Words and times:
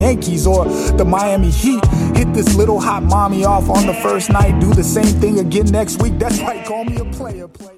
Yankees 0.00 0.46
or 0.46 0.64
the 0.64 1.04
Miami 1.04 1.50
Heat. 1.50 1.84
Hit 2.16 2.32
this 2.32 2.54
little 2.54 2.78
hot 2.80 3.02
mommy 3.02 3.44
off 3.44 3.68
on 3.68 3.84
the 3.84 3.94
first 3.94 4.30
night. 4.30 4.60
Do 4.60 4.72
the 4.72 4.84
same 4.84 5.20
thing 5.20 5.40
again 5.40 5.66
next 5.66 6.00
week. 6.00 6.20
That's 6.20 6.40
right, 6.40 6.64
call 6.64 6.84
me 6.84 6.98
a 6.98 7.04
player. 7.06 7.48
player. 7.48 7.77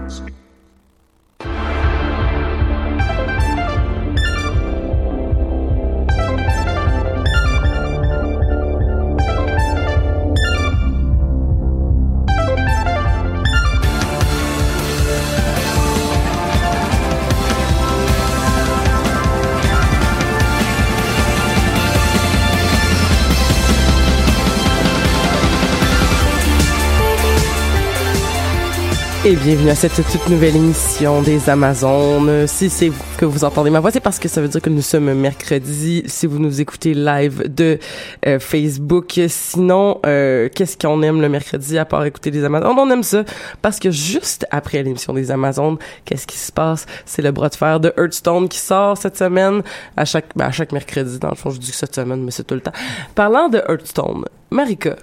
Et 29.31 29.35
bienvenue 29.37 29.69
à 29.69 29.75
cette 29.75 29.95
toute 29.95 30.27
nouvelle 30.27 30.57
émission 30.57 31.21
des 31.21 31.49
Amazones. 31.49 32.47
Si 32.47 32.69
c'est 32.69 32.91
que 33.17 33.23
vous 33.23 33.45
entendez 33.45 33.69
ma 33.69 33.79
voix, 33.79 33.89
c'est 33.89 34.01
parce 34.01 34.19
que 34.19 34.27
ça 34.27 34.41
veut 34.41 34.49
dire 34.49 34.61
que 34.61 34.69
nous 34.69 34.81
sommes 34.81 35.13
mercredi. 35.13 36.03
Si 36.05 36.27
vous 36.27 36.37
nous 36.37 36.59
écoutez 36.59 36.93
live 36.93 37.47
de 37.47 37.79
euh, 38.25 38.39
Facebook, 38.39 39.21
sinon, 39.29 40.01
euh, 40.05 40.49
qu'est-ce 40.53 40.77
qu'on 40.77 41.01
aime 41.01 41.21
le 41.21 41.29
mercredi 41.29 41.77
à 41.77 41.85
part 41.85 42.03
écouter 42.03 42.29
les 42.29 42.43
Amazones? 42.43 42.77
On 42.77 42.91
aime 42.91 43.03
ça 43.03 43.23
parce 43.61 43.79
que 43.79 43.89
juste 43.89 44.45
après 44.51 44.83
l'émission 44.83 45.13
des 45.13 45.31
Amazones, 45.31 45.77
qu'est-ce 46.03 46.27
qui 46.27 46.37
se 46.37 46.51
passe? 46.51 46.85
C'est 47.05 47.21
le 47.21 47.31
bras 47.31 47.47
de 47.47 47.55
fer 47.55 47.79
de 47.79 47.93
Hearthstone 47.97 48.49
qui 48.49 48.59
sort 48.59 48.97
cette 48.97 49.17
semaine 49.17 49.61
à 49.95 50.03
chaque 50.03 50.35
ben, 50.35 50.47
à 50.47 50.51
chaque 50.51 50.73
mercredi. 50.73 51.19
Dans 51.19 51.29
le 51.29 51.35
fond, 51.35 51.51
je 51.51 51.57
dis 51.57 51.71
que 51.71 51.77
cette 51.77 51.95
semaine, 51.95 52.21
mais 52.21 52.31
c'est 52.31 52.43
tout 52.43 52.55
le 52.55 52.61
temps. 52.61 52.73
Parlant 53.15 53.47
de 53.47 53.59
Hearthstone, 53.59 54.25
Marika. 54.49 54.97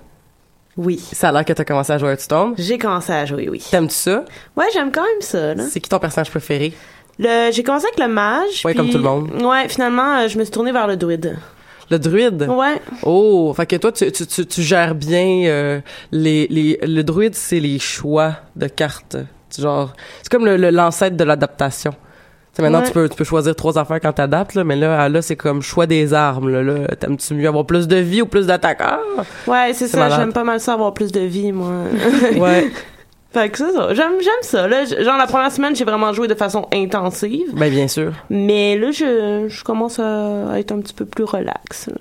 Oui. 0.79 0.99
Ça 1.13 1.29
a 1.29 1.33
l'air 1.33 1.45
que 1.45 1.53
t'as 1.53 1.65
commencé 1.65 1.93
à 1.93 1.99
jouer 1.99 2.09
à 2.09 2.13
Hearthstone. 2.13 2.55
J'ai 2.57 2.79
commencé 2.79 3.13
à 3.13 3.27
jouer, 3.27 3.49
oui. 3.51 3.63
T'aimes-tu 3.71 3.95
ça? 3.95 4.25
Ouais, 4.57 4.65
j'aime 4.73 4.91
quand 4.93 5.03
même 5.03 5.21
ça, 5.21 5.55
là. 5.55 5.65
C'est 5.69 5.81
qui 5.81 5.91
ton 5.91 5.99
personnage 5.99 6.31
préféré? 6.31 6.73
Le, 7.19 7.51
j'ai 7.53 7.63
commencé 7.65 7.87
avec 7.87 7.99
le 7.99 8.09
mage. 8.11 8.63
Ouais, 8.65 8.73
puis- 8.73 8.77
comme 8.77 8.89
tout 8.91 8.97
le 8.99 9.03
monde. 9.03 9.43
Ouais, 9.43 9.69
finalement, 9.69 10.21
euh, 10.21 10.29
je 10.29 10.39
me 10.39 10.45
suis 10.45 10.53
tournée 10.53 10.73
vers 10.73 10.87
le 10.87 10.97
druide. 10.97 11.37
Le 11.91 11.99
druide? 11.99 12.47
Ouais. 12.49 12.81
Oh, 13.03 13.53
fait 13.57 13.67
que 13.67 13.77
toi, 13.77 13.91
tu, 13.91 14.11
tu, 14.13 14.27
tu, 14.27 14.47
tu 14.47 14.63
gères 14.63 14.95
bien 14.95 15.45
euh, 15.47 15.81
les, 16.13 16.47
les... 16.49 16.79
Le 16.83 17.03
druide, 17.03 17.35
c'est 17.35 17.61
les 17.61 17.79
choix 17.79 18.35
de 18.57 18.69
cartes. 18.69 19.17
C'est 19.51 19.63
Genre, 19.63 19.93
c'est 20.23 20.31
comme 20.31 20.45
le, 20.45 20.57
le- 20.57 20.71
l'ancêtre 20.71 21.17
de 21.17 21.25
l'adaptation. 21.25 21.93
Maintenant, 22.63 22.81
Ouais. 22.81 22.87
tu, 22.87 22.93
peux, 22.93 23.09
tu 23.09 23.17
peux 23.17 23.25
choisir 23.25 23.55
trois 23.55 23.79
affaires 23.79 24.01
quand 24.01 24.13
t'adaptes, 24.13 24.55
là, 24.55 24.65
mais 24.65 24.77
là, 24.77 25.09
là 25.09 25.23
c'est 25.23 25.37
comme 25.37 25.63
choix 25.63 25.87
des 25.87 26.13
armes. 26.15 26.49
Là, 26.51 26.63
là. 26.63 26.89
T'aimes-tu 26.99 27.35
mieux 27.35 27.49
avoir 27.49 27.65
plus 27.67 27.87
de 27.89 27.97
vie 27.97 28.23
ou 28.23 28.27
plus 28.27 28.47
d'attaque? 28.47 28.79
Ah! 28.81 28.99
Ouais, 29.47 29.73
c'est 29.75 29.89
ça. 29.89 30.09
J'aime 30.11 30.33
pas 30.33 30.45
mal 30.45 30.61
ça, 30.61 30.73
avoir 30.75 30.93
plus 30.95 31.13
de 31.13 31.21
vie, 31.21 31.53
moi. 31.53 31.71
Ouais. 32.39 32.71
fait 33.33 33.49
que 33.51 33.59
c'est 33.59 33.73
ça. 33.73 33.95
J'aime, 33.95 34.13
j'aime 34.21 34.43
ça. 34.43 34.67
Là, 34.67 34.85
genre, 34.85 35.17
la 35.19 35.27
première 35.27 35.53
semaine, 35.53 35.77
j'ai 35.77 35.85
vraiment 35.85 36.13
joué 36.13 36.29
de 36.29 36.35
façon 36.35 36.67
intensive. 36.73 37.51
Ben, 37.55 37.71
bien 37.71 37.89
sûr. 37.89 38.13
Mais 38.31 38.77
là, 38.77 38.91
je, 38.91 39.47
je 39.49 39.65
commence 39.65 39.99
à 39.99 40.59
être 40.59 40.73
un 40.73 40.81
petit 40.81 40.95
peu 40.95 41.05
plus 41.05 41.25
relax. 41.25 41.87
là. 41.89 41.95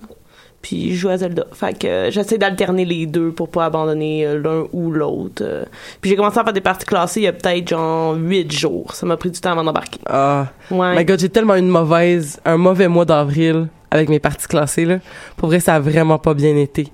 Puis 0.62 0.92
je 0.94 0.96
joue 1.00 1.10
à 1.10 1.18
Zelda. 1.18 1.46
Fait 1.54 1.78
que 1.78 1.88
euh, 1.88 2.12
j'essaie 2.12 2.38
d'alterner 2.38 2.84
les 2.84 3.06
deux 3.06 3.32
pour 3.32 3.50
pas 3.50 3.66
abandonner 3.66 4.26
euh, 4.26 4.40
l'un 4.42 4.66
ou 4.74 4.92
l'autre. 4.92 5.42
euh. 5.46 5.64
Puis 6.02 6.10
j'ai 6.10 6.16
commencé 6.16 6.40
à 6.40 6.44
faire 6.44 6.54
des 6.54 6.62
parties 6.62 6.86
classées 6.86 7.22
il 7.22 7.24
y 7.24 7.28
a 7.28 7.34
peut-être 7.34 7.70
genre 7.70 8.16
huit 8.16 8.52
jours. 8.52 8.94
Ça 8.96 9.06
m'a 9.06 9.16
pris 9.18 9.32
du 9.32 9.40
temps 9.40 9.52
avant 9.52 9.64
d'embarquer. 9.64 10.00
Ah. 10.08 10.48
Ouais. 10.72 10.96
My 10.98 11.06
God, 11.06 11.20
j'ai 11.20 11.30
tellement 11.30 11.56
une 11.56 11.70
mauvaise, 11.70 12.40
un 12.44 12.58
mauvais 12.58 12.88
mois 12.88 13.06
d'avril 13.06 13.68
avec 13.92 14.10
mes 14.10 14.20
parties 14.20 14.48
classées, 14.48 14.84
là. 14.86 14.98
Pour 15.38 15.48
vrai, 15.48 15.60
ça 15.62 15.76
a 15.76 15.80
vraiment 15.80 16.18
pas 16.18 16.34
bien 16.34 16.58
été. 16.58 16.88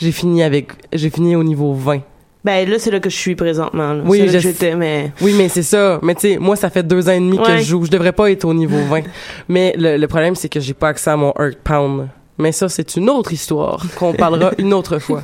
J'ai 0.00 0.12
fini 0.12 0.42
avec, 0.42 0.72
j'ai 0.92 1.10
fini 1.10 1.36
au 1.36 1.42
niveau 1.44 1.74
20. 1.74 2.00
Ben 2.44 2.66
là, 2.70 2.78
c'est 2.78 2.92
là 2.92 3.00
que 3.00 3.10
je 3.10 3.16
suis 3.16 3.34
présentement. 3.34 3.92
Là. 3.94 4.02
Oui, 4.06 4.26
je 4.28 4.38
j'étais, 4.38 4.74
mais... 4.76 5.10
Oui, 5.20 5.34
mais 5.36 5.48
c'est 5.48 5.64
ça. 5.64 5.98
Mais 6.02 6.14
tu 6.14 6.20
sais, 6.20 6.38
moi, 6.38 6.54
ça 6.56 6.70
fait 6.70 6.84
deux 6.84 7.08
ans 7.08 7.12
et 7.12 7.18
demi 7.18 7.36
que 7.36 7.56
je 7.58 7.62
joue. 7.64 7.84
Je 7.84 7.90
devrais 7.90 8.12
pas 8.12 8.30
être 8.30 8.44
au 8.44 8.54
niveau 8.54 8.78
20. 8.88 9.02
mais 9.48 9.74
le, 9.76 9.96
le 9.98 10.08
problème, 10.08 10.36
c'est 10.36 10.48
que 10.48 10.60
j'ai 10.60 10.72
pas 10.72 10.88
accès 10.88 11.10
à 11.10 11.16
mon 11.16 11.34
Earth 11.38 11.58
Pound. 11.64 12.08
Mais 12.38 12.52
ça, 12.52 12.68
c'est 12.68 12.96
une 12.96 13.10
autre 13.10 13.32
histoire 13.32 13.84
qu'on 13.96 14.14
parlera 14.14 14.52
une 14.58 14.72
autre 14.72 14.98
fois. 14.98 15.22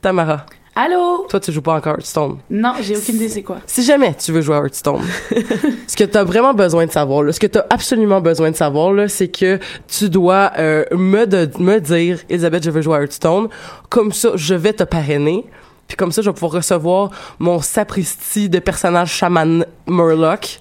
Tamara, 0.00 0.46
Allô? 0.74 1.26
toi, 1.28 1.38
tu 1.38 1.52
joues 1.52 1.60
pas 1.60 1.74
encore 1.74 1.92
à 1.92 1.96
Hearthstone. 1.96 2.38
Non, 2.48 2.72
j'ai 2.80 2.96
aucune 2.96 3.16
idée 3.16 3.28
c'est 3.28 3.42
quoi. 3.42 3.58
Si 3.66 3.82
jamais 3.82 4.14
tu 4.14 4.32
veux 4.32 4.40
jouer 4.40 4.56
à 4.56 4.60
Hearthstone, 4.60 5.02
ce 5.86 5.96
que 5.96 6.04
tu 6.04 6.16
as 6.16 6.24
vraiment 6.24 6.54
besoin 6.54 6.86
de 6.86 6.90
savoir, 6.90 7.22
là, 7.22 7.32
ce 7.32 7.40
que 7.40 7.46
tu 7.46 7.58
as 7.58 7.66
absolument 7.68 8.20
besoin 8.22 8.50
de 8.50 8.56
savoir, 8.56 8.92
là, 8.92 9.06
c'est 9.06 9.28
que 9.28 9.58
tu 9.86 10.08
dois 10.08 10.50
euh, 10.58 10.84
me, 10.92 11.26
de, 11.26 11.50
me 11.58 11.78
dire, 11.78 12.20
Elisabeth, 12.30 12.64
je 12.64 12.70
veux 12.70 12.80
jouer 12.80 12.96
à 12.96 13.00
Hearthstone. 13.02 13.48
Comme 13.90 14.12
ça, 14.12 14.30
je 14.34 14.54
vais 14.54 14.72
te 14.72 14.84
parrainer. 14.84 15.44
Puis 15.88 15.96
comme 15.96 16.10
ça, 16.10 16.22
je 16.22 16.30
vais 16.30 16.34
pouvoir 16.34 16.52
recevoir 16.52 17.10
mon 17.38 17.60
sapristi 17.60 18.48
de 18.48 18.58
personnage 18.58 19.12
chaman 19.12 19.66
Murloc 19.86 20.60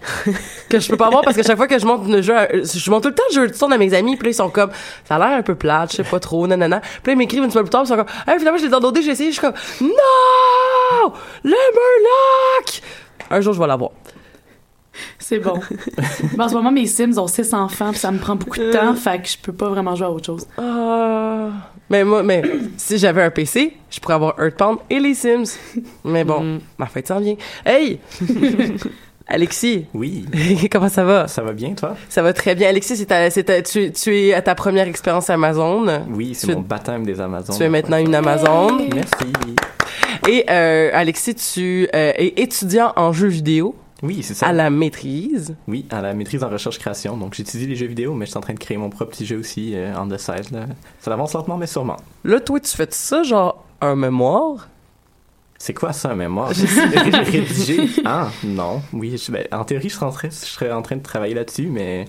que 0.69 0.79
je 0.79 0.89
peux 0.89 0.97
pas 0.97 1.07
avoir 1.07 1.21
parce 1.21 1.37
que 1.37 1.43
chaque 1.43 1.55
fois 1.55 1.67
que 1.67 1.79
je 1.79 1.85
monte 1.85 2.07
le 2.07 2.21
jeu, 2.21 2.35
je 2.51 2.91
monte 2.91 3.03
tout 3.03 3.09
le 3.09 3.15
temps 3.15 3.23
le 3.29 3.35
jeu 3.35 3.47
de 3.47 3.53
tourne 3.57 3.71
à 3.71 3.77
mes 3.77 3.93
amis, 3.93 4.17
puis 4.17 4.25
là 4.25 4.31
ils 4.31 4.35
sont 4.35 4.49
comme 4.49 4.71
ça 5.05 5.15
a 5.15 5.19
l'air 5.19 5.37
un 5.37 5.41
peu 5.41 5.55
plate, 5.55 5.91
je 5.91 5.97
sais 5.97 6.03
pas 6.03 6.19
trop, 6.19 6.47
nanana. 6.47 6.81
Puis 6.81 7.01
là 7.05 7.13
ils 7.13 7.17
m'écrivent 7.17 7.43
une 7.43 7.51
semaine 7.51 7.63
plus 7.63 7.69
tard, 7.69 7.83
ils 7.85 7.87
sont 7.87 7.95
comme 7.95 8.09
hey, 8.27 8.37
finalement 8.39 8.57
je 8.57 8.65
l'ai 8.65 8.69
downloadé, 8.69 9.01
j'ai 9.01 9.11
essayé, 9.11 9.31
je 9.31 9.39
suis 9.39 9.41
comme 9.41 9.55
non, 9.81 11.13
le 11.43 11.51
Murloc. 11.51 12.81
Un 13.29 13.39
jour 13.41 13.53
je 13.53 13.59
vais 13.61 13.67
l'avoir. 13.67 13.91
C'est 15.17 15.39
bon. 15.39 15.59
En 16.39 16.49
ce 16.49 16.53
moment, 16.53 16.71
mes 16.71 16.87
Sims 16.87 17.17
ont 17.17 17.27
six 17.27 17.53
enfants, 17.53 17.91
puis 17.91 17.99
ça 17.99 18.11
me 18.11 18.17
prend 18.19 18.35
beaucoup 18.35 18.59
de 18.59 18.71
temps, 18.71 18.93
fait 18.95 19.21
que 19.21 19.29
je 19.29 19.37
peux 19.37 19.53
pas 19.53 19.69
vraiment 19.69 19.95
jouer 19.95 20.07
à 20.07 20.11
autre 20.11 20.25
chose. 20.25 20.45
Ah. 20.57 21.70
Mais 21.91 22.03
moi, 22.03 22.23
mais 22.23 22.41
si 22.77 22.97
j'avais 22.97 23.21
un 23.21 23.29
PC, 23.29 23.73
je 23.91 23.99
pourrais 23.99 24.15
avoir 24.15 24.33
Earthbound 24.39 24.79
et 24.89 24.99
les 24.99 25.13
Sims. 25.13 25.57
Mais 26.03 26.23
bon, 26.23 26.59
ma 26.79 26.87
fête 26.87 27.07
s'en 27.07 27.19
vient. 27.19 27.35
Hey! 27.65 27.99
Alexis, 29.27 29.85
Oui, 29.93 30.25
comment 30.71 30.89
ça 30.89 31.05
va? 31.05 31.27
ça 31.27 31.41
va 31.41 31.53
bien, 31.53 31.73
toi? 31.73 31.95
Ça 32.09 32.21
va 32.21 32.33
très 32.33 32.53
bien. 32.53 32.67
Alexis, 32.67 32.97
c'est 32.97 33.05
ta- 33.05 33.29
c'est 33.29 33.43
ta- 33.43 33.61
tu, 33.61 33.91
tu 33.93 34.13
es 34.17 34.33
à 34.33 34.41
ta 34.41 34.55
première 34.55 34.87
expérience 34.87 35.29
Amazon. 35.29 35.85
Oui, 36.09 36.33
c'est 36.33 36.47
Tu- 36.47 36.53
mon 36.55 36.61
baptême 36.61 37.05
des 37.05 37.21
Amazones. 37.21 37.55
Tu 37.55 37.63
es 37.63 37.69
maintenant 37.69 37.97
une 37.97 38.13
Amazon. 38.13 38.77
Merci. 38.93 39.31
Et 40.27 40.43
euh, 40.49 40.89
Alexis, 40.93 41.35
tu 41.35 41.87
euh, 41.95 42.11
es 42.17 42.33
étudiant 42.41 42.91
en 42.97 43.13
jeux 43.13 43.27
vidéo 43.29 43.73
Oui, 44.03 44.23
c'est 44.23 44.33
ça. 44.33 44.47
à 44.47 44.53
la 44.53 44.69
maîtrise. 44.69 45.55
Oui, 45.67 45.85
à 45.91 46.01
la 46.01 46.13
maîtrise 46.13 46.43
en 46.43 46.49
recherche-création. 46.49 47.17
Donc, 47.17 47.33
j'étudie 47.35 47.67
les 47.67 47.75
jeux 47.75 47.85
vidéo, 47.87 48.13
mais 48.13 48.25
je 48.25 48.31
suis 48.31 48.37
en 48.37 48.41
train 48.41 48.53
de 48.53 48.59
créer 48.59 48.77
mon 48.77 48.89
propre 48.89 49.11
petit 49.11 49.25
jeu 49.25 49.37
aussi 49.37 49.73
euh, 49.75 49.93
on 49.97 50.07
the 50.07 50.17
side. 50.17 50.51
Là. 50.51 50.65
Ça 50.99 51.13
avance 51.13 51.33
lentement, 51.33 51.57
mais 51.57 51.67
sûrement. 51.67 51.97
Là, 52.23 52.39
toi, 52.39 52.59
tu 52.59 52.75
fais 52.75 52.87
ça 52.89 53.23
genre 53.23 53.63
un 53.79 53.95
mémoire? 53.95 54.67
C'est 55.59 55.75
quoi 55.75 55.93
ça, 55.93 56.09
un 56.11 56.15
mémoire? 56.15 56.49
Rédigé? 57.05 57.87
Ah, 58.05 58.29
non. 58.43 58.81
Oui, 58.93 59.15
je- 59.23 59.31
ben, 59.31 59.45
en 59.51 59.63
théorie, 59.63 59.89
je 59.89 59.95
serais, 59.95 60.05
en 60.07 60.11
train, 60.11 60.29
je 60.29 60.35
serais 60.45 60.71
en 60.71 60.81
train 60.81 60.95
de 60.95 61.03
travailler 61.03 61.35
là-dessus, 61.35 61.67
mais 61.67 62.05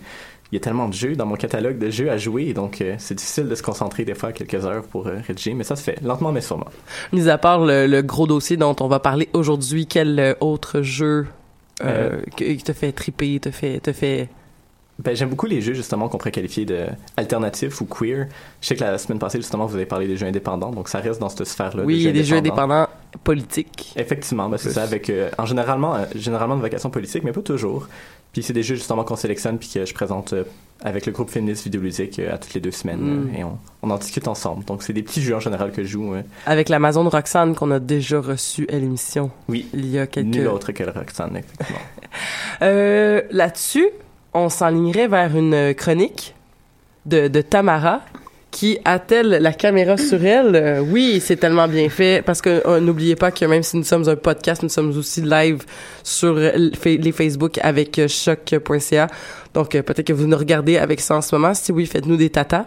il 0.50 0.55
y 0.55 0.56
a 0.56 0.61
tellement 0.61 0.89
de 0.89 0.94
jeux 0.94 1.17
dans 1.17 1.27
mon 1.27 1.37
catalogue 1.37 1.79
de 1.79 1.91
jeux 1.91 2.11
à 2.11 2.17
jouer, 2.17 2.53
donc 2.55 2.81
euh, 2.81 2.94
c'est 2.99 3.15
difficile 3.15 3.49
de 3.49 3.55
se 3.55 3.62
concentrer 3.62 4.05
des 4.05 4.15
fois 4.15 4.33
quelques 4.33 4.65
heures 4.67 4.83
pour 4.85 5.06
euh, 5.06 5.17
rédiger, 5.27 5.55
mais 5.55 5.65
ça 5.65 5.77
se 5.77 5.83
fait 5.83 5.99
lentement, 6.03 6.33
mais 6.33 6.41
sûrement. 6.43 6.67
Mis 7.12 7.29
à 7.29 7.37
part 7.39 7.61
le, 7.65 7.87
le 7.87 8.03
gros 8.03 8.27
dossier 8.27 8.56
dont 8.56 8.77
on 8.81 8.89
va 8.89 9.00
parler 9.00 9.29
aujourd'hui, 9.35 9.87
quel 9.87 10.19
euh, 10.19 10.35
autre 10.41 10.83
jeu 10.83 11.27
euh, 11.83 12.21
Euh, 12.41 12.55
qui 12.57 12.63
te 12.63 12.73
fait 12.73 12.93
triper, 12.93 13.41
te 13.41 13.51
fait, 13.51 13.81
te 13.81 13.93
fait... 13.93 14.29
Ben, 14.99 15.17
j'aime 15.17 15.31
beaucoup 15.31 15.47
les 15.47 15.61
jeux 15.61 15.73
justement 15.75 16.09
qu'on 16.09 16.19
pourrait 16.19 16.31
qualifier 16.31 16.65
de 16.65 16.87
alternatifs 17.17 17.81
ou 17.81 17.87
queer. 17.87 18.29
Je 18.61 18.67
sais 18.69 18.77
que 18.77 18.85
la 18.85 18.99
semaine 18.99 19.19
passée 19.19 19.39
justement 19.39 19.67
vous 19.67 19.75
avez 19.75 19.87
parlé 19.87 20.07
des 20.07 20.17
jeux 20.17 20.27
indépendants, 20.27 20.71
donc 20.71 20.89
ça 20.89 21.01
reste 21.01 21.19
dans 21.19 21.31
cette 21.31 21.47
sphère-là. 21.47 21.83
Oui, 21.85 21.95
des 21.95 22.01
il 22.01 22.07
y 22.07 22.09
a 22.09 22.13
des 22.13 22.25
jeux 22.25 22.37
indépendants 22.37 22.87
politiques. 23.25 23.93
Effectivement, 23.97 24.49
ben, 24.49 24.56
c'est 24.59 24.70
ça 24.70 24.82
avec 24.82 25.11
euh, 25.11 25.31
en 25.38 25.47
généralement 25.47 25.94
euh, 25.94 26.05
généralement 26.14 26.56
de 26.56 26.62
vocation 26.62 26.91
politique, 26.91 27.25
mais 27.25 27.32
pas 27.32 27.43
toujours. 27.43 27.88
Puis 28.32 28.43
c'est 28.43 28.55
des 28.55 28.62
jeux 28.62 28.76
justement 28.76 29.05
qu'on 29.05 29.17
sélectionne 29.17 29.59
puis 29.59 29.69
que 29.69 29.85
je 29.85 29.93
présente 29.93 30.32
euh, 30.32 30.44
avec 30.82 31.05
le 31.05 31.12
groupe 31.12 31.29
féministe 31.29 31.64
vidéoludique 31.64 32.19
euh, 32.19 32.35
à 32.35 32.38
toutes 32.38 32.55
les 32.55 32.61
deux 32.62 32.70
semaines 32.70 33.00
Mm. 33.00 33.31
euh, 33.35 33.38
et 33.38 33.44
on, 33.44 33.59
on 33.82 33.91
en 33.91 33.99
discute 33.99 34.26
ensemble. 34.26 34.64
Donc 34.64 34.82
c'est 34.82 34.94
des 34.94 35.03
petits 35.03 35.20
jeux 35.20 35.37
en 35.37 35.41
général 35.41 35.70
que 35.73 35.82
je 35.85 35.88
joue. 35.88 36.14
euh. 36.14 36.23
Avec 36.47 36.70
l'Amazon 36.70 37.06
Roxane 37.09 37.55
qu'on 37.55 37.70
a 37.70 37.79
déjà 37.79 38.20
reçu 38.20 38.67
à 38.73 38.76
l'émission. 38.79 39.31
Oui. 39.49 39.67
Il 39.75 39.87
y 39.87 39.99
a 39.99 40.06
quelques... 40.06 40.29
Nul 40.35 40.49
autre 40.49 40.73
que 40.73 40.82
le 40.82 40.91
Roxanne, 40.93 41.37
effectivement. 41.37 41.81
Euh, 42.62 43.23
Là-dessus, 43.31 43.88
on 44.35 44.49
s'enlignerait 44.49 45.08
vers 45.08 45.37
une 45.37 45.75
chronique 45.75 46.35
de, 47.06 47.29
de 47.29 47.41
Tamara 47.41 48.00
qui 48.53 48.79
a-t-elle 48.85 49.31
la 49.31 49.53
caméra 49.53 49.97
sur 49.97 50.25
elle? 50.25 50.55
Euh, 50.55 50.81
oui, 50.81 51.21
c'est 51.25 51.37
tellement 51.37 51.67
bien 51.67 51.89
fait 51.89 52.23
parce 52.25 52.41
que 52.41 52.63
euh, 52.67 52.81
n'oubliez 52.81 53.17
pas 53.17 53.33
que 53.33 53.45
même 53.47 53.63
si 53.63 53.77
nous 53.77 53.83
sommes 53.83 54.09
un 54.09 54.15
podcast, 54.15 54.63
nous 54.63 54.69
sommes 54.69 54.97
aussi 54.97 55.23
live 55.23 55.65
sur 56.05 56.35
euh, 56.37 56.71
les 56.85 57.13
Facebook 57.13 57.59
avec 57.63 57.99
euh, 57.99 58.07
choc.ca. 58.07 59.09
Donc 59.55 59.71
peut-être 59.71 60.07
que 60.07 60.13
vous 60.13 60.27
nous 60.27 60.37
regardez 60.37 60.77
avec 60.77 61.01
ça 61.01 61.17
en 61.17 61.23
ce 61.23 61.35
moment. 61.35 61.55
Si 61.55 61.73
oui, 61.73 61.87
faites-nous 61.87 62.17
des 62.17 62.31
tatas. 62.31 62.67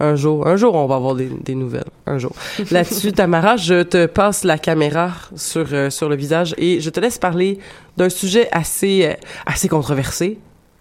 Un 0.00 0.14
jour, 0.14 0.46
un 0.46 0.56
jour, 0.56 0.74
on 0.74 0.86
va 0.86 0.94
avoir 0.94 1.14
des, 1.14 1.28
des 1.28 1.54
nouvelles. 1.54 1.84
Un 2.06 2.18
jour. 2.18 2.32
Là-dessus, 2.70 3.12
Tamara, 3.12 3.56
je 3.56 3.82
te 3.82 4.06
passe 4.06 4.44
la 4.44 4.56
caméra 4.56 5.12
sur 5.36 5.66
sur 5.92 6.08
le 6.08 6.16
visage 6.16 6.54
et 6.56 6.80
je 6.80 6.88
te 6.88 7.00
laisse 7.00 7.18
parler 7.18 7.58
d'un 7.96 8.08
sujet 8.08 8.48
assez 8.52 9.16
assez 9.44 9.68
controversé. 9.68 10.38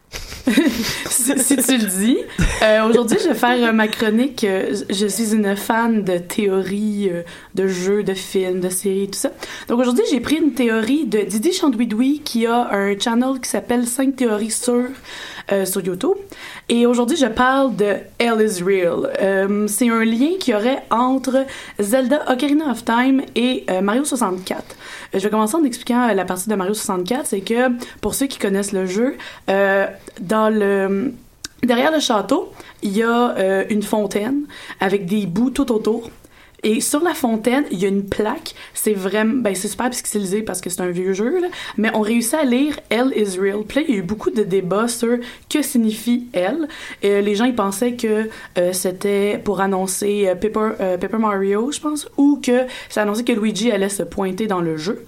si, 1.10 1.58
tu 1.58 1.78
le 1.78 2.00
dis. 2.00 2.18
Euh, 2.64 2.88
Aujourd'hui, 2.88 3.18
je 3.22 3.30
vais 3.30 3.36
faire 3.36 3.70
euh, 3.70 3.72
ma 3.74 3.88
chronique. 3.88 4.44
Euh, 4.46 4.74
je 4.90 5.08
suis 5.08 5.34
une 5.34 5.56
fan 5.58 6.04
de 6.04 6.18
théories, 6.18 7.12
de 7.56 7.68
jeux, 7.68 8.04
de 8.04 8.14
films, 8.14 8.62
de 8.62 8.70
séries, 8.70 9.10
tout 9.10 9.20
ça. 9.20 9.32
Donc 9.68 9.80
aujourd'hui, 9.80 10.06
j'ai 10.10 10.22
pris 10.22 10.36
une 10.38 10.54
théorie 10.54 11.06
de 11.06 11.20
Didi 11.20 11.52
Chandouidoui 11.52 12.22
qui 12.24 12.46
a 12.46 12.70
un 12.72 12.98
channel 12.98 13.40
qui 13.42 13.50
s'appelle 13.50 13.86
5 13.86 14.16
théories 14.16 14.52
sur 14.52 14.86
sur 15.66 15.82
YouTube. 15.82 16.18
Et 16.70 16.86
aujourd'hui, 16.86 17.16
je 17.16 17.28
parle 17.28 17.78
de 17.78 17.96
Hell 18.20 18.42
is 18.42 18.62
Real. 18.62 19.10
Euh, 19.22 19.68
c'est 19.68 19.90
un 19.90 20.04
lien 20.04 20.32
qu'il 20.38 20.54
y 20.54 20.58
aurait 20.58 20.84
entre 20.90 21.46
Zelda 21.80 22.30
Ocarina 22.30 22.70
of 22.72 22.84
Time 22.84 23.22
et 23.36 23.64
euh, 23.70 23.80
Mario 23.80 24.04
64. 24.04 24.62
Euh, 25.16 25.18
Je 25.18 25.20
vais 25.20 25.30
commencer 25.30 25.56
en 25.56 25.64
expliquant 25.64 26.14
la 26.14 26.26
partie 26.26 26.50
de 26.50 26.56
Mario 26.56 26.74
64. 26.74 27.26
C'est 27.26 27.40
que, 27.40 27.70
pour 28.02 28.16
ceux 28.16 28.26
qui 28.28 28.38
connaissent 28.38 28.74
le 28.74 28.86
jeu. 28.86 29.16
Derrière 31.64 31.92
le 31.92 32.00
château, 32.00 32.52
il 32.84 32.96
y 32.98 33.02
a 33.02 33.66
une 33.70 33.82
fontaine 33.82 34.44
avec 34.82 35.06
des 35.06 35.26
bouts 35.26 35.50
tout 35.50 35.72
autour. 35.72 36.12
Et 36.64 36.82
sur 36.82 37.04
la 37.04 37.14
fontaine, 37.14 37.66
il 37.72 37.80
y 37.80 37.86
a 37.86 37.88
une 37.88 38.06
plaque. 38.06 38.56
C'est 38.74 38.94
vraiment, 38.94 39.42
ben 39.42 39.54
c'est 39.54 39.68
super 39.68 39.90
pixelisé 39.90 40.42
parce 40.42 40.60
que 40.60 40.70
c'est 40.70 40.82
un 40.82 40.90
vieux 40.90 41.14
jeu, 41.14 41.40
là. 41.40 41.48
Mais 41.78 41.92
on 41.94 42.02
réussit 42.02 42.34
à 42.34 42.44
lire 42.44 42.80
Hell 42.90 43.14
is 43.16 43.38
real. 43.40 43.64
Puis 43.68 43.80
là, 43.80 43.86
il 43.88 43.94
y 43.94 43.98
a 43.98 44.00
eu 44.00 44.04
beaucoup 44.04 44.32
de 44.32 44.44
débats 44.44 44.88
sur 44.88 45.18
que 45.50 45.62
signifie 45.62 46.28
Hell. 46.34 46.68
Euh, 47.04 47.22
les 47.22 47.36
gens, 47.36 47.46
ils 47.46 47.56
pensaient 47.56 47.94
que 47.94 48.30
euh, 48.58 48.74
c'était 48.74 49.40
pour 49.44 49.62
annoncer 49.62 50.28
euh, 50.28 50.36
Paper, 50.36 50.72
euh, 50.80 50.98
Paper 50.98 51.18
Mario, 51.18 51.72
je 51.72 51.80
pense, 51.80 52.08
ou 52.18 52.40
que 52.44 52.62
ça 52.90 53.04
annonçait 53.04 53.24
que 53.24 53.34
Luigi 53.34 53.72
allait 53.72 53.90
se 53.90 54.04
pointer 54.04 54.48
dans 54.48 54.62
le 54.62 54.78
jeu. 54.78 55.06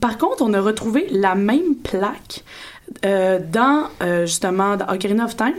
Par 0.00 0.18
contre, 0.18 0.42
on 0.42 0.52
a 0.52 0.60
retrouvé 0.60 1.06
la 1.10 1.34
même 1.34 1.74
plaque 1.82 2.44
dans 3.02 3.88
justement 4.26 4.76
dans 4.76 4.86
Ocarina 4.92 5.24
of 5.24 5.34
Time. 5.34 5.54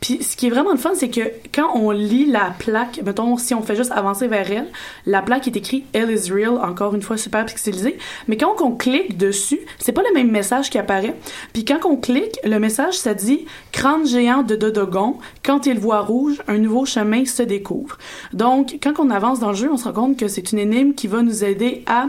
Puis 0.00 0.22
ce 0.22 0.36
qui 0.36 0.46
est 0.46 0.50
vraiment 0.50 0.72
le 0.72 0.78
fun, 0.78 0.92
c'est 0.94 1.08
que 1.08 1.20
quand 1.54 1.74
on 1.74 1.90
lit 1.90 2.26
la 2.26 2.54
plaque, 2.58 3.00
mettons, 3.04 3.36
si 3.36 3.54
on 3.54 3.62
fait 3.62 3.76
juste 3.76 3.92
avancer 3.92 4.28
vers 4.28 4.50
elle, 4.50 4.68
la 5.06 5.22
plaque 5.22 5.46
est 5.46 5.56
écrite 5.56 5.86
Hell 5.92 6.10
is 6.10 6.30
real, 6.32 6.58
encore 6.58 6.94
une 6.94 7.02
fois 7.02 7.16
super 7.16 7.44
pixelisé. 7.46 7.98
Mais 8.28 8.36
quand 8.36 8.60
on 8.60 8.72
clique 8.72 9.16
dessus, 9.16 9.60
c'est 9.78 9.92
pas 9.92 10.02
le 10.02 10.14
même 10.14 10.30
message 10.30 10.70
qui 10.70 10.78
apparaît. 10.78 11.14
Puis 11.52 11.64
quand 11.64 11.84
on 11.84 11.96
clique, 11.96 12.38
le 12.44 12.58
message, 12.58 12.94
ça 12.94 13.14
dit 13.14 13.46
Crâne 13.72 14.06
géant 14.06 14.42
de 14.42 14.56
Dodogon, 14.56 15.18
quand 15.44 15.66
il 15.66 15.78
voit 15.78 16.00
rouge, 16.00 16.42
un 16.48 16.58
nouveau 16.58 16.84
chemin 16.84 17.24
se 17.24 17.42
découvre. 17.42 17.98
Donc, 18.32 18.78
quand 18.82 18.98
on 18.98 19.10
avance 19.10 19.40
dans 19.40 19.50
le 19.50 19.56
jeu, 19.56 19.70
on 19.70 19.76
se 19.76 19.84
rend 19.84 19.92
compte 19.92 20.18
que 20.18 20.28
c'est 20.28 20.52
une 20.52 20.58
énigme 20.58 20.94
qui 20.94 21.06
va 21.06 21.22
nous 21.22 21.44
aider 21.44 21.82
à 21.86 22.08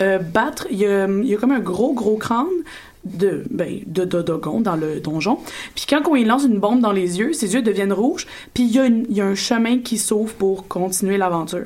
euh, 0.00 0.18
battre. 0.18 0.66
Il 0.70 0.78
y 0.78 0.86
a 0.86 1.38
comme 1.38 1.52
un 1.52 1.60
gros, 1.60 1.92
gros 1.92 2.16
crâne 2.16 2.46
de, 3.04 3.44
ben, 3.50 3.80
de 3.86 4.04
Dodogon 4.04 4.60
dans 4.60 4.76
le 4.76 5.00
donjon. 5.00 5.38
Puis 5.74 5.86
quand 5.88 6.02
on 6.08 6.14
lui 6.14 6.24
lance 6.24 6.44
une 6.44 6.58
bombe 6.58 6.80
dans 6.80 6.92
les 6.92 7.18
yeux, 7.18 7.32
ses 7.32 7.54
yeux 7.54 7.62
deviennent 7.62 7.92
rouges, 7.92 8.26
puis 8.54 8.64
il 8.64 8.70
y, 8.70 9.14
y 9.14 9.20
a 9.20 9.26
un 9.26 9.34
chemin 9.34 9.78
qui 9.78 9.98
s'ouvre 9.98 10.32
pour 10.34 10.68
continuer 10.68 11.16
l'aventure. 11.16 11.64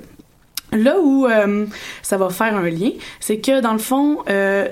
Là 0.73 1.00
où 1.00 1.26
euh, 1.26 1.66
ça 2.02 2.18
va 2.18 2.28
faire 2.28 2.57
un 2.57 2.68
lien, 2.68 2.90
c'est 3.21 3.38
que 3.38 3.61
dans 3.61 3.73
le 3.73 3.78
fond, 3.78 4.18
euh, 4.28 4.68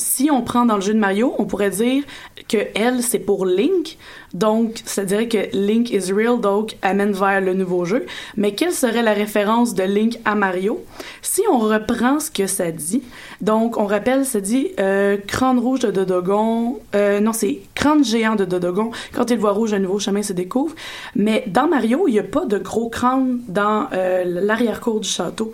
si 0.00 0.30
on 0.30 0.42
prend 0.42 0.64
dans 0.64 0.76
le 0.76 0.80
jeu 0.80 0.94
de 0.94 0.98
Mario, 0.98 1.34
on 1.38 1.44
pourrait 1.44 1.70
dire 1.70 2.02
que 2.48 2.58
L 2.74 3.02
c'est 3.02 3.18
pour 3.18 3.46
Link, 3.46 3.98
donc 4.34 4.80
ça 4.84 5.04
dirait 5.04 5.28
que 5.28 5.38
Link 5.52 5.90
is 5.90 6.12
real, 6.12 6.40
donc 6.40 6.76
amène 6.82 7.12
vers 7.12 7.40
le 7.40 7.54
nouveau 7.54 7.84
jeu. 7.84 8.06
Mais 8.36 8.54
quelle 8.54 8.72
serait 8.72 9.02
la 9.02 9.12
référence 9.12 9.74
de 9.74 9.82
Link 9.82 10.18
à 10.24 10.34
Mario? 10.34 10.84
Si 11.22 11.42
on 11.50 11.58
reprend 11.58 12.20
ce 12.20 12.30
que 12.30 12.46
ça 12.46 12.70
dit, 12.70 13.02
donc 13.40 13.76
on 13.76 13.86
rappelle, 13.86 14.24
ça 14.24 14.40
dit 14.40 14.68
euh, 14.78 15.16
crâne 15.16 15.58
rouge 15.58 15.80
de 15.80 15.90
Dodogon, 15.90 16.78
euh, 16.94 17.20
non 17.20 17.32
c'est 17.32 17.60
crâne 17.74 18.04
géant 18.04 18.36
de 18.36 18.44
Dodogon. 18.44 18.90
Quand 19.12 19.30
il 19.30 19.38
voit 19.38 19.52
rouge, 19.52 19.74
un 19.74 19.78
nouveau 19.78 19.98
chemin 19.98 20.22
se 20.22 20.32
découvre. 20.32 20.74
Mais 21.14 21.44
dans 21.46 21.66
Mario, 21.66 22.06
il 22.08 22.12
n'y 22.12 22.18
a 22.18 22.24
pas 22.24 22.44
de 22.44 22.58
gros 22.58 22.88
crâne 22.88 23.40
dans 23.48 23.88
euh, 23.92 24.24
l'arrière-cour 24.24 25.00
du 25.00 25.08
château. 25.08 25.52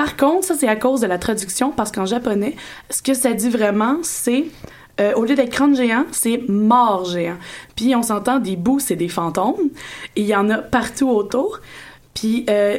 Par 0.00 0.16
contre, 0.16 0.46
ça 0.46 0.54
c'est 0.54 0.66
à 0.66 0.76
cause 0.76 1.02
de 1.02 1.06
la 1.06 1.18
traduction, 1.18 1.72
parce 1.72 1.92
qu'en 1.92 2.06
japonais, 2.06 2.56
ce 2.88 3.02
que 3.02 3.12
ça 3.12 3.34
dit 3.34 3.50
vraiment, 3.50 3.98
c'est 4.00 4.46
euh, 4.98 5.12
au 5.12 5.26
lieu 5.26 5.34
d'être 5.34 5.50
crâne 5.50 5.76
géant, 5.76 6.06
c'est 6.10 6.40
mort 6.48 7.04
géant. 7.04 7.36
Puis 7.76 7.94
on 7.94 8.02
s'entend, 8.02 8.38
des 8.38 8.56
bouts, 8.56 8.78
c'est 8.78 8.96
des 8.96 9.10
fantômes. 9.10 9.68
Il 10.16 10.24
y 10.24 10.34
en 10.34 10.48
a 10.48 10.56
partout 10.56 11.10
autour. 11.10 11.60
Puis 12.14 12.46
euh, 12.48 12.78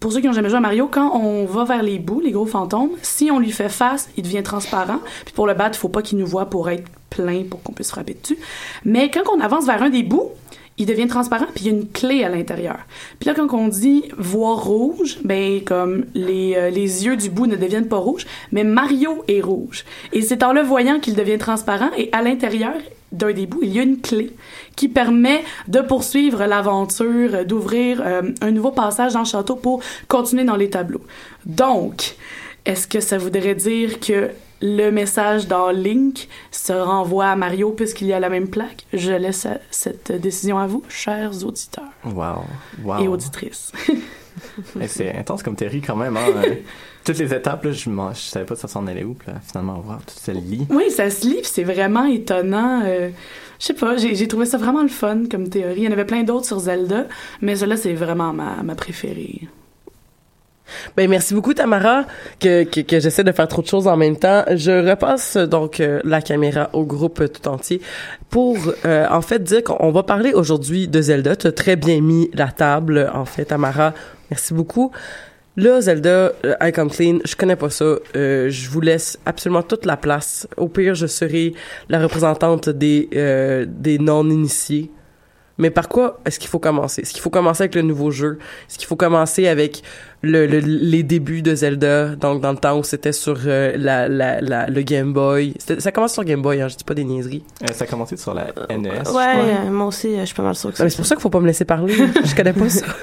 pour 0.00 0.12
ceux 0.12 0.22
qui 0.22 0.28
n'ont 0.28 0.32
jamais 0.32 0.48
joué 0.48 0.56
à 0.56 0.60
Mario, 0.62 0.88
quand 0.90 1.14
on 1.14 1.44
va 1.44 1.64
vers 1.64 1.82
les 1.82 1.98
bouts, 1.98 2.20
les 2.20 2.32
gros 2.32 2.46
fantômes, 2.46 2.92
si 3.02 3.30
on 3.30 3.38
lui 3.38 3.52
fait 3.52 3.68
face, 3.68 4.08
il 4.16 4.22
devient 4.22 4.42
transparent. 4.42 5.00
Puis 5.26 5.34
pour 5.34 5.46
le 5.46 5.52
battre, 5.52 5.76
il 5.76 5.78
faut 5.78 5.90
pas 5.90 6.00
qu'il 6.00 6.16
nous 6.16 6.26
voit 6.26 6.46
pour 6.46 6.70
être 6.70 6.88
plein 7.10 7.42
pour 7.50 7.62
qu'on 7.62 7.74
puisse 7.74 7.90
frapper 7.90 8.14
dessus. 8.14 8.38
Mais 8.86 9.10
quand 9.10 9.30
on 9.30 9.40
avance 9.42 9.66
vers 9.66 9.82
un 9.82 9.90
des 9.90 10.04
bouts, 10.04 10.30
il 10.78 10.86
devient 10.86 11.06
transparent 11.06 11.46
puis 11.54 11.64
il 11.64 11.72
y 11.72 11.74
a 11.74 11.76
une 11.78 11.88
clé 11.88 12.24
à 12.24 12.28
l'intérieur. 12.28 12.78
Puis 13.18 13.28
là 13.28 13.34
quand 13.34 13.52
on 13.52 13.68
dit 13.68 14.04
voir 14.18 14.64
rouge, 14.64 15.18
ben 15.24 15.62
comme 15.64 16.06
les 16.14 16.54
euh, 16.56 16.70
les 16.70 17.04
yeux 17.04 17.16
du 17.16 17.30
bout 17.30 17.46
ne 17.46 17.56
deviennent 17.56 17.88
pas 17.88 17.98
rouges, 17.98 18.26
mais 18.50 18.64
Mario 18.64 19.24
est 19.28 19.40
rouge. 19.40 19.84
Et 20.12 20.22
c'est 20.22 20.42
en 20.42 20.52
le 20.52 20.62
voyant 20.62 21.00
qu'il 21.00 21.14
devient 21.14 21.38
transparent 21.38 21.90
et 21.96 22.08
à 22.12 22.22
l'intérieur 22.22 22.74
d'un 23.12 23.32
des 23.32 23.46
bouts, 23.46 23.60
il 23.62 23.74
y 23.74 23.78
a 23.78 23.82
une 23.82 24.00
clé 24.00 24.34
qui 24.74 24.88
permet 24.88 25.44
de 25.68 25.80
poursuivre 25.80 26.46
l'aventure, 26.46 27.44
d'ouvrir 27.44 28.00
euh, 28.04 28.22
un 28.40 28.50
nouveau 28.50 28.70
passage 28.70 29.12
dans 29.12 29.20
le 29.20 29.26
château 29.26 29.54
pour 29.54 29.82
continuer 30.08 30.44
dans 30.44 30.56
les 30.56 30.70
tableaux. 30.70 31.02
Donc, 31.44 32.16
est-ce 32.64 32.86
que 32.86 33.00
ça 33.00 33.18
voudrait 33.18 33.54
dire 33.54 34.00
que 34.00 34.30
le 34.62 34.90
message 34.90 35.48
dans 35.48 35.70
Link 35.70 36.28
se 36.50 36.72
renvoie 36.72 37.26
à 37.26 37.36
Mario 37.36 37.70
puisqu'il 37.72 38.06
y 38.06 38.12
a 38.12 38.20
la 38.20 38.28
même 38.28 38.48
plaque? 38.48 38.86
Je 38.92 39.12
laisse 39.12 39.46
euh, 39.46 39.54
cette 39.70 40.12
décision 40.12 40.58
à 40.58 40.66
vous, 40.66 40.82
chers 40.88 41.44
auditeurs 41.44 41.84
Wow. 42.04 42.44
wow. 42.84 43.02
et 43.02 43.08
auditrices. 43.08 43.72
C'est 44.86 45.14
intense 45.14 45.42
comme 45.42 45.56
théorie 45.56 45.82
quand 45.82 45.96
même. 45.96 46.16
Hein? 46.16 46.32
Toutes 47.04 47.18
les 47.18 47.34
étapes, 47.34 47.64
là, 47.64 47.72
je, 47.72 47.90
je 47.90 48.18
savais 48.20 48.46
pas 48.46 48.54
ça 48.56 48.68
s'en 48.68 48.86
allait 48.86 49.04
où. 49.04 49.16
Là, 49.26 49.34
finalement, 49.46 49.74
wow, 49.86 49.96
tout 50.06 50.14
se 50.18 50.30
lit. 50.30 50.66
Oui, 50.70 50.90
ça 50.90 51.10
se 51.10 51.26
lit, 51.26 51.40
c'est 51.42 51.64
vraiment 51.64 52.04
étonnant. 52.06 52.82
euh, 52.84 53.10
je 53.58 53.66
sais 53.66 53.74
pas, 53.74 53.96
j'ai 53.96 54.14
j'ai 54.14 54.26
trouvé 54.28 54.46
ça 54.46 54.56
vraiment 54.58 54.82
le 54.82 54.88
fun 54.88 55.24
comme 55.30 55.48
théorie. 55.48 55.78
Il 55.78 55.82
y 55.84 55.88
en 55.88 55.92
avait 55.92 56.04
plein 56.06 56.22
d'autres 56.22 56.46
sur 56.46 56.58
Zelda, 56.60 57.06
mais 57.40 57.56
celle-là, 57.56 57.76
c'est 57.76 57.92
vraiment 57.92 58.32
ma, 58.32 58.62
ma 58.62 58.74
préférée. 58.74 59.42
Ben 60.96 61.08
merci 61.08 61.34
beaucoup 61.34 61.54
Tamara 61.54 62.04
que, 62.40 62.64
que, 62.64 63.00
j'essaie 63.00 63.24
de 63.24 63.32
faire 63.32 63.48
trop 63.48 63.62
de 63.62 63.66
choses 63.66 63.86
en 63.86 63.96
même 63.96 64.16
temps. 64.16 64.44
Je 64.54 64.88
repasse 64.88 65.36
donc 65.36 65.80
euh, 65.80 66.00
la 66.04 66.20
caméra 66.20 66.70
au 66.72 66.84
groupe 66.84 67.22
tout 67.32 67.48
entier 67.48 67.80
pour 68.30 68.56
euh, 68.84 69.06
en 69.10 69.22
fait 69.22 69.42
dire 69.42 69.64
qu'on 69.64 69.90
va 69.90 70.02
parler 70.02 70.32
aujourd'hui 70.32 70.88
de 70.88 71.00
Zelda. 71.00 71.36
Tu 71.36 71.46
as 71.46 71.52
très 71.52 71.76
bien 71.76 72.00
mis 72.00 72.30
la 72.34 72.48
table 72.48 73.10
en 73.14 73.24
fait 73.24 73.46
Tamara. 73.46 73.94
Merci 74.30 74.54
beaucoup. 74.54 74.92
Là, 75.58 75.82
Zelda, 75.82 76.32
euh, 76.46 76.54
I 76.62 76.72
Come 76.72 76.90
Clean, 76.90 77.18
je 77.24 77.36
connais 77.36 77.56
pas 77.56 77.68
ça. 77.68 77.96
Je 78.14 78.70
vous 78.70 78.80
laisse 78.80 79.18
absolument 79.26 79.62
toute 79.62 79.84
la 79.84 79.98
place. 79.98 80.48
Au 80.56 80.68
pire, 80.68 80.94
je 80.94 81.06
serai 81.06 81.52
la 81.90 82.00
représentante 82.00 82.70
des, 82.70 83.08
des 83.66 83.98
non-initiés. 83.98 84.90
Mais 85.58 85.70
par 85.70 85.88
quoi 85.88 86.18
est-ce 86.24 86.38
qu'il 86.38 86.48
faut 86.48 86.58
commencer? 86.58 87.02
Est-ce 87.02 87.12
qu'il 87.12 87.20
faut 87.20 87.30
commencer 87.30 87.62
avec 87.64 87.74
le 87.74 87.82
nouveau 87.82 88.10
jeu? 88.10 88.38
Est-ce 88.68 88.78
qu'il 88.78 88.86
faut 88.88 88.96
commencer 88.96 89.48
avec 89.48 89.82
le, 90.22 90.46
le- 90.46 90.58
les 90.60 91.02
débuts 91.02 91.42
de 91.42 91.54
Zelda, 91.54 92.16
donc 92.16 92.40
dans 92.40 92.52
le 92.52 92.58
temps 92.58 92.78
où 92.78 92.82
c'était 92.84 93.12
sur 93.12 93.36
euh, 93.46 93.74
la, 93.76 94.08
la, 94.08 94.40
la, 94.40 94.66
le 94.68 94.82
Game 94.82 95.12
Boy? 95.12 95.54
Ça 95.78 95.92
commence 95.92 96.14
sur 96.14 96.24
Game 96.24 96.40
Boy, 96.42 96.60
hein, 96.62 96.68
je 96.68 96.76
dis 96.76 96.84
pas 96.84 96.94
des 96.94 97.04
niaiseries. 97.04 97.44
Euh, 97.62 97.72
ça 97.72 97.84
a 97.84 97.86
commencé 97.86 98.16
sur 98.16 98.32
la 98.34 98.46
NES. 98.70 98.90
je 99.04 99.10
Ouais, 99.12 99.34
euh, 99.66 99.70
moi 99.70 99.86
aussi, 99.88 100.14
euh, 100.14 100.20
je 100.20 100.26
suis 100.26 100.34
pas 100.34 100.42
mal 100.42 100.54
sûre 100.54 100.72
que 100.72 100.78
Non, 100.78 100.84
mais 100.84 100.90
c'est 100.90 100.96
pour 100.96 101.06
ça 101.06 101.14
qu'il 101.16 101.22
faut 101.22 101.30
pas 101.30 101.40
me 101.40 101.46
laisser 101.46 101.64
parler. 101.66 101.94
je 102.24 102.34
connais 102.34 102.52
pas 102.54 102.68
ça. 102.68 102.86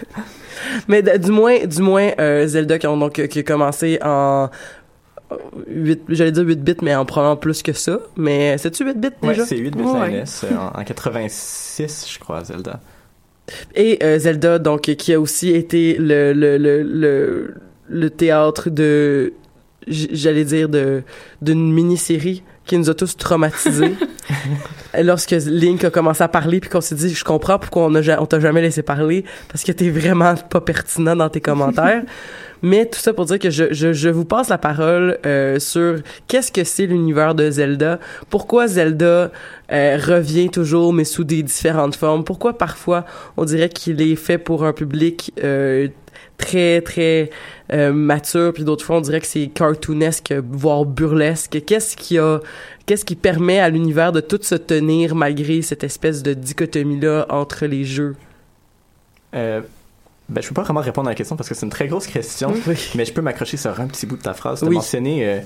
Mais 0.88 1.02
du 1.02 1.32
moins, 1.32 1.66
du 1.66 1.82
moins 1.82 2.12
euh, 2.20 2.46
Zelda 2.46 2.78
qui, 2.78 2.88
ont, 2.88 2.98
donc, 2.98 3.14
qui 3.28 3.40
a 3.40 3.44
commencé 3.44 3.98
en 4.04 4.50
8, 5.68 6.02
j'allais 6.10 6.32
dire 6.32 6.44
8 6.44 6.64
bits, 6.64 6.76
mais 6.82 6.96
en 6.96 7.06
probablement 7.06 7.38
plus 7.38 7.62
que 7.62 7.74
ça. 7.74 8.00
Mais 8.18 8.58
c'est-tu 8.58 8.84
8 8.86 8.98
bits 9.00 9.08
Ouais, 9.22 9.30
déjà? 9.30 9.46
c'est 9.46 9.58
8 9.58 9.76
bits 9.76 9.84
Ouais. 9.84 10.10
NES 10.12 10.24
euh, 10.46 10.56
en, 10.58 10.80
en 10.80 10.84
86, 10.84 12.08
je 12.12 12.20
crois, 12.20 12.44
Zelda. 12.44 12.80
Et 13.76 14.00
euh, 14.04 14.18
Zelda, 14.20 14.60
donc, 14.60 14.82
qui 14.82 15.14
a 15.14 15.20
aussi 15.20 15.50
été 15.52 15.98
le, 16.00 16.34
le, 16.34 16.58
le, 16.58 16.84
le, 16.84 17.56
le 17.88 18.10
théâtre 18.10 18.70
de, 18.70 19.34
j'allais 19.88 20.46
dire, 20.46 20.70
de 20.70 21.04
d'une 21.42 21.72
mini-série 21.74 22.44
qui 22.66 22.78
nous 22.78 22.90
a 22.90 22.94
tous 22.94 23.18
traumatisés. 23.18 23.96
Lorsque 25.02 25.32
Link 25.32 25.84
a 25.84 25.90
commencé 25.90 26.24
à 26.24 26.28
parler, 26.28 26.60
puis 26.60 26.70
qu'on 26.70 26.82
s'est 26.82 26.94
dit, 26.96 27.14
je 27.14 27.24
comprends 27.24 27.58
pourquoi 27.58 27.86
on, 27.86 27.96
a, 27.96 28.20
on 28.22 28.26
t'a 28.28 28.40
jamais 28.40 28.62
laissé 28.62 28.84
parler, 28.84 29.26
parce 29.48 29.64
que 29.64 29.72
t'es 29.72 29.90
vraiment 29.90 30.36
pas 30.36 30.62
pertinent 30.62 31.16
dans 31.16 31.30
tes 31.30 31.42
commentaires. 31.42 32.04
Mais 32.62 32.86
tout 32.86 33.00
ça 33.00 33.14
pour 33.14 33.26
dire 33.26 33.40
que 33.40 33.50
je, 33.50 33.74
je, 33.74 33.94
je 33.94 34.10
vous 34.10 34.26
passe 34.26 34.50
la 34.50 34.58
parole 34.58 35.18
euh, 35.26 35.60
sur 35.60 35.98
qu'est-ce 36.28 36.52
que 36.52 36.64
c'est 36.64 36.86
l'univers 36.86 37.36
de 37.36 37.50
Zelda, 37.50 38.00
pourquoi 38.30 38.68
Zelda 38.68 39.32
euh, 39.72 39.98
revient 39.98 40.50
toujours 40.50 40.92
mais 40.94 41.06
sous 41.06 41.24
des 41.24 41.44
différentes 41.44 41.96
formes, 41.96 42.24
pourquoi 42.24 42.58
parfois 42.58 43.06
on 43.38 43.46
dirait 43.46 43.70
qu'il 43.70 44.02
est 44.02 44.16
fait 44.16 44.38
pour 44.38 44.66
un 44.66 44.74
public 44.74 45.34
euh, 45.44 45.88
très 46.38 46.82
très 46.82 47.30
mature 47.70 48.52
puis 48.54 48.64
d'autres 48.64 48.84
fois 48.84 48.98
on 48.98 49.02
dirait 49.02 49.20
que 49.20 49.28
c'est 49.28 49.48
cartoonesque 49.48 50.34
voire 50.50 50.86
burlesque. 50.86 51.62
Qu'est-ce 51.66 51.96
qui 51.96 52.18
a 52.18 52.40
qu'est-ce 52.86 53.06
qui 53.06 53.16
permet 53.16 53.60
à 53.60 53.70
l'univers 53.70 54.12
de 54.12 54.22
tout 54.22 54.40
se 54.42 54.56
tenir 54.56 55.16
malgré 55.16 55.62
cette 55.62 55.84
espèce 55.84 56.24
de 56.24 56.34
dichotomie 56.34 57.00
là 57.00 57.26
entre 57.30 57.68
les 57.68 57.84
jeux? 57.84 58.16
Ben, 60.30 60.42
je 60.42 60.48
peux 60.48 60.54
pas 60.54 60.64
vraiment 60.64 60.82
répondre 60.82 61.08
à 61.08 61.12
la 61.12 61.16
question 61.16 61.36
parce 61.36 61.50
que 61.50 61.56
c'est 61.56 61.66
une 61.66 61.72
très 61.72 61.88
grosse 61.88 62.08
question, 62.08 62.54
Oui. 62.68 62.76
mais 62.96 63.06
je 63.06 63.14
peux 63.14 63.22
m'accrocher 63.22 63.58
sur 63.58 63.80
un 63.80 63.88
petit 63.88 64.06
bout 64.06 64.18
de 64.18 64.22
ta 64.22 64.34
phrase. 64.34 64.60
Tu 64.60 64.68
Oui. 64.68 64.76
mentionné 64.76 65.26
euh, 65.28 65.40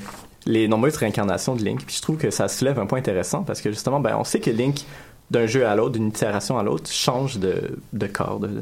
les 0.45 0.67
nombreuses 0.67 0.97
réincarnations 0.97 1.55
de 1.55 1.63
Link, 1.63 1.85
puis 1.85 1.95
je 1.95 2.01
trouve 2.01 2.17
que 2.17 2.29
ça 2.31 2.47
soulève 2.47 2.77
un 2.79 2.85
point 2.85 2.99
intéressant 2.99 3.43
parce 3.43 3.61
que 3.61 3.71
justement, 3.71 3.99
ben, 3.99 4.15
on 4.19 4.23
sait 4.23 4.39
que 4.39 4.49
Link, 4.51 4.85
d'un 5.31 5.45
jeu 5.47 5.65
à 5.65 5.75
l'autre, 5.75 5.93
d'une 5.93 6.07
itération 6.09 6.57
à 6.59 6.63
l'autre, 6.63 6.91
change 6.91 7.39
de, 7.39 7.77
de 7.93 8.07
corps, 8.07 8.39
de- 8.39 8.61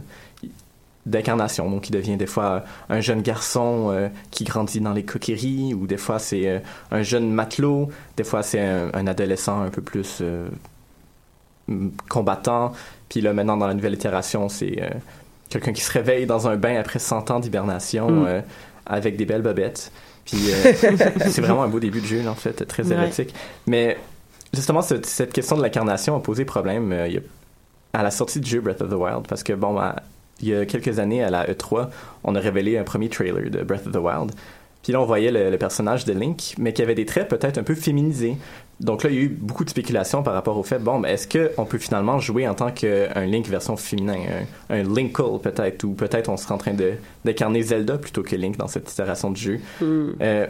d'incarnation. 1.07 1.67
Donc, 1.71 1.89
il 1.89 1.93
devient 1.93 2.15
des 2.15 2.27
fois 2.27 2.63
un 2.87 3.01
jeune 3.01 3.23
garçon 3.23 3.89
euh, 3.91 4.07
qui 4.29 4.43
grandit 4.43 4.79
dans 4.79 4.93
les 4.93 5.03
coquilleries, 5.03 5.73
ou 5.73 5.87
des 5.87 5.97
fois 5.97 6.19
c'est 6.19 6.47
euh, 6.47 6.59
un 6.91 7.01
jeune 7.01 7.31
matelot, 7.31 7.89
des 8.17 8.23
fois 8.23 8.43
c'est 8.43 8.59
un, 8.59 8.91
un 8.93 9.07
adolescent 9.07 9.61
un 9.63 9.69
peu 9.71 9.81
plus 9.81 10.19
euh, 10.21 10.47
combattant. 12.09 12.73
Puis 13.09 13.21
là, 13.21 13.33
maintenant, 13.33 13.57
dans 13.57 13.67
la 13.67 13.73
nouvelle 13.73 13.93
itération, 13.95 14.47
c'est 14.49 14.81
euh, 14.81 14.89
quelqu'un 15.51 15.73
qui 15.73 15.81
se 15.81 15.91
réveille 15.91 16.25
dans 16.25 16.47
un 16.47 16.55
bain 16.55 16.77
après 16.79 16.97
100 16.97 17.29
ans 17.29 17.39
d'hibernation 17.39 18.09
Mm. 18.09 18.25
euh, 18.27 18.41
avec 18.87 19.15
des 19.17 19.25
belles 19.25 19.43
bobettes. 19.43 19.91
Puis 20.25 20.37
euh, 20.51 20.73
c'est 21.29 21.41
vraiment 21.41 21.61
un 21.63 21.67
beau 21.67 21.79
début 21.79 22.01
de 22.01 22.05
jeu, 22.07 22.27
en 22.27 22.33
fait, 22.35 22.65
très 22.67 22.87
Ouais. 22.87 22.95
érotique. 22.95 23.33
Mais 23.67 23.97
justement, 24.53 24.81
cette, 24.81 25.05
cette 25.05 25.31
question 25.33 25.57
de 25.57 25.61
l'incarnation 25.61 26.15
a 26.15 26.19
posé 26.19 26.45
problème 26.45 26.91
euh, 26.93 27.19
à 27.93 28.01
la 28.03 28.09
sortie 28.11 28.39
du 28.39 28.49
jeu 28.49 28.61
Breath 28.61 28.81
of 28.81 28.89
the 28.89 28.93
Wild, 28.93 29.27
parce 29.27 29.43
que, 29.43 29.53
bon, 29.53 29.79
il 30.41 30.49
y 30.49 30.55
a 30.55 30.65
quelques 30.65 30.97
années, 30.99 31.23
à 31.23 31.29
la 31.29 31.45
E3, 31.47 31.89
on 32.23 32.33
a 32.35 32.39
révélé 32.39 32.77
un 32.77 32.83
premier 32.83 33.09
trailer 33.09 33.49
de 33.51 33.61
Breath 33.63 33.85
of 33.85 33.93
the 33.93 33.97
Wild. 33.97 34.31
Puis 34.83 34.93
là, 34.93 35.01
on 35.01 35.05
voyait 35.05 35.31
le, 35.31 35.49
le 35.51 35.57
personnage 35.57 36.05
de 36.05 36.13
Link, 36.13 36.55
mais 36.57 36.73
qui 36.73 36.81
avait 36.81 36.95
des 36.95 37.05
traits 37.05 37.27
peut-être 37.27 37.57
un 37.59 37.63
peu 37.63 37.75
féminisés. 37.75 38.35
Donc 38.79 39.03
là, 39.03 39.11
il 39.11 39.15
y 39.15 39.19
a 39.19 39.21
eu 39.21 39.27
beaucoup 39.29 39.63
de 39.63 39.69
spéculations 39.69 40.23
par 40.23 40.33
rapport 40.33 40.57
au 40.57 40.63
fait, 40.63 40.79
bon, 40.79 41.03
est-ce 41.03 41.27
qu'on 41.27 41.65
peut 41.65 41.77
finalement 41.77 42.17
jouer 42.17 42.47
en 42.47 42.55
tant 42.55 42.71
qu'un 42.71 43.25
Link 43.27 43.47
version 43.47 43.77
féminin, 43.77 44.17
un, 44.71 44.79
un 44.79 44.83
Linkle 44.83 45.39
peut-être, 45.43 45.83
ou 45.83 45.91
peut-être 45.93 46.29
on 46.29 46.37
serait 46.37 46.55
en 46.55 46.57
train 46.57 46.73
de 46.73 46.93
d'incarner 47.23 47.61
Zelda 47.61 47.99
plutôt 47.99 48.23
que 48.23 48.35
Link 48.35 48.57
dans 48.57 48.67
cette 48.67 48.91
itération 48.91 49.29
du 49.29 49.39
jeu? 49.39 49.59
Euh, 50.21 50.47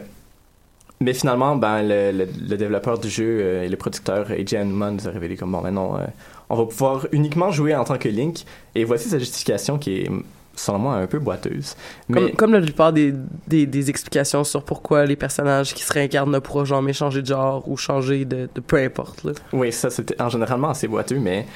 mais 1.00 1.12
finalement, 1.14 1.56
ben, 1.56 1.82
le, 1.82 2.12
le- 2.12 2.28
le 2.48 2.56
développeur 2.56 2.98
du 2.98 3.10
jeu 3.10 3.24
euh, 3.42 3.64
et 3.64 3.68
le 3.68 3.76
producteur 3.76 4.30
AJ 4.30 4.54
Anuman 4.54 4.92
nous 4.92 5.08
a 5.08 5.10
révélé 5.10 5.36
comme 5.36 5.52
bon, 5.52 5.68
non, 5.70 5.96
euh, 5.96 6.04
on 6.48 6.56
va 6.56 6.64
pouvoir 6.64 7.06
uniquement 7.12 7.50
jouer 7.50 7.74
en 7.74 7.84
tant 7.84 7.98
que 7.98 8.08
Link. 8.08 8.44
Et 8.74 8.84
voici 8.84 9.08
sa 9.10 9.18
justification 9.18 9.78
qui 9.78 10.02
est, 10.02 10.10
selon 10.54 10.78
moi, 10.78 10.94
un 10.94 11.06
peu 11.06 11.18
boiteuse. 11.18 11.76
Mais 12.08 12.20
Comme, 12.20 12.32
comme 12.32 12.52
la 12.52 12.60
plupart 12.60 12.92
des, 12.92 13.14
des, 13.46 13.66
des 13.66 13.90
explications 13.90 14.44
sur 14.44 14.62
pourquoi 14.64 15.06
les 15.06 15.16
personnages 15.16 15.74
qui 15.74 15.82
se 15.82 15.92
réincarnent 15.92 16.30
ne 16.30 16.38
pourront 16.38 16.64
jamais 16.64 16.92
changer 16.92 17.22
de 17.22 17.26
genre 17.26 17.68
ou 17.68 17.76
changer 17.76 18.24
de, 18.24 18.48
de 18.54 18.60
peu 18.60 18.76
importe. 18.76 19.24
Là. 19.24 19.32
oui, 19.52 19.72
ça 19.72 19.90
c'est 19.90 20.20
en 20.20 20.28
généralement 20.28 20.70
assez 20.70 20.88
boiteux, 20.88 21.18
mais 21.18 21.46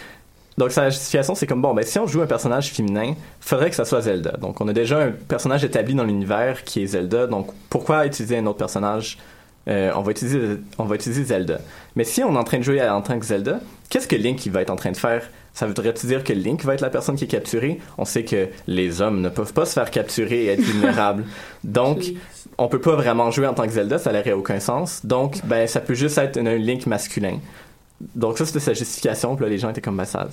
donc 0.59 0.71
sa 0.71 0.89
justification 0.89 1.35
c'est 1.35 1.47
comme 1.47 1.61
bon, 1.61 1.75
ben 1.75 1.85
si 1.85 1.99
on 1.99 2.07
joue 2.07 2.23
un 2.23 2.27
personnage 2.27 2.73
féminin, 2.73 3.15
faudrait 3.41 3.71
que 3.71 3.77
ça 3.77 3.85
soit 3.85 4.01
Zelda. 4.01 4.33
Donc 4.41 4.61
on 4.61 4.69
a 4.69 4.73
déjà 4.73 5.01
un 5.01 5.11
personnage 5.11 5.65
établi 5.65 5.95
dans 5.95 6.05
l'univers 6.05 6.65
qui 6.65 6.83
est 6.83 6.87
Zelda. 6.87 7.27
Donc 7.27 7.49
pourquoi 7.69 8.07
utiliser 8.07 8.39
un 8.39 8.47
autre 8.47 8.59
personnage? 8.59 9.19
Euh, 9.69 9.91
on 9.97 10.03
va 10.03 10.13
utiliser 10.13 10.61
on 10.79 10.85
va 10.85 10.95
utiliser 10.95 11.25
Zelda. 11.25 11.59
Mais 11.97 12.05
si 12.05 12.23
on 12.23 12.35
est 12.35 12.39
en 12.39 12.45
train 12.45 12.59
de 12.59 12.63
jouer 12.63 12.81
en 12.89 13.03
tant 13.03 13.19
que 13.19 13.27
Zelda, 13.27 13.61
qu'est-ce 13.91 14.09
que 14.09 14.17
Link 14.17 14.47
il 14.47 14.53
va 14.53 14.63
être 14.63 14.71
en 14.71 14.77
train 14.77 14.93
de 14.93 14.97
faire? 14.97 15.29
Ça 15.57 15.67
voudrait 15.67 15.95
dire 15.95 16.23
que 16.23 16.35
Link 16.35 16.65
va 16.67 16.75
être 16.75 16.83
la 16.83 16.91
personne 16.91 17.17
qui 17.17 17.25
est 17.25 17.29
capturée? 17.29 17.81
On 17.97 18.05
sait 18.05 18.25
que 18.25 18.49
les 18.67 19.01
hommes 19.01 19.23
ne 19.23 19.31
peuvent 19.31 19.55
pas 19.55 19.65
se 19.65 19.73
faire 19.73 19.91
capturer 19.91 20.45
et 20.45 20.47
être 20.49 20.61
vulnérables. 20.61 21.25
Donc 21.65 22.05
on 22.59 22.69
peut 22.69 22.81
pas 22.81 22.95
vraiment 22.95 23.31
jouer 23.31 23.47
en 23.47 23.55
tant 23.55 23.65
que 23.65 23.73
Zelda, 23.73 23.99
ça 23.99 24.13
n'aurait 24.13 24.33
aucun 24.33 24.61
sens. 24.61 25.05
Donc 25.07 25.41
ben 25.47 25.67
ça 25.67 25.81
peut 25.81 25.95
juste 25.95 26.19
être 26.19 26.37
un, 26.37 26.45
un 26.45 26.59
Link 26.59 26.87
masculin. 26.87 27.39
Donc 28.15 28.37
ça 28.37 28.45
c'était 28.45 28.61
sa 28.61 28.75
justification, 28.75 29.35
puis 29.35 29.47
là 29.47 29.49
les 29.49 29.57
gens 29.57 29.71
étaient 29.71 29.81
comme 29.81 29.97
ben 29.97 30.05
ça 30.05 30.29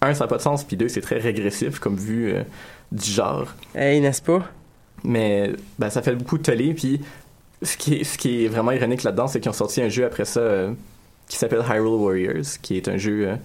un 0.00 0.12
ça 0.14 0.24
n'a 0.24 0.28
pas 0.28 0.38
de 0.38 0.42
sens, 0.42 0.64
puis 0.64 0.76
deux 0.76 0.88
c'est 0.88 1.02
très 1.02 1.18
régressif 1.18 1.78
comme 1.78 1.94
vue 1.94 2.32
euh, 2.32 2.42
du 2.90 3.08
genre. 3.08 3.54
Hey, 3.76 4.00
n'est-ce 4.00 4.22
pas? 4.22 4.42
Mais 5.04 5.52
ben, 5.78 5.88
ça 5.88 6.02
fait 6.02 6.16
beaucoup 6.16 6.38
de 6.38 6.42
tollé. 6.42 6.74
Puis 6.74 7.00
ce 7.62 7.76
qui 7.76 7.94
est, 7.94 8.04
ce 8.04 8.18
qui 8.18 8.44
est 8.44 8.48
vraiment 8.48 8.72
ironique 8.72 9.04
là-dedans, 9.04 9.28
c'est 9.28 9.38
qu'ils 9.38 9.50
ont 9.50 9.54
sorti 9.54 9.80
un 9.80 9.88
jeu 9.88 10.04
après 10.04 10.24
ça 10.24 10.40
euh, 10.40 10.72
qui 11.28 11.36
s'appelle 11.36 11.64
Hyrule 11.68 12.00
Warriors, 12.00 12.58
qui 12.60 12.76
est 12.76 12.88
un 12.88 12.96
jeu 12.96 13.28
euh, 13.28 13.36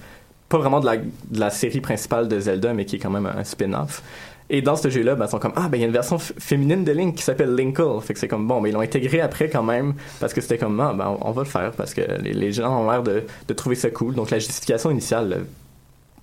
pas 0.49 0.57
vraiment 0.57 0.79
de 0.79 0.85
la, 0.85 0.97
de 0.97 1.39
la 1.39 1.49
série 1.49 1.81
principale 1.81 2.27
de 2.27 2.39
Zelda, 2.39 2.73
mais 2.73 2.85
qui 2.85 2.95
est 2.95 2.99
quand 2.99 3.09
même 3.09 3.25
un 3.25 3.43
spin-off. 3.43 4.01
Et 4.49 4.61
dans 4.61 4.77
ce 4.77 4.89
jeu-là, 4.89 5.15
ben, 5.15 5.25
ils 5.25 5.29
sont 5.29 5.39
comme 5.39 5.51
ah 5.57 5.67
ben 5.67 5.77
il 5.77 5.81
y 5.81 5.83
a 5.83 5.87
une 5.87 5.93
version 5.93 6.17
féminine 6.19 6.85
de 6.85 6.93
Link 6.93 7.15
qui 7.15 7.23
s'appelle 7.23 7.53
Linkle, 7.53 7.99
fait 8.01 8.13
que 8.13 8.19
c'est 8.19 8.29
comme 8.29 8.47
bon, 8.47 8.61
mais 8.61 8.69
ils 8.69 8.73
l'ont 8.73 8.79
intégré 8.79 9.19
après 9.19 9.49
quand 9.49 9.63
même 9.63 9.93
parce 10.21 10.33
que 10.33 10.39
c'était 10.39 10.57
comme 10.57 10.79
ah 10.79 10.93
ben 10.97 11.17
on, 11.21 11.27
on 11.27 11.31
va 11.31 11.43
le 11.43 11.49
faire 11.49 11.71
parce 11.73 11.93
que 11.93 12.01
les, 12.21 12.31
les 12.31 12.51
gens 12.53 12.81
ont 12.85 12.89
l'air 12.89 13.03
de, 13.03 13.23
de 13.45 13.53
trouver 13.53 13.75
ça 13.75 13.89
cool. 13.89 14.15
Donc 14.15 14.29
la 14.29 14.39
justification 14.39 14.89
initiale 14.89 15.33
euh, 15.33 15.43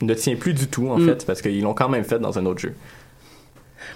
ne 0.06 0.14
tient 0.14 0.36
plus 0.36 0.54
du 0.54 0.68
tout 0.68 0.88
en 0.88 0.96
Mm. 0.98 1.06
fait 1.06 1.26
parce 1.26 1.42
qu'ils 1.42 1.60
l'ont 1.62 1.74
quand 1.74 1.90
même 1.90 2.04
fait 2.04 2.18
dans 2.18 2.38
un 2.38 2.46
autre 2.46 2.60
jeu. 2.60 2.74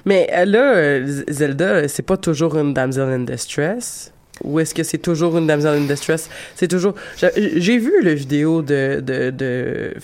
Mais 0.04 0.28
euh, 0.34 0.44
là, 0.44 0.76
euh, 0.76 1.22
Zelda, 1.28 1.88
c'est 1.88 2.02
pas 2.02 2.18
toujours 2.18 2.54
une 2.58 2.74
damsel 2.74 3.08
in 3.08 3.20
distress. 3.20 4.12
Ou 4.44 4.60
est-ce 4.60 4.74
que 4.74 4.82
c'est 4.82 4.98
toujours 4.98 5.36
une 5.36 5.46
damsel 5.46 5.74
in 5.82 5.86
distress? 5.86 6.28
C'est 6.54 6.68
toujours... 6.68 6.94
J'ai 7.36 7.78
vu 7.78 7.92
la 8.02 8.14
vidéo 8.14 8.62
de, 8.62 9.00
de, 9.00 9.30
de 9.30 9.94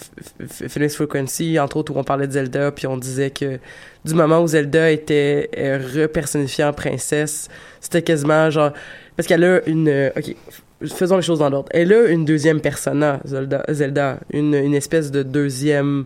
Phoenix 0.69 0.97
Frequency, 0.97 1.59
entre 1.59 1.77
autres, 1.77 1.95
où 1.95 1.99
on 1.99 2.05
parlait 2.05 2.27
de 2.27 2.33
Zelda, 2.33 2.71
puis 2.73 2.87
on 2.87 2.97
disait 2.97 3.31
que 3.31 3.59
du 4.05 4.15
moment 4.15 4.41
où 4.43 4.49
Zelda 4.49 4.91
était 4.91 5.51
euh, 5.57 5.79
repersonnifiée 5.95 6.65
en 6.65 6.73
princesse, 6.73 7.49
c'était 7.81 8.03
quasiment 8.03 8.51
genre... 8.51 8.73
Parce 9.17 9.27
qu'elle 9.29 9.45
a 9.45 9.61
une... 9.67 9.89
euh, 9.89 10.11
OK, 10.17 10.35
faisons 10.95 11.17
les 11.17 11.23
choses 11.23 11.39
dans 11.39 11.49
l'ordre. 11.51 11.69
Elle 11.73 11.93
a 11.93 12.07
une 12.09 12.25
deuxième 12.25 12.61
persona, 12.61 13.21
Zelda, 13.25 13.65
Zelda 13.71 14.19
une, 14.33 14.55
une 14.55 14.75
espèce 14.75 15.11
de 15.11 15.23
deuxième... 15.23 16.05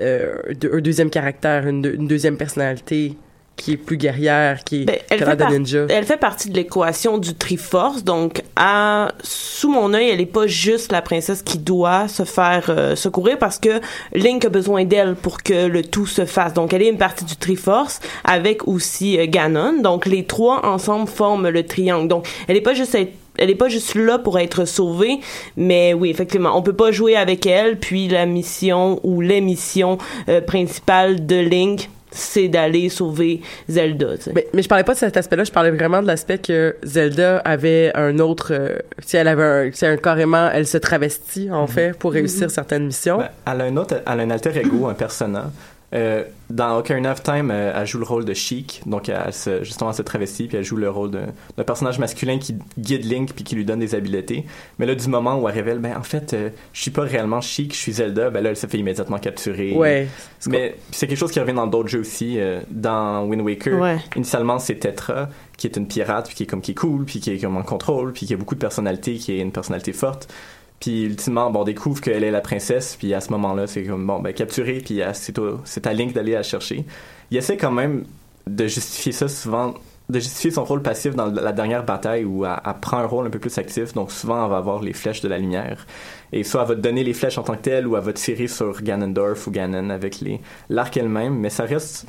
euh, 0.00 0.34
de- 0.58 0.70
un 0.72 0.80
deuxième 0.80 1.10
caractère, 1.10 1.66
une 1.66 1.82
deuxième 2.06 2.36
personnalité 2.36 3.16
qui 3.60 3.72
est 3.72 3.76
plus 3.76 3.96
guerrière, 3.96 4.64
qui 4.64 4.82
est 4.82 4.84
Ben, 4.86 4.96
elle, 5.10 5.18
fait 5.18 5.24
l'air 5.26 5.36
de 5.36 5.42
par- 5.42 5.52
ninja. 5.52 5.86
elle 5.88 6.04
fait 6.04 6.16
partie 6.16 6.48
de 6.50 6.56
l'équation 6.56 7.18
du 7.18 7.34
Triforce, 7.34 8.04
donc 8.04 8.42
à, 8.56 9.12
sous 9.22 9.70
mon 9.70 9.92
œil, 9.94 10.08
elle 10.10 10.18
n'est 10.18 10.26
pas 10.26 10.46
juste 10.46 10.90
la 10.92 11.02
princesse 11.02 11.42
qui 11.42 11.58
doit 11.58 12.08
se 12.08 12.24
faire 12.24 12.66
euh, 12.70 12.96
secourir 12.96 13.38
parce 13.38 13.58
que 13.58 13.80
Link 14.14 14.44
a 14.44 14.48
besoin 14.48 14.84
d'elle 14.84 15.14
pour 15.14 15.42
que 15.42 15.66
le 15.66 15.82
tout 15.82 16.06
se 16.06 16.24
fasse. 16.24 16.54
Donc 16.54 16.72
elle 16.72 16.82
est 16.82 16.88
une 16.88 16.98
partie 16.98 17.24
du 17.24 17.36
Triforce 17.36 18.00
avec 18.24 18.66
aussi 18.66 19.18
euh, 19.18 19.26
Ganon. 19.28 19.80
Donc 19.82 20.06
les 20.06 20.24
trois 20.24 20.64
ensemble 20.66 21.08
forment 21.08 21.48
le 21.50 21.64
triangle. 21.64 22.08
Donc 22.08 22.26
elle 22.48 22.54
n'est 22.54 22.60
pas 22.60 22.74
juste 22.74 22.94
être- 22.94 23.12
elle 23.38 23.48
est 23.50 23.54
pas 23.54 23.68
juste 23.68 23.94
là 23.94 24.18
pour 24.18 24.38
être 24.38 24.64
sauvée, 24.66 25.20
mais 25.56 25.94
oui, 25.94 26.10
effectivement, 26.10 26.50
on 26.56 26.62
peut 26.62 26.74
pas 26.74 26.90
jouer 26.90 27.16
avec 27.16 27.46
elle. 27.46 27.78
Puis 27.78 28.08
la 28.08 28.26
mission 28.26 29.00
ou 29.02 29.20
les 29.20 29.40
missions 29.40 29.98
euh, 30.28 30.40
principales 30.40 31.24
de 31.26 31.36
Link, 31.36 31.88
c'est 32.10 32.48
d'aller 32.48 32.88
sauver 32.88 33.40
Zelda. 33.68 34.16
tu 34.16 34.24
sais. 34.24 34.32
Mais, 34.34 34.46
mais 34.52 34.62
je 34.62 34.68
parlais 34.68 34.84
pas 34.84 34.94
de 34.94 34.98
cet 34.98 35.16
aspect-là, 35.16 35.44
je 35.44 35.52
parlais 35.52 35.70
vraiment 35.70 36.02
de 36.02 36.06
l'aspect 36.06 36.38
que 36.38 36.76
Zelda 36.82 37.38
avait 37.38 37.92
un 37.94 38.18
autre, 38.18 38.52
euh, 38.52 38.78
sais, 39.04 39.18
elle 39.18 39.28
avait 39.28 39.68
un, 39.68 39.72
sais, 39.72 39.86
un 39.86 39.96
carrément, 39.96 40.50
elle 40.52 40.66
se 40.66 40.78
travestit 40.78 41.50
en 41.50 41.66
fait 41.66 41.96
pour 41.96 42.12
réussir 42.12 42.50
certaines 42.50 42.86
missions. 42.86 43.18
Ben, 43.18 43.28
elle 43.46 43.60
a 43.60 43.64
un 43.64 43.76
autre, 43.76 44.02
elle 44.06 44.20
a 44.20 44.22
un 44.22 44.30
alter 44.30 44.56
ego, 44.58 44.86
un 44.86 44.94
persona. 44.94 45.50
Euh, 45.92 46.22
dans 46.50 46.78
Ocarina 46.78 47.10
of 47.10 47.22
Time, 47.24 47.50
euh, 47.50 47.72
elle 47.74 47.86
joue 47.86 47.98
le 47.98 48.04
rôle 48.04 48.24
de 48.24 48.32
Sheik, 48.32 48.82
donc 48.86 49.08
elle 49.08 49.32
se, 49.32 49.64
justement 49.64 49.90
elle 49.90 49.96
se 49.96 50.02
travestit 50.02 50.46
puis 50.46 50.56
elle 50.56 50.62
joue 50.64 50.76
le 50.76 50.88
rôle 50.88 51.10
d'un 51.10 51.64
personnage 51.64 51.98
masculin 51.98 52.38
qui 52.38 52.54
guide 52.78 53.04
Link 53.04 53.32
puis 53.34 53.42
qui 53.42 53.56
lui 53.56 53.64
donne 53.64 53.80
des 53.80 53.96
habiletés. 53.96 54.44
Mais 54.78 54.86
là, 54.86 54.94
du 54.94 55.08
moment 55.08 55.36
où 55.40 55.48
elle 55.48 55.54
révèle, 55.56 55.78
ben 55.80 55.96
en 55.96 56.02
fait, 56.04 56.32
euh, 56.32 56.50
je 56.72 56.80
suis 56.82 56.92
pas 56.92 57.02
réellement 57.02 57.40
Sheik, 57.40 57.72
je 57.74 57.78
suis 57.78 57.92
Zelda, 57.94 58.30
ben 58.30 58.40
là, 58.40 58.50
elle 58.50 58.56
se 58.56 58.68
fait 58.68 58.78
immédiatement 58.78 59.18
capturer. 59.18 59.72
Ouais. 59.74 60.06
Mais 60.46 60.76
c'est 60.92 61.08
quelque 61.08 61.18
chose 61.18 61.32
qui 61.32 61.40
revient 61.40 61.54
dans 61.54 61.66
d'autres 61.66 61.88
jeux 61.88 62.00
aussi. 62.00 62.38
euh, 62.38 62.60
dans 62.70 63.24
Wind 63.24 63.42
Waker, 63.42 63.80
Ouais. 63.80 63.98
initialement 64.14 64.60
c'est 64.60 64.76
Tetra 64.76 65.28
qui 65.56 65.66
est 65.66 65.76
une 65.76 65.88
pirate 65.88 66.26
puis 66.28 66.36
qui 66.36 66.42
est 66.44 66.46
comme 66.46 66.60
qui 66.62 66.70
est 66.70 66.74
cool 66.74 67.04
puis 67.04 67.18
qui 67.20 67.32
est 67.32 67.38
comme 67.38 67.56
en 67.56 67.62
contrôle 67.62 68.12
puis 68.12 68.26
qui 68.26 68.34
a 68.34 68.36
beaucoup 68.36 68.54
de 68.54 68.60
personnalité, 68.60 69.16
qui 69.16 69.32
est 69.32 69.40
une 69.40 69.52
personnalité 69.52 69.92
forte. 69.92 70.32
Puis 70.80 71.04
ultimement, 71.04 71.50
bon, 71.50 71.60
on 71.60 71.64
découvre 71.64 72.00
qu'elle 72.00 72.24
est 72.24 72.30
la 72.30 72.40
princesse, 72.40 72.96
puis 72.98 73.12
à 73.12 73.20
ce 73.20 73.30
moment-là, 73.32 73.66
c'est 73.66 73.84
comme, 73.84 74.06
bon, 74.06 74.18
ben, 74.20 74.32
capturer, 74.32 74.80
puis 74.80 75.02
à- 75.02 75.12
c'est 75.12 75.86
à 75.86 75.92
Link 75.92 76.14
d'aller 76.14 76.32
la 76.32 76.42
chercher. 76.42 76.86
Il 77.30 77.36
essaie 77.36 77.58
quand 77.58 77.70
même 77.70 78.04
de 78.46 78.66
justifier 78.66 79.12
ça 79.12 79.28
souvent, 79.28 79.74
de 80.08 80.18
justifier 80.18 80.50
son 80.50 80.64
rôle 80.64 80.82
passif 80.82 81.14
dans 81.14 81.26
la 81.26 81.52
dernière 81.52 81.84
bataille 81.84 82.24
où 82.24 82.44
elle, 82.46 82.56
prend 82.80 82.96
un 82.96 83.06
rôle 83.06 83.26
un 83.26 83.30
peu 83.30 83.38
plus 83.38 83.56
actif, 83.58 83.92
donc 83.92 84.10
souvent 84.10 84.42
elle 84.44 84.50
va 84.50 84.56
avoir 84.56 84.82
les 84.82 84.94
flèches 84.94 85.20
de 85.20 85.28
la 85.28 85.38
lumière. 85.38 85.86
Et 86.32 86.42
soit 86.44 86.62
elle 86.62 86.68
va 86.68 86.74
te 86.74 86.80
donner 86.80 87.04
les 87.04 87.12
flèches 87.12 87.36
en 87.38 87.42
tant 87.42 87.54
que 87.54 87.62
telle, 87.62 87.86
ou 87.86 87.96
elle 87.96 88.02
va 88.02 88.12
tirer 88.14 88.48
sur 88.48 88.82
Ganondorf 88.82 89.46
ou 89.46 89.50
Ganon 89.50 89.90
avec 89.90 90.24
l'arc 90.70 90.96
elle-même, 90.96 91.34
mais 91.38 91.50
ça 91.50 91.64
reste 91.64 92.06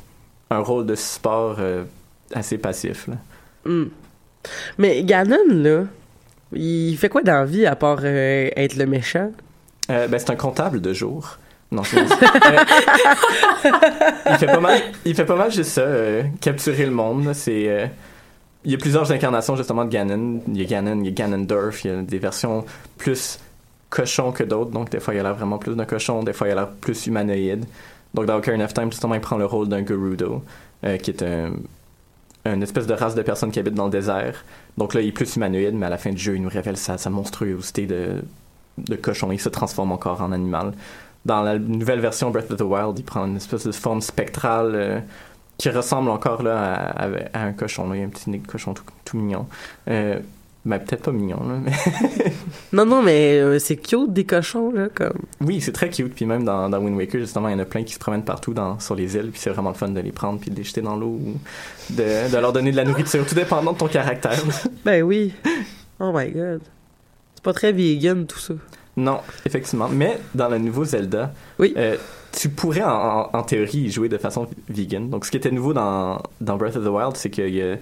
un 0.50 0.60
rôle 0.60 0.86
de 0.86 0.94
support 0.94 1.56
euh, 1.58 1.84
assez 2.34 2.58
passif. 2.58 3.06
Là. 3.06 3.14
Hmm. 3.66 3.88
Mais 4.78 5.04
Ganon, 5.04 5.38
là, 5.50 5.84
il 6.54 6.96
fait 6.96 7.08
quoi 7.08 7.22
dans 7.22 7.44
vie 7.44 7.66
à 7.66 7.76
part 7.76 8.00
euh, 8.02 8.50
être 8.56 8.76
le 8.76 8.86
méchant? 8.86 9.30
Euh, 9.90 10.08
ben, 10.08 10.18
c'est 10.18 10.30
un 10.30 10.36
comptable 10.36 10.80
de 10.80 10.92
jour. 10.92 11.38
Non, 11.70 11.82
Euh, 13.64 14.30
il 14.30 14.36
fait 14.36 14.46
pas 14.46 14.60
mal, 14.60 14.80
il 15.04 15.14
fait 15.14 15.24
pas 15.24 15.36
mal 15.36 15.50
juste 15.52 15.70
ça, 15.70 15.86
capturer 16.40 16.84
le 16.84 16.90
monde. 16.90 17.32
C'est, 17.34 17.90
il 18.64 18.70
y 18.70 18.74
a 18.74 18.78
plusieurs 18.78 19.10
incarnations 19.12 19.56
justement 19.56 19.84
de 19.84 19.90
Ganon. 19.90 20.42
Il 20.48 20.60
y 20.60 20.62
a 20.62 20.64
Ganon, 20.64 20.98
il 21.00 21.06
y 21.06 21.08
a 21.08 21.12
Ganondorf. 21.12 21.84
Il 21.84 21.90
y 21.90 21.94
a 21.94 22.02
des 22.02 22.18
versions 22.18 22.64
plus 22.98 23.38
cochon 23.88 24.32
que 24.32 24.42
d'autres. 24.42 24.70
Donc 24.70 24.90
des 24.90 25.00
fois 25.00 25.14
il 25.14 25.20
a 25.20 25.22
l'air 25.22 25.34
vraiment 25.34 25.58
plus 25.58 25.76
d'un 25.76 25.84
cochon, 25.84 26.22
des 26.22 26.32
fois 26.32 26.48
il 26.48 26.52
a 26.52 26.54
l'air 26.56 26.70
plus 26.70 27.06
humanoïde. 27.06 27.64
Donc 28.12 28.26
dans 28.26 28.36
Ocarina 28.36 28.64
of 28.64 28.74
Time 28.74 28.90
justement 28.90 29.14
il 29.14 29.20
prend 29.20 29.36
le 29.36 29.46
rôle 29.46 29.68
d'un 29.68 29.86
Gerudo, 29.86 30.42
qui 30.82 31.10
est 31.10 31.22
un 31.22 31.52
une 32.44 32.62
espèce 32.62 32.86
de 32.86 32.94
race 32.94 33.14
de 33.14 33.22
personnes 33.22 33.50
qui 33.50 33.58
habitent 33.58 33.74
dans 33.74 33.86
le 33.86 33.90
désert. 33.90 34.44
Donc 34.78 34.94
là, 34.94 35.00
il 35.00 35.08
est 35.08 35.12
plus 35.12 35.36
humanoïde, 35.36 35.74
mais 35.74 35.86
à 35.86 35.90
la 35.90 35.98
fin 35.98 36.10
du 36.10 36.18
jeu, 36.18 36.36
il 36.36 36.42
nous 36.42 36.48
révèle 36.48 36.76
sa, 36.76 37.10
monstruosité 37.10 37.86
de, 37.86 38.96
cochon. 38.96 39.32
Il 39.32 39.40
se 39.40 39.48
transforme 39.48 39.92
encore 39.92 40.22
en 40.22 40.32
animal. 40.32 40.72
Dans 41.24 41.42
la 41.42 41.58
nouvelle 41.58 42.00
version 42.00 42.30
Breath 42.30 42.50
of 42.50 42.58
the 42.58 42.62
Wild, 42.62 42.98
il 42.98 43.04
prend 43.04 43.26
une 43.26 43.36
espèce 43.36 43.66
de 43.66 43.72
forme 43.72 44.00
spectrale 44.00 44.72
euh, 44.74 45.00
qui 45.56 45.70
ressemble 45.70 46.10
encore 46.10 46.42
là, 46.42 46.74
à, 46.74 47.44
un 47.44 47.52
cochon. 47.52 47.88
là. 47.88 47.96
Il 47.96 48.00
y 48.00 48.02
a 48.02 48.06
un 48.06 48.08
petit 48.08 48.40
cochon 48.40 48.74
tout, 48.74 48.84
tout 49.04 49.16
mignon. 49.16 49.46
Euh, 49.88 50.18
ben, 50.64 50.78
peut-être 50.78 51.02
pas 51.02 51.10
mignon, 51.12 51.40
là, 51.46 51.56
mais... 51.62 51.72
Non, 52.72 52.86
non, 52.86 53.02
mais 53.02 53.38
euh, 53.40 53.58
c'est 53.58 53.76
cute 53.76 54.12
des 54.12 54.24
cochons, 54.24 54.70
là, 54.72 54.88
comme. 54.94 55.18
Oui, 55.40 55.60
c'est 55.60 55.72
très 55.72 55.90
cute. 55.90 56.14
Puis 56.14 56.24
même 56.24 56.44
dans, 56.44 56.68
dans 56.70 56.78
Wind 56.78 56.96
Waker, 56.96 57.20
justement, 57.20 57.48
il 57.48 57.52
y 57.52 57.54
en 57.54 57.58
a 57.58 57.64
plein 57.64 57.82
qui 57.82 57.92
se 57.94 57.98
promènent 57.98 58.24
partout 58.24 58.54
dans, 58.54 58.78
sur 58.78 58.94
les 58.94 59.16
îles. 59.16 59.30
Puis 59.32 59.40
c'est 59.40 59.50
vraiment 59.50 59.70
le 59.70 59.74
fun 59.76 59.88
de 59.88 60.00
les 60.00 60.12
prendre 60.12 60.38
puis 60.40 60.50
de 60.50 60.56
les 60.56 60.64
jeter 60.64 60.80
dans 60.80 60.96
l'eau 60.96 61.18
ou 61.22 61.34
de, 61.90 62.32
de 62.32 62.38
leur 62.38 62.52
donner 62.52 62.70
de 62.70 62.76
la 62.76 62.84
nourriture, 62.84 63.26
tout 63.26 63.34
dépendant 63.34 63.72
de 63.72 63.78
ton 63.78 63.88
caractère. 63.88 64.40
Ben 64.84 65.02
oui. 65.02 65.32
Oh 66.00 66.12
my 66.14 66.30
god. 66.30 66.60
C'est 67.34 67.42
pas 67.44 67.52
très 67.52 67.72
vegan, 67.72 68.26
tout 68.26 68.38
ça. 68.38 68.54
Non, 68.96 69.20
effectivement. 69.46 69.88
Mais 69.90 70.18
dans 70.34 70.48
le 70.48 70.58
nouveau 70.58 70.84
Zelda, 70.84 71.32
euh, 71.60 71.96
tu 72.32 72.48
pourrais 72.50 72.82
en, 72.82 72.88
en- 72.90 73.30
en 73.32 73.42
théorie 73.42 73.78
y 73.78 73.90
jouer 73.90 74.08
de 74.08 74.18
façon 74.18 74.46
vegan. 74.68 75.08
Donc 75.10 75.24
ce 75.26 75.30
qui 75.30 75.36
était 75.36 75.50
nouveau 75.50 75.72
dans, 75.72 76.22
dans 76.40 76.56
Breath 76.56 76.76
of 76.76 76.84
the 76.84 76.88
Wild, 76.88 77.16
c'est 77.16 77.30
qu'il 77.30 77.54
y 77.54 77.62
a, 77.62 77.76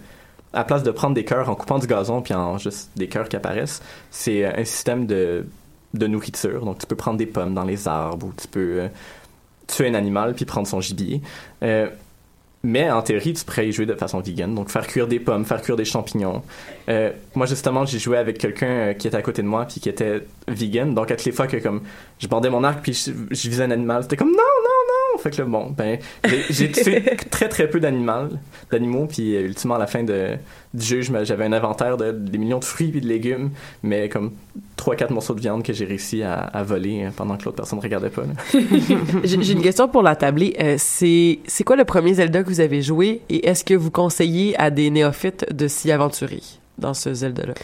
à 0.53 0.59
la 0.59 0.65
place 0.65 0.83
de 0.83 0.91
prendre 0.91 1.15
des 1.15 1.25
cœurs 1.25 1.49
en 1.49 1.55
coupant 1.55 1.79
du 1.79 1.87
gazon 1.87 2.23
puis 2.23 2.35
en 2.35 2.59
juste 2.59 2.91
des 2.97 3.09
cœurs 3.09 3.29
qui 3.29 3.37
apparaissent, 3.37 3.83
c'est 4.11 4.45
euh, 4.45 4.53
un 4.57 4.65
système 4.65 5.07
de, 5.07 5.47
de 5.95 6.07
nourriture. 6.07 6.65
Donc 6.65 6.79
tu 6.79 6.87
peux 6.87 6.97
prendre 6.97 7.19
des 7.19 7.27
pommes 7.27 7.55
dans 7.55 7.65
les 7.65 7.87
arbres 7.87 8.27
ou 8.27 8.33
tu 8.37 8.49
peux 8.49 8.81
euh, 8.81 8.89
tuer 9.67 9.89
un 9.89 9.95
animal 9.95 10.35
puis 10.35 10.45
prendre 10.45 10.67
son 10.67 10.81
gibier. 10.81 11.21
Euh, 11.63 11.89
mais 12.63 12.91
en 12.91 13.01
théorie, 13.01 13.33
tu 13.33 13.43
pourrais 13.43 13.69
y 13.69 13.73
jouer 13.73 13.87
de 13.87 13.95
façon 13.95 14.21
vegan. 14.21 14.55
Donc 14.55 14.69
faire 14.69 14.87
cuire 14.87 15.07
des 15.07 15.19
pommes, 15.19 15.47
faire 15.47 15.63
cuire 15.63 15.77
des 15.77 15.87
champignons. 15.87 16.43
Moi, 17.35 17.47
justement, 17.47 17.87
j'ai 17.87 17.99
joué 17.99 18.19
avec 18.19 18.37
quelqu'un 18.37 18.93
qui 18.93 19.07
était 19.07 19.17
à 19.17 19.23
côté 19.23 19.41
de 19.41 19.47
moi 19.47 19.65
puis 19.65 19.81
qui 19.81 19.89
était 19.89 20.27
vegan. 20.47 20.93
Donc 20.93 21.11
à 21.11 21.17
toutes 21.17 21.25
les 21.25 21.33
fois 21.33 21.47
que 21.47 21.57
comme 21.57 21.81
je 22.19 22.27
bandais 22.27 22.51
mon 22.51 22.63
arc 22.63 22.83
puis 22.83 22.93
je, 22.93 23.49
visais 23.49 23.65
un 23.65 23.71
animal, 23.71 24.03
c'était 24.03 24.17
comme 24.17 24.33
non, 24.33 24.37
non. 24.37 24.80
Fait 25.23 25.31
que 25.31 25.43
là, 25.43 25.45
bon, 25.45 25.71
ben, 25.77 25.99
j'ai- 26.51 26.71
tué 26.73 27.03
très 27.31 27.49
très 27.49 27.69
peu 27.69 27.81
d'animaux, 27.81 28.29
d'animaux. 28.71 29.07
Puis 29.07 29.37
euh, 29.37 29.43
ultimement, 29.43 29.75
à 29.75 29.79
la 29.79 29.87
fin 29.87 30.03
de, 30.03 30.31
du 30.75 30.85
jeu, 30.85 31.01
j'avais 31.25 31.45
un 31.45 31.53
inventaire 31.53 31.97
de 31.97 32.11
des 32.13 32.39
millions 32.39 32.59
de 32.59 32.65
fruits 32.65 32.89
puis 32.91 33.01
de 33.01 33.07
légumes, 33.09 33.51
mais 33.83 34.09
comme 34.09 34.33
trois 34.77 34.97
quatre 34.97 35.11
morceaux 35.13 35.35
de 35.35 35.41
viande 35.41 35.63
que 35.63 35.73
j'ai 35.73 35.85
réussi 35.85 36.23
à, 36.23 36.35
à 36.35 36.63
voler 36.63 37.05
euh, 37.05 37.11
pendant 37.15 37.37
que 37.37 37.45
l'autre 37.45 37.57
personne 37.59 37.79
ne 37.79 37.83
regardait 37.83 38.11
pas. 38.11 38.23
J'ai 39.25 39.53
une 39.53 39.63
question 39.63 39.89
pour 39.89 40.03
la 40.03 40.17
tablée. 40.17 40.57
Euh, 40.61 40.77
c'est 40.79 41.39
quoi 41.65 41.77
le 41.77 41.85
premier 41.85 42.15
Zelda 42.15 42.43
que 42.43 42.49
vous 42.49 42.61
avez 42.61 42.81
joué 42.83 43.21
et 43.29 43.47
est-ce 43.47 43.65
que 43.65 43.75
vous 43.75 43.91
conseillez 43.91 44.59
à 44.59 44.71
des 44.71 44.91
néophytes 44.91 45.53
de 45.53 45.69
s'y 45.69 45.91
aventurer? 45.93 46.41
Dans 46.81 46.95
ce 46.95 47.15
Zelda-là? 47.15 47.55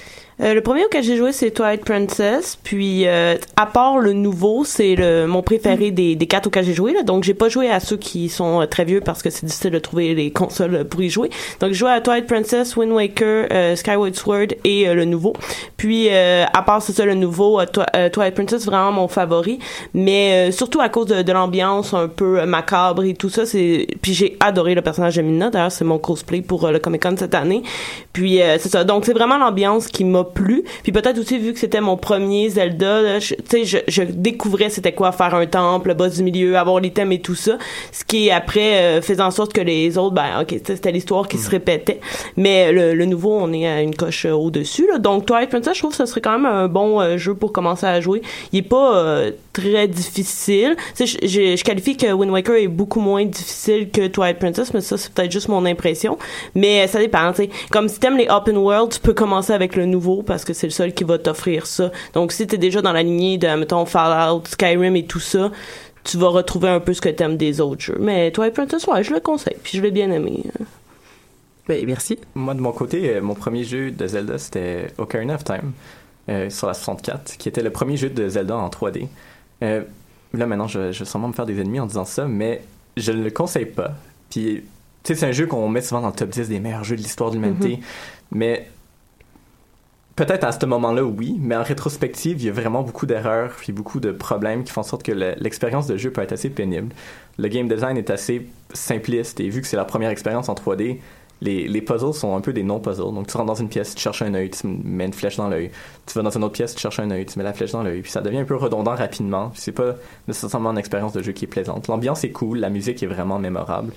Euh, 0.43 0.53
le 0.53 0.61
premier 0.61 0.85
auquel 0.85 1.03
j'ai 1.03 1.17
joué, 1.17 1.33
c'est 1.33 1.51
Twilight 1.51 1.83
Princess. 1.83 2.59
Puis, 2.63 3.07
euh, 3.07 3.37
à 3.57 3.65
part 3.65 3.99
le 3.99 4.13
nouveau, 4.13 4.65
c'est 4.65 4.95
le 4.95 5.27
mon 5.27 5.43
préféré 5.43 5.91
des, 5.91 6.15
des 6.15 6.27
quatre 6.27 6.49
auxquels 6.49 6.67
j'ai 6.67 6.75
joué. 6.75 6.93
Là. 6.93 7.03
Donc, 7.03 7.25
j'ai 7.25 7.33
pas 7.33 7.49
joué 7.49 7.71
à 7.71 7.81
ceux 7.81 7.97
qui 7.97 8.29
sont 8.29 8.61
euh, 8.61 8.67
très 8.67 8.85
vieux 8.85 9.01
parce 9.01 9.23
que 9.23 9.31
c'est 9.31 9.47
difficile 9.47 9.71
de 9.71 9.79
trouver 9.79 10.15
les 10.15 10.31
consoles 10.31 10.85
pour 10.85 11.01
y 11.01 11.09
jouer. 11.09 11.31
Donc, 11.61 11.71
j'ai 11.71 11.77
joué 11.77 11.91
à 11.91 12.03
Twilight 12.03 12.27
Princess, 12.27 12.77
Wind 12.77 12.93
Waker, 12.93 13.77
Skyward 13.77 14.15
Sword 14.15 14.49
et 14.65 14.93
le 14.93 15.05
nouveau. 15.07 15.33
Puis, 15.79 16.11
à 16.11 16.63
part 16.63 16.83
c'est 16.83 16.93
ça, 16.93 17.05
le 17.07 17.15
nouveau, 17.15 17.61
Twi- 17.65 18.11
Twilight 18.11 18.35
Princess, 18.35 18.67
vraiment 18.67 18.93
mon 18.93 19.09
favori. 19.09 19.59
Mais 19.95 20.53
surtout 20.53 20.81
à 20.81 20.89
cause 20.89 21.07
de, 21.07 21.33
l'ambiance 21.33 21.95
un 21.95 22.09
peu 22.09 22.45
macabre 22.45 23.05
et 23.05 23.15
tout 23.15 23.31
ça. 23.31 23.45
Puis, 23.45 24.13
j'ai 24.13 24.37
adoré 24.41 24.75
le 24.75 24.83
personnage 24.83 25.17
de 25.17 25.23
Mina. 25.23 25.49
D'ailleurs, 25.49 25.73
c'est 25.73 25.85
mon 25.85 25.99
cosplay 25.99 26.43
pour 26.43 26.69
le 26.71 26.79
Comic 26.79 27.03
Con 27.03 27.15
cette 27.19 27.35
année. 27.35 27.63
Puis, 28.13 28.41
c'est 28.59 28.69
ça. 28.69 28.85
Donc, 28.85 29.06
c'est 29.07 29.13
vraiment 29.13 29.39
l'ambiance 29.39 29.87
qui 29.87 30.05
m'a 30.05 30.25
plu. 30.25 30.65
Puis 30.83 30.91
peut-être 30.91 31.19
aussi, 31.19 31.39
vu 31.39 31.53
que 31.53 31.61
c'était 31.61 31.81
mon 31.81 31.97
premier 31.97 32.49
Zelda, 32.49 33.21
tu 33.21 33.65
sais, 33.65 33.83
je, 33.87 34.03
découvrais 34.03 34.69
c'était 34.69 34.93
quoi 34.93 35.13
faire 35.13 35.33
un 35.37 35.47
temple, 35.47 35.89
le 35.89 35.95
boss 35.95 36.17
du 36.17 36.25
milieu, 36.25 36.59
avoir 36.59 36.81
l'item 36.81 37.13
et 37.13 37.21
tout 37.21 37.37
ça. 37.37 37.57
Ce 37.93 38.05
qui, 38.05 38.33
après, 38.33 38.79
euh, 38.79 39.03
faisait 39.03 39.23
en 39.23 39.31
sorte 39.31 39.53
que 39.53 39.61
les 39.61 39.97
autres, 39.97 40.17
ben, 40.17 40.41
ok, 40.41 40.61
c'était 40.67 40.91
l'histoire 40.91 41.29
qui 41.29 41.39
se 41.39 41.49
répétait. 41.49 42.01
Mais 42.37 42.73
le, 42.73 43.05
nouveau, 43.05 43.39
on 43.39 43.53
est 43.53 43.69
à 43.69 43.81
une 43.81 43.95
coche 43.95 44.27
euh, 44.27 44.33
au-dessus, 44.33 44.89
là. 44.89 44.99
Donc, 44.99 45.25
Twilight 45.25 45.51
Princess, 45.51 45.75
je 45.75 45.79
trouve 45.79 45.93
que 45.93 45.99
ce 45.99 46.07
serait 46.07 46.21
quand 46.21 46.33
même 46.33 46.47
un 46.47 46.67
bon 46.67 47.01
euh, 47.01 47.17
jeu 47.17 47.35
pour 47.35 47.53
commencer 47.53 47.87
à 47.87 48.01
jouer. 48.01 48.23
Il 48.53 48.59
est 48.59 48.63
pas 48.63 49.23
très 49.57 49.89
difficile. 49.89 50.77
Tu 50.95 51.07
sais, 51.07 51.19
je, 51.23 51.27
je, 51.27 51.57
je 51.57 51.65
qualifie 51.65 51.97
que 51.97 52.13
Wind 52.13 52.31
Waker 52.31 52.57
est 52.57 52.69
beaucoup 52.69 53.01
moins 53.01 53.25
difficile 53.25 53.91
que 53.91 54.07
Twilight 54.07 54.39
Princess, 54.39 54.75
mais 54.75 54.83
ça, 54.83 54.99
c'est 54.99 55.13
peut-être 55.13 55.33
juste 55.33 55.49
mon 55.49 55.65
impression. 55.65 56.19
Mais 56.55 56.87
ça 56.89 56.99
dépend, 56.99 57.31
tu 57.33 57.45
sais. 57.45 57.51
Comme 57.71 57.89
si 57.89 57.99
t'aimes 57.99 58.19
les 58.19 58.29
open 58.29 58.59
world, 58.59 58.93
tu 58.93 59.01
peux 59.01 59.15
commencer 59.15 59.53
avec 59.53 59.75
le 59.77 59.87
nouveau 59.87 60.23
parce 60.23 60.45
que 60.45 60.53
c'est 60.53 60.67
le 60.67 60.73
seul 60.73 60.93
qui 60.93 61.05
va 61.05 61.19
t'offrir 61.19 61.67
ça. 61.67 61.91
Donc, 62.13 62.33
si 62.33 62.47
t'es 62.47 62.59
déjà 62.59 62.83
dans 62.83 62.93
la 62.93 63.03
lignée 63.03 63.39
de, 63.39 63.49
mettons, 63.49 63.87
Fallout, 63.87 64.43
Skyrim 64.47 64.95
et 64.95 65.07
tout 65.07 65.21
ça, 65.21 65.51
tu 66.05 66.19
vas 66.19 66.29
retrouver 66.29 66.69
un 66.69 66.81
peu 66.81 66.93
ce 66.93 67.01
que 67.01 67.09
t'aimes 67.09 67.39
des 67.39 67.61
autres 67.61 67.81
jeux. 67.81 67.99
Mais 67.99 68.31
Twilight 68.31 68.55
Princess, 68.55 68.87
ouais, 68.87 69.03
je 69.03 69.13
le 69.13 69.21
conseille, 69.21 69.57
puis 69.63 69.79
je 69.79 69.83
l'ai 69.83 69.91
bien 69.91 70.11
aimé. 70.11 70.45
Ben, 71.67 71.85
merci. 71.87 72.19
Moi, 72.35 72.55
de 72.55 72.61
mon 72.61 72.73
côté, 72.73 73.17
euh, 73.17 73.23
mon 73.23 73.35
premier 73.35 73.65
jeu 73.65 73.91
de 73.91 74.07
Zelda, 74.07 74.39
c'était 74.39 74.89
Ocarina 74.99 75.35
of 75.35 75.45
Time 75.45 75.73
euh, 76.29 76.51
sur 76.51 76.69
la 76.69 76.75
64, 76.75 77.39
qui 77.39 77.49
était 77.49 77.63
le 77.63 77.71
premier 77.71 77.97
jeu 77.97 78.11
de 78.11 78.29
Zelda 78.29 78.57
en 78.57 78.69
3D. 78.69 79.09
Euh, 79.63 79.83
là, 80.35 80.47
maintenant, 80.47 80.67
je, 80.69 80.93
je 80.93 80.99
vais 81.01 81.05
sûrement 81.05 81.29
me 81.29 81.33
faire 81.33 81.47
des 81.47 81.61
ennemis 81.61 81.81
en 81.81 81.87
disant 81.87 82.05
ça, 82.05 82.27
mais 82.27 82.63
je 82.97 83.13
ne 83.13 83.23
le 83.23 83.31
conseille 83.31 83.67
pas. 83.67 83.93
Puis, 84.31 84.63
tu 85.03 85.15
sais, 85.15 85.21
c'est 85.21 85.27
un 85.27 85.33
jeu 85.33 85.47
qu'on 85.47 85.69
met 85.69 85.81
souvent 85.83 86.01
dans 86.03 86.09
le 86.09 86.15
top 86.15 86.31
10 86.31 86.49
des 86.49 86.61
meilleurs 86.61 86.85
jeux 86.85 86.97
de 86.97 87.01
l'histoire 87.03 87.31
de 87.31 87.37
l'humanité, 87.37 87.77
Mhm. 87.77 87.83
mais 88.33 88.69
peut-être 90.17 90.45
à 90.45 90.53
ce 90.53 90.65
moment-là, 90.67 91.05
oui, 91.05 91.37
mais 91.41 91.57
en 91.57 91.63
rétrospective, 91.63 92.41
il 92.41 92.47
y 92.47 92.49
a 92.49 92.53
vraiment 92.53 92.83
beaucoup 92.83 93.07
d'erreurs 93.07 93.53
puis 93.59 93.73
beaucoup 93.73 94.01
de 94.01 94.13
problèmes 94.13 94.65
qui 94.65 94.73
font 94.73 94.81
en 94.81 94.85
sorte 94.85 95.03
que 95.03 95.13
le- 95.13 95.35
l'expérience 95.39 95.87
de 95.87 95.97
jeu 95.97 96.11
peut 96.11 96.23
être 96.23 96.33
assez 96.33 96.49
pénible. 96.51 96.95
Le 97.39 97.49
game 97.49 97.69
design 97.69 97.97
est 97.99 98.09
assez 98.11 98.47
simpliste 98.73 99.41
et 99.41 99.49
vu 99.51 99.61
que 99.61 99.67
c'est 99.67 99.77
la 99.77 99.85
première 99.85 100.11
expérience 100.11 100.49
en 100.49 100.55
3D, 100.55 101.01
les, 101.43 101.69
les 101.69 101.83
puzzles 101.83 102.15
sont 102.15 102.35
un 102.37 102.41
peu 102.41 102.53
des 102.53 102.63
non-puzzles. 102.63 103.13
Donc, 103.15 103.27
tu 103.27 103.37
rentres 103.37 103.47
dans 103.49 103.55
une 103.55 103.69
pièce, 103.69 103.95
tu 103.95 104.01
cherches 104.03 104.23
un 104.23 104.33
œil, 104.35 104.51
tu 104.51 104.67
mets 104.67 105.05
une 105.07 105.13
flèche 105.13 105.37
dans 105.37 105.49
l'œil. 105.49 105.71
Tu 106.07 106.15
vas 106.15 106.23
dans 106.23 106.31
une 106.31 106.45
autre 106.45 106.55
pièce, 106.55 106.75
tu 106.75 106.81
cherches 106.81 106.99
un 107.01 107.11
œil, 107.11 107.27
tu 107.27 107.39
mets 107.39 107.45
la 107.45 107.53
flèche 107.53 107.73
dans 107.73 107.83
l'œil. 107.83 108.01
Puis 108.03 108.11
ça 108.11 108.21
devient 108.23 108.39
un 108.39 108.45
peu 108.45 108.57
redondant 108.57 108.95
rapidement. 108.95 109.51
Puis 109.51 109.61
c'est 109.61 109.73
pas 109.73 109.97
nécessairement 110.29 110.71
une 110.71 110.79
expérience 110.79 111.13
de 111.13 111.23
jeu 111.23 111.33
qui 111.33 111.45
est 111.45 111.49
plaisante. 111.49 111.89
L'ambiance 111.89 112.25
est 112.25 112.31
cool, 112.31 112.59
la 112.59 112.71
musique 112.71 113.03
est 113.03 113.07
vraiment 113.07 113.39
mémorable. 113.39 113.93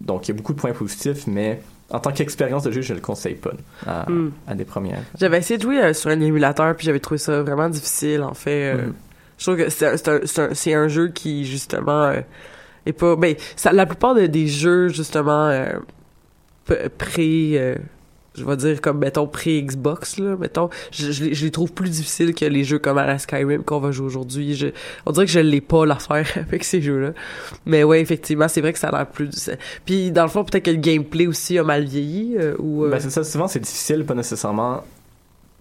Donc, 0.00 0.26
il 0.28 0.30
y 0.30 0.34
a 0.34 0.36
beaucoup 0.36 0.54
de 0.54 0.60
points 0.60 0.72
positifs, 0.72 1.26
mais 1.26 1.60
en 1.90 1.98
tant 2.00 2.12
qu'expérience 2.12 2.62
de 2.62 2.70
jeu, 2.70 2.82
je 2.82 2.94
le 2.94 3.00
conseille 3.00 3.34
pas 3.34 3.52
à, 3.86 4.08
Mm. 4.10 4.32
à 4.46 4.54
des 4.54 4.64
premières. 4.64 5.00
J'avais 5.18 5.38
essayé 5.38 5.58
de 5.58 5.62
jouer 5.62 5.82
euh, 5.82 5.92
sur 5.92 6.10
un 6.10 6.20
émulateur, 6.20 6.74
puis 6.76 6.86
j'avais 6.86 7.00
trouvé 7.00 7.18
ça 7.18 7.42
vraiment 7.42 7.68
difficile, 7.68 8.22
en 8.22 8.34
fait. 8.34 8.74
euh, 8.74 8.86
Mhm. 8.86 8.94
Je 9.38 9.44
trouve 9.44 9.56
que 9.56 9.68
c'est 9.70 9.86
un, 9.86 9.96
c'est 9.96 10.08
un, 10.40 10.48
c'est 10.54 10.74
un, 10.74 10.88
jeu 10.88 11.08
qui, 11.08 11.44
justement, 11.44 12.04
euh, 12.06 12.20
est 12.86 12.92
pas... 12.92 13.14
Ben, 13.16 13.34
ça, 13.56 13.72
la 13.72 13.86
plupart 13.86 14.14
de- 14.14 14.26
des 14.26 14.46
jeux, 14.48 14.88
justement, 14.88 15.48
pré... 16.98 17.52
euh, 17.54 17.74
je 18.34 18.44
vais 18.44 18.56
dire 18.56 18.80
comme, 18.80 18.98
mettons, 18.98 19.26
pré-Xbox, 19.26 20.18
là, 20.18 20.36
mettons, 20.36 20.70
je, 20.92 21.24
les- 21.24 21.50
trouve 21.50 21.72
plus 21.72 21.90
difficiles 21.90 22.34
que 22.34 22.44
les 22.44 22.62
jeux 22.62 22.78
comme 22.78 22.96
à 22.98 23.04
la 23.06 23.18
Skyrim 23.18 23.64
qu'on 23.64 23.80
va 23.80 23.90
jouer 23.90 24.06
aujourd'hui. 24.06 24.72
On 25.06 25.10
dirait 25.10 25.26
que 25.26 25.32
je 25.32 25.40
l'ai 25.40 25.60
pas 25.60 25.84
l'affaire 25.86 26.26
avec 26.36 26.62
ces 26.62 26.80
jeux-là. 26.80 27.14
Mais 27.66 27.82
ouais, 27.82 28.00
effectivement, 28.00 28.46
c'est 28.46 28.60
vrai 28.60 28.72
que 28.72 28.78
ça 28.78 28.90
a 28.90 28.96
l'air 28.98 29.06
plus... 29.08 29.50
Puis, 29.84 30.12
dans 30.12 30.22
le 30.22 30.28
fond, 30.28 30.44
peut-être 30.44 30.66
que 30.66 30.70
le 30.70 30.76
gameplay 30.76 31.26
aussi 31.26 31.58
a 31.58 31.64
mal 31.64 31.84
vieilli, 31.84 32.36
euh, 32.38 32.54
ou... 32.60 32.84
euh, 32.84 32.90
Ben, 32.90 33.00
c'est 33.00 33.10
ça, 33.10 33.24
souvent 33.24 33.48
c'est 33.48 33.60
difficile, 33.60 34.04
pas 34.04 34.14
nécessairement 34.14 34.84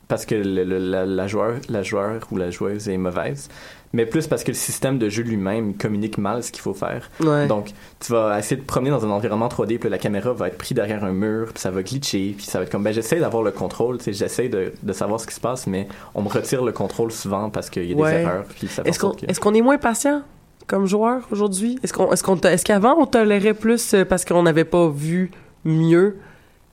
parce 0.08 0.26
que 0.26 0.36
la, 0.36 0.64
la 1.06 1.06
la 1.06 1.84
joueur 1.84 2.20
ou 2.32 2.38
la 2.38 2.50
joueuse 2.50 2.88
est 2.88 2.98
mauvaise, 2.98 3.50
mais 3.94 4.06
plus 4.06 4.28
parce 4.28 4.44
que 4.44 4.52
le 4.52 4.56
système 4.56 4.98
de 5.00 5.10
jeu 5.10 5.24
lui-même 5.24 5.76
communique 5.76 6.18
mal 6.18 6.44
ce 6.44 6.52
qu'il 6.52 6.62
faut 6.62 6.74
faire. 6.74 7.10
Ouais. 7.22 7.48
Donc, 7.48 7.72
tu 8.00 8.12
vas 8.12 8.38
essayer 8.38 8.58
de 8.58 8.62
te 8.62 8.68
promener 8.68 8.90
dans 8.92 9.06
un 9.06 9.10
environnement 9.10 9.48
3D, 9.48 9.80
puis 9.80 9.90
la 9.90 9.98
caméra 9.98 10.34
va 10.34 10.48
être 10.48 10.58
prise 10.58 10.74
derrière 10.76 11.04
un 11.04 11.14
mur, 11.14 11.48
puis 11.54 11.60
ça 11.62 11.72
va 11.72 11.82
glitcher, 11.84 12.34
puis 12.38 12.46
ça 12.46 12.60
va 12.60 12.66
être 12.66 12.72
comme, 12.72 12.84
ben 12.84 12.94
j'essaie 12.94 13.20
d'avoir 13.20 13.44
le 13.44 13.52
contrôle, 13.52 13.98
tu 13.98 14.06
sais, 14.06 14.14
j'essaie 14.14 14.50
de, 14.50 14.74
de 14.84 14.94
savoir 14.94 15.20
ce 15.20 15.28
qui 15.28 15.34
se 15.36 15.40
passe, 15.40 15.68
mais 15.68 15.88
on 16.16 16.22
me 16.22 16.30
retire 16.30 16.64
le 16.64 16.72
contrôle 16.72 17.12
souvent 17.12 17.50
parce 17.50 17.70
qu'il 17.70 17.86
y 17.90 17.94
a 17.94 17.96
Ouais. 17.96 18.12
des 18.12 18.22
erreurs, 18.24 18.44
puis 18.44 18.68
ça 18.68 18.82
Est-ce 18.86 19.00
qu'on 19.00 19.12
que- 19.12 19.26
est-ce 19.28 19.40
qu'on 19.40 19.54
est 19.54 19.62
moins 19.62 19.78
patient 19.78 20.22
comme 20.68 20.86
joueur 20.86 21.28
aujourd'hui? 21.32 21.80
Est-ce 21.84 21.94
qu'on 21.94 22.12
est-ce 22.12 22.24
qu'on 22.24 22.36
est-ce 22.38 22.66
qu'avant 22.66 22.96
on 23.00 23.06
tolérait 23.06 23.54
plus 23.54 23.94
euh, 23.94 24.04
parce 24.04 24.26
qu'on 24.26 24.44
n'avait 24.44 24.66
pas 24.66 24.90
vu 24.90 25.32
mieux? 25.64 26.18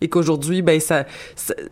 Et 0.01 0.09
qu'aujourd'hui 0.09 0.63
ben 0.63 0.81
ça, 0.81 1.05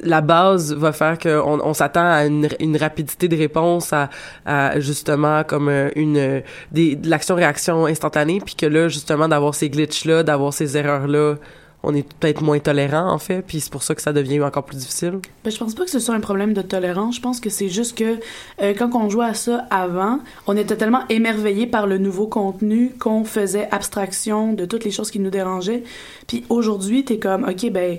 la 0.01 0.21
base 0.21 0.75
va 0.75 0.93
faire 0.93 1.19
qu'on 1.19 1.61
on 1.61 1.75
s'attend 1.75 2.05
à 2.05 2.25
une, 2.25 2.49
une 2.61 2.77
rapidité 2.77 3.29
de 3.29 3.37
réponse 3.37 3.93
à, 3.93 4.11
à 4.47 4.81
justement 4.81 5.45
comme 5.45 5.69
euh, 5.69 5.91
une 5.97 6.43
des 6.71 6.97
de 6.97 7.09
l'action 7.09 7.35
réaction 7.35 7.87
instantanée 7.87 8.41
puis 8.45 8.55
que 8.55 8.67
là 8.67 8.89
justement 8.89 9.29
d'avoir 9.29 9.55
ces 9.55 9.69
glitches 9.71 10.05
là 10.05 10.23
d'avoir 10.23 10.53
ces 10.53 10.77
erreurs 10.77 11.07
là 11.07 11.37
on 11.83 11.95
est 11.95 12.07
peut-être 12.15 12.43
moins 12.43 12.59
tolérant 12.59 13.11
en 13.11 13.19
fait 13.19 13.43
puis 13.43 13.61
c'est 13.61 13.73
pour 13.73 13.83
ça 13.83 13.95
que 13.95 14.03
ça 14.03 14.13
devient 14.13 14.43
encore 14.43 14.65
plus 14.65 14.77
difficile 14.77 15.19
Ben, 15.45 15.51
je 15.51 15.59
pense 15.59 15.75
pas 15.75 15.85
que 15.85 15.91
ce 15.91 15.99
soit 15.99 16.15
un 16.15 16.21
problème 16.21 16.55
de 16.55 16.63
tolérance. 16.63 17.17
Je 17.17 17.21
pense 17.21 17.41
que 17.41 17.51
c'est 17.51 17.69
juste 17.69 17.97
que 17.97 18.19
euh, 18.61 18.75
quand 18.77 18.95
on 18.95 19.09
jouait 19.09 19.27
à 19.27 19.35
ça 19.35 19.67
avant, 19.71 20.21
on 20.47 20.57
était 20.57 20.77
tellement 20.77 21.03
émerveillé 21.09 21.67
par 21.67 21.87
le 21.87 21.99
nouveau 21.99 22.27
contenu 22.27 22.93
qu'on 22.99 23.25
faisait 23.25 23.69
abstraction 23.71 24.53
de 24.53 24.65
toutes 24.65 24.85
les 24.85 24.91
choses 24.91 25.11
qui 25.11 25.19
nous 25.19 25.31
dérangeaient. 25.31 25.83
Puis 26.27 26.45
aujourd'hui, 26.49 27.05
t'es 27.05 27.19
comme, 27.19 27.45
ok, 27.45 27.71
ben 27.71 27.99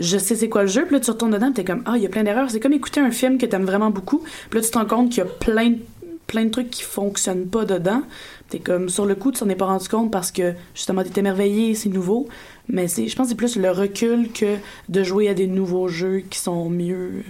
je 0.00 0.18
sais 0.18 0.34
c'est 0.34 0.48
quoi 0.48 0.62
le 0.62 0.68
jeu. 0.68 0.84
Puis 0.84 0.94
là, 0.94 1.00
tu 1.00 1.10
retournes 1.10 1.32
dedans, 1.32 1.52
t'es 1.52 1.64
comme, 1.64 1.82
ah, 1.86 1.94
il 1.96 2.02
y 2.02 2.06
a 2.06 2.08
plein 2.08 2.24
d'erreurs. 2.24 2.50
C'est 2.50 2.60
comme 2.60 2.72
écouter 2.72 3.00
un 3.00 3.10
film 3.10 3.38
que 3.38 3.46
t'aimes 3.46 3.64
vraiment 3.64 3.90
beaucoup. 3.90 4.24
Puis 4.50 4.58
là, 4.58 4.64
tu 4.64 4.70
te 4.70 4.78
rends 4.78 4.86
compte 4.86 5.10
qu'il 5.10 5.18
y 5.18 5.26
a 5.26 5.30
plein 5.30 5.70
de 5.70 5.78
plein 6.26 6.46
de 6.46 6.50
trucs 6.50 6.70
qui 6.70 6.82
fonctionnent 6.82 7.46
pas 7.46 7.64
dedans. 7.64 8.02
T'es 8.48 8.58
comme 8.58 8.88
sur 8.88 9.06
le 9.06 9.14
coup, 9.14 9.32
tu 9.32 9.40
t'en 9.40 9.48
es 9.48 9.54
pas 9.54 9.66
rendu 9.66 9.88
compte 9.88 10.10
parce 10.10 10.30
que 10.30 10.52
justement 10.74 11.02
t'es 11.02 11.20
émerveillé, 11.20 11.74
c'est 11.74 11.88
nouveau. 11.88 12.28
Mais 12.68 12.86
je 12.88 13.14
pense 13.16 13.26
que 13.26 13.30
c'est 13.30 13.34
plus 13.34 13.56
le 13.56 13.70
recul 13.70 14.30
que 14.32 14.56
de 14.88 15.02
jouer 15.02 15.28
à 15.28 15.34
des 15.34 15.46
nouveaux 15.46 15.88
jeux 15.88 16.20
qui 16.28 16.38
sont 16.38 16.68
mieux. 16.68 17.24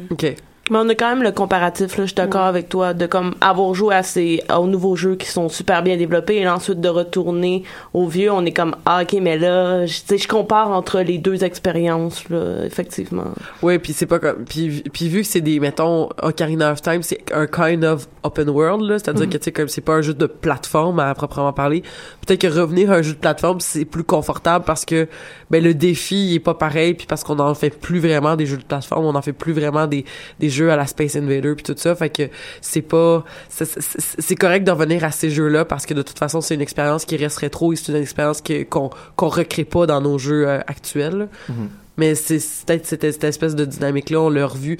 Mais 0.70 0.78
on 0.78 0.88
a 0.88 0.94
quand 0.94 1.10
même 1.10 1.22
le 1.22 1.30
comparatif, 1.30 1.98
là, 1.98 2.04
je 2.04 2.08
suis 2.08 2.14
d'accord 2.14 2.44
avec 2.46 2.70
toi, 2.70 2.94
de 2.94 3.04
comme 3.06 3.34
avoir 3.42 3.74
joué 3.74 3.94
à 3.94 4.02
ces, 4.02 4.42
aux 4.56 4.66
nouveaux 4.66 4.96
jeux 4.96 5.14
qui 5.16 5.26
sont 5.28 5.48
super 5.50 5.82
bien 5.82 5.96
développés 5.98 6.36
et 6.36 6.48
ensuite 6.48 6.80
de 6.80 6.88
retourner 6.88 7.64
aux 7.92 8.06
vieux, 8.06 8.30
on 8.32 8.44
est 8.46 8.52
comme, 8.52 8.74
ah, 8.86 9.02
ok, 9.02 9.14
mais 9.20 9.36
là, 9.36 9.84
je- 9.84 10.00
tu 10.00 10.06
sais, 10.06 10.18
je 10.18 10.26
compare 10.26 10.70
entre 10.70 11.00
les 11.00 11.18
deux 11.18 11.44
expériences, 11.44 12.28
là, 12.30 12.64
effectivement. 12.64 13.26
Ouais, 13.62 13.78
puis 13.78 13.92
c'est 13.92 14.06
pas 14.06 14.18
comme 14.18 14.44
puis 14.44 14.82
puis 14.92 15.08
vu 15.08 15.20
que 15.20 15.26
c'est 15.26 15.40
des 15.42 15.60
mettons 15.60 16.08
Ocarina 16.22 16.72
of 16.72 16.80
Time, 16.80 17.02
c'est 17.02 17.20
un 17.32 17.46
kind 17.46 17.84
of 17.84 18.08
open 18.22 18.48
world 18.48 18.82
là, 18.88 18.98
c'est-à-dire 18.98 19.26
Mhm. 19.26 19.32
que 19.32 19.36
tu 19.38 19.44
sais 19.44 19.52
comme 19.52 19.68
c'est 19.68 19.80
pas 19.82 19.94
un 19.94 20.00
jeu 20.02 20.14
de 20.14 20.26
plateforme 20.26 20.98
à 21.00 21.14
proprement 21.14 21.52
parler. 21.52 21.82
Peut-être 22.26 22.40
que 22.40 22.46
revenir 22.46 22.90
à 22.90 22.96
un 22.96 23.02
jeu 23.02 23.12
de 23.12 23.18
plateforme, 23.18 23.60
c'est 23.60 23.84
plus 23.84 24.04
confortable 24.04 24.64
parce 24.64 24.84
que 24.86 25.08
ben 25.50 25.62
le 25.62 25.74
défi 25.74 26.30
il 26.30 26.34
est 26.36 26.40
pas 26.40 26.54
pareil 26.54 26.94
puis 26.94 27.06
parce 27.06 27.22
qu'on 27.22 27.38
en 27.38 27.54
fait 27.54 27.70
plus 27.70 27.98
vraiment 28.00 28.34
des 28.36 28.46
jeux 28.46 28.56
de 28.56 28.64
plateforme, 28.64 29.04
on 29.04 29.14
en 29.14 29.22
fait 29.22 29.32
plus 29.34 29.52
vraiment 29.52 29.86
des 29.86 30.04
des 30.40 30.48
jeux 30.54 30.70
à 30.70 30.76
la 30.76 30.86
Space 30.86 31.16
Invader 31.16 31.54
puis 31.54 31.62
tout 31.64 31.74
ça, 31.76 31.94
fait 31.94 32.10
que 32.10 32.22
c'est 32.60 32.82
pas 32.82 33.24
c'est- 33.48 34.34
correct 34.36 34.64
de 34.64 34.70
revenir 34.70 35.04
à 35.04 35.10
ces 35.10 35.30
jeux-là 35.30 35.64
parce 35.64 35.86
que 35.86 35.94
de 35.94 36.02
toute 36.02 36.18
façon, 36.18 36.40
c'est 36.40 36.54
une 36.54 36.60
expérience 36.62 37.04
qui 37.04 37.16
reste 37.16 37.38
rétro 37.38 37.72
et 37.72 37.76
c'est 37.76 37.92
une 37.92 37.98
expérience 38.02 38.42
qu'on 38.70 38.90
qu'on 39.16 39.28
recrée 39.28 39.64
pas 39.64 39.86
dans 39.86 40.00
nos 40.00 40.18
jeux 40.18 40.48
euh, 40.48 40.58
actuels. 40.66 41.28
Mhm. 41.48 41.68
Mais 41.96 42.14
c'est 42.16 42.38
peut-être 42.66 42.86
cette, 42.86 43.02
cette 43.02 43.22
espèce 43.24 43.54
de 43.54 43.64
dynamique-là, 43.64 44.20
on 44.20 44.28
l'a 44.30 44.46
revu. 44.46 44.78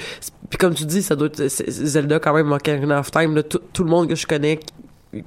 Puis 0.50 0.58
comme 0.58 0.74
tu 0.74 0.84
dis, 0.84 1.00
ça 1.02 1.14
doit 1.14 1.28
être 1.28 1.46
Zelda 1.46 2.18
quand 2.18 2.34
même, 2.34 2.50
Ocarina 2.50 2.98
of 2.98 3.10
Time, 3.12 3.36
là, 3.36 3.42
tout, 3.44 3.60
tout 3.72 3.84
le 3.84 3.90
monde 3.90 4.08
que 4.08 4.16
je 4.16 4.26
connais 4.26 4.58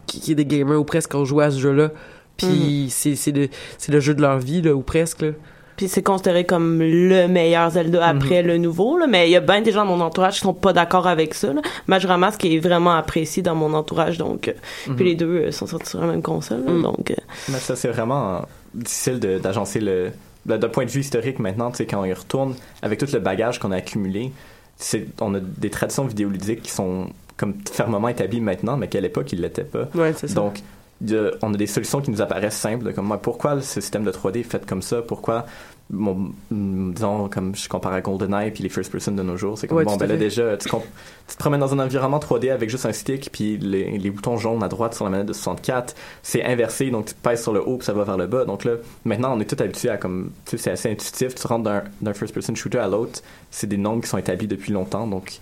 qui, 0.05 0.19
qui 0.19 0.31
est 0.33 0.35
des 0.35 0.45
gamers 0.45 0.77
ou 0.79 0.83
presque 0.83 1.15
ont 1.15 1.23
joué 1.23 1.45
à 1.45 1.51
ce 1.51 1.59
jeu-là. 1.59 1.91
Puis 2.35 2.87
c'est 2.89 3.15
c'est 3.15 3.31
le, 3.31 3.47
le 3.87 3.99
jeu 4.01 4.13
de 4.13 4.21
leur 4.21 4.37
vie, 4.37 4.61
là, 4.61 4.73
ou 4.75 4.81
presque. 4.81 5.21
Là. 5.21 5.29
Puis 5.77 5.87
c'est 5.87 6.01
considéré 6.03 6.43
comme 6.43 6.79
le 6.81 7.27
meilleur 7.27 7.69
Zelda 7.69 8.05
après 8.05 8.41
le 8.43 8.57
nouveau, 8.57 8.97
là, 8.97 9.07
mais 9.07 9.29
il 9.29 9.31
y 9.31 9.35
a 9.35 9.39
bien 9.39 9.61
des 9.61 9.71
gens 9.71 9.85
dans 9.85 9.95
mon 9.95 10.03
entourage 10.03 10.33
qui 10.35 10.39
sont 10.41 10.53
pas 10.53 10.73
d'accord 10.73 11.07
avec 11.07 11.33
ça. 11.35 11.53
Là. 11.53 11.61
Majora 11.87 12.17
Mask 12.17 12.43
est 12.43 12.57
vraiment 12.59 12.95
apprécié 12.95 13.41
dans 13.43 13.55
mon 13.55 13.73
entourage, 13.73 14.17
donc... 14.17 14.47
euh, 14.49 14.53
Mhm. 14.87 14.95
Puis 14.95 15.05
les 15.05 15.15
deux 15.15 15.27
euh, 15.37 15.51
sont 15.51 15.67
sortis 15.67 15.89
sur 15.91 16.01
la 16.01 16.07
même 16.07 16.21
console, 16.23 16.61
Mm. 16.67 16.81
donc... 16.81 17.11
euh, 17.11 17.15
Mais 17.49 17.59
ça, 17.59 17.75
c'est 17.75 17.87
vraiment 17.89 18.41
difficile 18.73 19.19
de- 19.19 19.37
d'agencer 19.37 19.79
le. 19.79 20.09
de- 20.47 20.57
D'un 20.57 20.67
point 20.69 20.85
de 20.85 20.89
vue 20.89 21.01
historique 21.01 21.39
maintenant, 21.39 21.69
tu 21.71 21.77
sais, 21.77 21.85
quand 21.85 22.01
on 22.01 22.05
y 22.05 22.13
retourne, 22.13 22.55
avec 22.81 22.97
tout 22.99 23.07
le 23.13 23.19
bagage 23.19 23.59
qu'on 23.59 23.71
a 23.71 23.75
accumulé, 23.77 24.31
c'est, 24.77 25.05
on 25.21 25.33
a 25.35 25.39
des 25.39 25.69
traditions 25.69 26.05
vidéoludiques 26.05 26.63
qui 26.63 26.71
sont 26.71 27.07
comme 27.37 27.53
fermement 27.71 28.07
établies 28.09 28.41
maintenant, 28.41 28.77
mais 28.77 28.87
qu'à 28.87 28.99
l'époque, 28.99 29.31
ils 29.31 29.41
l'étaient 29.41 29.63
pas. 29.63 29.87
Ouais, 29.93 30.13
c'est 30.17 30.27
ça. 30.27 30.33
Donc, 30.33 30.59
de- 31.01 31.37
on 31.41 31.53
a 31.53 31.57
des 31.57 31.67
solutions 31.67 32.01
qui 32.01 32.11
nous 32.11 32.21
apparaissent 32.21 32.57
simples, 32.57 32.93
comme 32.93 33.05
moi, 33.05 33.17
pourquoi 33.21 33.61
ce 33.61 33.81
système 33.81 34.03
de 34.03 34.11
3D 34.11 34.39
est 34.39 34.43
fait 34.43 34.65
comme 34.65 34.81
ça, 34.81 35.01
pourquoi, 35.01 35.45
bon, 35.89 36.31
mm, 36.49 36.93
disons, 36.93 37.29
comme 37.29 37.55
je 37.55 37.69
compare 37.69 37.93
à 37.93 38.01
GoldenEye 38.01 38.51
puis 38.51 38.63
les 38.63 38.69
first 38.69 38.91
person 38.91 39.11
de 39.11 39.21
nos 39.23 39.37
jours, 39.37 39.57
c'est 39.57 39.67
comme, 39.67 39.77
Ouais, 39.77 39.85
bon, 39.85 39.95
ben 39.95 40.07
là, 40.07 40.17
déjà, 40.17 40.57
tu, 40.57 40.69
te 40.69 41.37
promènes 41.37 41.59
dans 41.59 41.73
un 41.73 41.79
environnement 41.79 42.19
3D 42.19 42.49
avec 42.51 42.69
juste 42.69 42.85
un 42.85 42.93
stick, 42.93 43.29
puis 43.31 43.57
les, 43.57 43.97
les 43.97 44.09
boutons 44.09 44.37
jaunes 44.37 44.63
à 44.63 44.67
droite 44.67 44.95
sur 44.95 45.05
la 45.05 45.11
manette 45.11 45.27
de 45.27 45.33
64, 45.33 45.95
c'est 46.23 46.43
inversé, 46.43 46.89
donc 46.89 47.05
tu 47.05 47.13
pèses 47.13 47.43
sur 47.43 47.53
le 47.53 47.61
haut, 47.61 47.77
puis 47.77 47.85
ça 47.85 47.93
va 47.93 48.03
vers 48.03 48.17
le 48.17 48.27
bas. 48.27 48.45
Donc 48.45 48.65
là, 48.65 48.73
maintenant, 49.05 49.35
on 49.35 49.39
est 49.39 49.45
tout 49.45 49.61
habitué 49.61 49.89
à 49.89 49.97
comme, 49.97 50.31
tu 50.45 50.51
sais, 50.57 50.63
c'est 50.63 50.71
assez 50.71 50.91
intuitif, 50.91 51.35
tu 51.35 51.45
rentres 51.47 51.63
d'un, 51.63 51.83
d'un 52.01 52.13
first 52.13 52.33
person 52.33 52.55
shooter 52.55 52.79
à 52.79 52.87
l'autre, 52.87 53.21
c'est 53.51 53.67
des 53.67 53.77
nombres 53.77 54.01
qui 54.01 54.09
sont 54.09 54.17
établis 54.17 54.47
depuis 54.47 54.73
longtemps, 54.73 55.05
donc 55.07 55.39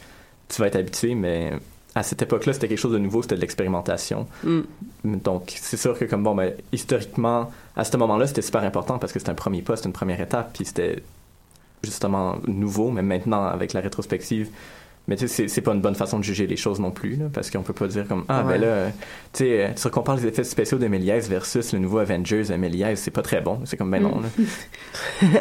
tu 0.50 0.62
vas 0.62 0.68
être 0.68 0.76
habitué, 0.76 1.16
mais 1.16 1.54
à 1.96 2.04
cette 2.04 2.22
époque-là, 2.22 2.52
c'était 2.52 2.68
quelque 2.68 2.78
chose 2.78 2.92
de 2.92 2.98
nouveau, 2.98 3.22
c'était 3.22 3.36
de 3.36 3.42
l'expérimentation. 3.42 4.28
Mm. 4.44 4.62
Donc, 5.06 5.54
c'est 5.56 5.78
sûr 5.78 5.98
que, 5.98 6.04
comme 6.06 6.24
bon, 6.24 6.36
ben, 6.36 6.54
historiquement, 6.74 7.52
à 7.76 7.86
ce 7.86 7.96
moment-là, 7.98 8.28
c'était 8.28 8.42
super 8.42 8.64
important 8.64 9.00
parce 9.00 9.14
que 9.14 9.20
c'était 9.20 9.32
un 9.32 9.36
premier 9.36 9.64
c'était 9.66 9.86
une 9.86 9.94
première 9.94 10.20
étape, 10.20 10.52
puis 10.54 10.66
c'était 10.66 11.02
justement 11.84 12.36
nouveau, 12.48 12.92
mais 12.92 13.02
maintenant, 13.02 13.46
avec 13.46 13.72
la 13.72 13.80
rétrospective, 13.80 14.50
Mais 15.08 15.16
tu 15.16 15.28
sais, 15.28 15.48
c'est- 15.48 15.62
pas 15.62 15.74
une 15.74 15.82
bonne 15.82 15.94
façon 15.96 16.18
de 16.18 16.24
juger 16.24 16.48
les 16.48 16.56
choses 16.56 16.80
non 16.80 16.90
plus, 16.92 17.16
là, 17.16 17.26
parce 17.32 17.52
qu'on 17.52 17.62
peut 17.62 17.74
pas 17.74 17.88
dire 17.88 18.08
comme 18.08 18.26
ah 18.28 18.44
Ouais. 18.44 18.54
ben 18.54 18.62
là, 18.62 18.68
euh, 18.68 18.90
tu 19.34 19.44
sais, 19.46 19.66
euh, 19.66 19.70
tu 19.80 19.90
compares 19.90 20.16
les 20.18 20.26
effets 20.26 20.44
spéciaux 20.44 20.80
de 20.80 20.88
Méliès 20.88 21.30
versus 21.30 21.74
le 21.74 21.80
nouveau 21.80 22.00
Avengers 22.00 22.44
de 22.46 22.56
Méliès, 22.56 23.00
c'est 23.00 23.12
pas 23.12 23.22
très 23.22 23.40
bon. 23.42 23.60
C'est 23.66 23.78
comme 23.78 23.92
ben 23.92 24.02
non. 24.02 24.20
là. 24.22 24.28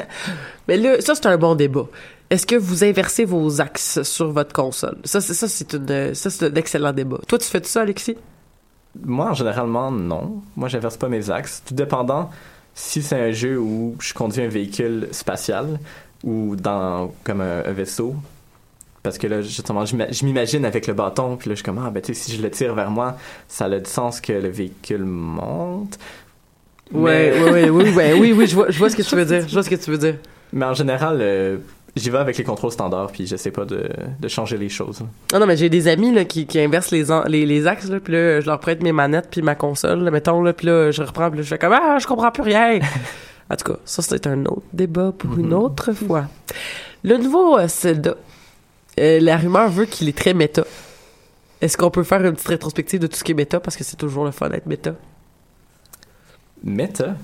Mais 0.69 0.77
là, 0.77 1.01
ça, 1.01 1.15
c'est 1.15 1.27
un 1.27 1.37
bon 1.39 1.55
débat. 1.55 1.87
Est-ce 2.31 2.47
que 2.47 2.57
vous 2.57 2.85
inversez 2.85 3.25
vos 3.25 3.61
axes 3.61 4.03
sur 4.03 4.31
votre 4.33 4.53
console? 4.53 4.97
Ça, 5.05 5.21
c'est, 5.21 5.35
ça, 5.35 5.49
c'est 5.49 5.73
une, 5.75 6.15
ça, 6.15 6.31
c'est 6.31 6.47
un 6.47 6.55
excellent 6.55 6.93
débat. 6.93 7.19
Toi, 7.29 7.39
tu 7.39 7.47
fais 7.47 7.63
ça, 7.65 7.83
Alexis? 7.83 8.17
Moi, 9.05 9.31
en 9.31 9.35
généralement, 9.35 9.91
non. 9.91 10.43
Moi, 10.57 10.69
j'inverse 10.69 10.97
pas 10.97 11.09
mes 11.09 11.31
axes. 11.31 11.63
Tout 11.67 11.75
dépendant 11.75 12.31
si 12.75 13.03
c'est 13.03 13.21
un 13.21 13.31
jeu 13.31 13.59
où 13.59 13.97
je 14.01 14.13
conduis 14.15 14.43
un 14.43 14.49
véhicule 14.49 15.09
spatial 15.13 15.79
ou 16.23 16.57
dans 16.57 17.13
comme 17.25 17.41
un, 17.41 17.65
un 17.65 17.73
vaisseau. 17.73 18.15
Parce 19.05 19.19
que 19.19 19.27
là, 19.29 19.43
justement, 19.43 19.85
je 19.85 19.95
m'ima- 19.95 20.11
je 20.11 20.25
m'imagine 20.25 20.65
avec 20.65 20.87
le 20.89 20.95
bâton, 20.95 21.37
puis 21.37 21.51
là, 21.51 21.55
je 21.55 21.59
suis 21.59 21.63
comme, 21.65 21.79
ah, 21.87 21.91
ben, 21.91 22.01
tu 22.03 22.15
sais, 22.15 22.21
si 22.21 22.37
je 22.37 22.43
le 22.43 22.51
tire 22.51 22.75
vers 22.75 22.91
moi, 22.91 23.17
ça 23.47 23.67
a 23.67 23.79
du 23.79 23.89
sens 23.89 24.21
que 24.21 24.33
le 24.33 24.49
véhicule 24.49 25.05
monte. 25.05 25.99
Ouais, 26.93 27.33
Mais- 27.35 27.43
ouais, 27.45 27.51
ouais, 27.51 27.71
oui, 27.71 27.91
ouais, 27.95 28.13
oui, 28.15 28.33
oui, 28.33 28.47
je 28.47 28.55
vois, 28.55 28.67
je 28.71 28.79
vois 28.79 28.89
ce 28.91 28.97
que 28.97 29.03
tu 29.03 29.15
veux 29.15 29.25
dire. 29.27 29.47
Je 29.47 29.53
vois 29.53 29.63
ce 29.63 29.69
que 29.71 29.75
tu 29.75 29.91
veux 29.91 29.99
dire. 29.99 30.17
Mais 30.55 30.65
en 30.65 30.73
général, 30.73 31.19
euh, 31.21 31.59
j'y 31.95 32.09
vais 32.09 32.17
avec 32.19 32.39
les 32.39 32.45
contrôles 32.45 32.71
standards, 32.73 33.13
puis 33.13 33.27
j'essaie 33.27 33.51
pas 33.51 33.67
de, 33.67 33.89
de 34.19 34.29
changer 34.29 34.57
les 34.57 34.71
choses. 34.71 35.01
Ah 35.35 35.39
non, 35.39 35.45
mais 35.47 35.57
j'ai 35.59 35.69
des 35.69 35.87
amis 35.87 36.11
là, 36.15 36.25
qui, 36.25 36.47
qui 36.47 36.59
inversent 36.59 36.91
les, 36.91 37.05
les, 37.29 37.45
les 37.45 37.67
axes, 37.67 37.91
là, 37.91 38.01
puis 38.01 38.15
là, 38.15 38.41
je 38.41 38.47
leur 38.47 38.59
prête 38.59 38.83
mes 38.83 38.93
manettes 38.93 39.29
puis 39.31 39.43
ma 39.43 39.55
console, 39.55 40.03
là, 40.03 40.11
mettons, 40.11 40.41
là, 40.43 40.55
puis 40.55 40.67
là, 40.67 40.91
je 40.93 41.03
reprends, 41.03 41.29
puis 41.29 41.39
là, 41.39 41.43
je 41.43 41.49
fais 41.49 41.59
comme 41.59 41.73
«Ah, 41.75 41.99
je 42.01 42.07
comprends 42.07 42.31
plus 42.31 42.43
rien!» 42.43 42.79
En 43.51 43.57
tout 43.57 43.73
cas, 43.73 43.79
ça, 43.85 44.01
c'est 44.01 44.27
un 44.27 44.47
autre 44.47 44.63
débat 44.73 45.13
pour 45.17 45.37
une 45.39 45.53
autre 45.53 45.93
fois. 45.93 46.25
Le 47.03 47.19
nouveau 47.19 47.59
euh, 47.59 47.69
Zelda, 47.69 48.15
euh, 48.99 49.21
la 49.21 49.37
rumeur 49.37 49.69
veut 49.69 49.87
qu'il 49.87 50.09
est 50.09 50.17
très 50.17 50.35
méta. 50.35 50.65
Est-ce 51.61 51.77
qu'on 51.77 51.91
peut 51.91 52.03
faire 52.03 52.25
une 52.25 52.33
petite 52.33 52.49
rétrospective 52.49 53.01
de 53.01 53.07
tout 53.07 53.17
ce 53.17 53.25
qui 53.25 53.33
est 53.33 53.35
méta, 53.35 53.61
parce 53.61 53.77
que 53.77 53.85
c'est 53.85 53.97
toujours 53.97 54.25
le 54.25 54.31
fun 54.31 54.49
d'être 54.51 54.67
méta? 54.67 54.95
Méta, 56.63 57.17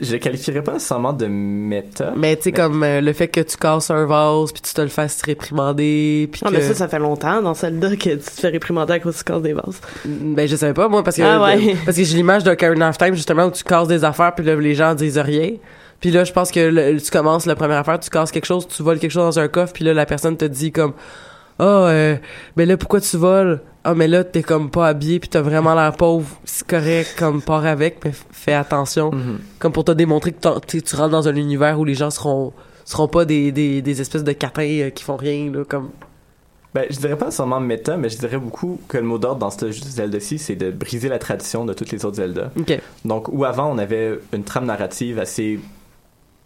je 0.00 0.12
le 0.12 0.18
qualifierais 0.18 0.62
pas 0.62 0.74
nécessairement 0.74 1.12
de 1.12 1.26
méta. 1.26 2.12
Mais 2.16 2.36
tu 2.36 2.44
sais, 2.44 2.52
comme 2.52 2.82
euh, 2.82 3.00
le 3.00 3.12
fait 3.12 3.28
que 3.28 3.40
tu 3.40 3.56
casses 3.56 3.90
un 3.90 4.06
vase, 4.06 4.52
puis 4.52 4.62
tu 4.62 4.72
te 4.72 4.80
le 4.80 4.88
fasses 4.88 5.20
réprimander, 5.22 6.28
puis 6.30 6.42
que... 6.42 6.50
mais 6.50 6.60
ça, 6.60 6.74
ça 6.74 6.88
fait 6.88 6.98
longtemps 6.98 7.42
dans 7.42 7.54
celle-là 7.54 7.96
que 7.96 8.10
tu 8.10 8.18
te 8.18 8.30
fais 8.30 8.48
réprimander 8.48 8.94
à 8.94 9.00
cause 9.00 9.14
que 9.14 9.18
tu 9.18 9.24
casses 9.24 9.42
des 9.42 9.52
vases. 9.52 9.80
Ben, 10.04 10.46
je 10.48 10.56
savais 10.56 10.74
pas, 10.74 10.88
moi, 10.88 11.02
parce 11.02 11.16
que, 11.16 11.22
Ah 11.22 11.42
ouais. 11.42 11.76
parce 11.84 11.96
que 11.96 12.04
j'ai 12.04 12.16
l'image 12.16 12.44
d'un 12.44 12.56
Karen 12.56 12.82
of 12.82 12.98
Time, 12.98 13.14
justement, 13.14 13.46
où 13.46 13.50
tu 13.50 13.64
casses 13.64 13.88
des 13.88 14.04
affaires, 14.04 14.34
puis 14.34 14.44
là, 14.44 14.54
les 14.56 14.74
gens 14.74 14.94
disent 14.94 15.18
rien. 15.18 15.52
Puis 16.00 16.10
là, 16.10 16.24
je 16.24 16.32
pense 16.32 16.50
que 16.50 16.60
le- 16.60 17.00
tu 17.00 17.10
commences 17.10 17.46
la 17.46 17.54
première 17.56 17.78
affaire, 17.78 18.00
tu 18.00 18.10
casses 18.10 18.30
quelque 18.32 18.46
chose, 18.46 18.66
tu 18.66 18.82
voles 18.82 18.98
quelque 18.98 19.10
chose 19.10 19.34
dans 19.36 19.40
un 19.42 19.48
coffre, 19.48 19.72
puis 19.72 19.84
là, 19.84 19.92
la 19.94 20.06
personne 20.06 20.36
te 20.36 20.44
dit 20.46 20.72
comme, 20.72 20.92
ah, 21.58 21.64
euh, 21.64 22.16
mais 22.56 22.64
là, 22.66 22.76
pourquoi 22.76 23.00
tu 23.00 23.16
voles? 23.18 23.60
Ah, 23.84 23.94
mais 23.94 24.08
là, 24.08 24.24
t'es 24.24 24.42
comme 24.42 24.70
pas 24.70 24.88
habillé, 24.88 25.20
puis 25.20 25.28
t'as 25.28 25.40
vraiment 25.42 25.74
l'air 25.74 25.92
pauvre. 25.94 26.26
C'est 26.44 26.66
correct, 26.66 27.14
comme, 27.18 27.40
pars 27.42 27.64
avec, 27.66 27.98
mais 28.04 28.12
fais 28.30 28.52
attention. 28.54 29.10
Mhm. 29.12 29.38
Comme 29.58 29.72
pour 29.72 29.84
te 29.84 29.92
démontrer 29.92 30.32
que 30.32 30.38
tu 30.78 30.96
rentres 30.96 31.10
dans 31.10 31.28
un 31.28 31.34
univers 31.36 31.78
où 31.80 31.84
les 31.84 31.94
gens 31.94 32.10
seront, 32.10 32.52
seront 32.84 33.08
pas 33.08 33.24
des, 33.24 33.52
des, 33.52 33.80
des 33.82 34.00
espèces 34.00 34.24
de 34.24 34.32
catins 34.32 34.62
euh, 34.62 34.90
qui 34.90 35.04
font 35.04 35.16
rien, 35.16 35.50
là, 35.52 35.64
comme... 35.68 35.90
Ben, 36.74 36.84
je 36.88 36.98
dirais 36.98 37.16
pas 37.16 37.30
seulement 37.32 37.58
méta, 37.58 37.96
mais 37.96 38.08
je 38.08 38.16
dirais 38.18 38.38
beaucoup 38.38 38.80
que 38.86 38.96
le 38.96 39.02
mot 39.02 39.18
d'ordre 39.18 39.40
dans 39.40 39.50
ce 39.50 39.70
Zelda-ci, 39.72 40.38
c'est 40.38 40.54
de 40.54 40.70
briser 40.70 41.08
la 41.08 41.18
tradition 41.18 41.64
de 41.64 41.72
toutes 41.72 41.90
les 41.90 42.04
autres 42.04 42.16
Zelda. 42.16 42.52
Donc, 43.04 43.28
où 43.28 43.44
avant, 43.44 43.72
on 43.72 43.78
avait 43.78 44.18
une 44.32 44.44
trame 44.44 44.66
narrative 44.66 45.18
assez 45.18 45.58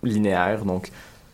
linéaire, 0.04 0.64
donc, 0.64 0.90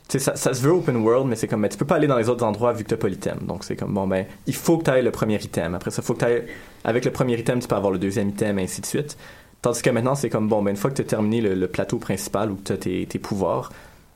tu 0.08 0.18
sais, 0.18 0.18
ça, 0.18 0.34
ça 0.36 0.52
se 0.54 0.60
veut 0.62 0.72
open 0.72 0.96
world, 0.96 1.26
mais 1.28 1.36
c'est 1.36 1.46
comme, 1.46 1.68
tu 1.68 1.76
peux 1.78 1.84
pas 1.84 1.94
aller 1.96 2.06
dans 2.08 2.18
les 2.18 2.28
autres 2.28 2.44
endroits 2.44 2.72
vu 2.72 2.82
que 2.84 2.88
t'as 2.90 2.96
pas 2.96 3.08
l'item. 3.08 3.38
Donc, 3.46 3.62
c'est 3.64 3.76
comme, 3.76 3.94
bon, 3.94 4.06
ben, 4.08 4.26
il 4.46 4.54
faut 4.54 4.76
que 4.78 4.84
t'ailles 4.84 5.04
le 5.04 5.10
premier 5.12 5.36
item. 5.36 5.74
Après 5.74 5.90
ça, 5.90 6.02
faut 6.02 6.14
que 6.14 6.20
t'ailles, 6.20 6.42
avec 6.84 7.04
le 7.04 7.12
premier 7.12 7.38
item, 7.38 7.60
tu 7.60 7.68
peux 7.68 7.76
avoir 7.76 7.92
le 7.92 7.98
deuxième 7.98 8.30
item, 8.30 8.58
et 8.58 8.62
ainsi 8.64 8.80
de 8.80 8.86
suite. 8.86 9.16
Tandis 9.62 9.82
que 9.82 9.90
maintenant, 9.90 10.14
c'est 10.14 10.30
comme, 10.30 10.48
bon, 10.48 10.62
ben, 10.62 10.70
une 10.70 10.76
fois 10.76 10.90
que 10.90 10.96
t'as 10.96 11.04
terminé 11.04 11.40
le, 11.40 11.54
le 11.54 11.68
plateau 11.68 11.98
principal 11.98 12.50
où 12.50 12.56
t'as 12.56 12.76
tes, 12.76 13.06
tes 13.06 13.18
pouvoirs, 13.18 13.70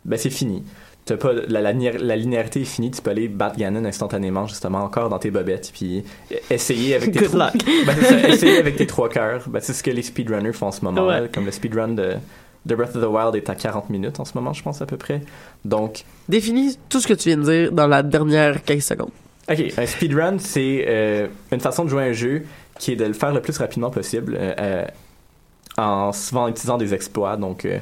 ben, 0.05 0.17
c'est 0.19 0.31
fini. 0.31 0.65
T'as 1.05 1.19
pas, 1.19 1.35
la, 1.35 1.61
la, 1.61 1.73
linéa- 1.75 1.99
la 1.99 2.17
linéarité 2.17 2.63
est 2.63 2.65
finie, 2.65 2.91
tu 2.91 3.03
peux 3.03 3.11
aller 3.11 3.29
battre 3.29 3.59
Ganon 3.59 3.85
instantanément, 3.85 4.47
justement, 4.47 4.79
encore 4.83 5.11
dans 5.11 5.19
tes 5.19 5.31
bobettes, 5.31 5.71
puis 5.73 6.03
essayer 6.51 6.95
avec 6.97 7.13
tes 7.13 7.19
Good 7.21 7.29
trois- 7.29 7.51
luck. 7.53 7.63
Ben, 7.87 7.95
ça, 8.03 8.29
essayer 8.31 8.57
avec 8.59 8.77
tes 8.77 8.87
trois 8.87 9.11
cœurs. 9.11 9.45
Ben, 9.49 9.61
c'est 9.63 9.75
ce 9.75 9.83
que 9.83 9.91
les 9.91 10.01
speedrunners 10.03 10.55
font 10.55 10.69
en 10.69 10.73
ce 10.73 10.83
moment. 10.83 11.07
Ouais. 11.07 11.21
là. 11.21 11.29
Comme 11.29 11.45
le 11.45 11.51
speedrun 11.53 11.89
de, 11.89 12.15
de 12.67 12.75
Breath 12.75 12.97
of 12.97 13.03
the 13.03 13.07
Wild 13.07 13.35
est 13.35 13.51
à 13.51 13.55
40 13.55 13.91
minutes 13.91 14.21
en 14.21 14.25
ce 14.25 14.33
moment, 14.35 14.53
je 14.53 14.63
pense, 14.63 14.81
à 14.81 14.87
peu 14.87 14.97
près. 14.97 15.21
Donc, 15.65 16.05
Définis 16.29 16.79
tout 16.89 17.01
ce 17.01 17.07
que 17.07 17.15
tu 17.15 17.29
viens 17.29 17.39
de 17.39 17.43
dire 17.43 17.73
dans 17.73 17.87
la 17.87 18.03
dernière 18.03 18.63
15 18.65 18.83
secondes. 18.83 19.11
OK, 19.51 19.63
un 19.77 19.87
speedrun, 19.87 20.39
c'est 20.39 20.87
euh, 20.89 21.29
une 21.53 21.61
façon 21.61 21.85
de 21.85 21.91
jouer 21.91 22.05
à 22.05 22.07
un 22.07 22.13
jeu 22.13 22.45
qui 22.79 22.93
est 22.93 22.97
de 22.97 23.05
le 23.05 23.13
faire 23.13 23.33
le 23.33 23.41
plus 23.41 23.57
rapidement 23.59 23.91
possible 23.91 24.37
euh, 24.39 24.55
euh, 24.59 24.85
en 25.77 26.13
souvent 26.13 26.49
utilisant 26.49 26.79
des 26.79 26.95
exploits, 26.95 27.37
donc 27.37 27.65
euh, 27.65 27.79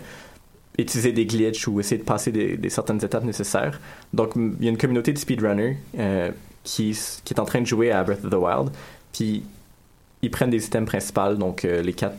utiliser 0.79 1.13
des 1.13 1.27
glitches 1.27 1.69
ou 1.69 1.81
essayer 1.81 1.99
de 1.99 2.05
passer 2.05 2.33
des, 2.33 2.57
des 2.57 2.71
certaines 2.71 3.03
étapes 3.05 3.25
nécessaires. 3.25 3.81
Donc, 4.13 4.33
il 4.37 4.65
y 4.65 4.69
a 4.69 4.71
une 4.71 4.79
communauté 4.79 5.13
de 5.13 5.19
speedrunners 5.19 5.77
qui, 6.65 6.99
qui 7.25 7.35
est 7.35 7.41
en 7.41 7.45
train 7.45 7.61
de 7.61 7.67
jouer 7.67 7.91
à 7.91 8.03
Breath 8.03 8.25
of 8.25 8.31
the 8.31 8.35
Wild, 8.35 8.71
puis 9.13 9.43
ils 10.23 10.31
prennent 10.31 10.51
des 10.51 10.65
items 10.65 10.89
principaux, 10.89 11.35
donc 11.35 11.65
les 11.65 11.93
quatre 11.93 12.17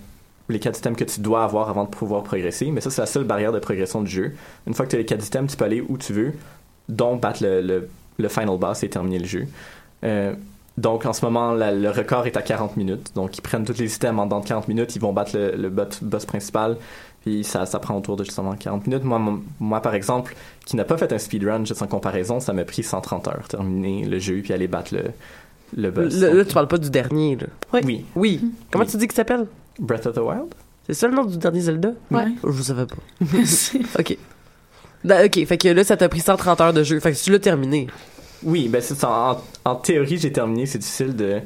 les 0.49 0.60
quatre 0.60 0.77
items 0.79 0.97
que 0.97 1.03
tu 1.06 1.21
dois 1.21 1.43
avoir 1.43 1.69
avant 1.69 1.86
de 1.86 1.89
pouvoir 1.89 2.23
progresser, 2.23 2.69
mais 2.71 2.82
ça, 2.82 2.89
c'est 2.89 3.01
la 3.01 3.06
seule 3.08 3.23
barrière 3.23 3.51
de 3.51 3.60
progression 3.60 4.01
du 4.01 4.12
jeu. 4.12 4.34
Une 4.67 4.73
fois 4.73 4.86
que 4.86 4.91
tu 4.91 4.95
as 4.97 4.99
les 4.99 5.06
quatre 5.06 5.25
items, 5.25 5.49
tu 5.51 5.58
peux 5.58 5.65
aller 5.65 5.82
où 5.82 5.97
tu 5.97 6.12
veux, 6.13 6.34
dont 6.89 7.15
battre 7.15 7.43
le, 7.43 7.62
le, 7.62 7.89
le 8.17 8.27
final 8.27 8.58
boss 8.58 8.84
et 8.84 8.89
terminer 8.89 9.19
le 9.19 9.25
jeu. 9.25 9.47
Euh, 10.03 10.34
donc, 10.77 11.06
en 11.06 11.13
ce 11.13 11.23
moment, 11.23 11.53
la- 11.53 11.71
le 11.71 11.89
record 11.91 12.25
est 12.27 12.36
à 12.36 12.41
40 12.41 12.77
minutes. 12.77 13.12
Donc, 13.15 13.38
ils 13.38 13.41
prennent 13.41 13.63
tous 13.63 13.77
les 13.77 13.95
items 13.95 14.19
en 14.19 14.25
dedans 14.25 14.39
de 14.41 14.45
40 14.47 14.67
minutes, 14.67 14.95
ils 14.95 15.01
vont 15.01 15.13
battre 15.13 15.38
le, 15.38 15.56
le 15.56 15.69
bot- 15.69 16.01
boss 16.01 16.25
principal, 16.25 16.77
puis 17.21 17.43
ça, 17.45 17.65
ça 17.65 17.79
prend 17.79 17.95
autour 17.95 18.15
de 18.17 18.23
justement 18.25 18.53
40 18.56 18.88
minutes. 18.88 19.03
Moi, 19.06 19.19
mon- 19.19 19.41
moi 19.60 19.82
par 19.82 19.93
exemple, 19.95 20.36
qui 20.65 20.75
n'a 20.75 20.84
pas 20.84 20.97
fait 20.97 21.13
un 21.13 21.19
speedrun, 21.19 21.63
juste 21.63 21.82
en 21.84 21.88
comparaison, 21.88 22.39
ça 22.41 22.51
m'a 22.53 22.65
pris 22.65 22.84
130 22.84 23.27
heures, 23.29 23.47
terminer 23.47 24.03
le 24.06 24.19
jeu, 24.19 24.41
puis 24.43 24.51
aller 24.51 24.67
battre 24.67 24.93
le, 24.95 25.03
le 25.77 25.89
boss. 25.91 26.13
Là, 26.15 26.27
Donc, 26.29 26.38
là, 26.38 26.45
tu 26.45 26.53
parles 26.53 26.67
pas 26.67 26.77
du 26.79 26.89
dernier, 26.89 27.36
là. 27.38 27.47
oui. 27.73 28.03
Oui. 28.15 28.41
Comment 28.71 28.84
Oui. 28.84 28.91
tu 28.91 28.97
dis 28.97 29.08
qu'il 29.08 29.15
s'appelle? 29.15 29.45
Breath 29.79 30.05
of 30.07 30.15
the 30.15 30.19
Wild? 30.19 30.53
C'est 30.88 30.93
ça 30.93 31.07
le 31.07 31.15
nom 31.15 31.25
du 31.25 31.38
dernier 31.38 31.62
Zelda? 31.62 31.91
Ouais. 32.12 32.25
Oh, 32.43 32.51
Je 32.51 32.62
savais 32.62 32.86
pas. 32.86 32.95
OK. 33.99 34.17
Da- 35.03 35.25
OK, 35.25 35.45
fait 35.45 35.57
que 35.57 35.67
là, 35.69 35.83
ça 35.83 35.97
t'a 35.97 36.09
pris 36.09 36.19
130 36.21 36.62
heures 36.62 36.73
de 36.73 36.83
jeu. 36.83 36.99
Fait 36.99 37.12
que 37.13 37.17
tu 37.17 37.31
l'as 37.31 37.39
terminé. 37.39 37.88
Oui, 38.43 38.67
ben 38.67 38.81
c'est. 38.81 39.03
En, 39.05 39.38
en 39.65 39.75
théorie, 39.75 40.17
j'ai 40.17 40.31
terminé. 40.31 40.65
C'est 40.65 40.77
difficile 40.79 41.15
de 41.15 41.39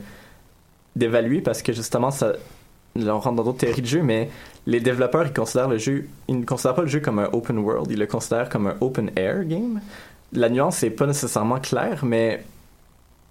d'évaluer 0.95 1.41
parce 1.41 1.61
que 1.61 1.71
justement, 1.73 2.09
ça, 2.09 2.33
là, 2.95 3.15
on 3.15 3.19
rentre 3.19 3.35
dans 3.35 3.43
d'autres 3.43 3.59
théories 3.59 3.81
de 3.83 3.87
jeu, 3.87 4.01
mais 4.01 4.29
les 4.65 4.79
développeurs, 4.79 5.27
ils 5.27 5.33
considèrent 5.33 5.67
le 5.69 5.77
jeu, 5.77 6.07
ils 6.27 6.39
ne 6.39 6.43
considèrent 6.45 6.73
pas 6.75 6.81
le 6.81 6.87
jeu 6.87 6.99
comme 6.99 7.19
un 7.19 7.29
open 7.33 7.59
world, 7.59 7.91
ils 7.91 7.99
le 7.99 8.07
considèrent 8.07 8.49
comme 8.49 8.65
un 8.67 8.75
open 8.81 9.11
air 9.15 9.43
game. 9.45 9.79
La 10.33 10.49
nuance 10.49 10.81
n'est 10.81 10.89
pas 10.89 11.05
nécessairement 11.05 11.59
claire, 11.59 12.03
mais 12.03 12.43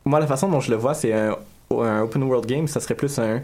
moi, 0.04 0.20
la 0.20 0.28
façon 0.28 0.48
dont 0.48 0.61
je 0.61 0.70
le 0.70 0.76
vois, 0.76 0.94
c'est 0.94 1.12
un, 1.12 1.37
un 1.72 2.02
open 2.02 2.22
world 2.22 2.46
game, 2.46 2.68
ça 2.68 2.78
serait 2.78 2.94
plus 2.94 3.18
un, 3.18 3.40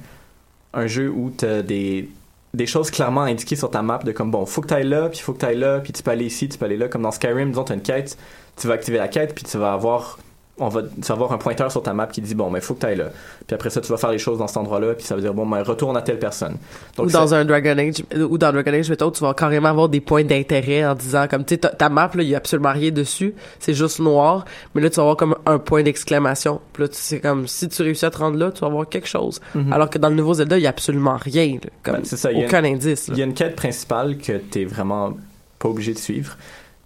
un 0.74 0.86
jeu 0.86 1.10
où 1.10 1.32
tu 1.36 1.44
as 1.44 1.62
des, 1.62 2.08
des 2.54 2.66
choses 2.66 2.90
clairement 2.90 3.22
indiquées 3.22 3.56
sur 3.56 3.70
ta 3.70 3.82
map 3.82 3.98
de 3.98 4.12
comme 4.12 4.30
bon, 4.30 4.46
faut 4.46 4.60
que 4.60 4.68
tu 4.68 4.74
ailles 4.74 4.88
là, 4.88 5.08
puis 5.08 5.20
faut 5.20 5.32
que 5.32 5.40
tu 5.40 5.46
ailles 5.46 5.58
là, 5.58 5.80
puis 5.80 5.92
tu 5.92 6.02
peux 6.02 6.10
aller 6.10 6.26
ici, 6.26 6.48
tu 6.48 6.58
peux 6.58 6.64
aller 6.64 6.76
là. 6.76 6.88
Comme 6.88 7.02
dans 7.02 7.10
Skyrim, 7.10 7.50
disons, 7.50 7.64
tu 7.64 7.72
as 7.72 7.74
une 7.74 7.82
quête, 7.82 8.16
tu 8.56 8.66
vas 8.66 8.74
activer 8.74 8.98
la 8.98 9.08
quête, 9.08 9.34
puis 9.34 9.44
tu 9.44 9.58
vas 9.58 9.72
avoir 9.72 10.18
on 10.58 10.68
va, 10.68 10.82
tu 10.82 10.88
vas 11.00 11.14
avoir 11.14 11.32
un 11.32 11.38
pointeur 11.38 11.72
sur 11.72 11.82
ta 11.82 11.94
map 11.94 12.06
qui 12.08 12.20
dit 12.20 12.34
bon, 12.34 12.50
mais 12.50 12.60
faut 12.60 12.74
que 12.74 12.80
tu 12.80 12.86
ailles 12.86 12.96
là. 12.98 13.06
Puis 13.46 13.54
après 13.54 13.70
ça, 13.70 13.80
tu 13.80 13.88
vas 13.90 13.96
faire 13.96 14.10
les 14.12 14.18
choses 14.18 14.38
dans 14.38 14.46
cet 14.46 14.58
endroit-là, 14.58 14.92
puis 14.94 15.04
ça 15.04 15.14
veut 15.16 15.22
dire 15.22 15.32
bon, 15.32 15.46
ben 15.46 15.62
retourne 15.62 15.96
à 15.96 16.02
telle 16.02 16.18
personne. 16.18 16.56
ou 16.98 17.08
ça- 17.08 17.18
dans 17.20 17.34
un 17.34 17.44
Dragon 17.46 17.76
Age, 17.78 18.04
ou 18.28 18.36
dans 18.36 18.52
Dragon 18.52 18.72
Age, 18.74 18.90
mettons, 18.90 19.10
tu 19.10 19.22
vas 19.24 19.32
carrément 19.34 19.70
avoir 19.70 19.88
des 19.88 20.00
points 20.00 20.24
d'intérêt 20.24 20.84
en 20.84 20.94
disant, 20.94 21.26
comme, 21.28 21.44
tu 21.44 21.54
sais, 21.54 21.58
ta, 21.58 21.70
ta 21.70 21.88
map, 21.88 22.10
là, 22.14 22.22
il 22.22 22.28
y 22.28 22.34
a 22.34 22.38
absolument 22.38 22.72
rien 22.72 22.90
dessus. 22.90 23.34
C'est 23.60 23.72
juste 23.74 23.98
noir. 23.98 24.44
Mais 24.74 24.82
là, 24.82 24.90
tu 24.90 24.96
vas 24.96 25.02
avoir 25.02 25.16
comme 25.16 25.36
un 25.46 25.58
point 25.58 25.82
d'exclamation. 25.82 26.60
Puis 26.74 26.82
là, 26.82 26.88
tu 26.90 26.96
sais, 26.96 27.18
comme, 27.20 27.48
si 27.48 27.68
tu 27.68 27.82
réussis 27.82 28.04
à 28.04 28.10
te 28.10 28.18
rendre 28.18 28.36
là, 28.38 28.50
tu 28.52 28.60
vas 28.60 28.66
avoir 28.66 28.86
quelque 28.88 29.08
chose. 29.08 29.40
Mhm. 29.54 29.72
Alors 29.72 29.88
que 29.88 29.98
dans 29.98 30.10
le 30.10 30.14
nouveau 30.16 30.34
Zelda, 30.34 30.58
il 30.58 30.62
y 30.62 30.66
a 30.66 30.70
absolument 30.70 31.16
rien, 31.16 31.54
là. 31.62 31.70
Comme, 31.82 31.94
Ben, 31.96 32.04
c'est 32.04 32.18
ça, 32.18 32.30
il 32.30 32.38
y 32.38 32.42
a 32.42 32.46
aucun 32.46 32.62
une- 32.62 32.74
indice, 32.74 33.08
là. 33.08 33.14
Il 33.16 33.18
y 33.18 33.22
a 33.22 33.24
une 33.24 33.34
quête 33.34 33.56
principale 33.56 34.18
que 34.18 34.32
t'es 34.36 34.64
vraiment 34.66 35.16
pas 35.58 35.68
obligé 35.70 35.94
de 35.94 35.98
suivre. 35.98 36.36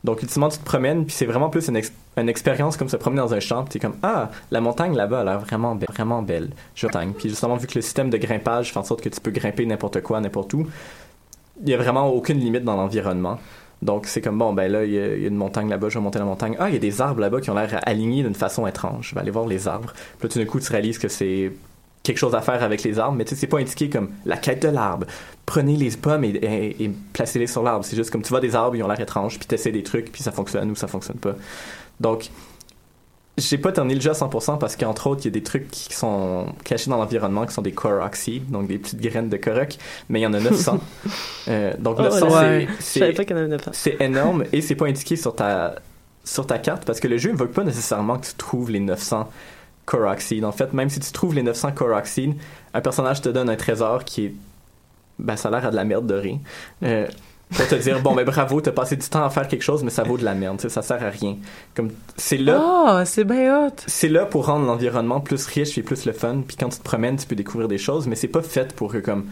Donc, 0.06 0.22
ultimement, 0.22 0.48
tu 0.48 0.58
te 0.58 0.64
promènes, 0.64 1.04
puis 1.04 1.14
c'est 1.14 1.26
vraiment 1.26 1.50
plus 1.50 1.66
une, 1.68 1.76
ex- 1.76 1.92
une 2.16 2.28
expérience 2.28 2.76
comme 2.76 2.88
se 2.88 2.96
promener 2.96 3.20
dans 3.20 3.34
un 3.34 3.40
champ, 3.40 3.64
puis 3.64 3.72
t'es 3.72 3.78
comme, 3.80 3.96
ah, 4.04 4.30
la 4.52 4.60
montagne 4.60 4.94
là-bas 4.94 5.20
a 5.20 5.24
l'air 5.24 5.40
vraiment, 5.40 5.74
be- 5.74 5.84
vraiment 5.92 6.22
belle. 6.22 6.50
Je 6.76 6.86
montagne. 6.86 7.12
Puis 7.12 7.28
justement, 7.28 7.56
vu 7.56 7.66
que 7.66 7.74
le 7.74 7.82
système 7.82 8.08
de 8.08 8.16
grimpage 8.16 8.72
fait 8.72 8.78
en 8.78 8.84
sorte 8.84 9.00
que 9.02 9.08
tu 9.08 9.20
peux 9.20 9.32
grimper 9.32 9.66
n'importe 9.66 10.00
quoi, 10.02 10.20
n'importe 10.20 10.54
où, 10.54 10.64
il 11.62 11.68
y 11.68 11.74
a 11.74 11.76
vraiment 11.76 12.06
aucune 12.08 12.38
limite 12.38 12.62
dans 12.62 12.76
l'environnement. 12.76 13.38
Donc, 13.82 14.06
c'est 14.06 14.20
comme, 14.22 14.38
bon, 14.38 14.52
ben 14.52 14.70
là, 14.70 14.84
il 14.84 14.92
y, 14.92 14.98
a, 14.98 15.16
il 15.16 15.22
y 15.22 15.24
a 15.24 15.28
une 15.28 15.36
montagne 15.36 15.68
là-bas, 15.68 15.88
je 15.88 15.98
vais 15.98 16.02
monter 16.04 16.18
la 16.20 16.24
montagne. 16.24 16.56
Ah, 16.60 16.68
il 16.68 16.74
y 16.74 16.76
a 16.76 16.80
des 16.80 17.00
arbres 17.00 17.20
là-bas 17.20 17.40
qui 17.40 17.50
ont 17.50 17.54
l'air 17.54 17.80
alignés 17.84 18.22
d'une 18.22 18.34
façon 18.34 18.66
étrange. 18.66 19.08
Je 19.10 19.14
vais 19.16 19.20
aller 19.20 19.32
voir 19.32 19.46
les 19.46 19.66
arbres. 19.66 19.92
Puis 20.18 20.28
là, 20.28 20.32
tout 20.32 20.38
d'un 20.38 20.44
coup, 20.46 20.60
tu 20.60 20.70
réalises 20.70 20.98
que 20.98 21.08
c'est 21.08 21.52
quelque 22.06 22.18
chose 22.18 22.34
à 22.34 22.40
faire 22.40 22.62
avec 22.62 22.82
les 22.84 22.98
arbres, 22.98 23.16
mais 23.16 23.24
tu 23.24 23.30
sais, 23.34 23.40
c'est 23.40 23.46
pas 23.46 23.58
indiqué 23.58 23.90
comme 23.90 24.10
la 24.24 24.36
quête 24.36 24.62
de 24.62 24.68
l'arbre. 24.68 25.06
Prenez 25.44 25.76
les 25.76 25.90
pommes 25.90 26.24
et, 26.24 26.28
et- 26.28 26.84
et 26.84 26.90
placez-les 27.12 27.46
sur 27.46 27.62
l'arbre. 27.62 27.84
C'est 27.84 27.96
juste 27.96 28.10
comme 28.10 28.22
tu 28.22 28.30
vois 28.30 28.40
des 28.40 28.54
arbres, 28.54 28.76
ils 28.76 28.82
ont 28.82 28.88
l'air 28.88 29.00
étranges, 29.00 29.38
puis 29.38 29.46
t'essaies 29.46 29.72
des 29.72 29.82
trucs, 29.82 30.10
puis 30.12 30.22
ça 30.22 30.32
fonctionne 30.32 30.70
ou 30.70 30.74
ça 30.76 30.86
fonctionne 30.86 31.16
pas. 31.18 31.34
Donc, 32.00 32.30
j'ai 33.38 33.58
pas 33.58 33.70
terminé 33.70 33.94
le 33.96 34.00
jeu 34.00 34.10
à 34.10 34.14
100% 34.14 34.56
parce 34.58 34.76
qu'entre 34.76 35.08
autres, 35.08 35.20
il 35.22 35.24
y 35.26 35.28
a 35.28 35.30
des 35.32 35.42
trucs 35.42 35.70
qui 35.70 35.92
sont 35.94 36.46
cachés 36.64 36.88
dans 36.88 36.96
l'environnement 36.96 37.44
qui 37.44 37.52
sont 37.52 37.60
des 37.60 37.72
Korok 37.72 38.16
seeds, 38.16 38.40
donc 38.48 38.66
des 38.66 38.78
petites 38.78 39.00
graines 39.00 39.28
de 39.28 39.36
Korok, 39.36 39.76
mais 40.08 40.20
il 40.20 40.22
y 40.22 40.26
en 40.26 40.32
a 40.32 40.40
900. 40.40 40.78
euh, 41.48 41.74
donc 41.78 41.96
Oh, 41.98 42.02
900, 42.04 42.26
ouais. 42.30 42.66
c'est- 42.80 43.00
Je 43.00 43.00
savais 43.00 43.10
c'est 43.12 43.16
pas 43.16 43.24
qu'il 43.24 43.36
y 43.36 43.38
en 43.38 43.42
avait 43.42 43.50
900. 43.50 43.70
c'est 43.74 44.00
énorme 44.00 44.44
et 44.54 44.62
c'est 44.62 44.74
pas 44.74 44.86
indiqué 44.86 45.16
sur 45.16 45.34
ta 45.36 45.74
sur 46.24 46.44
ta 46.46 46.58
carte 46.58 46.84
parce 46.86 46.98
que 46.98 47.06
le 47.08 47.18
jeu 47.18 47.30
ne 47.30 47.36
veut 47.36 47.46
pas 47.50 47.62
nécessairement 47.62 48.18
que 48.18 48.26
tu 48.26 48.34
trouves 48.34 48.70
les 48.70 48.80
900 48.80 49.28
Seeds. 50.18 50.44
En 50.44 50.52
fait, 50.52 50.72
même 50.72 50.90
si 50.90 51.00
tu 51.00 51.12
trouves 51.12 51.34
les 51.34 51.42
900 51.42 51.72
Korok 51.72 52.06
seeds, 52.06 52.34
un 52.74 52.80
personnage 52.80 53.20
te 53.22 53.28
donne 53.28 53.48
un 53.48 53.56
trésor 53.56 54.04
qui 54.04 54.26
est 54.26 54.34
ben 55.18 55.36
ça 55.36 55.48
a 55.48 55.50
l'air 55.52 55.66
à 55.66 55.70
de 55.70 55.76
la 55.76 55.84
merde 55.84 56.06
de 56.06 56.14
rien. 56.14 56.38
Euh, 56.82 57.06
pour 57.54 57.66
te 57.68 57.74
dire 57.76 58.02
bon 58.02 58.14
ben 58.14 58.24
bravo 58.24 58.60
t'as 58.60 58.72
passé 58.72 58.96
du 58.96 59.08
temps 59.08 59.24
à 59.24 59.30
faire 59.30 59.46
quelque 59.46 59.62
chose 59.62 59.84
mais 59.84 59.90
ça 59.90 60.02
vaut 60.02 60.18
de 60.18 60.24
la 60.24 60.34
merde 60.34 60.60
ça 60.68 60.82
sert 60.82 61.00
à 61.00 61.10
rien 61.10 61.36
comme 61.76 61.90
c'est 62.16 62.38
là 62.38 62.60
Ah, 62.60 63.04
c'est 63.06 63.22
bien 63.22 63.68
hot. 63.68 63.70
c'est 63.86 64.08
là 64.08 64.26
pour 64.26 64.46
rendre 64.46 64.66
l'environnement 64.66 65.20
plus 65.20 65.46
riche 65.46 65.78
et 65.78 65.82
plus 65.82 66.06
le 66.06 66.12
fun. 66.12 66.42
Puis 66.46 66.56
quand 66.56 66.68
tu 66.70 66.78
te 66.78 66.82
promènes, 66.82 67.16
tu 67.16 67.26
peux 67.26 67.36
découvrir 67.36 67.68
des 67.68 67.78
choses, 67.78 68.08
mais 68.08 68.16
c'est 68.16 68.26
pas 68.28 68.42
fait 68.42 68.74
pour 68.74 68.90
que, 68.92 68.98
comme 68.98 69.26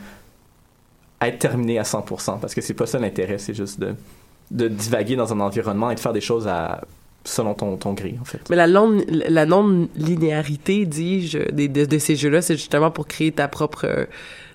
être 1.20 1.38
terminé 1.38 1.78
à 1.78 1.82
100%, 1.82 2.38
parce 2.38 2.54
que 2.54 2.60
c'est 2.60 2.74
pas 2.74 2.86
ça 2.86 2.98
l'intérêt, 2.98 3.38
c'est 3.38 3.54
juste 3.54 3.80
de, 3.80 3.94
de 4.50 4.68
divaguer 4.68 5.16
dans 5.16 5.32
un 5.32 5.40
environnement 5.40 5.90
et 5.90 5.94
de 5.96 6.00
faire 6.00 6.12
des 6.12 6.20
choses 6.20 6.46
à 6.46 6.82
selon 7.24 7.54
ton, 7.54 7.76
ton 7.76 7.94
gré, 7.94 8.16
en 8.20 8.24
fait. 8.24 8.40
Mais 8.50 8.56
la 8.56 8.66
la 8.66 9.46
non-linéarité, 9.46 10.86
dis-je, 10.86 11.50
de, 11.50 11.84
de 11.84 11.98
ces 11.98 12.16
jeux-là, 12.16 12.42
c'est 12.42 12.56
justement 12.56 12.90
pour 12.90 13.06
créer 13.06 13.32
ta 13.32 13.48
propre, 13.48 14.06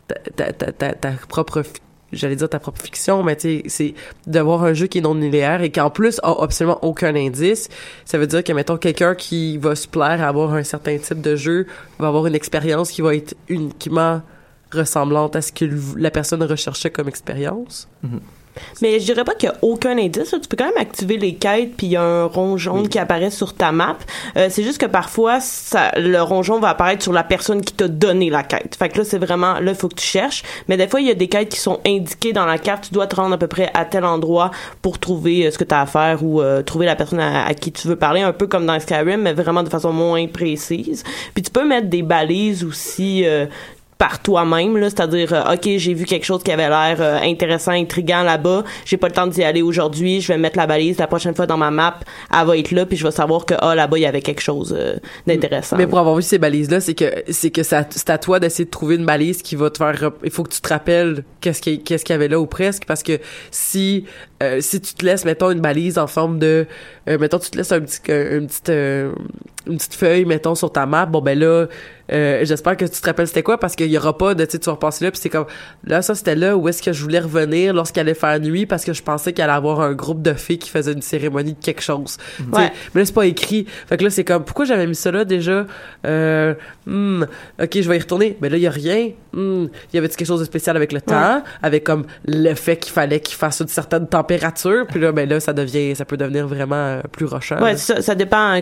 ta, 0.07 0.53
ta, 0.53 0.71
ta, 0.71 0.93
ta, 0.93 1.11
propre, 1.27 1.63
j'allais 2.11 2.35
dire 2.35 2.49
ta 2.49 2.59
propre 2.59 2.81
fiction, 2.81 3.23
mais 3.23 3.35
tu 3.35 3.41
sais, 3.41 3.63
c'est 3.67 3.93
d'avoir 4.27 4.63
un 4.63 4.73
jeu 4.73 4.87
qui 4.87 4.99
est 4.99 5.01
non 5.01 5.15
linéaire 5.15 5.61
et 5.61 5.71
qui 5.71 5.81
en 5.81 5.89
plus 5.89 6.19
a 6.23 6.35
absolument 6.41 6.79
aucun 6.83 7.15
indice. 7.15 7.69
Ça 8.05 8.17
veut 8.17 8.27
dire 8.27 8.43
que, 8.43 8.53
mettons, 8.53 8.77
quelqu'un 8.77 9.15
qui 9.15 9.57
va 9.57 9.75
se 9.75 9.87
plaire 9.87 10.23
à 10.23 10.27
avoir 10.27 10.53
un 10.53 10.63
certain 10.63 10.97
type 10.97 11.21
de 11.21 11.35
jeu 11.35 11.67
va 11.97 12.07
avoir 12.07 12.27
une 12.27 12.35
expérience 12.35 12.91
qui 12.91 13.01
va 13.01 13.15
être 13.15 13.35
uniquement 13.47 14.21
ressemblante 14.71 15.35
à 15.35 15.41
ce 15.41 15.51
que 15.51 15.65
la 15.97 16.11
personne 16.11 16.43
recherchait 16.43 16.91
comme 16.91 17.07
expérience. 17.07 17.87
Mais 18.81 18.99
je 18.99 19.05
dirais 19.05 19.23
pas 19.23 19.33
qu'il 19.33 19.49
y 19.49 19.51
a 19.51 19.55
aucun 19.61 19.97
indice. 19.97 20.35
Tu 20.41 20.47
peux 20.47 20.57
quand 20.57 20.65
même 20.65 20.77
activer 20.77 21.17
les 21.17 21.35
quêtes, 21.35 21.75
puis 21.75 21.87
il 21.87 21.91
y 21.91 21.95
a 21.95 22.03
un 22.03 22.25
rond 22.25 22.57
jaune 22.57 22.87
qui 22.87 22.99
apparaît 22.99 23.29
sur 23.29 23.53
ta 23.53 23.71
map. 23.71 23.97
Euh, 24.37 24.47
c'est 24.49 24.63
juste 24.63 24.79
que 24.79 24.85
parfois, 24.85 25.39
ça, 25.39 25.91
le 25.97 26.21
rond 26.21 26.43
jaune 26.43 26.61
va 26.61 26.69
apparaître 26.69 27.03
sur 27.03 27.13
la 27.13 27.23
personne 27.23 27.61
qui 27.61 27.73
t'a 27.73 27.87
donné 27.87 28.29
la 28.29 28.43
quête. 28.43 28.75
Fait 28.75 28.89
que 28.89 28.99
là, 28.99 29.03
c'est 29.03 29.17
vraiment, 29.17 29.59
là, 29.59 29.71
il 29.71 29.75
faut 29.75 29.89
que 29.89 29.95
tu 29.95 30.05
cherches. 30.05 30.43
Mais 30.67 30.77
des 30.77 30.87
fois, 30.87 31.01
il 31.01 31.07
y 31.07 31.11
a 31.11 31.15
des 31.15 31.27
quêtes 31.27 31.49
qui 31.49 31.59
sont 31.59 31.79
indiquées 31.85 32.33
dans 32.33 32.45
la 32.45 32.57
carte. 32.57 32.85
Tu 32.87 32.93
dois 32.93 33.07
te 33.07 33.15
rendre 33.15 33.33
à 33.33 33.37
peu 33.37 33.47
près 33.47 33.69
à 33.73 33.85
tel 33.85 34.05
endroit 34.05 34.51
pour 34.81 34.99
trouver 34.99 35.47
euh, 35.47 35.51
ce 35.51 35.57
que 35.57 35.63
tu 35.63 35.73
as 35.73 35.81
à 35.81 35.85
faire 35.85 36.23
ou 36.23 36.41
euh, 36.41 36.61
trouver 36.61 36.85
la 36.85 36.95
personne 36.95 37.19
à, 37.19 37.45
à 37.45 37.53
qui 37.53 37.71
tu 37.71 37.87
veux 37.87 37.95
parler, 37.95 38.21
un 38.21 38.33
peu 38.33 38.47
comme 38.47 38.65
dans 38.65 38.79
Skyrim, 38.79 39.21
mais 39.21 39.33
vraiment 39.33 39.63
de 39.63 39.69
façon 39.69 39.91
moins 39.91 40.27
précise. 40.27 41.03
Puis 41.33 41.43
tu 41.43 41.51
peux 41.51 41.65
mettre 41.65 41.87
des 41.87 42.03
balises 42.03 42.63
aussi. 42.63 43.25
Par 43.99 44.21
toi-même 44.21 44.77
là. 44.77 44.89
C'est-à-dire 44.89 45.33
euh, 45.33 45.53
OK, 45.53 45.69
j'ai 45.77 45.93
vu 45.93 46.05
quelque 46.05 46.25
chose 46.25 46.41
qui 46.41 46.51
avait 46.51 46.69
l'air 46.69 46.97
euh, 47.01 47.19
intéressant, 47.21 47.73
intriguant 47.73 48.23
là-bas, 48.23 48.63
j'ai 48.85 48.95
pas 48.95 49.09
le 49.09 49.13
temps 49.13 49.27
d'y 49.27 49.43
aller 49.43 49.61
aujourd'hui, 49.61 50.21
je 50.21 50.29
vais 50.29 50.39
mettre 50.39 50.57
la 50.57 50.65
balise 50.65 50.97
la 50.97 51.07
prochaine 51.07 51.35
fois 51.35 51.45
dans 51.45 51.57
ma 51.57 51.69
map, 51.69 51.99
elle 52.33 52.47
va 52.47 52.57
être 52.57 52.71
là 52.71 52.85
puis 52.85 52.97
je 52.97 53.03
vais 53.03 53.11
savoir 53.11 53.45
que 53.45 53.55
ah 53.59 53.75
là-bas 53.75 53.97
il 53.97 54.01
y 54.01 54.05
avait 54.05 54.21
quelque 54.21 54.41
chose 54.41 54.73
euh, 54.75 54.95
d'intéressant. 55.27 55.75
Mais 55.75 55.85
pour 55.85 55.99
avoir 55.99 56.15
vu 56.15 56.21
ces 56.21 56.37
balises 56.37 56.71
là, 56.71 56.79
c'est 56.79 56.95
que 56.95 57.23
c'est 57.29 57.51
que 57.51 57.61
c'est 57.61 58.09
à 58.09 58.17
toi 58.17 58.39
d'essayer 58.39 58.63
de 58.65 58.69
trouver 58.69 58.95
une 58.95 59.05
balise 59.05 59.41
qui 59.41 59.57
va 59.57 59.69
te 59.69 59.77
faire 59.77 60.11
il 60.23 60.31
faut 60.31 60.43
que 60.43 60.53
tu 60.53 60.61
te 60.61 60.69
rappelles 60.69 61.25
qu'est-ce 61.41 61.61
qu'il 61.61 61.83
qu'est-ce 61.83 62.05
qu'il 62.05 62.13
y 62.13 62.15
avait 62.15 62.29
là 62.29 62.39
ou 62.39 62.47
presque 62.47 62.85
parce 62.85 63.03
que 63.03 63.19
si 63.51 64.05
si 64.61 64.79
tu 64.79 64.93
te 64.93 65.05
laisses 65.05 65.25
mettons 65.25 65.51
une 65.51 65.59
balise 65.59 65.97
en 65.97 66.07
forme 66.07 66.39
de 66.39 66.65
mettons 67.05 67.39
tu 67.39 67.49
te 67.49 67.57
laisses 67.57 67.73
un 67.73 67.81
petit 67.81 67.99
un, 68.09 68.37
une 68.37 68.47
petite 68.47 68.69
une 68.69 69.77
petite 69.77 69.95
feuille 69.95 70.23
mettons 70.23 70.55
sur 70.55 70.71
ta 70.71 70.85
map, 70.85 71.05
bon 71.05 71.19
ben 71.19 71.37
là 71.37 71.67
euh, 72.11 72.43
j'espère 72.43 72.77
que 72.77 72.85
tu 72.85 73.01
te 73.01 73.05
rappelles 73.05 73.27
c'était 73.27 73.43
quoi 73.43 73.59
parce 73.59 73.75
qu'il 73.75 73.91
y 73.91 73.97
aura 73.97 74.17
pas 74.17 74.33
de 74.35 74.45
tu 74.45 74.51
sais 74.51 74.59
tu 74.59 74.65
vas 74.65 74.73
repasser 74.73 75.05
là 75.05 75.11
puis 75.11 75.19
c'est 75.21 75.29
comme 75.29 75.45
là 75.83 76.01
ça 76.01 76.15
c'était 76.15 76.35
là 76.35 76.57
où 76.57 76.67
est-ce 76.67 76.81
que 76.81 76.93
je 76.93 77.01
voulais 77.03 77.19
revenir 77.19 77.73
lorsqu'il 77.73 77.99
allait 77.99 78.13
faire 78.13 78.39
nuit 78.39 78.65
parce 78.65 78.83
que 78.83 78.93
je 78.93 79.03
pensais 79.03 79.33
qu'il 79.33 79.43
allait 79.43 79.53
avoir 79.53 79.81
un 79.81 79.93
groupe 79.93 80.21
de 80.21 80.33
filles 80.33 80.59
qui 80.59 80.69
faisait 80.69 80.93
une 80.93 81.01
cérémonie 81.01 81.53
de 81.53 81.63
quelque 81.63 81.81
chose. 81.81 82.17
Ouais. 82.51 82.71
mais 82.93 83.01
là 83.01 83.05
c'est 83.05 83.13
pas 83.13 83.25
écrit. 83.25 83.65
Fait 83.87 83.97
que 83.97 84.03
là 84.03 84.09
c'est 84.09 84.23
comme 84.23 84.43
pourquoi 84.43 84.65
j'avais 84.65 84.87
mis 84.87 84.95
ça 84.95 85.11
là 85.11 85.25
déjà? 85.25 85.65
Euh, 86.05 86.53
hmm, 86.85 87.23
OK, 87.61 87.69
je 87.73 87.89
vais 87.89 87.97
y 87.97 87.99
retourner. 87.99 88.37
Mais 88.41 88.49
là 88.49 88.57
il 88.57 88.63
y 88.63 88.67
a 88.67 88.71
rien. 88.71 89.11
Hmm, 89.33 89.67
il 89.91 89.95
y 89.95 89.97
avait 89.97 90.09
quelque 90.09 90.25
chose 90.25 90.39
de 90.39 90.45
spécial 90.45 90.75
avec 90.75 90.91
le 90.91 91.01
temps, 91.01 91.43
avec 91.61 91.83
comme 91.83 92.05
le 92.25 92.53
fait 92.55 92.77
qu'il 92.77 92.93
fallait 92.93 93.19
qu'il 93.19 93.35
fasse 93.35 93.59
une 93.59 93.67
certaine 93.67 94.07
température, 94.07 94.87
puis 94.87 94.99
là 94.99 95.11
ben 95.11 95.27
là 95.29 95.39
ça 95.39 95.53
devient 95.53 95.95
ça 95.95 96.05
peut 96.05 96.17
devenir 96.17 96.47
vraiment 96.47 96.75
euh, 96.75 97.01
plus 97.11 97.25
rochant. 97.25 97.61
Ouais, 97.61 97.77
ça, 97.77 98.01
ça 98.01 98.15
dépend 98.15 98.61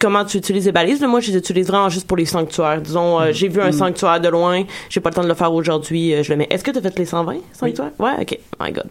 comment 0.00 0.24
tu 0.24 0.38
utilises 0.38 0.66
les 0.66 0.72
balises. 0.72 1.00
Moi, 1.02 1.20
je 1.20 1.30
les 1.30 1.38
utilise 1.38 1.66
vraiment 1.68 1.88
juste 1.88 2.06
pour 2.06 2.16
les 2.16 2.24
sanctuaires. 2.24 2.80
Disons, 2.80 3.20
euh, 3.20 3.32
j'ai 3.32 3.48
vu 3.48 3.60
un 3.60 3.68
Mm. 3.70 3.72
sanctuaire 3.72 4.20
de 4.20 4.28
loin, 4.28 4.64
j'ai 4.88 5.00
pas 5.00 5.10
le 5.10 5.14
temps 5.14 5.22
de 5.22 5.28
le 5.28 5.34
faire 5.34 5.52
aujourd'hui, 5.52 6.14
euh, 6.14 6.22
je 6.22 6.30
le 6.30 6.36
mets. 6.38 6.46
Est-ce 6.50 6.64
que 6.64 6.70
tu 6.70 6.78
as 6.78 6.82
fait 6.82 6.98
les 6.98 7.04
120 7.06 7.38
sanctuaires? 7.52 7.90
Ouais, 7.98 8.12
OK. 8.20 8.38
My 8.60 8.72
God. 8.72 8.88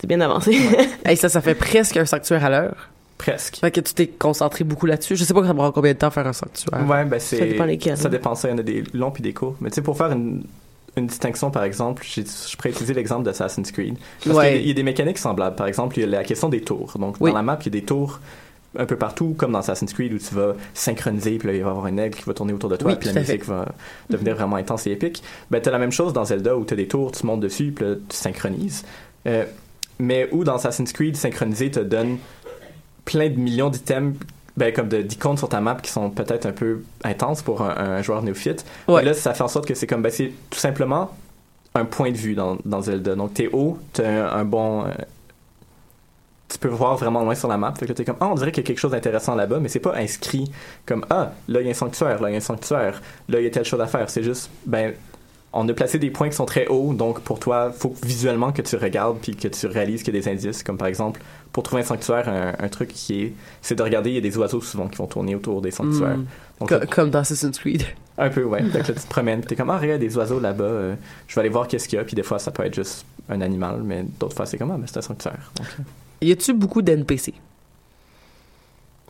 C'est 0.00 0.06
bien 0.06 0.20
avancé. 0.20 0.56
Hey, 1.04 1.16
ça 1.16 1.28
ça 1.28 1.40
fait 1.40 1.54
presque 1.54 1.96
un 1.96 2.04
sanctuaire 2.04 2.44
à 2.44 2.50
l'heure. 2.50 2.88
Presque. 3.16 3.56
Fait 3.56 3.70
que 3.70 3.80
tu 3.80 3.94
t'es 3.94 4.06
concentré 4.06 4.62
beaucoup 4.64 4.86
là-dessus. 4.86 5.16
Je 5.16 5.24
sais 5.24 5.34
pas 5.34 5.44
ça 5.44 5.52
prend 5.54 5.72
combien 5.72 5.92
de 5.92 5.98
temps 5.98 6.10
faire 6.10 6.26
un 6.26 6.32
sanctuaire. 6.32 6.86
Ouais, 6.88 7.04
ben 7.04 7.18
c'est. 7.18 7.38
Ça 7.38 7.46
dépend 7.46 7.64
lesquels. 7.64 7.96
Ça 7.96 8.08
dépend, 8.08 8.34
ça. 8.36 8.48
Il 8.48 8.52
y 8.52 8.54
en 8.54 8.58
a 8.58 8.62
des 8.62 8.84
longs 8.94 9.10
puis 9.10 9.22
des 9.22 9.32
courts. 9.32 9.56
Mais 9.60 9.70
tu 9.70 9.76
sais, 9.76 9.82
pour 9.82 9.96
faire 9.96 10.12
une, 10.12 10.44
une 10.96 11.06
distinction, 11.08 11.50
par 11.50 11.64
exemple, 11.64 12.04
j'ai- 12.08 12.24
je 12.24 12.56
pourrais 12.56 12.70
utiliser 12.70 12.94
l'exemple 12.94 13.24
d'Assassin's 13.24 13.72
Creed. 13.72 13.96
Parce 14.24 14.36
Ouais. 14.36 14.44
qu'il 14.44 14.52
y 14.52 14.54
a 14.54 14.58
des- 14.58 14.62
il 14.64 14.68
y, 14.68 14.70
a 14.70 14.74
des 14.74 14.82
mécaniques 14.84 15.18
semblables. 15.18 15.56
Par 15.56 15.66
exemple, 15.66 15.98
il 15.98 16.02
y 16.02 16.04
a 16.04 16.06
la 16.06 16.22
question 16.24 16.48
des 16.48 16.60
tours. 16.60 16.92
Donc, 16.98 17.16
Oui. 17.20 17.30
dans 17.30 17.36
la 17.38 17.42
map, 17.42 17.58
il 17.60 17.64
y 17.66 17.68
a 17.68 17.80
des 17.80 17.82
tours 17.86 18.20
un 18.78 18.86
peu 18.86 18.96
partout, 18.96 19.34
comme 19.36 19.52
dans 19.52 19.58
Assassin's 19.58 19.92
Creed, 19.92 20.12
où 20.12 20.18
tu 20.18 20.34
vas 20.34 20.54
synchroniser, 20.72 21.36
puis 21.38 21.48
là, 21.48 21.54
il 21.54 21.62
va 21.62 21.68
y 21.68 21.70
avoir 21.70 21.86
un 21.86 21.96
aigle 21.98 22.16
qui 22.16 22.24
va 22.24 22.32
tourner 22.32 22.52
autour 22.52 22.70
de 22.70 22.76
toi, 22.76 22.92
Oui, 22.92 22.96
puis 22.98 23.08
la 23.08 23.12
fait. 23.14 23.20
musique 23.20 23.44
va 23.44 23.66
devenir 24.08 24.36
vraiment 24.36 24.56
intense 24.56 24.86
et 24.86 24.92
épique. 24.92 25.22
Ben, 25.50 25.60
t'as 25.60 25.70
la 25.70 25.78
même 25.78 25.92
chose 25.92 26.12
dans 26.12 26.24
Zelda, 26.24 26.56
où 26.56 26.64
t'as 26.64 26.76
des 26.76 26.88
tours, 26.88 27.12
tu 27.12 27.26
montes 27.26 27.40
dessus, 27.40 27.72
puis 27.74 27.84
là, 27.84 27.94
tu 28.08 28.16
synchronises. 28.16 28.84
Euh, 29.26 29.44
mais 29.98 30.28
où 30.32 30.44
dans 30.44 30.54
Assassin's 30.54 30.92
Creed, 30.92 31.16
synchroniser 31.16 31.70
te 31.70 31.80
donne 31.80 32.18
plein 33.04 33.28
de 33.28 33.36
millions 33.36 33.68
d'items 33.68 34.16
ben, 34.56 34.72
comme 34.72 34.88
d'icônes 34.88 35.36
sur 35.36 35.48
ta 35.48 35.60
map 35.60 35.76
qui 35.76 35.90
sont 35.90 36.10
peut-être 36.10 36.46
un 36.46 36.52
peu 36.52 36.82
intenses 37.04 37.42
pour 37.42 37.62
un, 37.62 37.76
un 37.76 38.02
joueur 38.02 38.22
néophyte. 38.22 38.64
Ouais. 38.86 38.96
Mais 39.02 39.04
là, 39.04 39.14
ça 39.14 39.34
fait 39.34 39.42
en 39.44 39.48
sorte 39.48 39.66
que 39.66 39.74
c'est 39.74 39.86
comme, 39.86 40.02
ben, 40.02 40.10
c'est 40.10 40.32
tout 40.50 40.58
simplement 40.58 41.10
un 41.74 41.84
point 41.84 42.10
de 42.10 42.16
vue 42.16 42.34
dans, 42.34 42.58
dans 42.64 42.80
Zelda. 42.80 43.14
Donc, 43.14 43.34
t'es 43.34 43.48
haut, 43.52 43.78
t'as 43.92 44.08
un, 44.08 44.40
un 44.40 44.44
bon... 44.44 44.84
tu 46.48 46.58
peux 46.58 46.68
voir 46.68 46.96
vraiment 46.96 47.22
loin 47.22 47.34
sur 47.34 47.48
la 47.48 47.58
map. 47.58 47.74
Fait 47.78 47.86
que 47.86 47.92
t'es 47.92 48.04
comme, 48.04 48.16
ah, 48.20 48.28
on 48.28 48.34
dirait 48.34 48.52
qu'il 48.52 48.62
y 48.62 48.66
a 48.66 48.68
quelque 48.68 48.78
chose 48.78 48.92
d'intéressant 48.92 49.34
là-bas, 49.34 49.58
mais 49.60 49.68
c'est 49.68 49.80
pas 49.80 49.94
inscrit 49.96 50.50
comme, 50.86 51.04
ah, 51.10 51.32
là, 51.46 51.60
il 51.60 51.64
y 51.64 51.68
a 51.68 51.70
un 51.70 51.74
sanctuaire, 51.74 52.20
là, 52.22 52.30
il 52.30 52.32
y 52.32 52.34
a 52.34 52.38
un 52.38 52.40
sanctuaire, 52.40 53.02
là, 53.28 53.40
il 53.40 53.44
y 53.44 53.46
a 53.46 53.50
telle 53.50 53.64
chose 53.64 53.80
à 53.80 53.86
faire. 53.86 54.08
C'est 54.08 54.22
juste, 54.22 54.50
ben, 54.64 54.94
on 55.52 55.68
a 55.68 55.72
placé 55.72 55.98
des 55.98 56.10
points 56.10 56.28
qui 56.28 56.36
sont 56.36 56.46
très 56.46 56.66
hauts, 56.66 56.94
donc 56.94 57.20
pour 57.20 57.38
toi, 57.38 57.72
faut 57.72 57.94
visuellement 58.02 58.52
que 58.52 58.62
tu 58.62 58.76
regardes 58.76 59.18
puis 59.18 59.34
que 59.34 59.48
tu 59.48 59.66
réalises 59.66 60.02
qu'il 60.02 60.14
y 60.14 60.18
a 60.18 60.20
des 60.20 60.28
indices, 60.28 60.62
comme 60.62 60.78
par 60.78 60.88
exemple, 60.88 61.20
pour 61.52 61.62
trouver 61.62 61.82
un 61.82 61.84
sanctuaire, 61.84 62.28
un, 62.28 62.54
un 62.58 62.68
truc 62.68 62.88
qui 62.88 63.22
est, 63.22 63.32
c'est 63.62 63.74
de 63.74 63.82
regarder, 63.82 64.10
il 64.10 64.14
y 64.14 64.18
a 64.18 64.22
des 64.22 64.36
oiseaux 64.38 64.60
souvent 64.60 64.88
qui 64.88 64.96
vont 64.96 65.06
tourner 65.06 65.34
autour 65.34 65.60
des 65.62 65.70
sanctuaires. 65.70 66.18
Hmm. 66.18 66.26
Donc, 66.60 66.86
comme 66.90 67.10
dans 67.10 67.20
Assassin's 67.20 67.58
Creed. 67.58 67.84
un 68.18 68.30
peu, 68.30 68.42
ouais. 68.44 68.62
Fait 68.64 68.80
que 68.80 68.88
là, 68.88 68.94
tu 68.94 69.06
te 69.06 69.08
promènes, 69.08 69.42
t'es 69.42 69.56
comme, 69.56 69.70
ah, 69.70 69.78
regarde, 69.78 70.00
des 70.00 70.16
oiseaux 70.16 70.40
là-bas, 70.40 70.64
euh, 70.64 70.94
je 71.26 71.34
vais 71.34 71.40
aller 71.40 71.48
voir 71.48 71.68
qu'est-ce 71.68 71.88
qu'il 71.88 71.98
y 71.98 72.00
a, 72.00 72.04
puis 72.04 72.16
des 72.16 72.22
fois, 72.22 72.38
ça 72.38 72.50
peut 72.50 72.64
être 72.64 72.74
juste 72.74 73.06
un 73.28 73.40
animal, 73.40 73.82
mais 73.84 74.04
d'autres 74.18 74.36
fois, 74.36 74.46
c'est 74.46 74.58
comme, 74.58 74.70
ah, 74.70 74.76
mais 74.78 74.86
c'est 74.86 74.98
un 74.98 75.02
sanctuaire. 75.02 75.52
Donc, 75.56 75.66
euh, 75.78 75.82
Y 76.20 76.32
a-tu 76.32 76.52
beaucoup 76.54 76.82
d'NPC? 76.82 77.34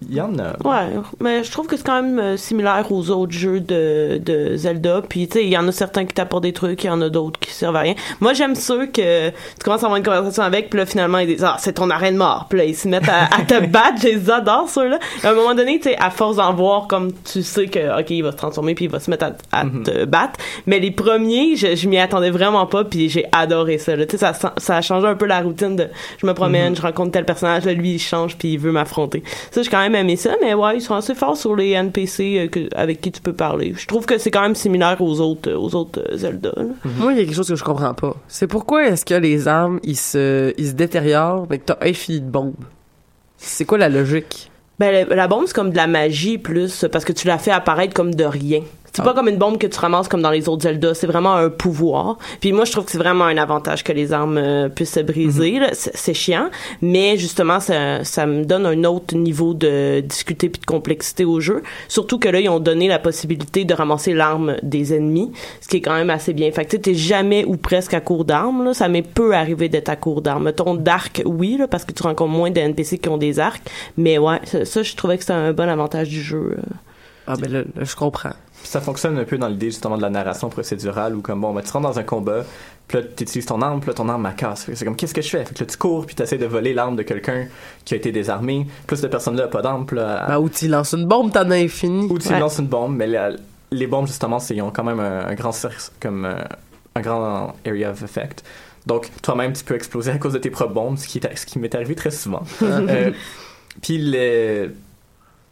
Il 0.09 0.15
y 0.15 0.21
en 0.21 0.39
a. 0.39 0.51
Ouais, 0.65 0.93
mais 1.21 1.43
je 1.43 1.51
trouve 1.51 1.67
que 1.67 1.77
c'est 1.77 1.85
quand 1.87 2.03
même 2.03 2.19
euh, 2.19 2.37
similaire 2.37 2.87
aux 2.91 3.11
autres 3.11 3.33
jeux 3.33 3.61
de, 3.61 4.21
de 4.25 4.57
Zelda. 4.57 5.03
Puis, 5.09 5.27
tu 5.29 5.39
sais, 5.39 5.45
il 5.45 5.51
y 5.51 5.59
en 5.59 5.67
a 5.67 5.73
certains 5.73 6.05
qui 6.05 6.15
t'apportent 6.15 6.45
des 6.45 6.53
trucs, 6.53 6.85
il 6.85 6.87
y 6.87 6.91
en 6.91 7.01
a 7.03 7.09
d'autres 7.09 7.41
qui 7.41 7.51
servent 7.51 7.77
à 7.77 7.81
rien. 7.81 7.95
Moi, 8.21 8.33
j'aime 8.33 8.55
ceux 8.55 8.87
que 8.87 9.29
tu 9.31 9.35
commences 9.65 9.83
à 9.83 9.87
avoir 9.87 9.97
une 9.97 10.05
conversation 10.05 10.43
avec, 10.45 10.71
puis 10.71 10.79
là, 10.79 10.87
finalement, 10.87 11.19
ils 11.19 11.27
disent 11.27 11.45
«Ah, 11.47 11.57
c'est 11.59 11.73
ton 11.75 11.91
arène 11.91 12.17
mort.» 12.17 12.47
Puis 12.51 12.59
là, 12.59 12.65
ils 12.65 12.77
se 12.77 12.87
mettent 12.89 13.09
à, 13.09 13.25
à 13.25 13.43
te 13.43 13.67
battre. 13.67 14.01
Je 14.03 14.09
les 14.09 14.31
adore, 14.31 14.69
ceux-là. 14.69 14.99
À 15.25 15.31
un 15.31 15.35
moment 15.35 15.55
donné, 15.55 15.79
tu 15.79 15.89
sais, 15.91 15.97
à 15.99 16.11
force 16.11 16.37
d'en 16.37 16.55
voir, 16.55 16.87
comme 16.87 17.13
tu 17.25 17.43
sais 17.43 17.67
que, 17.67 18.01
OK, 18.01 18.11
il 18.11 18.23
va 18.23 18.33
se 18.33 18.37
transformer, 18.37 18.75
puis 18.75 18.85
il 18.87 18.91
va 18.91 19.01
se 19.01 19.11
mettre 19.11 19.27
à, 19.53 19.61
à 19.61 19.65
te 19.65 20.05
battre. 20.05 20.39
Mais 20.67 20.79
les 20.79 20.91
premiers, 20.91 21.57
je, 21.57 21.75
je 21.75 21.89
m'y 21.89 21.99
attendais 21.99 22.31
vraiment 22.31 22.67
pas, 22.67 22.85
puis 22.85 23.09
j'ai 23.09 23.25
adoré 23.33 23.79
ça. 23.79 23.97
Tu 23.97 24.17
sais, 24.17 24.33
ça, 24.33 24.33
ça 24.57 24.77
a 24.77 24.81
changé 24.81 25.07
un 25.07 25.15
peu 25.17 25.27
la 25.27 25.41
routine 25.41 25.77
de 25.77 25.89
je 26.19 26.27
me 26.27 26.35
promène, 26.35 26.71
Mhm. 26.71 26.77
je 26.77 26.83
rencontre 26.83 27.13
tel 27.13 27.25
personnage, 27.25 27.65
là, 27.65 27.73
lui, 27.73 27.95
il 27.95 27.99
change, 27.99 28.37
puis 28.37 28.53
il 28.55 28.59
veut 28.59 28.73
m'affronter. 28.73 29.23
Ça, 29.51 29.63
j'ai 29.63 29.71
quand 29.71 29.79
même 29.81 29.88
aimé 29.95 30.17
ça, 30.17 30.35
mais 30.43 30.55
ouais, 30.55 30.77
ils 30.77 30.81
sont 30.81 30.95
assez 30.95 31.15
forts 31.15 31.37
sur 31.37 31.55
les 31.57 31.71
NPC 31.73 32.39
euh, 32.39 32.49
que- 32.49 32.69
avec 32.75 33.01
qui 33.01 33.11
tu 33.13 33.21
peux 33.21 33.33
parler. 33.33 33.75
Je 33.77 33.87
trouve 33.87 34.07
que 34.07 34.19
c'est 34.19 34.31
quand 34.31 34.43
même 34.43 34.55
similaire 34.55 35.01
aux 35.01 35.21
autres, 35.21 35.53
aux 35.53 35.75
autres 35.75 36.01
euh, 36.11 36.17
Zelda. 36.17 36.53
là. 36.57 36.65
Moi, 36.99 37.13
il 37.13 37.19
y 37.19 37.23
a 37.23 37.25
quelque 37.25 37.35
chose 37.37 37.49
que 37.49 37.57
je 37.57 37.65
comprends 37.65 37.95
pas. 37.95 38.17
C'est 38.29 38.47
pourquoi 38.47 38.87
est-ce 38.87 39.05
que 39.05 39.15
les 39.15 39.49
armes, 39.49 39.81
ils 39.83 39.97
se, 39.97 40.53
ils 40.59 40.69
se 40.69 40.73
détériorent, 40.73 41.47
mais 41.51 41.59
que 41.59 41.65
t'as 41.67 41.79
infini 41.83 42.21
de 42.21 42.31
bombes? 42.31 42.55
C'est 43.37 43.65
quoi 43.65 43.79
la 43.79 43.89
logique? 43.89 44.51
Ben, 44.79 44.93
la, 45.09 45.15
la 45.17 45.29
bombe, 45.29 45.45
c'est 45.47 45.55
comme 45.55 45.71
de 45.71 45.77
la 45.77 45.87
magie 45.87 46.39
plus, 46.39 46.85
parce 46.93 47.05
que 47.05 47.13
tu 47.13 47.27
la 47.27 47.39
fais 47.39 47.51
apparaître 47.51 47.95
comme 47.95 48.15
de 48.15 48.25
rien. 48.25 48.61
C'est 48.93 49.05
pas 49.05 49.15
comme 49.15 49.29
une 49.29 49.37
bombe 49.37 49.59
que 49.59 49.67
tu 49.67 49.79
ramasses 49.79 50.09
comme 50.09 50.23
dans 50.23 50.31
les 50.31 50.49
autres 50.49 50.63
Zelda, 50.63 50.95
c'est 50.95 51.07
vraiment 51.07 51.35
un 51.35 51.51
pouvoir. 51.51 52.19
Puis 52.41 52.53
moi 52.53 52.65
je 52.65 52.73
trouve 52.73 52.85
que 52.85 52.91
c'est 52.91 52.99
vraiment 52.99 53.25
un 53.25 53.37
avantage 53.37 53.85
que 53.85 53.93
les 53.93 54.13
armes 54.13 54.39
euh, 54.39 54.69
puissent 54.69 54.95
se 54.95 55.01
briser, 55.01 55.59
là. 55.59 55.69
c'est 55.73 55.97
c'est 55.97 56.15
chiant, 56.15 56.49
mais 56.81 57.17
justement 57.19 57.61
ça, 57.61 58.03
ça 58.05 58.27
me 58.27 58.45
donne 58.45 58.65
un 58.67 58.85
autre 58.85 59.15
niveau 59.15 59.53
de 59.55 60.01
difficulté 60.01 60.49
puis 60.49 60.61
de 60.61 60.67
complexité 60.67 61.25
au 61.25 61.39
jeu, 61.41 61.63
surtout 61.89 62.19
que 62.19 62.29
là 62.29 62.41
ils 62.41 62.49
ont 62.49 62.61
donné 62.61 62.89
la 62.89 62.99
possibilité 62.99 63.65
de 63.65 63.75
ramasser 63.75 64.15
l'arme 64.15 64.57
des 64.63 64.95
ennemis, 64.95 65.33
ce 65.61 65.69
qui 65.69 65.77
est 65.77 65.81
quand 65.81 65.95
même 65.95 66.11
assez 66.11 66.33
bien. 66.33 66.51
Fait 66.51 66.65
que 66.65 66.71
tu 66.71 66.77
sais, 66.77 66.83
t'es 66.83 66.95
jamais 66.95 67.45
ou 67.45 67.57
presque 67.57 67.95
à 67.95 68.01
court 68.01 68.25
d'armes, 68.25 68.73
ça 68.75 68.89
m'est 68.89 69.03
peu 69.03 69.35
arrivé 69.35 69.69
d'être 69.69 69.89
à 69.89 69.97
court 69.97 70.23
d'armes. 70.23 70.45
Mettons 70.45 70.75
d'arc, 70.75 71.23
oui, 71.25 71.57
là, 71.59 71.69
parce 71.69 71.85
que 71.85 71.93
tu 71.93 72.03
rencontres 72.03 72.33
moins 72.33 72.51
de 72.51 72.59
NPC 72.59 72.99
qui 72.99 73.09
ont 73.09 73.19
des 73.19 73.39
arcs, 73.39 73.63
mais 73.97 74.19
ouais, 74.19 74.41
ça, 74.45 74.65
ça, 74.65 74.83
je 74.83 74.95
trouvais 74.97 75.17
que 75.17 75.23
c'était 75.23 75.35
un 75.35 75.53
bon 75.53 75.69
avantage 75.69 76.09
du 76.09 76.23
jeu. 76.23 76.57
euh. 76.57 76.63
Ah, 77.27 77.35
ben 77.39 77.53
là, 77.53 77.61
là, 77.61 77.85
je 77.85 77.95
comprends. 77.95 78.33
Ça 78.69 78.81
fonctionne 78.83 79.19
un 79.19 79.25
peu 79.25 79.39
dans 79.39 79.49
l'idée 79.49 79.71
justement 79.71 79.97
de 79.97 80.03
la 80.03 80.11
narration 80.11 80.51
procédurale 80.51 81.17
où 81.17 81.23
comme 81.23 81.41
bon, 81.41 81.55
ben, 81.55 81.63
tu 81.63 81.71
rentres 81.73 81.89
dans 81.89 81.99
un 81.99 82.03
combat, 82.03 82.45
puis 82.87 82.99
là 82.99 83.05
tu 83.17 83.23
utilises 83.23 83.47
ton 83.47 83.63
arme, 83.63 83.81
puis 83.81 83.89
là 83.89 83.95
ton 83.95 84.09
arme 84.11 84.31
casse. 84.37 84.69
C'est 84.75 84.85
comme 84.85 84.95
qu'est-ce 84.95 85.15
que 85.15 85.23
je 85.23 85.31
fais? 85.31 85.45
Fait 85.45 85.55
que 85.55 85.61
là 85.61 85.67
tu 85.67 85.77
cours 85.79 86.05
puis 86.05 86.15
tu 86.15 86.23
essaies 86.23 86.37
de 86.37 86.45
voler 86.47 86.75
l'arme 86.75 86.95
de 86.97 87.03
quelqu'un 87.03 87.47
qui 87.87 87.95
a 87.95 87.97
été 87.97 88.13
désarmé. 88.13 88.67
Plus 88.87 88.99
cette 88.99 89.11
personne-là 89.11 89.49
pas 89.49 89.63
d'arme, 89.63 89.87
puis 89.87 89.97
là, 89.97 90.27
Ben, 90.29 90.39
ou 90.39 90.49
tu 90.51 90.69
lances 90.69 90.93
une 90.93 91.07
bombe, 91.07 91.33
t'en 91.33 91.51
as 91.51 91.57
infini. 91.57 92.07
ou 92.11 92.19
tu 92.19 92.29
Ouais. 92.29 92.39
lances 92.39 92.59
une 92.59 92.67
bombe, 92.67 92.95
mais 92.95 93.07
la- 93.07 93.31
les 93.71 93.87
bombes 93.87 94.07
justement, 94.07 94.39
c'est 94.39 94.55
ils 94.55 94.63
ont 94.63 94.71
quand 94.71 94.85
même 94.85 95.01
un, 95.01 95.27
un 95.29 95.35
grand 95.35 95.53
comme 96.01 96.27
euh, 96.27 96.35
un 96.95 97.01
grand 97.01 97.55
area 97.67 97.91
of 97.91 98.03
effect. 98.03 98.45
Donc 98.87 99.11
toi-même 99.23 99.53
tu 99.55 99.65
peux 99.65 99.75
exploser 99.77 100.11
à 100.11 100.19
cause 100.19 100.35
de 100.35 100.39
tes 100.39 100.51
propres 100.51 100.75
bombes, 100.75 100.99
ce 100.99 101.07
qui, 101.09 101.21
ce 101.35 101.47
qui 101.47 101.59
m'est 101.59 101.75
arrivé 101.75 101.95
très 101.95 102.11
souvent. 102.11 102.43
Euh, 102.63 103.13
puis 103.83 103.99
le 103.99 104.73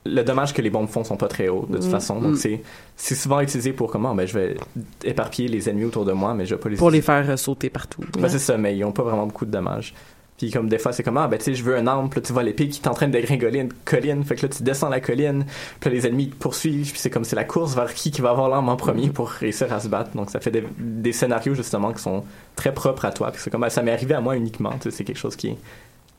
le 0.07 0.23
dommage 0.23 0.55
que 0.55 0.63
les 0.63 0.71
bombes 0.71 0.89
font 0.89 1.05
sont 1.05 1.17
pas 1.17 1.29
très 1.29 1.49
hauts 1.49 1.67
de 1.69 1.77
toute 1.77 1.87
Mm. 1.87 1.91
façon. 1.91 2.21
Donc 2.21 2.37
Mm. 2.37 2.59
c'est 2.97 3.15
souvent 3.15 3.41
utilisé 3.41 3.73
pour 3.73 3.91
comment 3.91 4.15
ben 4.15 4.27
je 4.27 4.39
vais 4.39 4.57
éparpiller 5.05 5.49
les 5.49 5.69
ennemis 5.69 5.85
autour 5.87 6.05
de 6.05 6.13
moi, 6.13 6.35
mais 6.35 6.47
je 6.47 6.55
vais 6.55 6.61
pas 6.61 6.69
les 6.69 6.77
Pour 6.77 6.91
les 6.91 7.03
faire 7.03 7.29
euh, 7.31 7.37
sauter 7.37 7.71
partout. 7.71 8.03
ben, 8.19 8.29
c'est 8.29 8.39
ça, 8.39 8.57
mais 8.57 8.77
ils 8.77 8.85
ont 8.85 8.93
pas 8.93 9.03
vraiment 9.03 9.27
beaucoup 9.27 9.47
de 9.47 9.51
dommages. 9.51 9.95
Puis 10.39 10.51
comme 10.51 10.69
des 10.69 10.77
fois, 10.77 10.93
c'est 10.93 11.03
comme, 11.03 11.17
ah, 11.17 11.29
ben 11.29 11.39
tu 11.39 11.45
sais, 11.45 11.55
je 11.55 11.65
veux 11.65 11.75
un 11.77 11.87
arme, 11.87 12.11
puis 12.11 12.21
là, 12.21 12.27
tu 12.27 12.33
vois 12.35 12.43
l'épée 12.43 12.69
qui 12.69 12.83
est 12.83 12.89
en 12.89 12.93
train 12.93 13.07
de 13.07 13.13
dégringoler 13.13 13.61
une 13.61 13.73
colline, 13.87 14.23
fait 14.23 14.35
que 14.37 14.43
là, 14.43 14.49
tu 14.55 14.63
descends 14.63 14.91
la 14.91 15.01
colline, 15.01 15.47
puis 15.81 15.89
là, 15.89 15.97
les 15.97 16.07
ennemis 16.07 16.29
te 16.29 16.35
poursuivent, 16.37 16.91
puis 16.91 17.01
c'est 17.01 17.09
comme, 17.09 17.25
c'est 17.25 17.37
la 17.37 17.45
course 17.45 17.75
vers 17.75 17.95
qui 17.95 18.11
qui 18.11 18.21
va 18.21 18.31
avoir 18.31 18.51
l'arme 18.51 18.69
en 18.69 18.77
premier 18.77 19.09
pour 19.09 19.31
réussir 19.31 19.73
à 19.73 19.81
se 19.81 19.89
battre. 19.89 20.11
Donc 20.15 20.29
ça 20.29 20.39
fait 20.41 20.51
des, 20.51 20.63
des 20.79 21.13
scénarios, 21.13 21.55
justement, 21.55 21.91
qui 21.95 22.03
sont 22.03 22.23
très 22.55 22.75
propres 22.75 23.07
à 23.07 23.13
toi, 23.13 23.31
puis 23.31 23.41
c'est 23.43 23.49
comme, 23.49 23.65
ah, 23.65 23.71
ça 23.71 23.81
m'est 23.83 23.93
arrivé 23.93 24.13
à 24.15 24.21
moi 24.21 24.37
uniquement, 24.37 24.73
tu 24.73 24.91
sais, 24.91 24.91
c'est 24.91 25.05
quelque 25.05 25.17
chose 25.19 25.37
qui 25.37 25.49
est, 25.49 25.57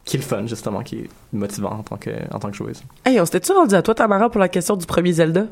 qui 0.07 0.15
est 0.17 0.19
le 0.19 0.25
fun, 0.25 0.47
justement, 0.47 0.81
qui 0.81 0.95
est 0.95 1.09
motivant 1.33 1.71
en 1.71 1.83
tant 1.83 1.97
que, 1.97 2.09
en 2.33 2.39
tant 2.39 2.49
que 2.49 2.55
joueuse. 2.57 2.81
Hey, 3.05 3.19
on 3.21 3.25
s'était-tu 3.25 3.51
rendu 3.51 3.75
à 3.75 3.81
toi, 3.83 3.93
Tamara, 3.93 4.29
pour 4.29 4.39
la 4.39 4.47
question 4.49 4.75
du 4.75 4.85
premier 4.87 5.11
Zelda? 5.13 5.45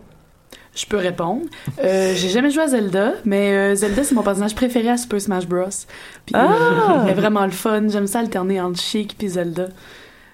Je 0.74 0.86
peux 0.86 0.98
répondre. 0.98 1.44
Euh, 1.84 2.14
j'ai 2.16 2.30
jamais 2.30 2.50
joué 2.50 2.64
à 2.64 2.68
Zelda, 2.68 3.14
mais 3.26 3.52
euh, 3.54 3.76
Zelda, 3.76 4.04
c'est 4.04 4.16
mon 4.16 4.24
personnage 4.24 4.56
préféré 4.56 4.90
à 4.90 4.98
Super 4.98 5.22
Smash 5.22 5.48
Bros. 5.48 5.66
Puis, 6.26 6.36
Ah! 6.36 7.06
euh, 7.08 7.14
vraiment 7.14 7.46
le 7.46 7.52
fun. 7.52 7.88
J'aime 7.90 8.08
ça 8.08 8.20
alterner 8.20 8.60
entre 8.60 8.80
Chic 8.82 9.16
puis 9.18 9.30
Zelda. 9.30 9.68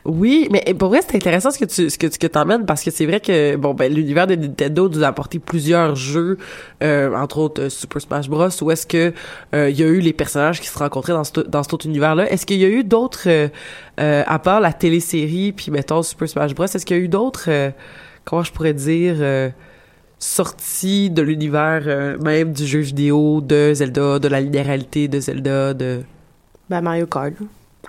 Oui, 0.03 0.47
mais 0.51 0.73
pour 0.73 0.89
vrai, 0.89 1.01
c'est 1.07 1.15
intéressant 1.15 1.51
ce 1.51 1.59
que 1.59 1.65
tu 1.65 1.89
ce 1.89 1.97
que, 1.97 2.11
ce 2.11 2.17
que 2.17 2.25
t'emmènes 2.25 2.65
parce 2.65 2.83
que 2.83 2.89
c'est 2.89 3.05
vrai 3.05 3.19
que 3.19 3.55
bon 3.55 3.75
ben 3.75 3.93
l'univers 3.93 4.25
de 4.25 4.33
Nintendo 4.33 4.89
nous 4.89 5.03
a 5.03 5.07
apporté 5.07 5.37
plusieurs 5.37 5.95
jeux, 5.95 6.39
euh, 6.81 7.13
entre 7.15 7.37
autres 7.37 7.63
euh, 7.63 7.69
Super 7.69 8.01
Smash 8.01 8.27
Bros. 8.27 8.49
Où 8.63 8.71
est-ce 8.71 8.87
que 8.87 9.13
euh, 9.53 9.69
il 9.69 9.79
y 9.79 9.83
a 9.83 9.87
eu 9.87 9.99
les 9.99 10.13
personnages 10.13 10.59
qui 10.59 10.67
se 10.67 10.77
rencontraient 10.77 11.13
dans 11.13 11.23
ce 11.23 11.41
dans 11.41 11.61
cet 11.61 11.73
autre 11.73 11.85
univers-là. 11.85 12.31
Est-ce 12.31 12.47
qu'il 12.47 12.57
y 12.57 12.65
a 12.65 12.69
eu 12.69 12.83
d'autres 12.83 13.27
euh, 13.27 13.47
euh, 13.99 14.23
à 14.25 14.39
part 14.39 14.59
la 14.59 14.73
télésérie 14.73 15.51
puis 15.51 15.69
mettons 15.69 16.01
Super 16.01 16.27
Smash 16.27 16.55
Bros. 16.55 16.65
Est-ce 16.65 16.83
qu'il 16.85 16.97
y 16.97 16.99
a 16.99 17.03
eu 17.03 17.07
d'autres 17.07 17.49
comment 18.25 18.43
je 18.43 18.51
pourrais 18.51 18.73
dire 18.73 19.17
sorties 20.17 21.11
de 21.11 21.21
l'univers 21.21 22.17
même 22.19 22.53
du 22.53 22.65
jeu 22.65 22.79
vidéo 22.79 23.41
de 23.41 23.73
Zelda, 23.75 24.17
de 24.17 24.27
la 24.27 24.41
linéarité 24.41 25.07
de 25.07 25.19
Zelda, 25.19 25.75
de 25.75 26.01
Ben 26.69 26.81
Mario 26.81 27.05
Kart, 27.05 27.33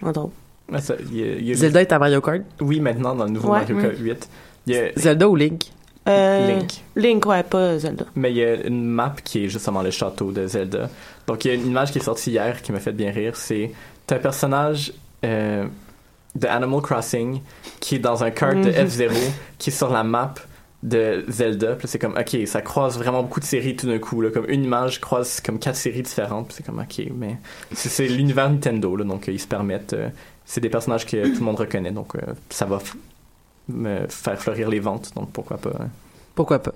entre 0.03 0.21
autres. 0.21 0.42
Ah, 0.75 0.81
ça, 0.81 0.95
il 1.11 1.17
y 1.19 1.23
a- 1.23 1.35
il 1.37 1.47
y 1.47 1.53
a- 1.53 1.55
Zelda 1.55 1.81
est 1.83 1.93
à 1.93 1.99
Mario 1.99 2.21
Kart. 2.21 2.41
Oui, 2.61 2.81
maintenant, 2.81 3.15
dans 3.15 3.25
le 3.25 3.31
nouveau 3.31 3.49
Ouais. 3.53 3.61
Mario 3.61 3.77
Kart 3.81 3.99
8. 3.99 4.29
Il 4.67 4.75
y 4.75 4.79
a 4.79 4.89
Zelda 4.97 5.29
ou 5.29 5.37
Link? 5.37 5.65
Euh, 6.09 6.47
Link. 6.49 6.71
Link, 6.97 7.27
ouais, 7.27 7.43
pas 7.45 7.79
Zelda. 7.79 8.05
Mais 8.17 8.31
il 8.33 8.37
y 8.39 8.45
a 8.45 8.55
une 8.67 8.85
map 8.87 9.15
qui 9.23 9.45
est 9.45 9.49
justement 9.49 9.83
le 9.83 9.91
château 9.91 10.33
de 10.33 10.47
Zelda. 10.47 10.89
Donc 11.27 11.45
il 11.45 11.49
y 11.49 11.51
a 11.53 11.55
une 11.55 11.67
image 11.67 11.93
qui 11.93 11.99
est 11.99 12.03
sortie 12.03 12.31
hier 12.33 12.61
qui 12.63 12.73
m'a 12.73 12.81
fait 12.81 12.93
bien 12.93 13.13
rire. 13.13 13.37
C'est 13.37 13.71
un 14.11 14.19
personnage 14.19 14.93
euh, 15.25 15.65
de 16.35 16.47
Animal 16.49 16.81
Crossing 16.81 17.41
qui 17.79 17.95
est 17.97 17.99
dans 18.01 18.25
un 18.25 18.31
kart 18.33 18.57
de 18.57 18.69
Mhm. 18.71 18.87
F-Zero 18.89 19.15
qui 19.59 19.71
est 19.71 19.73
sur 19.73 19.91
la 19.93 20.03
map 20.03 20.35
de 20.83 21.25
Zelda. 21.29 21.77
Puis 21.77 21.87
c'est 21.87 22.01
comme 22.01 22.17
ok, 22.19 22.37
ça 22.47 22.61
croise 22.63 22.99
vraiment 22.99 23.23
beaucoup 23.23 23.39
de 23.39 23.45
séries 23.45 23.77
tout 23.77 23.87
d'un 23.87 24.01
coup. 24.01 24.21
Là, 24.21 24.31
comme 24.31 24.47
une 24.49 24.65
image 24.65 25.01
croise 25.01 25.41
comme 25.41 25.61
quatre 25.61 25.77
séries 25.77 26.03
différentes. 26.03 26.49
Puis 26.49 26.57
c'est 26.57 26.67
comme 26.67 26.81
ok, 26.81 27.07
mais 27.17 27.37
c'est, 27.73 28.09
l'univers 28.09 28.51
Nintendo 28.51 28.97
là, 28.97 29.05
donc 29.05 29.29
euh, 29.29 29.33
ils 29.33 29.39
se 29.41 29.47
permettent. 29.47 29.93
euh, 29.93 30.09
c'est 30.53 30.61
des 30.61 30.69
personnages 30.69 31.07
que 31.07 31.29
tout 31.29 31.39
le 31.39 31.47
monde 31.47 31.57
reconnaît, 31.57 31.93
donc 31.93 32.15
euh, 32.15 32.21
ça 32.51 32.67
va 32.67 32.79
me 33.71 34.07
faire 34.07 34.39
fleurir 34.39 34.69
les 34.69 34.81
ventes. 34.81 35.11
Donc 35.17 35.33
pourquoi 35.33 35.57
pas. 35.57 35.73
Pourquoi 36.35 36.59
pas? 36.59 36.75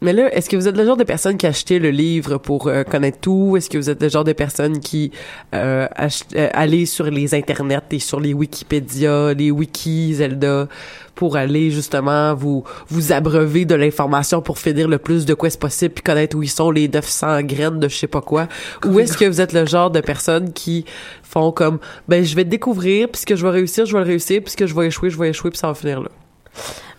Mais 0.00 0.12
là, 0.12 0.32
est-ce 0.32 0.48
que 0.48 0.56
vous 0.56 0.68
êtes 0.68 0.76
le 0.76 0.84
genre 0.84 0.96
de 0.96 1.04
personne 1.04 1.36
qui 1.36 1.46
achetait 1.46 1.80
le 1.80 1.90
livre 1.90 2.38
pour 2.38 2.68
euh, 2.68 2.84
connaître 2.84 3.18
tout? 3.20 3.56
Est-ce 3.56 3.68
que 3.68 3.78
vous 3.78 3.90
êtes 3.90 4.00
le 4.00 4.08
genre 4.08 4.22
de 4.22 4.32
personne 4.32 4.78
qui 4.78 5.10
euh, 5.54 5.88
euh, 6.36 6.48
allait 6.52 6.86
sur 6.86 7.10
les 7.10 7.34
internets 7.34 7.80
et 7.90 7.98
sur 7.98 8.20
les 8.20 8.32
Wikipédia, 8.32 9.34
les 9.34 9.50
wikis 9.50 10.14
Zelda 10.14 10.68
pour 11.16 11.36
aller 11.36 11.72
justement 11.72 12.32
vous 12.32 12.62
vous 12.88 13.10
abreuver 13.10 13.64
de 13.64 13.74
l'information 13.74 14.40
pour 14.40 14.60
finir 14.60 14.86
le 14.86 14.98
plus 14.98 15.26
de 15.26 15.34
quests 15.34 15.58
possible 15.58 15.94
puis 15.94 16.04
connaître 16.04 16.36
où 16.36 16.44
ils 16.44 16.48
sont 16.48 16.70
les 16.70 16.86
900 16.86 17.42
graines 17.42 17.80
de 17.80 17.88
je 17.88 17.96
sais 17.96 18.06
pas 18.06 18.20
quoi? 18.20 18.46
Ou 18.86 19.00
est-ce 19.00 19.18
que 19.18 19.24
vous 19.24 19.40
êtes 19.40 19.52
le 19.52 19.66
genre 19.66 19.90
de 19.90 20.00
personne 20.00 20.52
qui 20.52 20.84
font 21.24 21.50
comme 21.50 21.80
ben 22.06 22.24
je 22.24 22.36
vais 22.36 22.44
découvrir 22.44 23.08
puis 23.08 23.22
ce 23.22 23.26
que 23.26 23.34
je 23.34 23.44
vais 23.44 23.50
réussir, 23.50 23.84
je 23.84 23.94
vais 23.94 23.98
le 23.98 24.06
réussir 24.06 24.40
puis 24.42 24.52
ce 24.52 24.56
que 24.56 24.68
je 24.68 24.74
vais 24.76 24.86
échouer, 24.86 25.10
je 25.10 25.18
vais 25.18 25.30
échouer 25.30 25.50
puis 25.50 25.58
ça 25.58 25.66
va 25.66 25.74
finir 25.74 26.00
là? 26.02 26.10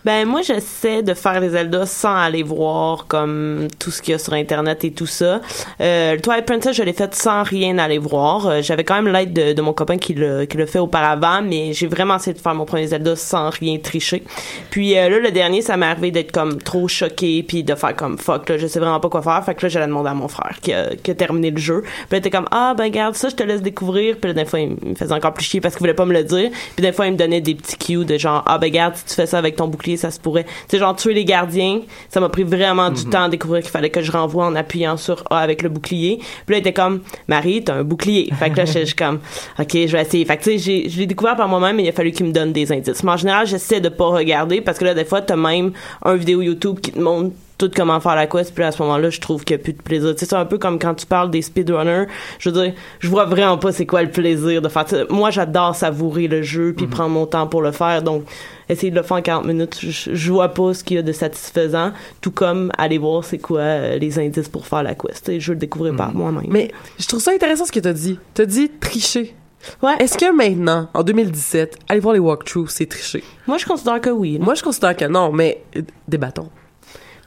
Ben 0.05 0.25
moi 0.25 0.41
j'essaie 0.41 1.03
de 1.03 1.13
faire 1.13 1.41
les 1.41 1.49
Zelda 1.49 1.85
sans 1.85 2.15
aller 2.15 2.41
voir 2.41 3.05
comme 3.07 3.67
tout 3.79 3.91
ce 3.91 4.01
qu'il 4.01 4.13
y 4.13 4.15
a 4.15 4.17
sur 4.17 4.31
internet 4.31 4.85
et 4.85 4.91
tout 4.91 5.05
ça. 5.05 5.41
Euh, 5.81 6.13
le 6.13 6.21
Twilight 6.21 6.45
Princess 6.45 6.75
je 6.77 6.83
l'ai 6.83 6.93
fait 6.93 7.13
sans 7.13 7.43
rien 7.43 7.77
aller 7.77 7.97
voir. 7.97 8.47
Euh, 8.47 8.61
J'avais 8.61 8.85
quand 8.85 8.95
même 9.01 9.11
l'aide 9.11 9.33
de, 9.33 9.51
de 9.51 9.61
mon 9.61 9.73
copain 9.73 9.97
qui 9.97 10.13
l'a 10.13 10.45
qui 10.45 10.55
l'a 10.55 10.67
fait 10.67 10.79
auparavant, 10.79 11.41
mais 11.41 11.73
j'ai 11.73 11.87
vraiment 11.87 12.15
essayé 12.15 12.33
de 12.33 12.39
faire 12.39 12.55
mon 12.55 12.63
premier 12.63 12.87
Zelda 12.87 13.17
sans 13.17 13.49
rien 13.49 13.77
tricher. 13.77 14.23
Puis 14.69 14.97
euh, 14.97 15.09
là 15.09 15.19
le 15.19 15.31
dernier 15.31 15.61
ça 15.61 15.75
m'est 15.75 15.87
arrivé 15.87 16.11
d'être 16.11 16.31
comme 16.31 16.61
trop 16.61 16.87
choqué 16.87 17.43
puis 17.43 17.63
de 17.63 17.75
faire 17.75 17.93
comme 17.93 18.17
fuck 18.17 18.47
là 18.47 18.57
je 18.57 18.67
sais 18.67 18.79
vraiment 18.79 19.01
pas 19.01 19.09
quoi 19.09 19.21
faire. 19.21 19.43
Fait 19.43 19.53
que 19.53 19.65
là 19.65 19.69
j'allais 19.69 19.87
demander 19.87 20.11
à 20.11 20.13
mon 20.13 20.29
frère 20.29 20.59
qui 20.61 20.71
a, 20.71 20.95
qui 20.95 21.11
a 21.11 21.15
terminé 21.15 21.51
le 21.51 21.57
jeu. 21.57 21.81
Puis 21.83 22.07
là 22.11 22.17
était 22.19 22.29
comme 22.29 22.47
ah 22.51 22.73
ben 22.77 22.89
garde 22.89 23.15
ça 23.15 23.27
je 23.27 23.35
te 23.35 23.43
laisse 23.43 23.61
découvrir. 23.61 24.15
Puis 24.15 24.29
là 24.29 24.33
des 24.33 24.45
fois 24.49 24.61
il 24.61 24.69
me 24.69 24.95
faisait 24.95 25.13
encore 25.13 25.33
plus 25.33 25.43
chier 25.43 25.59
parce 25.59 25.75
qu'il 25.75 25.81
voulait 25.81 25.93
pas 25.93 26.05
me 26.05 26.13
le 26.13 26.23
dire. 26.23 26.51
Puis 26.77 26.85
des 26.85 26.93
fois 26.93 27.07
il 27.07 27.11
me 27.13 27.17
donnait 27.17 27.41
des 27.41 27.55
petits 27.55 27.77
cues 27.77 28.05
de 28.05 28.17
genre 28.17 28.43
ah 28.45 28.57
ben 28.57 28.71
garde 28.71 28.95
si 28.95 29.03
tu 29.03 29.13
fais 29.13 29.25
ça 29.25 29.37
avec 29.37 29.57
ton 29.57 29.67
bouclier 29.67 29.88
ça 29.97 30.11
se 30.11 30.19
pourrait. 30.19 30.43
Tu 30.43 30.51
sais 30.69 30.77
genre 30.79 30.95
tuer 30.95 31.13
les 31.13 31.25
gardiens 31.25 31.81
ça 32.09 32.19
m'a 32.19 32.29
pris 32.29 32.43
vraiment 32.43 32.89
du 32.89 33.05
temps 33.05 33.23
à 33.23 33.29
découvrir 33.29 33.61
qu'il 33.61 33.71
fallait 33.71 33.89
que 33.89 34.01
je 34.01 34.11
renvoie 34.11 34.45
en 34.45 34.55
appuyant 34.55 34.97
sur 34.97 35.23
A 35.29 35.39
avec 35.39 35.61
le 35.61 35.69
bouclier. 35.69 36.17
Puis 36.45 36.55
là 36.55 36.57
il 36.57 36.59
était 36.59 36.73
comme 36.73 37.01
Marie 37.27 37.63
t'as 37.63 37.75
un 37.75 37.83
bouclier. 37.83 38.29
Fait 38.37 38.49
que 38.49 38.57
là 38.57 38.65
j'étais 38.65 38.81
juste 38.85 38.97
comme 38.97 39.19
ok 39.59 39.71
je 39.71 39.91
vais 39.91 40.01
essayer. 40.01 40.25
Fait 40.25 40.37
que 40.37 40.43
tu 40.43 40.59
sais 40.59 40.89
je 40.89 40.99
l'ai 40.99 41.05
découvert 41.05 41.35
par 41.35 41.47
moi-même 41.47 41.75
mais 41.75 41.83
il 41.83 41.89
a 41.89 41.93
fallu 41.93 42.11
qu'il 42.11 42.25
me 42.25 42.31
donne 42.31 42.53
des 42.53 42.71
indices. 42.71 43.03
Mais 43.03 43.11
en 43.11 43.17
général 43.17 43.47
j'essaie 43.47 43.81
de 43.81 43.89
pas 43.89 44.07
regarder 44.07 44.61
parce 44.61 44.77
que 44.77 44.85
là 44.85 44.93
des 44.93 45.05
fois 45.05 45.21
t'as 45.21 45.35
même 45.35 45.71
un 46.03 46.15
vidéo 46.15 46.41
YouTube 46.41 46.79
qui 46.79 46.91
te 46.91 46.99
montre 46.99 47.31
tout 47.59 47.69
comment 47.75 47.99
faire 47.99 48.15
la 48.15 48.25
quest 48.25 48.53
puis 48.53 48.61
là, 48.61 48.69
à 48.69 48.71
ce 48.71 48.81
moment-là 48.81 49.09
je 49.09 49.19
trouve 49.19 49.43
qu'il 49.43 49.57
n'y 49.57 49.61
a 49.61 49.63
plus 49.63 49.73
de 49.73 49.81
plaisir 49.81 50.13
tu 50.13 50.19
sais 50.19 50.25
c'est 50.25 50.35
un 50.35 50.45
peu 50.45 50.57
comme 50.57 50.79
quand 50.79 50.95
tu 50.95 51.05
parles 51.05 51.29
des 51.29 51.41
speedrunners 51.41 52.05
je 52.39 52.49
veux 52.49 52.63
dire 52.63 52.73
je 52.99 53.09
vois 53.09 53.25
vraiment 53.25 53.57
pas 53.57 53.71
c'est 53.71 53.85
quoi 53.85 54.01
le 54.01 54.09
plaisir 54.09 54.61
de 54.61 54.69
faire 54.69 54.87
ça 54.87 55.03
moi 55.09 55.29
j'adore 55.29 55.75
savourer 55.75 56.27
le 56.27 56.41
jeu 56.41 56.73
puis 56.75 56.87
prendre 56.87 57.09
mon 57.09 57.25
temps 57.25 57.47
pour 57.47 57.61
le 57.61 57.73
faire 57.73 58.01
donc 58.01 58.23
essayer 58.69 58.91
de 58.91 58.95
le 58.95 59.03
faire 59.03 59.17
en 59.17 59.21
40 59.21 59.45
minutes 59.45 59.77
je, 59.81 60.13
je 60.13 60.31
vois 60.31 60.49
pas 60.49 60.73
ce 60.73 60.83
qu'il 60.83 60.95
y 60.95 60.99
a 60.99 61.03
de 61.03 61.11
satisfaisant 61.11 61.91
tout 62.21 62.31
comme 62.31 62.71
aller 62.77 62.97
voir 62.97 63.23
c'est 63.23 63.37
quoi 63.39 63.59
euh, 63.61 63.97
les 63.97 64.19
indices 64.19 64.47
pour 64.47 64.67
faire 64.67 64.83
la 64.83 64.95
quest 64.95 65.25
sais, 65.25 65.39
je 65.39 65.47
veux 65.47 65.53
le 65.55 65.59
découvrir 65.59 65.95
par 65.95 66.13
moi-même 66.13 66.43
Mais 66.47 66.71
je 66.99 67.07
trouve 67.07 67.19
ça 67.19 67.31
intéressant 67.31 67.65
ce 67.65 67.71
que 67.71 67.79
t'as 67.79 67.93
dit. 67.93 68.17
T'as 68.33 68.45
dit 68.45 68.69
tricher. 68.79 69.35
Ouais. 69.83 69.95
Est-ce 69.99 70.17
que 70.17 70.31
maintenant, 70.33 70.87
en 70.93 71.03
2017, 71.03 71.77
aller 71.89 71.99
voir 71.99 72.13
les 72.13 72.19
walkthroughs, 72.19 72.69
c'est 72.69 72.85
tricher? 72.85 73.23
moi 73.47 73.57
je 73.57 73.65
considère 73.65 73.99
que 73.99 74.09
oui 74.09 74.37
là. 74.37 74.45
Moi, 74.45 74.55
je 74.55 74.63
considère 74.63 74.95
que 74.95 75.05
non, 75.05 75.31
mais 75.33 75.61
euh, 75.75 75.81
débattons. 76.07 76.49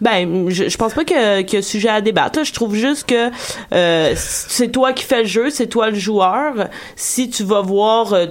Ben, 0.00 0.48
je, 0.50 0.68
je 0.68 0.76
pense 0.78 0.94
pas 0.94 1.04
que- 1.04 1.42
qu'il 1.42 1.58
y 1.58 1.60
a 1.60 1.62
sujet 1.62 1.88
à 1.88 2.00
débattre. 2.00 2.42
Je 2.44 2.52
trouve 2.52 2.74
juste 2.74 3.08
que 3.08 3.30
euh, 3.72 4.12
c'est 4.16 4.68
toi 4.72 4.92
qui 4.92 5.04
fais 5.04 5.22
le 5.22 5.28
jeu, 5.28 5.50
c'est 5.50 5.66
toi 5.68 5.90
le 5.90 5.96
joueur. 5.98 6.68
Si 6.96 7.30
tu 7.30 7.44
vas 7.44 7.60
voir 7.60 8.12
euh, 8.14 8.26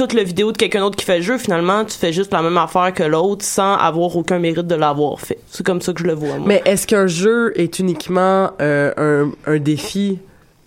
toute 0.00 0.14
la 0.14 0.22
vidéo 0.22 0.50
de 0.50 0.56
quelqu'un 0.56 0.80
d'autre 0.80 0.96
qui 0.96 1.04
fait 1.04 1.18
le 1.18 1.22
jeu, 1.22 1.36
finalement, 1.36 1.84
tu 1.84 1.98
fais 1.98 2.10
juste 2.10 2.32
la 2.32 2.40
même 2.40 2.56
affaire 2.56 2.94
que 2.94 3.02
l'autre 3.02 3.44
sans 3.44 3.74
avoir 3.74 4.16
aucun 4.16 4.38
mérite 4.38 4.66
de 4.66 4.74
l'avoir 4.74 5.20
fait. 5.20 5.38
C'est 5.50 5.64
comme 5.64 5.82
ça 5.82 5.92
que 5.92 6.00
je 6.00 6.06
le 6.06 6.14
vois, 6.14 6.36
moi. 6.38 6.46
Mais 6.46 6.62
est-ce 6.64 6.86
qu'un 6.86 7.06
jeu 7.06 7.52
est 7.54 7.78
uniquement 7.78 8.50
euh, 8.62 8.92
un, 8.96 9.30
un 9.52 9.58
défi? 9.58 10.18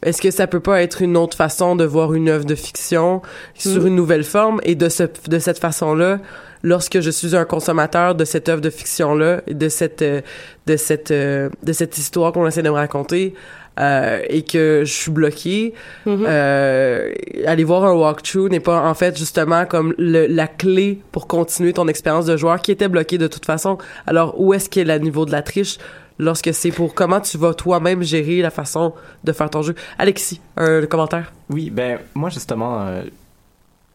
Est-ce 0.04 0.22
que 0.22 0.30
ça 0.30 0.46
peut 0.46 0.60
pas 0.60 0.84
être 0.84 1.02
une 1.02 1.18
autre 1.18 1.36
façon 1.36 1.76
de 1.76 1.84
voir 1.84 2.14
une 2.14 2.30
œuvre 2.30 2.46
de 2.46 2.54
fiction 2.54 3.24
sur 3.56 3.82
Mm. 3.82 3.88
une 3.88 3.96
nouvelle 3.96 4.24
forme 4.24 4.60
et 4.64 4.76
de 4.76 4.88
ce 4.90 5.04
de 5.28 5.40
cette 5.40 5.58
façon-là 5.60 6.20
lorsque 6.64 7.00
je 7.02 7.12
suis 7.12 7.36
un 7.36 7.46
consommateur 7.46 8.16
de 8.16 8.26
cette 8.26 8.50
œuvre 8.50 8.62
de 8.62 8.70
fiction 8.70 9.16
là 9.16 9.42
et 9.48 9.54
de 9.54 9.70
cette 9.70 10.02
euh, 10.02 10.22
de 10.66 10.78
cette 10.78 11.12
euh, 11.12 11.50
de 11.62 11.74
cette 11.74 11.98
histoire 11.98 12.32
qu'on 12.32 12.48
essaie 12.48 12.64
de 12.64 12.70
me 12.70 12.76
raconter 12.76 13.34
euh, 13.80 14.20
et 14.30 14.44
que 14.44 14.84
je 14.86 14.92
suis 14.92 15.12
bloqué 15.12 15.74
Mm-hmm. 16.06 16.26
euh, 16.28 17.14
aller 17.46 17.64
voir 17.64 17.84
un 17.86 17.94
walkthrough 17.94 18.50
n'est 18.50 18.60
pas 18.60 18.82
en 18.88 18.94
fait 18.94 19.18
justement 19.18 19.66
comme 19.66 19.94
le, 19.98 20.28
la 20.28 20.48
clé 20.48 21.00
pour 21.12 21.28
continuer 21.28 21.74
ton 21.74 21.88
expérience 21.88 22.26
de 22.26 22.38
joueur 22.38 22.62
qui 22.62 22.72
était 22.72 22.88
bloqué 22.90 23.18
de 23.18 23.28
toute 23.28 23.46
façon. 23.46 23.78
Alors 24.06 24.40
où 24.40 24.54
est-ce 24.54 24.70
qu'est 24.70 24.84
le 24.84 24.98
niveau 25.00 25.26
de 25.26 25.32
la 25.32 25.42
triche 25.42 25.78
lorsque 26.20 26.54
c'est 26.54 26.72
pour 26.72 26.94
comment 26.94 27.20
tu 27.22 27.38
vas 27.38 27.54
toi-même 27.54 28.04
gérer 28.04 28.42
la 28.42 28.52
façon 28.52 28.94
de 29.24 29.32
faire 29.32 29.50
ton 29.50 29.62
jeu? 29.64 29.76
Alexis 29.98 30.40
un 30.58 30.86
commentaire? 30.86 31.34
Oui, 31.50 31.70
ben 31.70 32.00
moi 32.14 32.30
justement, 32.30 32.86
euh, 32.86 33.04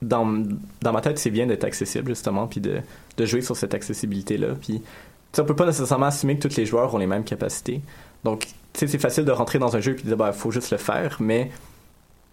dans, 0.03 0.45
dans 0.83 0.93
ma 0.93 1.01
tête, 1.01 1.19
c'est 1.19 1.31
bien 1.31 1.47
d'être 1.47 1.65
accessible 1.65 2.09
justement, 2.09 2.47
puis 2.47 2.61
de, 2.61 2.81
de 3.17 3.27
jouer 3.27 3.41
sur 3.43 3.57
cette 3.57 3.75
accessibilité-là. 3.75 4.49
Puis 4.61 4.83
on 5.39 5.45
peut 5.45 5.57
pas 5.57 5.67
nécessairement 5.67 6.07
assumer 6.07 6.37
que 6.39 6.49
tous 6.49 6.57
les 6.57 6.67
joueurs 6.67 6.95
ont 6.95 6.99
les 6.99 7.07
mêmes 7.07 7.25
capacités. 7.25 7.81
Donc, 8.25 8.47
tu 8.73 8.81
sais, 8.81 8.87
c'est 8.87 8.99
facile 8.99 9.25
de 9.25 9.33
rentrer 9.33 9.59
dans 9.59 9.77
un 9.77 9.81
jeu 9.81 9.95
puis 9.95 10.05
de 10.05 10.09
dire, 10.09 10.17
bah, 10.17 10.33
faut 10.33 10.51
juste 10.51 10.71
le 10.71 10.79
faire, 10.79 11.17
mais 11.21 11.51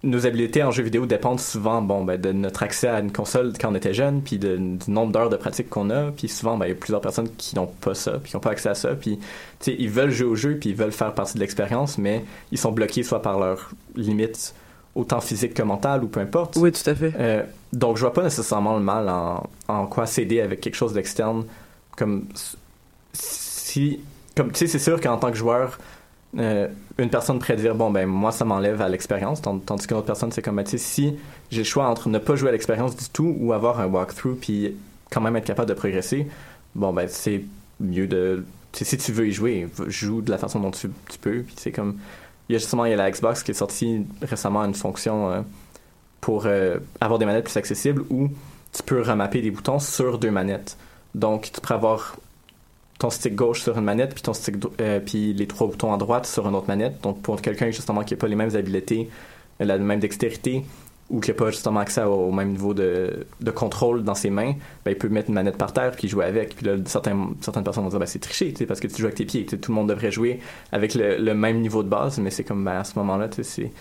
nos 0.03 0.27
habiletés 0.27 0.61
en 0.61 0.69
jeu 0.69 0.83
vidéo 0.83 1.07
dépendent 1.07 1.39
souvent, 1.39 1.81
bon, 1.81 2.03
ben, 2.03 2.19
de 2.19 2.31
notre 2.31 2.61
accès 2.61 2.87
à 2.87 2.99
une 2.99 3.11
console 3.11 3.53
quand 3.59 3.71
on 3.71 3.75
était 3.75 3.93
jeune, 3.93 4.21
puis 4.21 4.37
de- 4.37 4.57
du 4.57 4.91
nombre 4.91 5.11
d'heures 5.11 5.29
de 5.29 5.35
pratique 5.35 5.69
qu'on 5.69 5.89
a, 5.89 6.11
puis 6.11 6.27
souvent, 6.27 6.57
ben, 6.57 6.67
il 6.67 6.69
y 6.69 6.71
a 6.73 6.75
plusieurs 6.75 7.01
personnes 7.01 7.29
qui 7.37 7.55
n'ont 7.55 7.65
pas 7.67 7.95
ça, 7.95 8.19
puis 8.19 8.29
qui 8.29 8.35
n'ont 8.35 8.41
pas 8.41 8.51
accès 8.51 8.69
à 8.69 8.75
ça, 8.75 8.89
puis, 8.95 9.17
tu 9.17 9.25
sais, 9.61 9.75
ils 9.79 9.89
veulent 9.89 10.11
jouer 10.11 10.27
au 10.27 10.35
jeu, 10.35 10.57
puis 10.59 10.69
ils 10.69 10.75
veulent 10.75 10.91
faire 10.91 11.13
partie 11.13 11.33
de 11.35 11.39
l'expérience, 11.39 11.97
mais 11.97 12.23
ils 12.51 12.57
sont 12.59 12.71
bloqués 12.71 13.01
soit 13.01 13.21
par 13.21 13.39
leurs 13.39 13.71
limites 13.95 14.53
autant 14.95 15.19
physiques 15.21 15.53
que 15.53 15.61
mentales, 15.63 16.03
ou 16.03 16.07
peu 16.07 16.21
importe. 16.21 16.55
oui 16.55 16.71
tout 16.71 16.89
à 16.89 16.95
fait 16.95 17.13
Euh, 17.19 17.43
donc, 17.73 17.97
je 17.97 18.01
vois 18.01 18.13
pas 18.13 18.23
nécessairement 18.23 18.75
le 18.77 18.83
mal 18.83 19.09
en, 19.09 19.43
en 19.67 19.85
quoi 19.85 20.05
s'aider 20.05 20.39
avec 20.41 20.61
quelque 20.61 20.75
chose 20.75 20.93
d'externe. 20.93 21.43
Comme 21.97 22.25
si, 23.13 23.99
comme 24.35 24.51
tu 24.51 24.59
sais, 24.59 24.67
c'est 24.67 24.79
sûr 24.79 24.99
qu'en 25.01 25.17
tant 25.17 25.31
que 25.31 25.37
joueur, 25.37 25.77
euh, 26.37 26.67
une 26.97 27.09
personne 27.09 27.39
pourrait 27.39 27.55
dire 27.55 27.75
bon 27.75 27.91
ben 27.91 28.05
moi 28.05 28.31
ça 28.31 28.43
m'enlève 28.45 28.81
à 28.81 28.89
l'expérience, 28.89 29.41
tand- 29.41 29.59
tandis 29.65 29.87
qu'une 29.87 29.97
autre 29.97 30.05
personne 30.07 30.31
c'est 30.33 30.41
comme 30.41 30.57
ben, 30.57 30.63
tu 30.63 30.71
sais 30.71 30.77
si 30.77 31.15
j'ai 31.49 31.59
le 31.59 31.63
choix 31.63 31.87
entre 31.87 32.09
ne 32.09 32.17
pas 32.19 32.35
jouer 32.35 32.49
à 32.49 32.51
l'expérience 32.51 32.95
du 32.95 33.07
tout 33.09 33.35
ou 33.39 33.53
avoir 33.53 33.79
un 33.79 33.85
walkthrough 33.87 34.35
puis 34.39 34.75
quand 35.11 35.21
même 35.21 35.35
être 35.37 35.45
capable 35.45 35.69
de 35.69 35.73
progresser, 35.73 36.27
bon 36.73 36.91
ben 36.91 37.07
c'est 37.09 37.43
mieux 37.79 38.07
de 38.07 38.43
tu 38.73 38.83
sais, 38.83 38.97
si 38.97 38.97
tu 38.97 39.13
veux 39.13 39.27
y 39.27 39.31
jouer, 39.31 39.69
joue 39.87 40.21
de 40.21 40.29
la 40.29 40.37
façon 40.37 40.59
dont 40.59 40.71
tu, 40.71 40.89
tu 41.09 41.17
peux. 41.17 41.39
Puis 41.43 41.55
c'est 41.57 41.71
comme 41.71 41.95
il 42.47 42.53
y 42.53 42.55
a 42.55 42.59
justement 42.59 42.85
il 42.85 42.91
y 42.91 42.93
a 42.93 42.97
la 42.97 43.09
Xbox 43.09 43.43
qui 43.43 43.51
est 43.51 43.55
sortie 43.55 44.05
récemment 44.21 44.61
une 44.61 44.75
fonction 44.75 45.31
euh, 45.31 45.41
pour 46.21 46.45
euh, 46.45 46.77
avoir 47.01 47.19
des 47.19 47.25
manettes 47.25 47.45
plus 47.45 47.57
accessibles 47.57 48.03
où 48.09 48.29
tu 48.73 48.83
peux 48.83 49.01
remapper 49.01 49.41
des 49.41 49.51
boutons 49.51 49.79
sur 49.79 50.19
deux 50.19 50.31
manettes. 50.31 50.77
Donc, 51.13 51.49
tu 51.53 51.61
pourrais 51.61 51.75
avoir 51.75 52.17
ton 52.99 53.09
stick 53.09 53.35
gauche 53.35 53.61
sur 53.61 53.77
une 53.77 53.83
manette, 53.83 54.13
puis 54.13 54.21
ton 54.21 54.33
stick 54.33 54.55
euh, 54.81 54.99
puis 54.99 55.33
les 55.33 55.47
trois 55.47 55.67
boutons 55.67 55.93
à 55.93 55.97
droite 55.97 56.25
sur 56.25 56.47
une 56.47 56.55
autre 56.55 56.67
manette. 56.67 57.01
Donc, 57.01 57.21
pour 57.21 57.41
quelqu'un 57.41 57.71
justement 57.71 58.03
qui 58.03 58.13
n'a 58.13 58.19
pas 58.19 58.27
les 58.27 58.35
mêmes 58.35 58.55
habiletés, 58.55 59.09
la 59.59 59.77
même 59.77 59.99
dextérité, 59.99 60.65
ou 61.09 61.19
qui 61.19 61.29
n'a 61.29 61.35
pas 61.35 61.51
justement 61.51 61.79
accès 61.79 62.03
au, 62.03 62.31
même 62.31 62.49
niveau 62.49 62.73
de, 62.73 63.27
de 63.39 63.51
contrôle 63.51 64.03
dans 64.03 64.15
ses 64.15 64.29
mains, 64.31 64.53
ben, 64.83 64.91
il 64.91 64.97
peut 64.97 65.09
mettre 65.09 65.29
une 65.29 65.35
manette 65.35 65.57
par 65.57 65.71
terre 65.71 65.91
puis 65.91 66.07
jouer 66.07 66.25
avec. 66.25 66.55
Puis 66.55 66.65
là, 66.65 66.77
certains, 66.85 67.29
certaines 67.41 67.63
personnes 67.63 67.83
vont 67.83 67.89
dire 67.89 67.99
ben, 67.99 68.07
c'est 68.07 68.19
triché, 68.19 68.51
tu 68.51 68.59
sais, 68.59 68.65
parce 68.65 68.79
que 68.79 68.87
tu 68.87 68.97
joues 68.97 69.05
avec 69.05 69.15
tes 69.15 69.25
pieds. 69.25 69.45
Tout 69.45 69.71
le 69.71 69.75
monde 69.75 69.89
devrait 69.89 70.11
jouer 70.11 70.39
avec 70.71 70.95
le, 70.95 71.17
le 71.17 71.33
même 71.35 71.59
niveau 71.61 71.83
de 71.83 71.89
base, 71.89 72.17
mais 72.17 72.31
c'est 72.31 72.43
comme 72.43 72.63
ben, 72.63 72.77
à 72.79 72.83
ce 72.83 72.97
moment-là, 72.97 73.29
tu 73.29 73.43
sais, 73.43 73.43
c'est 73.43 73.71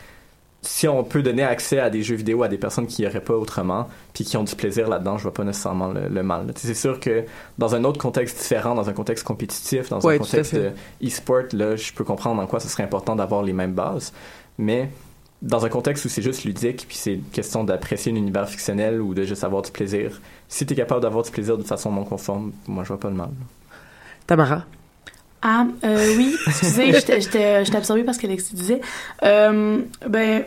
si 0.66 0.88
on 0.88 1.04
peut 1.04 1.22
donner 1.22 1.42
accès 1.42 1.78
à 1.78 1.90
des 1.90 2.02
jeux 2.02 2.16
vidéo 2.16 2.42
à 2.42 2.48
des 2.48 2.58
personnes 2.58 2.86
qui 2.86 3.02
n'y 3.02 3.08
auraient 3.08 3.20
pas 3.20 3.34
autrement, 3.34 3.88
puis 4.12 4.24
qui 4.24 4.36
ont 4.36 4.44
du 4.44 4.54
plaisir 4.54 4.88
là-dedans, 4.88 5.18
je 5.18 5.22
vois 5.22 5.34
pas 5.34 5.44
nécessairement 5.44 5.88
le, 5.88 6.08
le 6.08 6.22
mal. 6.22 6.46
C'est 6.56 6.74
sûr 6.74 7.00
que 7.00 7.24
dans 7.58 7.74
un 7.74 7.84
autre 7.84 8.00
contexte 8.00 8.38
différent, 8.38 8.74
dans 8.74 8.88
un 8.88 8.92
contexte 8.92 9.24
compétitif, 9.24 9.90
dans 9.90 10.00
Ouais, 10.00 10.14
un 10.14 10.18
contexte 10.18 10.56
e-sport, 11.02 11.44
là, 11.52 11.76
je 11.76 11.92
peux 11.92 12.04
comprendre 12.04 12.40
en 12.40 12.46
quoi 12.46 12.60
ce 12.60 12.68
serait 12.68 12.82
important 12.82 13.14
d'avoir 13.14 13.42
les 13.42 13.52
mêmes 13.52 13.74
bases. 13.74 14.12
Mais 14.58 14.88
dans 15.44 15.64
un 15.64 15.68
contexte 15.68 16.06
où 16.06 16.08
c'est 16.08 16.22
juste 16.22 16.44
ludique, 16.44 16.86
puis 16.88 16.96
c'est 16.96 17.14
une 17.14 17.22
question 17.24 17.64
d'apprécier 17.64 18.10
un 18.10 18.16
univers 18.16 18.48
fictionnel 18.48 19.00
ou 19.00 19.12
de 19.14 19.24
juste 19.24 19.44
avoir 19.44 19.60
du 19.62 19.70
plaisir, 19.70 20.20
si 20.48 20.64
tu 20.64 20.72
es 20.72 20.76
capable 20.76 21.02
d'avoir 21.02 21.22
du 21.22 21.30
plaisir 21.30 21.58
de 21.58 21.62
façon 21.62 21.92
non 21.92 22.04
conforme, 22.04 22.52
moi 22.66 22.82
je 22.82 22.88
vois 22.88 22.98
pas 22.98 23.10
le 23.10 23.14
mal. 23.14 23.28
Tamara? 24.26 24.64
Ah, 25.42 25.66
euh, 25.84 26.14
oui, 26.16 26.34
excusez, 26.46 26.92
j'étais- 27.20 27.76
absorbée 27.76 28.02
parce 28.02 28.16
qu'Alexis 28.16 28.54
disait. 28.54 28.80
Euh, 29.22 29.82
ben, 30.08 30.44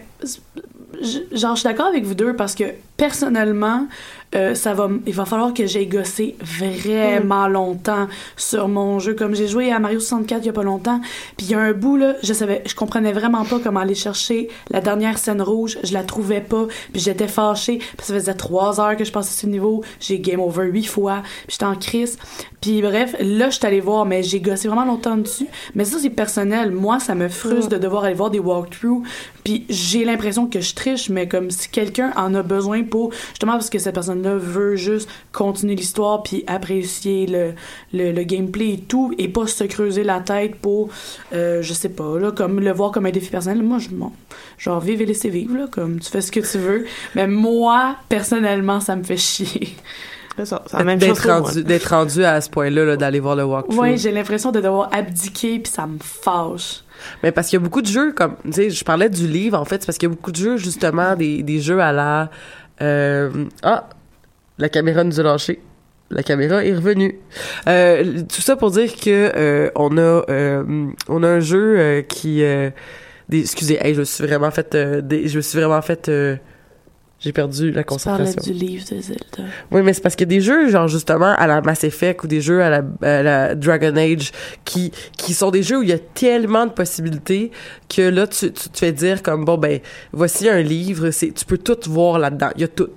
genre, 1.32 1.56
je 1.56 1.60
suis 1.60 1.64
d'accord 1.70 1.86
avec 1.86 2.04
vous 2.04 2.16
deux 2.16 2.36
parce 2.36 2.56
que 2.56 2.64
personnellement, 2.98 3.88
euh, 4.36 4.56
ça 4.56 4.74
va, 4.74 4.90
il 5.06 5.14
va 5.14 5.24
falloir 5.24 5.54
que 5.54 5.66
j'aille 5.66 5.88
gosser 5.88 6.36
vraiment 6.42 7.48
longtemps 7.48 8.08
sur 8.36 8.68
mon 8.68 9.00
jeu. 9.00 9.14
Comme 9.14 9.36
j'ai 9.36 9.48
joué 9.48 9.72
à 9.72 9.80
Mario 9.80 10.00
64 10.00 10.42
il 10.42 10.48
y 10.48 10.50
a 10.50 10.54
pas 10.54 10.64
longtemps, 10.64 11.00
puis 11.38 11.46
il 11.46 11.52
y 11.52 11.56
a 11.56 11.60
un 11.60 11.72
bout 11.72 11.96
là, 11.96 12.16
je 12.24 12.34
savais, 12.34 12.62
je 12.66 12.76
comprenais 12.76 13.14
vraiment 13.14 13.46
pas 13.46 13.60
comment 13.60 13.80
aller 13.80 13.96
chercher 13.96 14.50
la 14.70 14.82
dernière 14.82 15.18
scène 15.18 15.42
rouge. 15.42 15.78
Je 15.84 15.94
la 15.94 16.04
trouvais 16.04 16.42
pas, 16.42 16.68
puis 16.92 17.02
j'étais 17.02 17.30
fâchée. 17.30 17.78
Puis 17.78 18.06
ça 18.06 18.14
faisait 18.14 18.34
trois 18.34 18.82
heures 18.82 18.98
que 18.98 19.06
je 19.06 19.12
passais 19.12 19.40
ce 19.40 19.48
niveau. 19.48 19.84
J'ai 20.02 20.20
game 20.20 20.42
over 20.42 20.66
huit 20.66 20.88
fois, 20.88 21.22
puis 21.24 21.52
j'étais 21.52 21.66
en 21.66 21.76
crise. 21.76 22.18
Puis 22.60 22.82
bref, 22.82 23.16
là, 23.20 23.50
je 23.50 23.58
suis 23.58 23.66
allée 23.66 23.80
voir, 23.80 24.06
mais 24.06 24.24
j'ai 24.24 24.42
gossé 24.42 24.68
vraiment 24.68 24.84
longtemps 24.84 25.16
dessus. 25.16 25.48
Mais 25.76 25.86
ça, 25.86 26.00
c'est 26.02 26.10
personnel. 26.10 26.72
Moi, 26.72 27.00
ça 27.00 27.16
me 27.16 27.30
frustre 27.30 27.70
de 27.70 27.78
devoir 27.78 28.04
aller 28.04 28.16
voir 28.16 28.32
des 28.32 28.40
walkthroughs. 28.40 29.04
Puis 29.44 29.66
j'ai 29.70 30.04
l'impression 30.04 30.48
que 30.48 30.60
je 30.60 30.76
triche, 30.76 31.10
mais 31.10 31.28
comme 31.28 31.52
si 31.52 31.70
quelqu'un 31.70 32.12
en 32.18 32.34
a 32.36 32.42
besoin 32.42 32.84
pour... 32.88 33.14
Justement 33.30 33.54
parce 33.54 33.70
que 33.70 33.80
cette 33.80 33.94
personne-là 33.94 34.36
veut 34.36 34.76
juste 34.76 35.10
continuer 35.32 35.76
l'histoire 35.76 36.24
puis 36.24 36.44
apprécier 36.48 37.28
le, 37.28 37.54
le, 37.94 38.12
le 38.12 38.24
gameplay 38.24 38.74
et 38.74 38.80
tout, 38.80 39.14
et 39.18 39.28
pas 39.28 39.48
se 39.48 39.64
creuser 39.64 40.04
la 40.04 40.20
tête 40.20 40.56
pour, 40.56 40.90
euh, 41.34 41.62
je 41.62 41.74
sais 41.74 41.90
pas, 41.90 42.18
là, 42.20 42.32
comme 42.32 42.60
le 42.60 42.72
voir 42.72 42.92
comme 42.92 43.06
un 43.06 43.12
défi 43.12 43.30
personnel. 43.30 43.62
Moi, 43.64 43.80
je 43.80 43.90
bon, 43.90 44.12
genre, 44.58 44.80
vive 44.80 45.02
et 45.02 45.06
laissez 45.06 45.30
vivre, 45.30 45.56
là, 45.56 45.68
comme 45.70 46.00
tu 46.00 46.10
fais 46.10 46.22
ce 46.22 46.32
que 46.32 46.40
tu 46.40 46.58
veux. 46.58 46.86
Mais 47.16 47.28
moi, 47.28 47.96
personnellement, 48.10 48.80
ça 48.80 48.96
me 48.96 49.04
fait 49.04 49.18
chier. 49.18 49.76
Ça, 50.46 50.64
d'être 51.64 51.90
rendu 51.90 52.24
à 52.24 52.42
ce 52.42 52.50
point-là 52.52 52.86
là, 52.86 52.96
d'aller 52.96 53.20
voir 53.20 53.36
le 53.36 53.44
walkthrough 53.44 53.80
Ouais, 53.80 53.98
j'ai 53.98 54.12
l'impression 54.12 54.52
de 54.52 54.62
devoir 54.62 54.90
abdiquer 54.94 55.58
puis 55.58 55.72
ça 55.72 55.88
me 55.88 55.98
fâche. 56.00 56.84
Mais 57.24 57.32
parce 57.32 57.48
qu'il 57.48 57.58
y 57.58 57.62
a 57.62 57.64
beaucoup 57.64 57.82
de 57.82 57.88
jeux 57.88 58.12
comme 58.12 58.36
tu 58.46 58.54
sais 58.54 58.70
je 58.70 58.84
parlais 58.84 59.10
du 59.10 59.28
livre 59.28 59.60
en 59.60 59.66
fait 59.66 59.82
c'est 59.82 59.88
parce 59.88 59.98
qu'il 59.98 60.10
y 60.10 60.12
a 60.12 60.16
beaucoup 60.16 60.32
de 60.32 60.38
jeux 60.38 60.58
justement 60.58 61.16
des, 61.16 61.42
des 61.42 61.60
jeux 61.60 61.80
à 61.80 61.92
la 61.92 62.30
euh, 62.82 63.46
ah 63.64 63.90
la 64.58 64.70
caméra 64.70 65.04
nous 65.04 65.20
a 65.20 65.24
lâché 65.24 65.60
la 66.10 66.24
caméra 66.24 66.64
est 66.64 66.74
revenue. 66.74 67.20
Euh, 67.68 68.22
tout 68.34 68.42
ça 68.42 68.56
pour 68.56 68.72
dire 68.72 68.96
que 68.96 69.30
euh, 69.36 69.70
on 69.76 69.98
a 69.98 70.24
on 71.10 71.24
a 71.24 71.28
un 71.28 71.40
jeu 71.42 72.06
qui 72.08 72.38
des, 72.38 73.40
excusez 73.42 73.78
je 73.84 74.00
me 74.00 74.06
suis 74.06 74.26
vraiment 74.26 74.52
fait 74.52 74.70
je 74.72 75.36
me 75.36 75.42
suis 75.42 75.60
vraiment 75.60 75.82
fait 75.82 76.10
j'ai 77.20 77.32
perdu 77.32 77.72
la 77.72 77.82
Tu 77.84 77.88
concentration 77.88 78.42
du 78.44 78.54
livre 78.54 78.84
de 78.92 79.02
Zelda. 79.02 79.50
oui, 79.72 79.82
mais 79.82 79.94
c'est 79.94 80.02
parce 80.02 80.16
qu'il 80.16 80.32
y 80.32 80.36
a 80.36 80.38
des 80.38 80.42
jeux, 80.42 80.70
genre 80.70 80.88
justement, 80.88 81.34
à 81.36 81.48
la 81.48 81.62
Mass 81.62 81.84
Effect 81.84 82.24
ou 82.24 82.28
des 82.28 82.42
jeux 82.42 82.62
à 82.62 82.70
la, 82.70 82.84
à 83.02 83.24
la 83.24 83.56
Dragon 83.56 83.96
Age 83.96 84.32
qui, 84.66 84.92
qui 85.18 85.34
sont 85.34 85.50
des 85.50 85.64
jeux 85.64 85.80
où 85.80 85.84
il 85.84 85.90
y 85.90 85.94
a 85.94 85.98
tellement 86.00 86.66
de 86.68 86.72
possibilités 86.72 87.52
que 87.90 88.04
là, 88.04 88.28
tu, 88.28 88.52
tu 88.52 88.70
te 88.70 88.78
fais 88.78 88.92
dire 88.92 89.24
comme, 89.24 89.46
bon, 89.46 89.58
ben, 89.58 89.80
voici 90.12 90.48
un 90.48 90.62
livre, 90.62 91.10
c'est, 91.10 91.32
tu 91.34 91.44
peux 91.46 91.58
tout 91.58 91.78
voir 91.90 92.20
là-dedans. 92.20 92.50
Il 92.56 92.62
y 92.62 92.66
a 92.66 92.68
tout. 92.68 92.90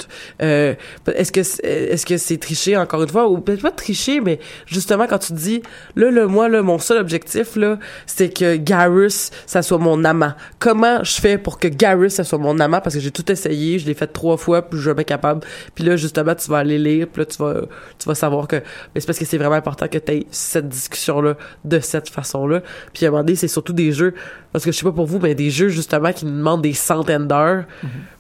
Euh, 0.43 0.75
est-ce 1.15 1.33
que, 1.33 1.43
c'est- 1.43 1.65
est-ce 1.65 2.05
que 2.05 2.17
c'est 2.19 2.37
tricher 2.37 2.77
encore 2.77 3.03
une 3.03 3.09
fois? 3.09 3.29
Ou 3.29 3.39
peut-être 3.39 3.63
pas 3.63 3.71
tricher, 3.71 4.21
mais 4.21 4.39
justement, 4.67 5.07
quand 5.07 5.19
tu 5.19 5.33
dis, 5.33 5.63
là, 5.97 6.11
là, 6.11 6.27
moi, 6.27 6.49
là, 6.51 6.61
mon 6.63 6.79
seul 6.79 6.99
objectif, 6.99 7.57
là, 7.57 7.79
c'est 8.07 8.29
que 8.29 8.57
Garrus, 8.57 9.31
ça 9.47 9.63
soit 9.63 9.79
mon 9.79 10.05
amant. 10.05 10.33
Comment 10.59 11.03
je 11.05 11.21
fais 11.21 11.39
pour 11.39 11.59
que 11.59 11.69
Garrus, 11.69 12.13
ça 12.15 12.25
soit 12.25 12.39
mon 12.39 12.59
amant? 12.61 12.81
Parce 12.83 12.95
que 12.97 13.01
j'ai 13.01 13.11
tout 13.11 13.31
essayé, 13.33 13.79
je 13.79 13.87
l'ai 13.87 13.95
fait 13.95 14.10
trois 14.13 14.37
fois, 14.37 14.63
puis 14.63 14.77
je 14.79 14.83
suis 14.83 14.91
jamais 14.91 15.05
capable. 15.05 15.41
Puis 15.75 15.85
là, 15.85 15.97
justement, 15.97 16.35
tu 16.35 16.51
vas 16.51 16.59
aller 16.59 16.79
lire, 16.79 17.07
puis 17.13 17.23
là, 17.23 17.27
tu 17.27 17.39
vas, 17.43 17.55
tu 17.99 18.09
vas 18.09 18.15
savoir 18.15 18.47
que, 18.49 18.57
mais 18.57 19.01
c'est 19.01 19.07
parce 19.07 19.19
que 19.19 19.25
c'est 19.25 19.39
vraiment 19.39 19.55
important 19.55 19.87
que 19.89 19.99
tu 19.99 20.13
aies 20.13 20.27
cette 20.31 20.69
discussion-là 20.69 21.37
de 21.65 21.81
cette 21.81 22.09
façon-là. 22.09 22.63
Puis 22.93 23.05
à 23.07 23.09
un 23.09 23.13
moment 23.13 23.25
donné, 23.25 23.37
c'est 23.37 23.49
surtout 23.49 23.73
des 23.73 23.93
jeux, 23.93 24.15
parce 24.53 24.65
que 24.65 24.73
je 24.73 24.77
sais 24.77 24.85
pas 24.85 24.93
pour 24.93 25.07
vous, 25.07 25.19
mais 25.21 25.35
des 25.35 25.51
jeux, 25.51 25.69
justement, 25.69 26.13
qui 26.13 26.27
nous 26.27 26.37
demandent 26.37 26.63
des 26.63 26.73
centaines 26.73 27.29
d'heures, 27.29 27.65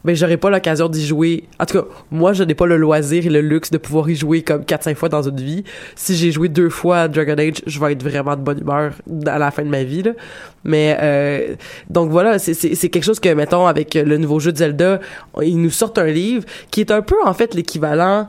ben, 0.04 0.14
j'aurais 0.16 0.36
pas 0.36 0.48
l'occasion 0.50 0.88
d'y 0.88 1.06
jouer. 1.06 1.44
En 1.58 1.66
tout 1.66 1.78
cas, 1.80 1.86
moi, 2.10 2.32
je 2.32 2.44
n'ai 2.44 2.54
pas 2.54 2.66
le 2.66 2.76
loisir 2.76 3.26
et 3.26 3.28
le 3.30 3.40
luxe 3.40 3.70
de 3.70 3.78
pouvoir 3.78 4.08
y 4.08 4.14
jouer 4.16 4.42
comme 4.42 4.62
4-5 4.62 4.94
fois 4.94 5.08
dans 5.08 5.22
une 5.28 5.40
vie. 5.40 5.64
Si 5.96 6.14
j'ai 6.16 6.30
joué 6.32 6.48
deux 6.48 6.70
fois 6.70 7.00
à 7.00 7.08
Dragon 7.08 7.34
Age, 7.38 7.62
je 7.66 7.78
vais 7.80 7.92
être 7.92 8.02
vraiment 8.02 8.36
de 8.36 8.40
bonne 8.42 8.60
humeur 8.60 8.92
à 9.26 9.38
la 9.38 9.50
fin 9.50 9.62
de 9.62 9.68
ma 9.68 9.82
vie, 9.82 10.02
là. 10.02 10.12
Mais, 10.64 10.96
euh, 11.00 11.54
donc 11.88 12.10
voilà, 12.10 12.38
c'est- 12.38 12.54
quelque 12.90 13.04
chose 13.04 13.20
que, 13.20 13.28
mettons, 13.34 13.66
avec 13.66 13.94
le 13.94 14.16
nouveau 14.18 14.40
jeu 14.40 14.52
de 14.52 14.58
Zelda, 14.58 15.00
ils 15.42 15.60
nous 15.60 15.70
sortent 15.80 15.98
un 15.98 16.06
livre 16.06 16.44
qui 16.70 16.80
est 16.80 16.90
un 16.90 17.02
peu, 17.02 17.16
en 17.24 17.34
fait, 17.34 17.54
l'équivalent 17.54 18.28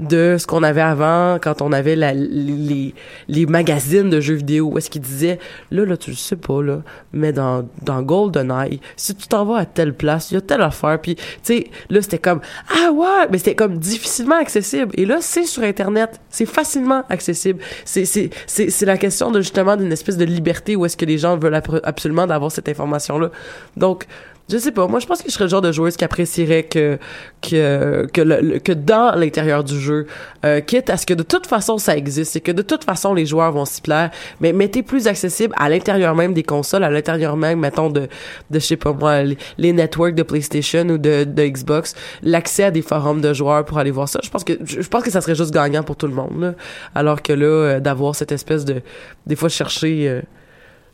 de 0.00 0.36
ce 0.40 0.46
qu'on 0.46 0.64
avait 0.64 0.80
avant 0.80 1.38
quand 1.40 1.62
on 1.62 1.70
avait 1.70 1.94
les, 1.94 2.94
les 3.28 3.46
magazines 3.46 4.10
de 4.10 4.20
jeux 4.20 4.34
vidéo 4.34 4.70
où 4.72 4.78
est-ce 4.78 4.90
qu'ils 4.90 5.02
disaient 5.02 5.38
là 5.70 5.84
là 5.84 5.96
tu 5.96 6.10
le 6.10 6.16
sais 6.16 6.34
pas 6.34 6.60
là 6.62 6.82
mais 7.12 7.32
dans 7.32 7.68
dans 7.82 8.02
GoldenEye 8.02 8.80
si 8.96 9.14
tu 9.14 9.28
t'en 9.28 9.44
vas 9.44 9.58
à 9.58 9.66
telle 9.66 9.94
place 9.94 10.32
il 10.32 10.34
y 10.34 10.36
a 10.36 10.40
telle 10.40 10.62
affaire 10.62 11.00
puis 11.00 11.14
tu 11.14 11.22
sais 11.42 11.70
là 11.90 12.02
c'était 12.02 12.18
comme 12.18 12.40
ah 12.70 12.90
ouais 12.90 13.28
mais 13.30 13.38
c'était 13.38 13.54
comme 13.54 13.78
difficilement 13.78 14.34
accessible. 14.34 14.90
Et 14.94 15.06
là 15.06 15.18
c'est 15.20 15.44
sur 15.44 15.62
internet. 15.62 16.20
C'est 16.28 16.46
facilement 16.46 17.04
accessible. 17.08 17.60
C'est 17.84 18.04
c'est 18.04 18.30
c'est 18.46 18.70
c'est 18.70 18.86
la 18.86 18.98
question 18.98 19.30
de 19.30 19.40
justement 19.40 19.76
d'une 19.76 19.92
espèce 19.92 20.16
de 20.16 20.24
liberté 20.24 20.74
où 20.74 20.84
est-ce 20.86 20.96
que 20.96 21.04
les 21.04 21.18
gens 21.18 21.36
veulent 21.36 21.60
absolument 21.84 22.26
d'avoir 22.26 22.50
cette 22.50 22.68
information 22.68 23.18
là 23.18 23.30
donc 23.76 24.06
je 24.50 24.58
sais 24.58 24.72
pas. 24.72 24.86
Moi, 24.86 25.00
je 25.00 25.06
pense 25.06 25.22
que 25.22 25.28
je 25.28 25.32
serais 25.32 25.44
le 25.44 25.50
genre 25.50 25.62
de 25.62 25.72
joueuse 25.72 25.96
qui 25.96 26.04
apprécierait 26.04 26.64
que 26.64 26.98
que 27.40 28.06
que, 28.12 28.20
le, 28.20 28.58
que 28.58 28.72
dans 28.72 29.14
l'intérieur 29.14 29.64
du 29.64 29.80
jeu, 29.80 30.06
euh, 30.44 30.60
quitte 30.60 30.90
à 30.90 30.98
ce 30.98 31.06
que 31.06 31.14
de 31.14 31.22
toute 31.22 31.46
façon 31.46 31.78
ça 31.78 31.96
existe 31.96 32.36
et 32.36 32.40
que 32.40 32.52
de 32.52 32.60
toute 32.60 32.84
façon 32.84 33.14
les 33.14 33.24
joueurs 33.24 33.52
vont 33.52 33.64
s'y 33.64 33.80
plaire, 33.80 34.10
mais 34.40 34.52
mettez 34.52 34.82
plus 34.82 35.06
accessible 35.06 35.54
à 35.56 35.70
l'intérieur 35.70 36.14
même 36.14 36.34
des 36.34 36.42
consoles, 36.42 36.84
à 36.84 36.90
l'intérieur 36.90 37.36
même, 37.36 37.60
mettons 37.60 37.88
de 37.88 38.08
de 38.50 38.58
je 38.58 38.58
sais 38.58 38.76
pas 38.76 38.92
moi, 38.92 39.22
les, 39.22 39.38
les 39.56 39.72
networks 39.72 40.14
de 40.14 40.22
PlayStation 40.22 40.82
ou 40.90 40.98
de, 40.98 41.24
de 41.24 41.46
Xbox, 41.46 41.94
l'accès 42.22 42.64
à 42.64 42.70
des 42.70 42.82
forums 42.82 43.22
de 43.22 43.32
joueurs 43.32 43.64
pour 43.64 43.78
aller 43.78 43.90
voir 43.90 44.08
ça. 44.08 44.20
Je 44.22 44.28
pense 44.28 44.44
que 44.44 44.52
je 44.64 44.86
pense 44.88 45.02
que 45.02 45.10
ça 45.10 45.22
serait 45.22 45.34
juste 45.34 45.52
gagnant 45.52 45.82
pour 45.82 45.96
tout 45.96 46.06
le 46.06 46.14
monde. 46.14 46.40
Là. 46.40 46.54
Alors 46.94 47.22
que 47.22 47.32
là, 47.32 47.46
euh, 47.46 47.80
d'avoir 47.80 48.14
cette 48.14 48.32
espèce 48.32 48.66
de 48.66 48.82
des 49.26 49.36
fois 49.36 49.48
chercher 49.48 50.08
euh, 50.08 50.20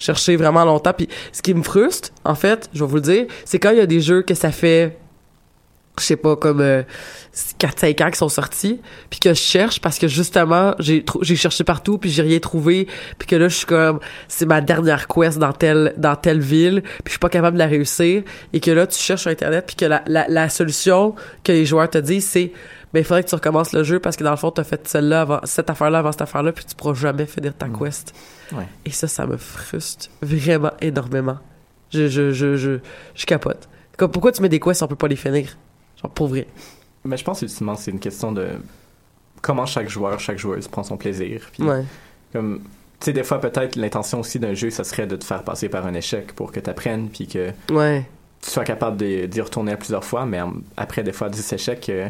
chercher 0.01 0.35
vraiment 0.35 0.65
longtemps. 0.65 0.93
Puis 0.93 1.09
ce 1.33 1.43
qui 1.43 1.55
me 1.55 1.63
frustre, 1.63 2.11
en 2.25 2.35
fait, 2.35 2.69
je 2.75 2.83
vais 2.83 2.91
vous 2.91 2.97
le 2.97 3.03
dire, 3.03 3.27
c'est 3.45 3.61
quand 3.61 3.71
il 3.71 3.77
y 3.77 3.81
a 3.81 3.87
des 3.87 4.01
jeux 4.01 4.23
que 4.23 4.35
ça 4.35 4.51
fait 4.51 4.99
je 5.99 6.05
sais 6.07 6.17
pas 6.17 6.35
comme 6.35 6.61
euh, 6.61 6.83
4-5 7.59 8.05
ans 8.05 8.11
qui 8.11 8.19
sont 8.19 8.29
sortis 8.29 8.81
puis 9.11 9.21
que 9.21 9.31
je 9.31 9.41
cherche 9.41 9.81
parce 9.81 9.99
que 9.99 10.09
justement 10.09 10.75
j'ai 10.79 11.05
j'ai 11.21 11.37
cherché 11.37 11.63
partout 11.63 11.99
puis 11.99 12.11
j'ai 12.11 12.23
rien 12.23 12.39
trouvé 12.39 12.87
puis 13.19 13.29
que 13.29 13.37
là 13.37 13.49
je 13.49 13.57
suis 13.57 13.67
comme 13.67 14.01
c'est 14.27 14.47
ma 14.47 14.61
dernière 14.63 15.07
quest 15.09 15.39
dans 15.39 15.53
telle 15.53 15.93
dans 15.99 16.17
telle 16.17 16.41
ville 16.41 16.83
puis 16.83 17.03
je 17.07 17.11
suis 17.11 17.19
pas 17.19 17.29
capable 17.29 17.55
de 17.55 17.59
la 17.59 17.67
réussir 17.67 18.23
et 18.53 18.61
que 18.61 18.71
là 18.71 18.87
tu 18.87 18.99
cherches 18.99 19.23
sur 19.23 19.31
internet 19.31 19.65
puis 19.67 19.77
que 19.77 19.85
la, 19.85 20.03
la, 20.07 20.27
la 20.29 20.49
solution 20.49 21.15
que 21.45 21.53
les 21.53 21.67
joueurs 21.67 21.91
te 21.91 21.99
disent 21.99 22.27
c'est 22.27 22.53
ben 22.93 23.01
il 23.01 23.05
faudrait 23.05 23.23
que 23.25 23.29
tu 23.29 23.35
recommences 23.35 23.73
le 23.73 23.83
jeu 23.85 24.01
parce 24.01 24.17
que 24.17 24.25
dans 24.25 24.31
le 24.33 24.37
fond 24.37 24.51
t'as 24.51 24.65
fait 24.65 24.87
celle-là 24.89 25.21
avant 25.23 25.41
cette 25.45 25.71
affaire-là 25.71 25.99
avant 26.01 26.13
cette 26.13 26.23
affaire-là 26.23 26.53
puis 26.53 26.65
tu 26.65 26.75
pourras 26.75 26.95
jamais 26.95 27.27
finir 27.27 27.55
ta 27.57 27.69
quest 27.69 28.15
Ouais. 28.53 28.67
et 28.85 28.91
ça, 28.91 29.07
ça 29.07 29.27
me 29.27 29.37
frustre 29.37 30.09
vraiment 30.23 30.73
énormément. 30.81 31.39
Je, 31.93 32.09
je, 32.09 32.33
je, 32.33 32.57
je, 32.57 32.79
je 33.15 33.27
capote. 33.27 33.69
Comme, 33.97 34.11
pourquoi 34.11 34.33
tu 34.33 34.43
mets 34.43 34.49
des 34.49 34.59
quests 34.59 34.79
si 34.79 34.83
on 34.83 34.89
peut 34.89 34.97
pas 34.97 35.07
les 35.09 35.15
finir? 35.17 35.57
Genre, 36.03 36.11
pour 36.11 36.27
vrai. 36.29 36.47
Mais 37.05 37.17
je 37.17 37.23
pense 37.25 37.43
ultimement 37.43 37.77
c'est 37.77 37.91
une 37.93 38.01
question 38.01 38.33
de 38.33 38.49
comment 39.41 39.67
chaque 39.67 39.89
joueur, 39.89 40.19
chaque 40.21 40.39
joueuse 40.39 40.67
prend 40.69 40.83
son 40.83 40.97
plaisir. 40.97 41.49
Puis, 41.53 41.63
Ouais. 41.63 41.85
comme 42.33 42.61
tu 42.99 43.07
sais 43.07 43.13
des 43.13 43.23
fois 43.25 43.41
peut-être 43.41 43.77
l'intention 43.77 44.21
aussi 44.21 44.39
d'un 44.39 44.53
jeu 44.55 44.69
ça 44.71 44.85
serait 44.85 45.07
de 45.07 45.17
te 45.17 45.25
faire 45.25 45.43
passer 45.43 45.69
par 45.71 45.87
un 45.87 45.95
échec 45.95 46.35
pour 46.35 46.53
que 46.53 46.61
tu 46.61 46.69
apprennes 46.69 47.09
puis 47.09 47.27
que 47.27 47.51
Ouais. 47.73 48.05
tu 48.43 48.51
sois 48.51 48.65
capable 48.65 48.97
de- 48.99 49.25
d'y 49.27 49.41
retourner 49.41 49.73
à 49.73 49.77
plusieurs 49.79 50.05
fois 50.05 50.27
mais 50.27 50.41
après 50.77 51.03
des 51.03 51.13
fois 51.13 51.31
10 51.31 51.53
échecs 51.55 51.89
euh, 51.89 52.09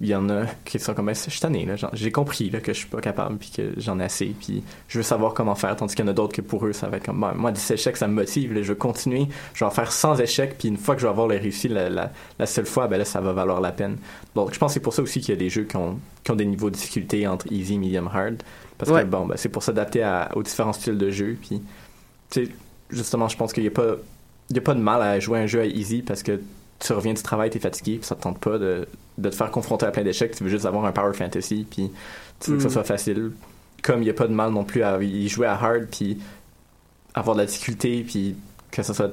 il 0.00 0.08
y 0.08 0.14
en 0.14 0.28
a 0.30 0.46
qui 0.64 0.78
sont 0.80 0.94
comme 0.94 1.06
Ben, 1.06 1.14
je 1.14 1.28
suis 1.30 1.40
tanné 1.40 1.66
là 1.66 1.74
j'ai 1.92 2.10
compris 2.10 2.48
là, 2.50 2.60
que 2.60 2.72
je 2.72 2.78
suis 2.78 2.88
pas 2.88 3.00
capable 3.02 3.36
puis 3.36 3.50
que 3.54 3.74
j'en 3.76 4.00
ai 4.00 4.04
assez 4.04 4.34
puis 4.40 4.62
je 4.88 4.98
veux 4.98 5.02
savoir 5.02 5.34
comment 5.34 5.54
faire 5.54 5.76
tandis 5.76 5.94
qu'il 5.94 6.04
y 6.04 6.08
en 6.08 6.10
a 6.10 6.14
d'autres 6.14 6.34
que 6.34 6.40
pour 6.40 6.64
eux 6.66 6.72
ça 6.72 6.88
va 6.88 6.96
être 6.96 7.04
comme 7.06 7.20
Ben, 7.20 7.34
moi 7.36 7.52
10 7.52 7.72
échecs 7.72 7.96
ça 7.98 8.08
me 8.08 8.14
motive 8.14 8.54
là, 8.54 8.62
je 8.62 8.68
veux 8.68 8.74
continuer 8.74 9.28
je 9.52 9.60
vais 9.60 9.66
en 9.66 9.70
faire 9.70 9.92
100 9.92 10.16
échecs 10.16 10.56
puis 10.58 10.68
une 10.68 10.78
fois 10.78 10.94
que 10.94 11.02
je 11.02 11.06
vais 11.06 11.10
avoir 11.10 11.28
les 11.28 11.36
réussi 11.36 11.68
la, 11.68 11.90
la, 11.90 12.10
la 12.38 12.46
seule 12.46 12.64
fois 12.66 12.88
ben 12.88 12.96
là 12.96 13.04
ça 13.04 13.20
va 13.20 13.32
valoir 13.34 13.60
la 13.60 13.70
peine 13.72 13.98
donc 14.34 14.54
je 14.54 14.58
pense 14.58 14.70
que 14.70 14.74
c'est 14.74 14.80
pour 14.80 14.94
ça 14.94 15.02
aussi 15.02 15.20
qu'il 15.20 15.34
y 15.34 15.36
a 15.36 15.38
des 15.38 15.50
jeux 15.50 15.64
qui 15.64 15.76
ont, 15.76 15.98
qui 16.24 16.30
ont 16.30 16.36
des 16.36 16.46
niveaux 16.46 16.70
de 16.70 16.74
difficulté 16.74 17.26
entre 17.26 17.52
easy 17.52 17.78
medium 17.78 18.08
hard 18.12 18.42
parce 18.78 18.90
Ouais. 18.90 19.02
que 19.02 19.06
bon 19.08 19.26
ben, 19.26 19.36
c'est 19.36 19.50
pour 19.50 19.62
s'adapter 19.62 20.02
aux 20.34 20.42
différents 20.42 20.72
styles 20.72 20.96
de 20.98 21.10
jeu 21.10 21.36
puis 21.40 21.62
tu 22.30 22.46
sais 22.46 22.52
justement 22.90 23.28
je 23.28 23.36
pense 23.36 23.52
qu'il 23.52 23.64
y 23.64 23.68
a 23.68 23.70
pas 23.70 23.96
il 24.50 24.56
y 24.56 24.58
a 24.58 24.62
pas 24.62 24.74
de 24.74 24.80
mal 24.80 25.02
à 25.02 25.20
jouer 25.20 25.38
un 25.38 25.46
jeu 25.46 25.60
à 25.60 25.66
easy 25.66 26.00
parce 26.02 26.22
que 26.22 26.40
tu 26.80 26.92
reviens 26.92 27.14
du 27.14 27.22
travail, 27.22 27.48
t'es 27.48 27.60
fatigué, 27.60 27.98
puis 27.98 28.04
ça 28.06 28.16
te 28.16 28.22
tente 28.22 28.40
pas 28.40 28.58
de, 28.58 28.88
de 29.18 29.28
te 29.28 29.34
faire 29.34 29.50
confronter 29.50 29.86
à 29.86 29.90
plein 29.90 30.02
d'échecs, 30.02 30.34
tu 30.36 30.44
veux 30.44 30.50
juste 30.50 30.64
avoir 30.66 30.84
un 30.84 30.92
power 30.92 31.12
fantasy, 31.14 31.66
puis 31.70 31.90
tu 32.40 32.50
veux 32.50 32.56
que 32.56 32.62
ça 32.62 32.68
Mm. 32.68 32.72
soit 32.72 32.84
facile. 32.84 33.30
Comme 33.82 34.02
il 34.02 34.06
y 34.06 34.10
a 34.10 34.14
pas 34.14 34.26
de 34.28 34.32
mal 34.32 34.50
non 34.52 34.64
plus 34.64 34.82
à 34.82 35.00
y 35.02 35.28
jouer 35.28 35.46
à 35.46 35.54
hard, 35.54 35.86
puis 35.90 36.18
avoir 37.14 37.36
de 37.36 37.42
la 37.42 37.46
difficulté, 37.46 38.04
puis 38.06 38.36
que 38.70 38.82
ça 38.82 38.94
soit 38.94 39.10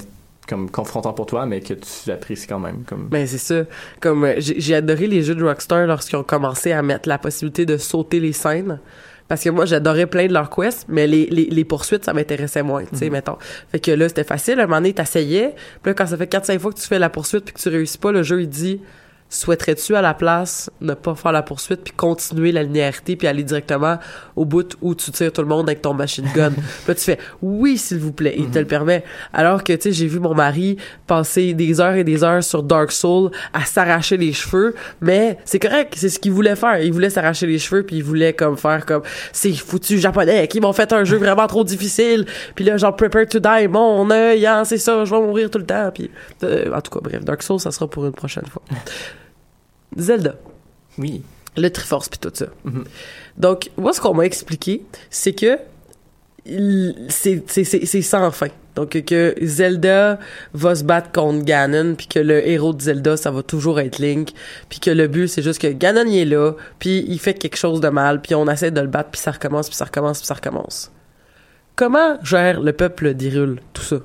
comme 0.48 0.72
confrontant 0.72 1.14
pour 1.14 1.26
toi, 1.28 1.46
mais 1.46 1.62
que 1.62 1.74
tu 1.76 2.12
apprécies 2.12 2.48
quand 2.48 2.60
même. 2.60 2.84
Comme... 2.88 3.08
Ben 3.10 3.28
c'est 3.28 3.38
ça. 3.38 3.64
Comme 4.00 4.24
euh, 4.24 4.36
j'ai 4.40 4.74
adoré 4.74 5.06
les 5.06 5.22
jeux 5.22 5.36
de 5.36 5.44
Rockstar 5.44 5.86
lorsqu'ils 5.86 6.16
ont 6.16 6.24
commencé 6.24 6.72
à 6.72 6.82
mettre 6.82 7.08
la 7.08 7.18
possibilité 7.20 7.66
de 7.68 7.78
sauter 7.78 8.20
les 8.20 8.34
scènes. 8.34 8.80
Parce 9.28 9.44
que 9.44 9.50
moi, 9.52 9.66
j'adorais 9.68 10.08
plein 10.08 10.26
de 10.26 10.34
leurs 10.34 10.50
quests, 10.50 10.86
mais 10.88 11.06
les, 11.06 11.28
les, 11.28 11.46
les 11.46 11.64
poursuites, 11.64 12.04
ça 12.04 12.14
m'intéressait 12.14 12.64
moins, 12.64 12.84
tu 12.86 12.98
sais, 12.98 13.06
Mhm. 13.06 13.12
mettons. 13.12 13.38
Fait 13.72 13.80
que 13.80 13.92
là, 13.92 14.10
c'était 14.10 14.24
facile. 14.24 14.60
À 14.60 14.64
un 14.64 14.66
moment 14.66 14.78
donné, 14.78 14.94
t'essayais. 14.94 15.54
Puis 15.84 15.92
là, 15.92 15.94
quand 15.94 16.08
ça 16.08 16.18
fait 16.18 16.26
4-5 16.26 16.58
fois 16.60 16.72
que 16.74 16.80
tu 16.80 16.88
fais 16.88 16.98
la 16.98 17.12
poursuite 17.12 17.46
puis 17.46 17.54
que 17.54 17.60
tu 17.60 17.70
réussis 17.70 18.00
pas, 18.00 18.12
le 18.12 18.24
jeu, 18.24 18.42
il 18.42 18.50
dit 18.50 18.82
souhaiterais-tu 19.30 19.96
à 19.96 20.02
la 20.02 20.16
place 20.16 20.72
ne 20.82 20.96
pas 20.96 21.14
faire 21.14 21.32
la 21.32 21.44
poursuite 21.44 21.82
puis 21.84 21.94
continuer 21.94 22.52
la 22.52 22.64
linéarité 22.64 23.16
puis 23.16 23.28
aller 23.28 23.44
directement 23.44 24.00
au 24.36 24.44
bout 24.44 24.76
où 24.82 24.96
tu 24.96 25.12
tires 25.12 25.32
tout 25.32 25.42
le 25.42 25.48
monde 25.48 25.70
avec 25.70 25.84
ton 25.84 25.94
machine 25.94 26.28
gun? 26.34 26.52
puis 26.52 26.64
là 26.88 26.96
tu 26.96 27.02
fais 27.02 27.20
oui 27.42 27.78
s'il 27.78 28.00
vous 28.00 28.12
plaît, 28.12 28.36
il 28.38 28.50
te 28.50 28.58
le 28.58 28.66
permet. 28.66 29.04
Alors 29.32 29.64
que 29.64 29.74
tu 29.74 29.84
sais 29.84 29.92
j'ai 29.92 30.08
vu 30.08 30.20
mon 30.20 30.34
mari 30.34 30.78
passer 31.06 31.54
des 31.54 31.80
heures 31.80 31.94
et 31.94 32.04
des 32.04 32.24
heures 32.24 32.44
sur 32.44 32.64
Dark 32.64 32.92
Souls 32.92 33.30
à 33.54 33.66
s'arracher 33.66 34.18
les 34.18 34.34
cheveux, 34.34 34.74
mais 35.00 35.38
c'est 35.46 35.60
correct, 35.60 35.94
c'est 35.96 36.10
ce 36.10 36.20
qu'il 36.20 36.32
voulait 36.32 36.56
faire. 36.56 36.82
Il 36.82 36.92
voulait 36.92 37.12
s'arracher 37.12 37.46
les 37.46 37.60
cheveux 37.60 37.84
puis 37.84 37.98
il 37.98 38.04
voulait 38.04 38.34
comme 38.34 38.58
faire 38.58 38.86
comme 38.86 39.04
ces 39.32 39.54
foutus 39.54 40.02
japonais 40.02 40.48
qui 40.48 40.60
m'ont 40.60 40.74
fait 40.74 40.92
un 40.92 41.04
jeu 41.04 41.18
vraiment 41.18 41.46
trop 41.46 41.64
difficile. 41.64 42.26
Puis 42.56 42.66
là 42.66 42.78
genre 42.78 42.96
prepare 42.96 43.28
to 43.28 43.40
die 43.40 43.68
mon 43.70 44.10
œil, 44.10 44.48
hein, 44.48 44.66
c'est 44.66 44.80
ça, 44.80 45.06
je 45.06 45.12
vais 45.14 45.22
mourir 45.22 45.52
tout 45.52 45.60
le 45.60 45.66
temps 45.66 45.92
puis 45.94 46.10
euh, 46.44 46.74
en 46.74 46.82
tout 46.82 46.92
cas 46.92 47.00
bref, 47.04 47.24
Dark 47.24 47.44
Souls 47.44 47.60
ça 47.60 47.70
sera 47.70 47.88
pour 47.88 48.06
une 48.06 48.12
prochaine 48.12 48.46
fois. 48.48 48.64
Zelda. 49.98 50.36
Oui. 50.98 51.22
Le 51.58 51.70
Triforce 51.70 52.10
puis 52.10 52.20
tout 52.20 52.32
ça. 52.34 52.46
Mhm. 52.64 52.84
Donc, 53.38 53.70
moi, 53.78 53.92
ce 53.94 54.00
qu'on 54.02 54.14
m'a 54.14 54.26
expliqué, 54.26 54.84
c'est 55.10 55.34
que 55.34 55.58
c'est 57.10 57.44
c'est- 57.48 57.64
c'est- 57.64 57.86
c'est 57.86 58.02
sans 58.02 58.32
fin. 58.32 58.48
Donc, 58.76 58.92
que 59.04 59.36
Zelda 59.42 60.20
va 60.54 60.74
se 60.76 60.84
battre 60.84 61.12
contre 61.12 61.44
Ganon, 61.44 61.96
puis 61.96 62.08
que 62.08 62.20
le 62.20 62.48
héros 62.48 62.74
de 62.74 62.82
Zelda, 62.82 63.18
ça 63.18 63.30
va 63.30 63.44
toujours 63.44 63.80
être 63.80 64.00
Link, 64.00 64.30
puis 64.70 64.80
que 64.80 64.90
le 64.90 65.08
but, 65.08 65.28
c'est 65.28 65.42
juste 65.42 65.60
que 65.62 65.68
Ganon, 65.68 66.06
il 66.08 66.18
est 66.20 66.26
là, 66.26 66.54
puis 66.78 67.04
il 67.08 67.20
fait 67.20 67.34
quelque 67.34 67.58
chose 67.58 67.82
de 67.82 67.90
mal, 67.90 68.22
puis 68.22 68.36
on 68.36 68.48
essaie 68.50 68.72
de 68.72 68.80
le 68.80 68.88
battre, 68.88 69.10
puis 69.10 69.20
ça 69.20 69.32
recommence, 69.32 69.68
puis 69.68 69.76
ça 69.76 69.86
recommence, 69.86 70.20
puis 70.20 70.28
ça 70.28 70.34
recommence. 70.36 70.92
Comment 71.76 72.18
gère 72.24 72.62
le 72.62 72.72
peuple 72.74 73.14
d'Hyrule 73.16 73.60
tout 73.74 73.82
ça? 73.84 73.98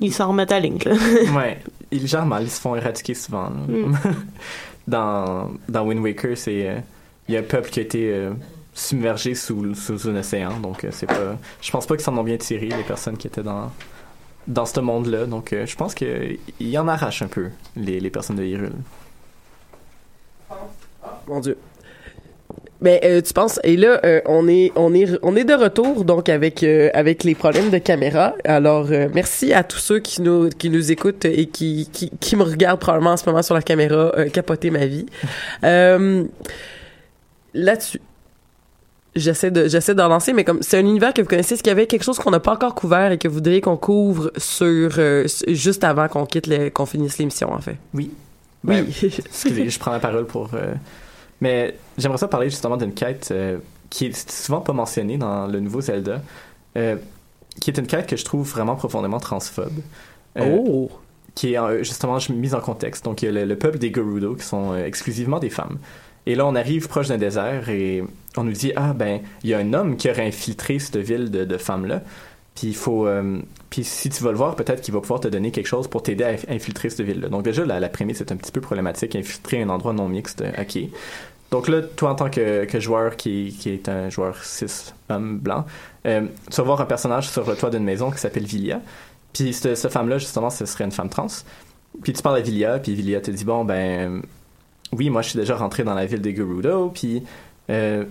Ils 0.00 0.12
s'en 0.12 0.28
remettent 0.28 0.52
à 0.52 0.60
Link, 0.60 0.84
là. 0.84 0.92
ouais, 1.36 1.58
ils 1.90 2.06
gèrent 2.06 2.26
mal, 2.26 2.44
ils 2.44 2.50
se 2.50 2.60
font 2.60 2.76
éradiquer 2.76 3.14
souvent. 3.14 3.50
Mm. 3.50 3.94
dans, 4.88 5.50
dans 5.68 5.86
Wind 5.86 6.00
Waker, 6.00 6.36
c'est 6.36 6.68
euh, 6.68 6.78
il 7.28 7.34
y 7.34 7.36
a 7.36 7.40
un 7.40 7.44
peuple 7.44 7.70
qui 7.70 7.80
a 7.80 7.82
été 7.82 8.12
euh, 8.12 8.32
submergé 8.74 9.34
sous, 9.34 9.74
sous 9.74 10.08
un 10.08 10.16
océan, 10.16 10.60
donc 10.60 10.84
euh, 10.84 10.90
c'est 10.92 11.06
pas. 11.06 11.36
Je 11.60 11.70
pense 11.70 11.86
pas 11.86 11.96
qu'ils 11.96 12.04
s'en 12.04 12.16
ont 12.16 12.22
bien 12.24 12.36
tiré 12.36 12.68
les 12.68 12.84
personnes 12.84 13.16
qui 13.16 13.26
étaient 13.26 13.42
dans 13.42 13.72
dans 14.46 14.66
ce 14.66 14.78
monde-là, 14.78 15.26
donc 15.26 15.52
euh, 15.52 15.66
je 15.66 15.74
pense 15.74 15.94
que 15.94 16.36
il 16.60 16.78
en 16.78 16.86
arrache 16.86 17.22
un 17.22 17.26
peu 17.26 17.50
les, 17.74 17.98
les 17.98 18.10
personnes 18.10 18.36
de 18.36 18.44
Hyrule. 18.44 18.72
Mon 21.26 21.40
Dieu. 21.40 21.58
Mais 22.80 23.00
euh, 23.04 23.22
tu 23.22 23.32
penses 23.32 23.58
et 23.64 23.76
là 23.76 24.00
euh, 24.04 24.20
on 24.26 24.48
est 24.48 24.70
on 24.76 24.92
est 24.92 25.18
on 25.22 25.34
est 25.34 25.44
de 25.44 25.54
retour 25.54 26.04
donc 26.04 26.28
avec 26.28 26.62
euh, 26.62 26.90
avec 26.92 27.24
les 27.24 27.34
problèmes 27.34 27.70
de 27.70 27.78
caméra. 27.78 28.34
Alors 28.44 28.88
merci 29.14 29.52
à 29.52 29.64
tous 29.64 29.78
ceux 29.78 29.98
qui 29.98 30.20
nous 30.20 30.50
qui 30.50 30.68
nous 30.68 30.92
écoutent 30.92 31.24
et 31.24 31.46
qui 31.46 31.88
qui, 31.92 32.10
qui 32.20 32.36
me 32.36 32.42
regardent 32.42 32.80
probablement 32.80 33.12
en 33.12 33.16
ce 33.16 33.26
moment 33.26 33.42
sur 33.42 33.54
la 33.54 33.62
caméra 33.62 34.12
capoter 34.32 34.70
ma 34.70 34.86
vie. 34.86 35.06
Euh, 35.64 36.24
là-dessus 37.54 38.00
J'essaie 39.14 39.50
de 39.50 39.68
j'essaie 39.68 39.94
d'en 39.94 40.08
lancer 40.08 40.32
mais 40.32 40.44
comme 40.44 40.62
c'est 40.62 40.78
un 40.78 40.84
univers 40.84 41.14
que 41.14 41.22
vous 41.22 41.28
connaissez 41.28 41.54
est-ce 41.54 41.62
qu'il 41.62 41.70
y 41.70 41.72
avait 41.72 41.86
quelque 41.86 42.02
chose 42.02 42.18
qu'on 42.18 42.30
n'a 42.30 42.40
pas 42.40 42.52
encore 42.52 42.74
couvert 42.74 43.12
et 43.12 43.18
que 43.18 43.26
vous 43.28 43.34
voudriez 43.34 43.60
qu'on 43.60 43.76
couvre 43.76 44.30
sur 44.36 44.90
juste 45.48 45.84
avant 45.84 46.08
qu'on 46.08 46.26
quitte 46.26 46.46
le, 46.46 46.68
qu'on 46.70 46.86
finisse 46.86 47.18
l'émission 47.18 47.52
en 47.52 47.60
fait? 47.60 47.76
Oui. 47.94 48.10
Oui. 48.64 48.82
Ben, 48.82 48.86
excusez, 49.26 49.70
je 49.70 49.78
prends 49.78 49.92
la 49.92 50.00
parole 50.00 50.26
pour. 50.26 50.50
Mais 51.40 51.76
j'aimerais 51.98 52.18
ça 52.18 52.28
parler 52.28 52.50
justement 52.50 52.76
d'une 52.76 52.94
quête 52.94 53.28
euh, 53.30 53.58
qui 53.90 54.06
est 54.06 54.30
souvent 54.30 54.60
pas 54.60 54.72
mentionnée 54.72 55.18
dans 55.18 55.46
le 55.46 55.60
nouveau 55.60 55.80
Zelda, 55.80 56.22
euh, 56.76 56.96
qui 57.60 57.70
est 57.70 57.78
une 57.78 57.86
quête 57.86 58.06
que 58.06 58.16
je 58.16 58.24
trouve 58.24 58.48
vraiment 58.48 58.76
profondément 58.76 59.20
transphobe. 59.20 59.80
Euh, 60.38 60.56
Oh. 60.58 60.90
Qui 61.34 61.52
est 61.52 61.84
justement 61.84 62.16
mise 62.30 62.54
en 62.54 62.60
contexte. 62.60 63.04
Donc, 63.04 63.20
il 63.20 63.26
y 63.26 63.28
a 63.28 63.32
le, 63.32 63.44
le 63.44 63.58
peuple 63.58 63.76
des 63.76 63.92
Gerudo 63.92 64.36
qui 64.36 64.44
sont 64.44 64.74
exclusivement 64.74 65.38
des 65.38 65.50
femmes. 65.50 65.78
Et 66.24 66.34
là, 66.34 66.46
on 66.46 66.54
arrive 66.54 66.88
proche 66.88 67.08
d'un 67.08 67.18
désert 67.18 67.68
et 67.68 68.02
on 68.38 68.44
nous 68.44 68.52
dit 68.52 68.72
Ah, 68.74 68.94
ben, 68.94 69.20
il 69.44 69.50
y 69.50 69.54
a 69.54 69.58
un 69.58 69.74
homme 69.74 69.96
qui 69.96 70.10
aurait 70.10 70.26
infiltré 70.26 70.78
cette 70.78 70.96
ville 70.96 71.30
de, 71.30 71.44
de 71.44 71.56
femmes-là. 71.58 72.02
Puis 72.56 72.68
il 72.68 72.74
faut, 72.74 73.06
euh, 73.06 73.38
si 73.70 74.08
tu 74.08 74.24
vas 74.24 74.30
le 74.32 74.36
voir, 74.38 74.56
peut-être 74.56 74.80
qu'il 74.80 74.92
va 74.94 75.00
pouvoir 75.00 75.20
te 75.20 75.28
donner 75.28 75.50
quelque 75.50 75.66
chose 75.66 75.86
pour 75.86 76.02
t'aider 76.02 76.24
à 76.24 76.32
inf- 76.32 76.50
infiltrer 76.50 76.90
cette 76.90 77.02
ville-là. 77.02 77.28
Donc 77.28 77.44
déjà, 77.44 77.64
la, 77.64 77.78
la 77.78 77.88
prémisse 77.88 78.20
est 78.22 78.32
un 78.32 78.36
petit 78.36 78.50
peu 78.50 78.60
problématique, 78.62 79.14
infiltrer 79.14 79.62
un 79.62 79.68
endroit 79.68 79.92
non 79.92 80.08
mixte, 80.08 80.40
euh, 80.40 80.50
ok. 80.58 80.78
Donc 81.50 81.68
là, 81.68 81.82
toi 81.82 82.10
en 82.10 82.14
tant 82.16 82.28
que, 82.30 82.64
que 82.64 82.80
joueur 82.80 83.16
qui, 83.16 83.54
qui 83.60 83.70
est 83.70 83.88
un 83.88 84.08
joueur 84.08 84.42
cis 84.42 84.92
homme 85.10 85.38
blanc, 85.38 85.64
euh, 86.06 86.22
tu 86.50 86.56
vas 86.56 86.62
voir 86.64 86.80
un 86.80 86.86
personnage 86.86 87.28
sur 87.28 87.48
le 87.48 87.54
toit 87.54 87.70
d'une 87.70 87.84
maison 87.84 88.10
qui 88.10 88.18
s'appelle 88.18 88.46
Vilia. 88.46 88.80
Puis 89.32 89.52
cette, 89.52 89.76
cette 89.76 89.92
femme-là, 89.92 90.18
justement, 90.18 90.50
ce 90.50 90.64
serait 90.66 90.84
une 90.84 90.92
femme 90.92 91.10
trans. 91.10 91.28
Puis 92.02 92.12
tu 92.14 92.22
parles 92.22 92.38
à 92.38 92.40
Vilia, 92.40 92.78
puis 92.78 92.94
Vilia 92.94 93.20
te 93.20 93.30
dit 93.30 93.44
bon 93.44 93.64
ben 93.64 94.22
oui, 94.92 95.10
moi 95.10 95.22
je 95.22 95.30
suis 95.30 95.38
déjà 95.38 95.56
rentré 95.56 95.84
dans 95.84 95.94
la 95.94 96.06
ville 96.06 96.22
de 96.22 96.30
Gerudo, 96.30 96.88
puis 96.88 97.22
euh, 97.70 98.04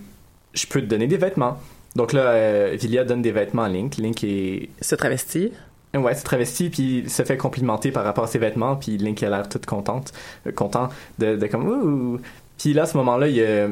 je 0.54 0.68
peux 0.68 0.82
te 0.82 0.86
donner 0.86 1.08
des 1.08 1.18
vêtements. 1.18 1.58
Donc 1.96 2.14
là, 2.14 2.22
euh, 2.22 2.78
Vilia 2.80 3.04
donne 3.04 3.22
des 3.22 3.32
vêtements 3.32 3.64
à 3.64 3.70
Link. 3.70 3.98
Link 3.98 4.24
est. 4.24 4.70
Se 4.82 4.96
travesti. 4.96 5.52
Ouais, 5.93 6.14
c'est 6.14 6.24
travesti, 6.24 6.70
puis 6.70 7.06
se 7.08 7.24
fait 7.24 7.38
complimenter 7.38 7.91
par 7.91 8.04
rapport 8.04 8.26
à 8.26 8.28
ses 8.28 8.38
vêtements, 8.38 8.76
puis 8.76 8.98
Link 8.98 9.24
a 9.24 9.30
l'air 9.30 9.48
toute 9.48 9.66
contente, 9.66 10.12
euh, 10.46 10.52
content 10.52 10.89
de, 11.20 11.38
de 11.38 11.48
comme 11.48 11.68
ouh. 11.68 12.20
Puis 12.58 12.74
là, 12.74 12.84
à 12.84 12.86
ce 12.86 12.98
moment-là, 12.98 13.30
il 13.30 13.36
y 13.36 13.46
a 13.46 13.70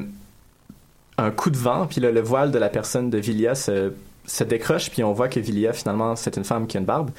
un 1.18 1.32
coup 1.32 1.50
de 1.50 1.58
vent, 1.58 1.86
puis 1.86 2.00
là, 2.00 2.12
le 2.12 2.22
voile 2.22 2.52
de 2.52 2.58
la 2.58 2.70
personne 2.70 3.10
de 3.10 3.18
Vilia 3.18 3.56
se, 3.56 3.92
se 4.26 4.44
décroche, 4.44 4.90
puis 4.90 5.04
on 5.04 5.14
voit 5.14 5.28
que 5.28 5.40
Vilia, 5.40 5.74
finalement, 5.74 6.16
c'est 6.16 6.38
une 6.38 6.44
femme 6.46 6.68
qui 6.68 6.78
a 6.78 6.80
une 6.80 6.86
barbe. 6.86 7.12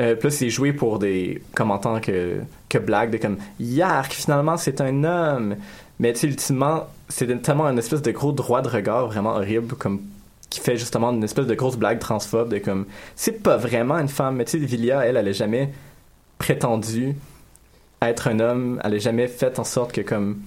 Euh, 0.00 0.14
puis 0.14 0.28
là, 0.28 0.30
c'est 0.30 0.50
joué 0.50 0.72
pour 0.72 0.98
des. 0.98 1.42
comme 1.54 1.70
en 1.70 1.78
tant 1.78 2.00
que, 2.00 2.40
que 2.68 2.78
blague, 2.78 3.10
de 3.10 3.16
comme 3.16 3.38
Yark, 3.58 4.12
finalement, 4.12 4.56
c'est 4.56 4.80
un 4.80 5.04
homme. 5.04 5.56
Mais 5.98 6.12
tu 6.12 6.20
sais, 6.20 6.26
ultimement, 6.28 6.86
c'est 7.08 7.42
tellement 7.42 7.66
un 7.66 7.76
espèce 7.76 8.02
de 8.02 8.10
gros 8.12 8.32
droit 8.32 8.62
de 8.62 8.68
regard 8.68 9.08
vraiment 9.08 9.34
horrible, 9.34 9.74
comme 9.74 10.00
qui 10.50 10.60
fait 10.60 10.76
justement 10.76 11.10
une 11.10 11.24
espèce 11.24 11.46
de 11.46 11.54
grosse 11.54 11.76
blague 11.76 11.98
transphobe 11.98 12.48
de 12.48 12.58
comme 12.58 12.86
c'est 13.16 13.42
pas 13.42 13.56
vraiment 13.56 13.98
une 13.98 14.08
femme 14.08 14.36
mais 14.36 14.44
tu 14.44 14.52
sais 14.52 14.58
Vilia 14.58 15.04
elle 15.04 15.16
elle 15.16 15.28
a 15.28 15.32
jamais 15.32 15.72
prétendu 16.38 17.14
être 18.00 18.28
un 18.28 18.40
homme 18.40 18.80
elle 18.84 18.94
a 18.94 18.98
jamais 18.98 19.28
fait 19.28 19.58
en 19.58 19.64
sorte 19.64 19.92
que 19.92 20.00
comme 20.00 20.40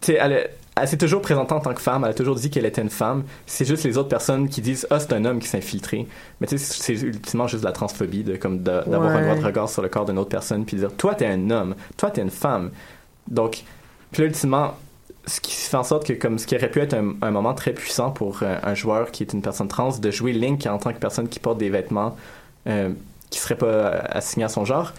tu 0.00 0.12
sais 0.12 0.18
elle, 0.20 0.50
elle 0.76 0.88
s'est 0.88 0.98
toujours 0.98 1.22
présentée 1.22 1.52
en 1.52 1.60
tant 1.60 1.74
que 1.74 1.80
femme 1.80 2.04
elle 2.04 2.10
a 2.10 2.14
toujours 2.14 2.34
dit 2.34 2.50
qu'elle 2.50 2.66
était 2.66 2.82
une 2.82 2.90
femme 2.90 3.24
c'est 3.46 3.64
juste 3.64 3.84
les 3.84 3.98
autres 3.98 4.08
personnes 4.08 4.48
qui 4.48 4.60
disent 4.60 4.86
ah 4.90 4.98
c'est 4.98 5.12
un 5.12 5.24
homme 5.24 5.38
qui 5.38 5.48
s'est 5.48 5.58
infiltré. 5.58 6.06
Mais 6.40 6.46
tu 6.46 6.58
sais 6.58 6.82
c'est 6.82 7.06
ultimement 7.06 7.46
juste 7.46 7.62
de 7.62 7.66
la 7.66 7.72
transphobie 7.72 8.24
de 8.24 8.36
comme 8.36 8.62
d'avoir 8.62 9.10
un 9.10 9.22
droit 9.22 9.36
de 9.36 9.44
regard 9.44 9.68
sur 9.68 9.82
le 9.82 9.88
corps 9.88 10.04
d'une 10.04 10.18
autre 10.18 10.30
personne 10.30 10.64
puis 10.64 10.76
de 10.76 10.80
dire 10.82 10.96
toi 10.96 11.14
t'es 11.14 11.26
un 11.26 11.50
homme 11.50 11.74
toi 11.96 12.10
t'es 12.10 12.22
une 12.22 12.30
femme. 12.30 12.70
Donc 13.28 13.64
puis 14.12 14.22
là, 14.22 14.28
ultimement 14.28 14.74
ce 15.26 15.40
qui 15.40 15.52
fait 15.52 15.76
en 15.76 15.82
sorte 15.84 16.06
que 16.06 16.12
comme 16.12 16.38
ce 16.38 16.46
qui 16.46 16.54
aurait 16.56 16.70
pu 16.70 16.80
être 16.80 16.94
un, 16.94 17.14
un 17.22 17.30
moment 17.30 17.54
très 17.54 17.72
puissant 17.72 18.10
pour 18.10 18.40
euh, 18.42 18.56
un 18.62 18.74
joueur 18.74 19.10
qui 19.10 19.22
est 19.22 19.32
une 19.32 19.42
personne 19.42 19.68
trans 19.68 19.96
de 19.98 20.10
jouer 20.10 20.32
Link 20.32 20.66
en 20.66 20.78
tant 20.78 20.92
que 20.92 20.98
personne 20.98 21.28
qui 21.28 21.40
porte 21.40 21.58
des 21.58 21.70
vêtements 21.70 22.16
euh, 22.68 22.90
qui 23.30 23.38
serait 23.38 23.56
pas 23.56 23.66
euh, 23.66 24.00
assigné 24.10 24.44
à 24.44 24.48
son 24.48 24.64
genre 24.64 24.92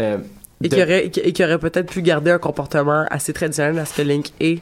euh, 0.00 0.18
Et 0.62 0.68
de- 0.68 0.74
qui 0.74 0.82
aurait, 0.82 1.06
et 1.06 1.32
qui 1.32 1.44
aurait 1.44 1.58
peut-être 1.58 1.90
pu 1.92 2.02
garder 2.02 2.30
un 2.32 2.38
comportement 2.38 3.06
assez 3.10 3.32
traditionnel 3.32 3.78
à 3.78 3.84
ce 3.84 3.94
que 3.94 4.02
Link 4.02 4.32
est 4.40 4.60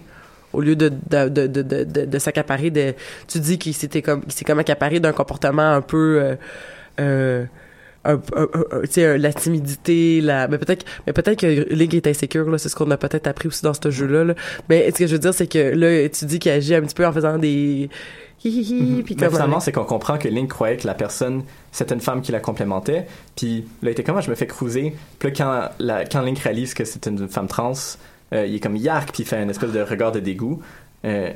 au 0.52 0.60
lieu 0.60 0.76
de 0.76 0.88
de 1.10 1.28
de 1.28 1.46
de 1.46 1.62
de, 2.04 2.18
s'accaparer 2.18 2.70
de 2.70 2.94
tu 3.28 3.40
dis 3.40 3.58
qu'il 3.58 3.74
s'était 3.74 4.00
comme 4.02 4.22
s'est 4.28 4.44
comme 4.44 4.58
accaparé 4.58 5.00
d'un 5.00 5.12
comportement 5.12 5.72
un 5.72 5.80
peu 5.82 6.18
euh, 6.22 6.36
euh, 7.00 7.44
un, 8.14 8.20
un- 8.36 8.48
euh, 8.98 9.18
la 9.18 9.32
timidité 9.32 10.20
la 10.20 10.48
mais 10.48 10.58
peut-être 10.58 10.84
mais 11.06 11.12
peut-être 11.12 11.38
que 11.40 11.72
Link 11.74 11.94
est 11.94 12.06
insécure 12.06 12.48
là 12.50 12.58
c'est 12.58 12.68
ce 12.68 12.76
qu'on 12.76 12.90
a 12.90 12.96
peut-être 12.96 13.26
appris 13.26 13.48
aussi 13.48 13.62
dans 13.62 13.74
ce 13.74 13.90
jeu 13.90 14.06
là, 14.06 14.34
mais 14.68 14.90
ce 14.90 14.98
que 14.98 15.06
je 15.06 15.12
veux 15.12 15.18
dire 15.18 15.34
c'est 15.34 15.46
que 15.46 15.58
là 15.74 16.08
tu 16.08 16.24
dis 16.26 16.38
qu'il 16.38 16.52
agit 16.52 16.74
un 16.74 16.82
petit 16.82 16.94
peu 16.94 17.06
en 17.06 17.12
faisant 17.12 17.38
des 17.38 17.88
hi 18.44 18.48
hi 18.50 18.60
hi 18.60 19.02
puis 19.02 19.16
Mais 19.18 19.28
finalement, 19.30 19.60
c'est 19.60 19.72
qu'on 19.72 19.84
comprend 19.84 20.18
que 20.18 20.28
Link 20.28 20.48
croyait 20.50 20.76
que 20.76 20.86
la 20.86 20.94
personne, 20.94 21.42
c'était 21.72 21.94
une 21.94 22.00
femme 22.00 22.20
qui 22.20 22.30
la 22.32 22.38
complémentait. 22.38 23.06
Puis 23.34 23.64
là, 23.82 23.88
il 23.88 23.92
était 23.92 24.04
comme, 24.04 24.18
Ah, 24.18 24.20
je 24.20 24.30
me 24.30 24.36
fais 24.36 24.46
cruiser. 24.46 24.94
Puis 25.18 25.30
là, 25.30 25.34
quand, 25.36 25.70
la- 25.84 26.04
quand 26.04 26.20
Link 26.20 26.38
réalise 26.40 26.74
que 26.74 26.84
c'est 26.84 27.06
une 27.06 27.26
femme 27.28 27.48
trans, 27.48 27.72
euh, 28.34 28.46
il 28.46 28.54
est 28.54 28.60
comme 28.60 28.76
yark, 28.76 29.10
puis 29.10 29.22
il 29.22 29.26
fait 29.26 29.42
une 29.42 29.50
espèce 29.50 29.72
de 29.72 29.80
regard 29.80 30.12
de 30.12 30.20
dégoût. 30.20 30.60
Euh, 31.06 31.30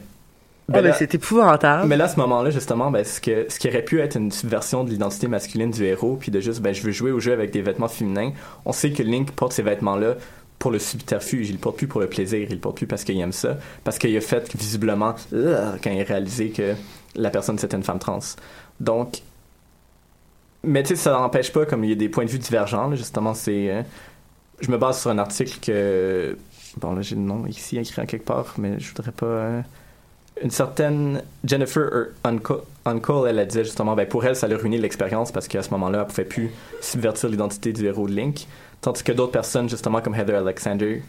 ben, 0.71 0.83
là- 0.83 0.93
c'est 0.93 1.15
épouvantable. 1.15 1.89
Mais 1.89 1.97
là, 1.97 2.05
à 2.05 2.09
ce 2.09 2.17
moment-là, 2.21 2.51
justement, 2.51 2.91
ben, 2.91 3.05
ce, 3.05 3.21
que, 3.21 3.47
ce 3.49 3.59
qui 3.59 3.69
aurait 3.69 3.85
pu 3.85 4.01
être 4.01 4.17
une 4.17 4.31
subversion 4.31 4.85
de 4.85 4.91
l'identité 4.91 5.29
masculine 5.29 5.71
du 5.71 5.85
héros, 5.85 6.17
puis 6.17 6.31
de 6.31 6.41
juste, 6.41 6.61
ben, 6.61 6.73
je 6.75 6.83
veux 6.83 6.93
jouer 6.93 7.11
au 7.13 7.21
jeu 7.21 7.33
avec 7.33 7.51
des 7.51 7.63
vêtements 7.63 7.89
féminins, 7.89 8.33
on 8.65 8.73
sait 8.73 8.91
que 8.93 9.03
Link 9.03 9.33
porte 9.33 9.53
ces 9.53 9.63
vêtements-là 9.63 10.15
pour 10.59 10.71
le 10.71 10.79
subterfuge. 10.79 11.49
Il 11.49 11.55
le 11.55 11.59
porte 11.59 11.77
plus 11.79 11.87
pour 11.89 12.01
le 12.01 12.07
plaisir, 12.09 12.47
il 12.49 12.55
le 12.55 12.61
porte 12.61 12.77
plus 12.77 12.87
parce 12.87 13.05
qu'il 13.05 13.19
aime 13.21 13.33
ça, 13.33 13.57
parce 13.85 13.99
qu'il 13.99 14.17
a 14.17 14.21
fait 14.21 14.55
visiblement 14.57 15.15
Ugh 15.33 15.79
quand 15.83 15.91
il 15.91 16.01
a 16.01 16.05
réalisé 16.05 16.51
que 16.51 16.75
la 17.17 17.31
personne 17.31 17.59
c'était 17.59 17.77
une 17.77 17.83
femme 17.83 17.99
trans. 17.99 18.19
Donc, 18.79 19.23
mais 20.63 20.83
tu 20.83 20.91
sais, 20.91 20.97
ça 20.97 21.13
n'empêche 21.13 21.53
pas, 21.53 21.65
comme 21.65 21.85
il 21.85 21.91
y 21.91 21.93
a 21.93 21.97
des 21.97 22.09
points 22.11 22.25
de 22.27 22.31
vue 22.31 22.39
divergents, 22.39 22.89
là, 22.89 22.97
justement, 22.97 23.33
c'est. 23.35 23.71
euh, 23.71 23.83
je 24.61 24.71
me 24.71 24.77
base 24.79 25.01
sur 25.01 25.11
un 25.11 25.19
article 25.19 25.59
que. 25.63 26.37
Bon, 26.77 26.95
là, 26.95 27.03
j'ai 27.03 27.17
le 27.17 27.23
nom 27.23 27.47
ici 27.47 27.79
écrit 27.79 28.03
en 28.03 28.07
quelque 28.07 28.27
part, 28.27 28.55
mais 28.59 28.79
je 28.79 28.89
voudrais 28.91 29.13
pas. 29.13 29.27
euh, 29.27 29.61
une 30.43 30.51
certaine 30.51 31.23
Jennifer 31.45 32.09
Uncle, 32.25 33.13
elle, 33.29 33.39
elle 33.39 33.47
disait 33.47 33.65
justement, 33.65 33.95
ben, 33.95 34.07
pour 34.07 34.25
elle, 34.25 34.37
ça 34.37 34.47
a 34.47 34.57
ruiné 34.57 34.79
l'expérience 34.79 35.33
parce 35.33 35.49
qu'à 35.49 35.63
ce 35.63 35.71
moment-là, 35.71 36.01
elle 36.01 36.07
pouvait 36.07 36.25
plus 36.25 36.51
subvertir 36.81 37.29
l'identité 37.29 37.73
du 37.73 37.87
héros 37.87 38.09
de 38.09 38.15
Link. 38.15 38.47
Tandis 38.81 39.03
que 39.03 39.13
d'autres 39.13 39.33
personnes, 39.33 39.69
justement, 39.69 40.01
comme 40.01 40.15
Heather 40.15 40.37
Alexander, 40.37 41.03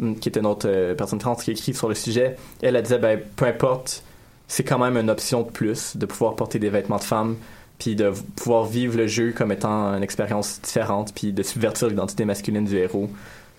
hum, 0.00 0.18
qui 0.18 0.28
était 0.28 0.40
une 0.40 0.46
autre 0.46 0.68
euh, 0.68 0.94
personne 0.94 1.18
trans 1.18 1.34
qui 1.34 1.50
écrit 1.50 1.72
sur 1.72 1.88
le 1.88 1.94
sujet, 1.94 2.36
elle, 2.60 2.76
elle 2.76 2.82
disait, 2.82 2.98
ben, 2.98 3.20
peu 3.36 3.46
importe, 3.46 4.02
c'est 4.48 4.64
quand 4.64 4.78
même 4.78 4.96
une 4.96 5.10
option 5.10 5.42
de 5.42 5.50
plus 5.50 5.96
de 5.96 6.06
pouvoir 6.06 6.36
porter 6.36 6.58
des 6.58 6.68
vêtements 6.68 6.98
de 6.98 7.04
femme, 7.04 7.36
puis 7.78 7.96
de 7.96 8.12
pouvoir 8.36 8.64
vivre 8.64 8.96
le 8.96 9.06
jeu 9.06 9.32
comme 9.32 9.52
étant 9.52 9.94
une 9.94 10.02
expérience 10.02 10.60
différente, 10.62 11.12
puis 11.14 11.32
de 11.32 11.42
subvertir 11.42 11.88
l'identité 11.88 12.24
masculine 12.24 12.64
du 12.64 12.76
héros. 12.76 13.10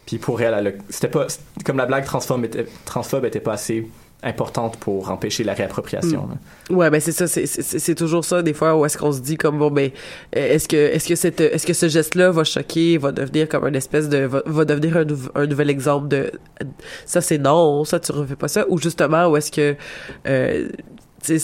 Puis 0.05 0.20
pour 0.20 0.41
elle, 0.41 0.80
c'était 0.89 1.09
pas 1.09 1.28
comme 1.65 1.78
la 1.78 1.86
blague 1.86 2.05
transphobe 2.05 2.45
était, 2.45 2.65
transphobe 2.86 3.26
était 3.26 3.41
pas 3.41 3.53
assez 3.53 3.89
importante 4.28 4.78
pour 4.78 5.09
empêcher 5.09 5.43
la 5.43 5.53
réappropriation. 5.53 6.23
Mm. 6.28 6.30
là. 6.69 6.75
Ouais, 6.78 6.89
ben 6.89 6.99
c'est 7.01 7.11
ça, 7.11 7.28
c'est- 7.28 7.95
toujours 7.95 8.23
ça 8.25 8.41
des 8.43 8.53
fois 8.53 8.75
où 8.75 8.86
est-ce 8.86 8.97
qu'on 8.97 9.11
se 9.11 9.21
dit 9.21 9.38
comme 9.38 9.57
bon 9.57 9.71
ben 9.71 9.89
euh, 10.36 10.53
est-ce 10.53 10.67
que 10.67 10.75
est-ce 10.78 11.07
que 11.07 11.15
cette 11.15 11.41
est-ce 11.41 11.65
que 11.65 11.73
ce 11.73 11.88
geste-là 11.88 12.32
va 12.32 12.43
choquer, 12.43 12.97
va 12.97 13.11
devenir 13.11 13.47
comme 13.49 13.65
une 13.67 13.75
espèce 13.75 14.07
de 14.09 14.19
va, 14.19 14.43
va 14.45 14.65
devenir 14.65 14.97
un, 14.97 15.05
un 15.41 15.45
nouvel 15.47 15.69
exemple 15.69 16.07
de 16.09 16.32
ça 17.05 17.21
c'est 17.21 17.38
non, 17.39 17.84
ça 17.86 17.99
tu 17.99 18.11
refais 18.11 18.36
pas 18.36 18.47
ça? 18.47 18.65
Ou 18.69 18.78
justement 18.78 19.28
où 19.28 19.38
est-ce 19.38 19.51
que 19.51 19.75
euh, 20.28 20.67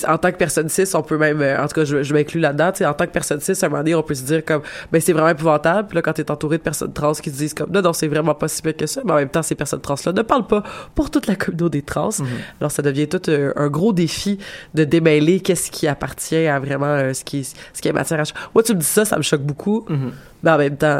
en 0.07 0.17
tant 0.17 0.31
que 0.31 0.37
personne 0.37 0.69
cis, 0.69 0.83
on 0.93 1.01
peut 1.01 1.17
même, 1.17 1.41
euh, 1.41 1.61
en 1.61 1.67
tout 1.67 1.75
cas, 1.75 1.85
je, 1.85 2.03
je 2.03 2.13
m'inclus 2.13 2.39
là-dedans, 2.39 2.71
en 2.89 2.93
tant 2.93 3.05
que 3.05 3.11
personne 3.11 3.39
cis, 3.39 3.51
à 3.51 3.65
un 3.65 3.69
moment 3.69 3.81
donné, 3.81 3.95
on 3.95 4.03
peut 4.03 4.13
se 4.13 4.23
dire 4.23 4.45
comme, 4.45 4.61
ben, 4.91 5.01
c'est 5.01 5.13
vraiment 5.13 5.29
épouvantable. 5.29 5.87
Puis 5.87 5.95
là, 5.95 6.01
quand 6.01 6.13
t'es 6.13 6.29
entouré 6.29 6.57
de 6.57 6.63
personnes 6.63 6.93
trans 6.93 7.13
qui 7.13 7.31
te 7.31 7.35
disent 7.37 7.53
comme, 7.53 7.71
non, 7.71 7.81
non, 7.81 7.93
c'est 7.93 8.07
vraiment 8.07 8.35
pas 8.35 8.47
si 8.47 8.61
pire 8.61 8.75
que 8.75 8.85
ça. 8.85 9.01
Mais 9.05 9.11
en 9.11 9.15
même 9.15 9.29
temps, 9.29 9.43
ces 9.43 9.55
personnes 9.55 9.81
trans-là 9.81 10.13
ne 10.13 10.21
parlent 10.21 10.47
pas 10.47 10.63
pour 10.95 11.11
toute 11.11 11.27
la 11.27 11.35
communauté 11.35 11.79
des 11.79 11.81
trans. 11.81 12.09
Alors, 12.59 12.71
ça 12.71 12.81
devient 12.81 13.07
tout 13.07 13.29
euh, 13.29 13.51
un 13.55 13.67
gros 13.67 13.93
défi 13.93 14.37
de 14.73 14.83
démêler 14.83 15.39
qu'est-ce 15.39 15.71
qui 15.71 15.87
appartient 15.87 16.47
à 16.47 16.59
vraiment 16.59 16.85
euh, 16.85 17.13
ce 17.13 17.23
qui 17.23 17.39
est, 17.39 17.57
ce 17.73 17.81
qui 17.81 17.87
est 17.87 17.93
matière 17.93 18.19
à... 18.19 18.23
Moi, 18.53 18.63
tu 18.63 18.73
me 18.73 18.79
dis 18.79 18.85
ça, 18.85 19.05
ça 19.05 19.17
me 19.17 19.23
choque 19.23 19.41
beaucoup. 19.41 19.85
Mais 20.43 20.51
en 20.51 20.57
même 20.57 20.77
temps, 20.77 20.99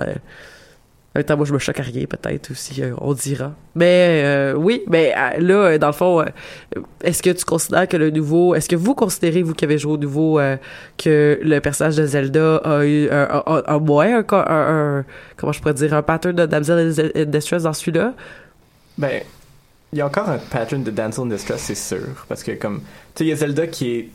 même 1.15 1.23
temps, 1.25 1.37
moi, 1.37 1.45
je 1.45 1.53
me 1.53 1.59
choque 1.59 1.79
à 1.79 1.83
rien, 1.83 2.05
peut-être 2.05 2.51
aussi, 2.51 2.81
euh, 2.81 2.93
on 2.99 3.13
dira. 3.13 3.53
Mais 3.75 4.23
euh, 4.25 4.53
oui, 4.55 4.81
mais 4.89 5.13
euh, 5.15 5.39
là, 5.39 5.77
dans 5.77 5.87
le 5.87 5.93
fond, 5.93 6.25
est-ce 7.03 7.21
que 7.21 7.29
tu 7.29 7.45
considères 7.45 7.87
que 7.87 7.97
le 7.97 8.09
nouveau, 8.09 8.55
est-ce 8.55 8.67
que 8.67 8.75
vous 8.75 8.95
considérez, 8.95 9.43
vous 9.43 9.53
qui 9.53 9.63
avez 9.65 9.77
joué 9.77 9.93
au 9.93 9.97
nouveau, 9.97 10.39
que 10.97 11.39
le 11.41 11.59
personnage 11.59 11.95
de 11.97 12.05
Zelda 12.05 12.57
a 12.57 12.83
eu 12.85 13.09
un, 13.09 13.43
un, 13.45 13.63
un- 13.67 14.99
un- 14.99 15.05
comment 15.37 15.51
je 15.51 15.59
pourrais 15.59 15.73
dire, 15.75 15.93
un 15.93 16.01
pattern 16.01 16.35
de 16.35 16.45
damsel 16.45 17.11
in 17.15 17.25
distress 17.25 17.63
dans 17.63 17.73
celui-là? 17.73 18.13
Ben, 18.97 19.21
il 19.91 19.99
y 19.99 20.01
a 20.01 20.07
encore 20.07 20.29
un 20.29 20.39
pattern 20.39 20.83
de 20.83 20.89
Damsel 20.91 21.25
in 21.25 21.27
Distress, 21.27 21.61
c'est 21.61 21.75
sûr. 21.75 22.25
Parce 22.27 22.41
que, 22.43 22.51
comme, 22.51 22.79
tu 22.79 22.85
sais, 23.19 23.25
il 23.25 23.27
y 23.27 23.31
a 23.31 23.35
Zelda 23.35 23.67
qui 23.67 23.91
est 23.95 24.09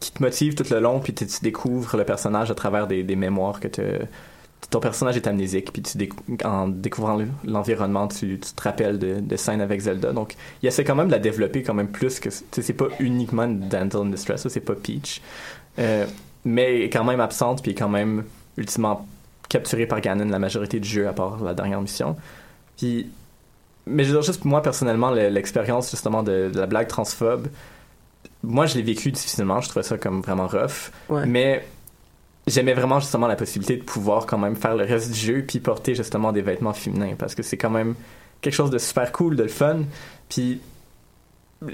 qui 0.00 0.10
te 0.12 0.20
motive 0.22 0.54
tout 0.56 0.64
le 0.70 0.80
long, 0.80 0.98
puis 0.98 1.14
tu 1.14 1.26
tu 1.26 1.38
découvres 1.42 1.96
le 1.96 2.04
personnage 2.04 2.50
à 2.50 2.54
travers 2.54 2.86
des, 2.88 3.04
mémoires 3.16 3.60
que 3.60 3.68
te- 3.68 4.00
ton 4.70 4.80
personnage 4.80 5.16
est 5.16 5.26
amnésique, 5.26 5.72
puis 5.72 5.82
tu 5.82 6.08
en 6.44 6.68
découvrant 6.68 7.16
le- 7.16 7.28
l'environnement, 7.44 8.08
tu, 8.08 8.38
tu 8.38 8.52
te 8.52 8.62
rappelles 8.62 8.98
de, 8.98 9.20
de 9.20 9.36
scènes 9.36 9.60
avec 9.60 9.80
Zelda. 9.80 10.12
Donc, 10.12 10.34
il 10.62 10.66
essaie 10.66 10.84
quand 10.84 10.94
même 10.94 11.08
de 11.08 11.12
la 11.12 11.18
développer 11.18 11.62
quand 11.62 11.74
même 11.74 11.88
plus 11.88 12.20
que, 12.20 12.28
tu 12.28 12.36
sais, 12.52 12.62
c'est 12.62 12.72
pas 12.72 12.86
uniquement 13.00 13.44
une 13.44 13.68
Damsel 13.68 14.00
in 14.02 14.06
Distress, 14.06 14.46
c'est 14.48 14.60
pas 14.60 14.74
Peach. 14.74 15.20
Euh, 15.78 16.06
mais 16.44 16.76
elle 16.76 16.82
est 16.82 16.90
quand 16.90 17.04
même 17.04 17.20
absente, 17.20 17.62
puis 17.62 17.72
est 17.72 17.74
quand 17.74 17.88
même 17.88 18.24
ultimement 18.56 19.06
capturée 19.48 19.86
par 19.86 20.00
Ganon 20.00 20.24
la 20.28 20.38
majorité 20.38 20.80
du 20.80 20.88
jeu, 20.88 21.06
à 21.08 21.12
part 21.12 21.42
la 21.42 21.54
dernière 21.54 21.80
mission. 21.80 22.16
Puis, 22.78 23.08
mais 23.86 24.04
je 24.04 24.08
veux 24.10 24.14
dire, 24.20 24.22
juste 24.22 24.44
moi, 24.44 24.62
personnellement, 24.62 25.10
le- 25.10 25.28
l'expérience 25.28 25.90
justement 25.90 26.22
de, 26.22 26.50
de 26.52 26.58
la 26.58 26.66
blague 26.66 26.88
transphobe, 26.88 27.48
moi, 28.42 28.66
je 28.66 28.74
l'ai 28.76 28.82
vécu 28.82 29.12
difficilement. 29.12 29.60
Je 29.60 29.68
trouvais 29.68 29.82
ça 29.84 29.98
comme 29.98 30.20
vraiment 30.22 30.46
rough. 30.46 30.90
Ouais. 31.08 31.26
Mais 31.26 31.64
j'aimais 32.46 32.74
vraiment 32.74 33.00
justement 33.00 33.26
la 33.26 33.36
possibilité 33.36 33.76
de 33.76 33.82
pouvoir 33.84 34.26
quand 34.26 34.38
même 34.38 34.56
faire 34.56 34.74
le 34.74 34.84
reste 34.84 35.12
du 35.12 35.18
jeu 35.18 35.44
puis 35.46 35.60
porter 35.60 35.94
justement 35.94 36.32
des 36.32 36.42
vêtements 36.42 36.72
féminins 36.72 37.14
parce 37.18 37.34
que 37.34 37.42
c'est 37.42 37.56
quand 37.56 37.70
même 37.70 37.94
quelque 38.40 38.54
chose 38.54 38.70
de 38.70 38.78
super 38.78 39.12
cool, 39.12 39.36
de 39.36 39.44
le 39.44 39.48
fun. 39.48 39.80
Puis 40.28 40.60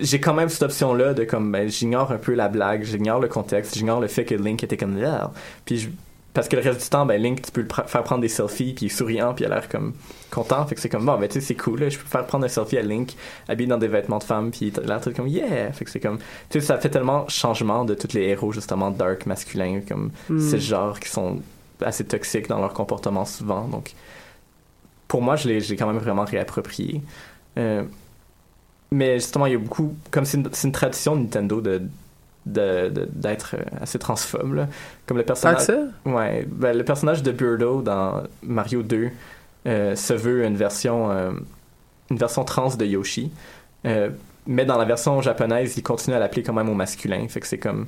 j'ai 0.01 0.21
quand 0.21 0.35
même 0.35 0.51
cette 0.51 0.63
option-là 0.65 1.15
de 1.15 1.25
comme, 1.25 1.51
ben, 1.51 1.69
j'ignore 1.69 2.13
un 2.13 2.19
peu 2.19 2.35
la 2.35 2.49
blague, 2.49 2.85
j'ignore 2.85 3.21
le 3.21 3.29
contexte, 3.29 3.77
j'ignore 3.77 4.01
le 4.01 4.09
fait 4.09 4.25
que 4.27 4.35
Link 4.35 4.63
était 4.63 4.77
comme 4.77 4.99
là. 5.01 5.33
Puis 5.65 5.79
je- 5.79 5.89
parce 6.35 6.47
que 6.49 6.57
le 6.57 6.63
reste 6.63 6.83
du 6.83 6.89
temps, 6.89 7.05
ben, 7.07 7.21
Link, 7.21 7.43
tu 7.43 7.51
peux 7.51 7.63
le 7.63 7.67
pr- 7.67 7.87
faire 7.89 8.03
prendre 8.05 8.21
des 8.21 8.29
selfies, 8.29 8.73
puis 8.75 8.87
il 8.87 8.93
est 8.93 8.95
souriant, 8.95 9.35
puis 9.35 9.45
il 9.45 9.51
a 9.51 9.55
l'air 9.55 9.69
comme 9.69 9.95
content. 10.31 10.65
Fait 10.67 10.75
que 10.75 10.81
c'est 10.81 10.89
comme, 10.89 11.05
bon, 11.05 11.19
ben, 11.19 11.27
tu 11.29 11.35
sais, 11.35 11.41
c'est 11.41 11.55
cool, 11.57 11.81
là, 11.81 11.89
je 11.89 11.99
peux 11.99 12.07
faire 12.07 12.25
prendre 12.27 12.45
un 12.45 12.49
selfie 12.49 12.79
à 12.79 12.83
Link, 12.83 13.17
habillé 13.49 13.69
dans 13.69 13.79
des 13.79 13.89
vêtements 13.89 14.19
de 14.19 14.25
femme, 14.25 14.51
puis 14.51 14.69
il 14.75 14.79
a 14.81 14.83
l'air 14.87 15.01
tout 15.01 15.13
comme, 15.13 15.27
yeah! 15.27 15.73
Fait 15.73 15.85
que 15.85 15.91
c'est 15.91 16.01
comme, 16.01 16.19
tu 16.51 16.61
sais, 16.61 16.67
ça 16.67 16.79
fait 16.79 16.91
tellement 16.91 17.27
changement 17.29 17.85
de 17.85 17.95
tous 17.95 18.13
les 18.15 18.23
héros, 18.29 18.53
justement, 18.53 18.91
dark, 18.91 19.27
masculins, 19.27 19.81
comme 19.89 20.11
Mm. 20.29 20.41
ce 20.51 20.57
genre, 20.59 21.01
qui 21.01 21.09
sont 21.09 21.41
assez 21.81 22.05
toxiques 22.05 22.47
dans 22.49 22.61
leur 22.61 22.73
comportement 22.73 23.25
souvent. 23.25 23.67
Donc, 23.67 23.93
pour 25.09 25.23
moi, 25.23 25.37
je 25.37 25.49
l'ai 25.49 25.77
quand 25.77 25.87
même 25.87 25.99
vraiment 25.99 26.25
réapproprié. 26.25 27.01
Euh, 27.57 27.83
mais 28.91 29.15
justement, 29.19 29.47
il 29.47 29.53
y 29.53 29.57
a 29.57 29.59
beaucoup, 29.59 29.95
comme 30.11 30.25
c'est 30.25 30.37
une, 30.39 30.51
une 30.65 30.73
tradition 30.73 31.17
de 31.17 31.23
Nintendo 31.23 31.61
de- 31.61 31.83
d'être 32.53 33.55
euh, 33.57 33.63
assez 33.83 33.99
transphobe 33.99 34.55
là. 34.55 34.67
comme 35.07 35.17
le 35.19 35.23
personnage 35.25 35.67
que 35.67 35.89
ouais 36.11 36.47
ben, 36.51 36.77
le 36.77 36.85
personnage 36.85 37.23
de 37.23 37.31
Birdo 37.33 37.83
dans 37.83 38.23
Mario 38.43 38.83
2 38.83 39.11
euh, 39.67 39.95
se 39.97 40.13
veut 40.15 40.45
une 40.45 40.57
version 40.57 41.11
euh, 41.11 41.31
une 42.11 42.17
version 42.19 42.45
trans 42.45 42.75
de 42.77 42.85
Yoshi 42.87 43.31
Euh, 43.87 44.11
mais 44.47 44.65
dans 44.65 44.79
la 44.79 44.85
version 44.85 45.21
japonaise 45.23 45.77
il 45.77 45.83
continue 45.83 46.17
à 46.17 46.19
l'appeler 46.19 46.43
quand 46.43 46.53
même 46.55 46.69
au 46.69 46.75
masculin 46.75 47.27
fait 47.29 47.41
que 47.41 47.47
c'est 47.47 47.59
comme 47.59 47.87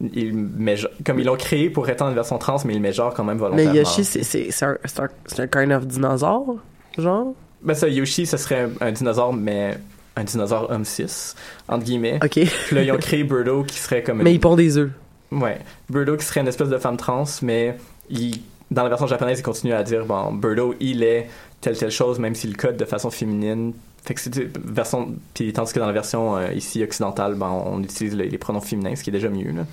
il 0.00 0.34
met, 0.34 0.76
comme 1.04 1.18
ils 1.18 1.26
l'ont 1.26 1.36
créé 1.36 1.70
pour 1.70 1.88
être 1.88 2.02
une 2.02 2.14
version 2.14 2.36
trans 2.38 2.56
mais 2.64 2.74
il 2.74 2.80
met 2.80 2.92
genre 2.92 3.12
quand 3.14 3.24
même 3.24 3.36
Mais 3.36 3.42
volontairement 3.42 3.74
Yoshi, 3.74 4.04
c'est 4.04 4.22
c'est- 4.22 4.50
c'est 4.50 4.64
un, 4.66 4.76
c'est 4.84 5.00
un, 5.00 5.08
c'est 5.26 5.40
un 5.40 5.46
kind 5.46 5.72
of 5.72 5.86
dinosaure, 5.86 6.56
genre? 6.98 7.34
Ben 7.62 7.74
ça, 7.74 7.86
Yoshi, 7.88 8.24
ce 8.26 8.38
serait 8.38 8.62
un, 8.80 8.86
un 8.88 8.92
dinosaure, 8.92 9.34
mais 9.34 9.76
un 10.16 10.24
dinosaure 10.24 10.70
homme 10.70 10.84
6, 10.84 11.34
entre 11.68 11.84
guillemets. 11.84 12.18
OK. 12.22 12.30
Puis 12.32 12.74
là, 12.76 12.82
ils 12.82 12.92
ont 12.92 12.98
créé 12.98 13.24
Birdo 13.24 13.64
qui 13.64 13.78
serait 13.78 14.02
comme... 14.02 14.22
Mais 14.22 14.34
il 14.34 14.40
pond 14.40 14.56
des 14.56 14.76
œufs. 14.78 14.90
Ouais. 15.30 15.58
Birdo 15.88 16.16
qui 16.16 16.24
serait 16.24 16.40
une 16.40 16.48
espèce 16.48 16.68
de 16.68 16.78
femme 16.78 16.96
trans, 16.96 17.24
mais 17.42 17.76
il, 18.08 18.40
dans 18.70 18.82
la 18.82 18.88
version 18.88 19.06
japonaise, 19.06 19.38
il 19.38 19.42
continue 19.42 19.72
à 19.72 19.82
dire, 19.82 20.04
bon, 20.04 20.32
Birdo, 20.32 20.74
il 20.80 21.02
est 21.02 21.28
telle 21.60 21.76
telle 21.78 21.90
chose, 21.90 22.18
même 22.18 22.34
s'il 22.34 22.56
code 22.56 22.76
de 22.76 22.84
façon 22.84 23.10
féminine. 23.10 23.72
Fait 24.04 24.14
que 24.14 24.20
c'est 24.20 24.34
une 24.34 24.50
version... 24.64 25.14
Puis 25.34 25.52
tandis 25.52 25.72
que 25.72 25.78
dans 25.78 25.86
la 25.86 25.92
version 25.92 26.36
euh, 26.36 26.52
ici 26.52 26.82
occidentale, 26.82 27.34
ben, 27.34 27.48
on 27.66 27.82
utilise 27.82 28.16
le- 28.16 28.24
les 28.24 28.38
pronoms 28.38 28.60
féminins, 28.60 28.96
ce 28.96 29.02
qui 29.04 29.10
est 29.10 29.12
déjà 29.12 29.28
mieux, 29.28 29.52
là. 29.52 29.66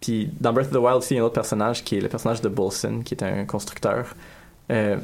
Puis 0.00 0.30
dans 0.40 0.52
Breath 0.52 0.68
of 0.68 0.72
the 0.72 0.76
Wild 0.76 0.96
aussi, 0.98 1.14
il 1.14 1.16
y 1.18 1.20
a 1.20 1.22
un 1.22 1.26
autre 1.26 1.34
personnage 1.34 1.84
qui 1.84 1.96
est 1.96 2.00
le 2.00 2.08
personnage 2.08 2.40
de 2.40 2.48
Bolson, 2.48 3.00
qui 3.04 3.14
est 3.14 3.22
un 3.22 3.44
constructeur, 3.44 4.14
euh, 4.70 4.96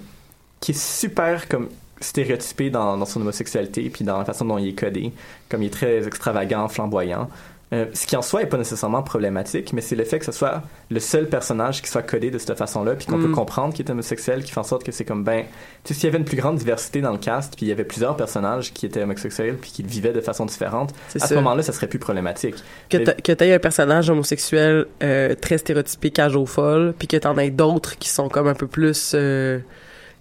qui 0.61 0.71
est 0.73 0.79
super 0.79 1.49
comme 1.49 1.69
stéréotypé 2.01 2.71
dans, 2.71 2.97
dans 2.97 3.07
son 3.07 3.21
homosexualité, 3.21 3.91
puis 3.91 4.05
dans 4.05 4.19
la 4.19 4.25
façon 4.25 4.45
dont 4.45 4.59
il 4.59 4.69
est 4.69 4.79
codé, 4.79 5.13
comme 5.49 5.63
il 5.63 5.67
est 5.67 5.71
très 5.71 6.07
extravagant, 6.07 6.69
flamboyant. 6.69 7.29
Euh, 7.73 7.87
ce 7.95 8.07
qui 8.07 8.15
en 8.15 8.23
soi 8.23 8.43
est 8.43 8.47
pas 8.47 8.59
nécessairement 8.59 9.03
problématique, 9.03 9.73
mais 9.73 9.81
c'est 9.81 9.97
le 9.97 10.05
fait 10.05 10.21
que 10.21 10.25
ce 10.25 10.31
soit 10.31 10.63
le 10.89 11.01
seul 11.01 11.29
personnage 11.29 11.83
qui 11.83 11.89
soit 11.91 12.03
codé 12.03 12.31
de 12.31 12.39
cette 12.39 12.57
façon-là, 12.57 12.95
puis 12.95 13.07
qu'on 13.07 13.19
Mm. 13.19 13.27
peut 13.27 13.33
comprendre 13.33 13.75
qu'il 13.75 13.85
est 13.85 13.91
homosexuel, 13.91 14.45
qui 14.45 14.53
fait 14.53 14.61
en 14.61 14.63
sorte 14.63 14.85
que 14.85 14.93
c'est 14.93 15.05
comme 15.05 15.25
ben, 15.25 15.43
tu 15.83 15.93
sais, 15.93 15.95
s'il 15.99 16.05
y 16.05 16.07
avait 16.07 16.19
une 16.19 16.25
plus 16.25 16.37
grande 16.37 16.59
diversité 16.59 17.01
dans 17.01 17.11
le 17.11 17.19
cast, 17.19 17.57
puis 17.57 17.67
il 17.67 17.69
y 17.69 17.73
avait 17.73 17.83
plusieurs 17.83 18.17
personnages 18.17 18.73
qui 18.73 18.87
étaient 18.87 19.03
homosexuels, 19.03 19.57
puis 19.57 19.73
qui 19.73 19.83
le 19.83 19.89
vivaient 19.89 20.13
de 20.13 20.21
façon 20.21 20.47
différente, 20.47 20.95
à 21.21 21.27
ce 21.27 21.35
moment-là, 21.35 21.65
ça 21.65 21.73
serait 21.73 21.89
plus 21.89 21.99
problématique. 21.99 22.55
Que 22.89 22.99
Mais- 22.99 23.35
t'aies 23.35 23.55
un 23.55 23.59
personnage 23.59 24.11
homosexuel 24.11 24.87
euh, 25.03 25.35
très 25.35 25.59
stéréotypé, 25.59 26.11
cage 26.13 26.37
au 26.37 26.47
folle, 26.47 26.95
puis 26.97 27.09
que 27.09 27.17
t'en 27.17 27.37
aies 27.37 27.51
d'autres 27.51 27.99
qui 27.99 28.11
sont 28.11 28.29
comme 28.29 28.47
un 28.47 28.55
peu 28.55 28.69
plus... 28.69 29.11
euh, 29.17 29.59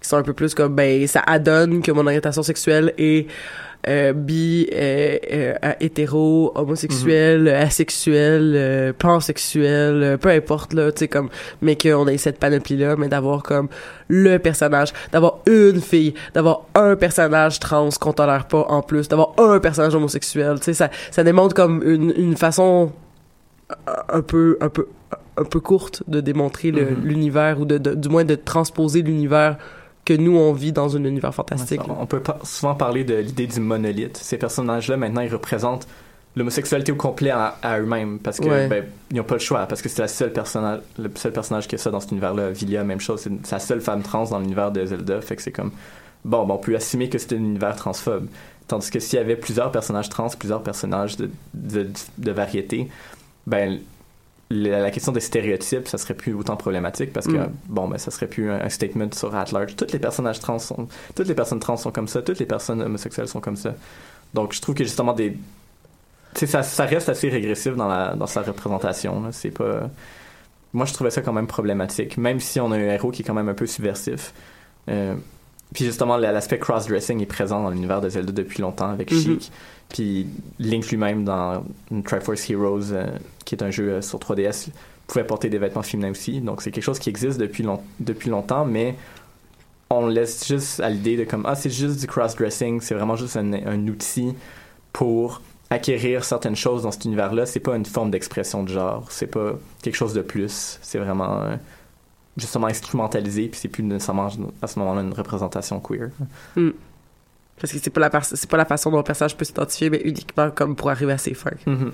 qui 0.00 0.08
sont 0.08 0.16
un 0.16 0.22
peu 0.22 0.32
plus 0.34 0.54
comme, 0.54 0.74
ben, 0.74 1.06
ça 1.06 1.22
adonne 1.26 1.82
que 1.82 1.90
mon 1.92 2.06
orientation 2.06 2.42
sexuelle 2.42 2.92
est 2.98 3.26
euh, 3.88 4.12
bi, 4.12 4.68
euh, 4.74 5.16
euh, 5.32 5.54
hétéro, 5.80 6.50
homosexuel, 6.56 7.46
asexuel, 7.48 8.54
euh, 8.56 8.92
pansexuel, 8.98 10.02
euh, 10.02 10.16
peu 10.16 10.30
importe, 10.30 10.72
là, 10.72 10.90
tu 10.90 11.00
sais, 11.00 11.08
comme, 11.08 11.28
mais 11.62 11.76
qu'on 11.76 12.08
ait 12.08 12.16
cette 12.18 12.38
panoplie-là, 12.40 12.96
mais 12.96 13.06
d'avoir 13.08 13.44
comme 13.44 13.68
le 14.08 14.38
personnage, 14.38 14.92
d'avoir 15.12 15.38
une 15.46 15.80
fille, 15.80 16.14
d'avoir 16.34 16.62
un 16.74 16.96
personnage 16.96 17.60
trans 17.60 17.90
qu'on 18.00 18.12
tolère 18.12 18.46
pas 18.48 18.66
en 18.68 18.82
plus, 18.82 19.06
d'avoir 19.06 19.34
un 19.38 19.60
personnage 19.60 19.94
homosexuel, 19.94 20.56
tu 20.58 20.64
sais, 20.64 20.74
ça, 20.74 20.90
ça 21.12 21.22
démontre 21.22 21.54
comme 21.54 21.80
une, 21.84 22.12
une 22.16 22.36
façon 22.36 22.90
un 24.08 24.22
peu, 24.22 24.56
un 24.60 24.68
peu, 24.68 24.86
un 25.36 25.44
peu 25.44 25.60
courte 25.60 26.02
de 26.08 26.20
démontrer 26.20 26.72
Mhm. 26.72 27.02
l'univers 27.04 27.60
ou 27.60 27.64
de, 27.64 27.78
de- 27.78 27.94
du 27.94 28.08
moins 28.08 28.24
de 28.24 28.34
transposer 28.34 29.02
l'univers 29.02 29.58
que 30.06 30.14
nous 30.14 30.36
on 30.38 30.54
vit 30.54 30.72
dans 30.72 30.96
un 30.96 31.04
univers 31.04 31.34
fantastique. 31.34 31.82
Ouais, 31.86 31.94
on 32.00 32.06
peut 32.06 32.20
pas 32.22 32.38
souvent 32.44 32.74
parler 32.74 33.04
de 33.04 33.16
l'idée 33.16 33.46
du 33.46 33.60
monolithe. 33.60 34.16
Ces 34.16 34.38
personnages-là, 34.38 34.96
maintenant, 34.96 35.20
ils 35.20 35.32
représentent 35.32 35.86
l'homosexualité 36.36 36.92
au 36.92 36.96
complet 36.96 37.30
à, 37.30 37.56
à 37.62 37.78
eux-mêmes 37.80 38.18
parce 38.18 38.38
que 38.40 38.46
Ouais. 38.48 38.68
ben, 38.68 38.84
ils 39.10 39.16
n'ont 39.16 39.24
pas 39.24 39.34
le 39.36 39.40
choix 39.40 39.66
parce 39.66 39.80
que 39.82 39.88
c'est 39.88 40.02
la 40.02 40.08
seule 40.08 40.32
personnage 40.32 40.80
le 40.98 41.10
seul 41.14 41.32
personnage 41.32 41.66
qui 41.66 41.74
a 41.76 41.78
ça 41.78 41.90
dans 41.90 41.98
cet 42.00 42.10
univers-là 42.12 42.50
Vilia 42.50 42.84
même 42.84 43.00
chose 43.00 43.22
c'est 43.22 43.50
la 43.52 43.58
seule 43.58 43.80
femme 43.80 44.02
trans 44.02 44.24
dans 44.24 44.38
l'univers 44.38 44.70
de 44.70 44.84
Zelda 44.84 45.22
fait 45.22 45.36
que 45.36 45.40
c'est 45.42 45.50
comme 45.50 45.70
bon 46.26 46.44
ben, 46.44 46.52
on 46.54 46.58
peut 46.58 46.76
assumer 46.76 47.08
que 47.08 47.16
c'est 47.16 47.32
un 47.32 47.38
univers 47.38 47.74
transphobe 47.76 48.26
tandis 48.68 48.90
que 48.90 49.00
s'il 49.00 49.18
y 49.18 49.22
avait 49.22 49.36
plusieurs 49.36 49.70
personnages 49.72 50.10
trans 50.10 50.28
plusieurs 50.38 50.62
personnages 50.62 51.16
de, 51.16 51.30
de, 51.54 51.88
de 52.18 52.30
variété 52.32 52.88
ben 53.46 53.78
la, 54.50 54.80
la 54.80 54.90
question 54.90 55.12
des 55.12 55.20
stéréotypes 55.20 55.88
ça 55.88 55.98
serait 55.98 56.14
plus 56.14 56.34
autant 56.34 56.56
problématique 56.56 57.12
parce 57.12 57.26
que 57.26 57.36
Mm. 57.36 57.52
bon 57.68 57.88
ben 57.88 57.98
ça 57.98 58.10
serait 58.10 58.28
plus 58.28 58.50
un, 58.50 58.60
un 58.60 58.68
statement 58.68 59.10
sur 59.12 59.34
at 59.34 59.46
large 59.52 59.74
tous 59.76 59.92
les 59.92 59.98
personnages 59.98 60.40
trans 60.40 60.58
sont 60.58 60.88
toutes 61.14 61.28
les 61.28 61.34
personnes 61.34 61.60
trans 61.60 61.76
sont 61.76 61.90
comme 61.90 62.08
ça 62.08 62.22
toutes 62.22 62.38
les 62.38 62.46
personnes 62.46 62.80
homosexuelles 62.82 63.28
sont 63.28 63.40
comme 63.40 63.56
ça 63.56 63.74
donc 64.34 64.52
je 64.52 64.60
trouve 64.60 64.74
que 64.74 64.84
justement 64.84 65.12
des 65.12 65.36
ça, 66.44 66.62
ça 66.62 66.84
reste 66.84 67.08
assez 67.08 67.28
régressif 67.28 67.74
dans, 67.76 67.88
la, 67.88 68.14
dans 68.14 68.26
sa 68.26 68.42
représentation. 68.42 69.24
C'est 69.32 69.50
pas. 69.50 69.88
Moi, 70.74 70.84
je 70.84 70.92
trouvais 70.92 71.10
ça 71.10 71.22
quand 71.22 71.32
même 71.32 71.46
problématique, 71.46 72.18
même 72.18 72.40
si 72.40 72.60
on 72.60 72.70
a 72.72 72.76
un 72.76 72.80
héros 72.80 73.10
qui 73.10 73.22
est 73.22 73.24
quand 73.24 73.32
même 73.34 73.48
un 73.48 73.54
peu 73.54 73.66
subversif. 73.66 74.34
Euh, 74.90 75.14
puis 75.74 75.84
justement, 75.84 76.16
la- 76.16 76.32
l'aspect 76.32 76.58
cross-dressing 76.58 77.20
est 77.22 77.26
présent 77.26 77.62
dans 77.62 77.70
l'univers 77.70 78.00
de 78.00 78.08
Zelda 78.08 78.32
depuis 78.32 78.62
longtemps 78.62 78.90
avec 78.90 79.10
Mhm. 79.12 79.18
Sheik. 79.20 79.50
Puis 79.88 80.26
Link 80.58 80.88
lui-même 80.90 81.24
dans 81.24 81.64
Triforce 82.04 82.48
Heroes, 82.50 82.92
euh, 82.92 83.06
qui 83.44 83.54
est 83.54 83.62
un 83.62 83.70
jeu 83.70 83.88
euh, 83.90 84.02
sur 84.02 84.18
3DS, 84.18 84.70
pouvait 85.06 85.24
porter 85.24 85.48
des 85.48 85.58
vêtements 85.58 85.82
féminins 85.82 86.10
aussi. 86.10 86.40
Donc 86.40 86.62
c'est 86.62 86.70
quelque 86.72 86.82
chose 86.84 86.98
qui 86.98 87.08
existe 87.08 87.38
depuis, 87.38 87.62
long- 87.62 87.82
depuis 88.00 88.28
longtemps, 88.30 88.64
mais 88.64 88.96
on 89.90 90.06
laisse 90.08 90.46
juste 90.48 90.80
à 90.80 90.90
l'idée 90.90 91.16
de 91.16 91.24
comme 91.24 91.44
ah 91.46 91.54
c'est 91.54 91.70
juste 91.70 92.00
du 92.00 92.06
cross-dressing, 92.08 92.80
c'est 92.80 92.94
vraiment 92.94 93.14
juste 93.16 93.36
un, 93.36 93.52
un 93.52 93.86
outil 93.86 94.34
pour 94.92 95.40
acquérir 95.70 96.24
certaines 96.24 96.56
choses 96.56 96.82
dans 96.82 96.90
cet 96.90 97.04
univers-là. 97.04 97.46
C'est 97.46 97.60
pas 97.60 97.76
une 97.76 97.86
forme 97.86 98.10
d'expression 98.10 98.62
de 98.64 98.68
genre, 98.68 99.06
c'est 99.10 99.26
pas 99.28 99.52
quelque 99.82 99.94
chose 99.96 100.14
de 100.14 100.22
plus. 100.22 100.78
C'est 100.82 100.98
vraiment 100.98 101.42
euh, 101.42 101.56
justement 102.36 102.66
instrumentalisé, 102.66 103.48
puis 103.48 103.58
c'est 103.60 103.68
plus 103.68 103.82
nécessairement 103.82 104.28
à 104.62 104.66
ce 104.66 104.78
moment-là 104.78 105.02
une 105.02 105.14
représentation 105.14 105.80
queer. 105.80 106.10
Mm. 106.56 106.70
Parce 107.60 107.72
que 107.72 107.78
c'est 107.78 107.90
pas 107.90 108.00
la 108.00 108.10
c'est 108.22 108.50
pas 108.50 108.56
la 108.58 108.66
façon 108.66 108.90
dont 108.90 108.98
le 108.98 109.02
personnage 109.02 109.36
peut 109.36 109.44
s'identifier, 109.44 109.88
mais 109.88 110.02
uniquement 110.04 110.50
comme 110.50 110.76
pour 110.76 110.90
arriver 110.90 111.12
à 111.12 111.18
ses 111.18 111.34
fins. 111.34 111.50
Mhm. 111.66 111.92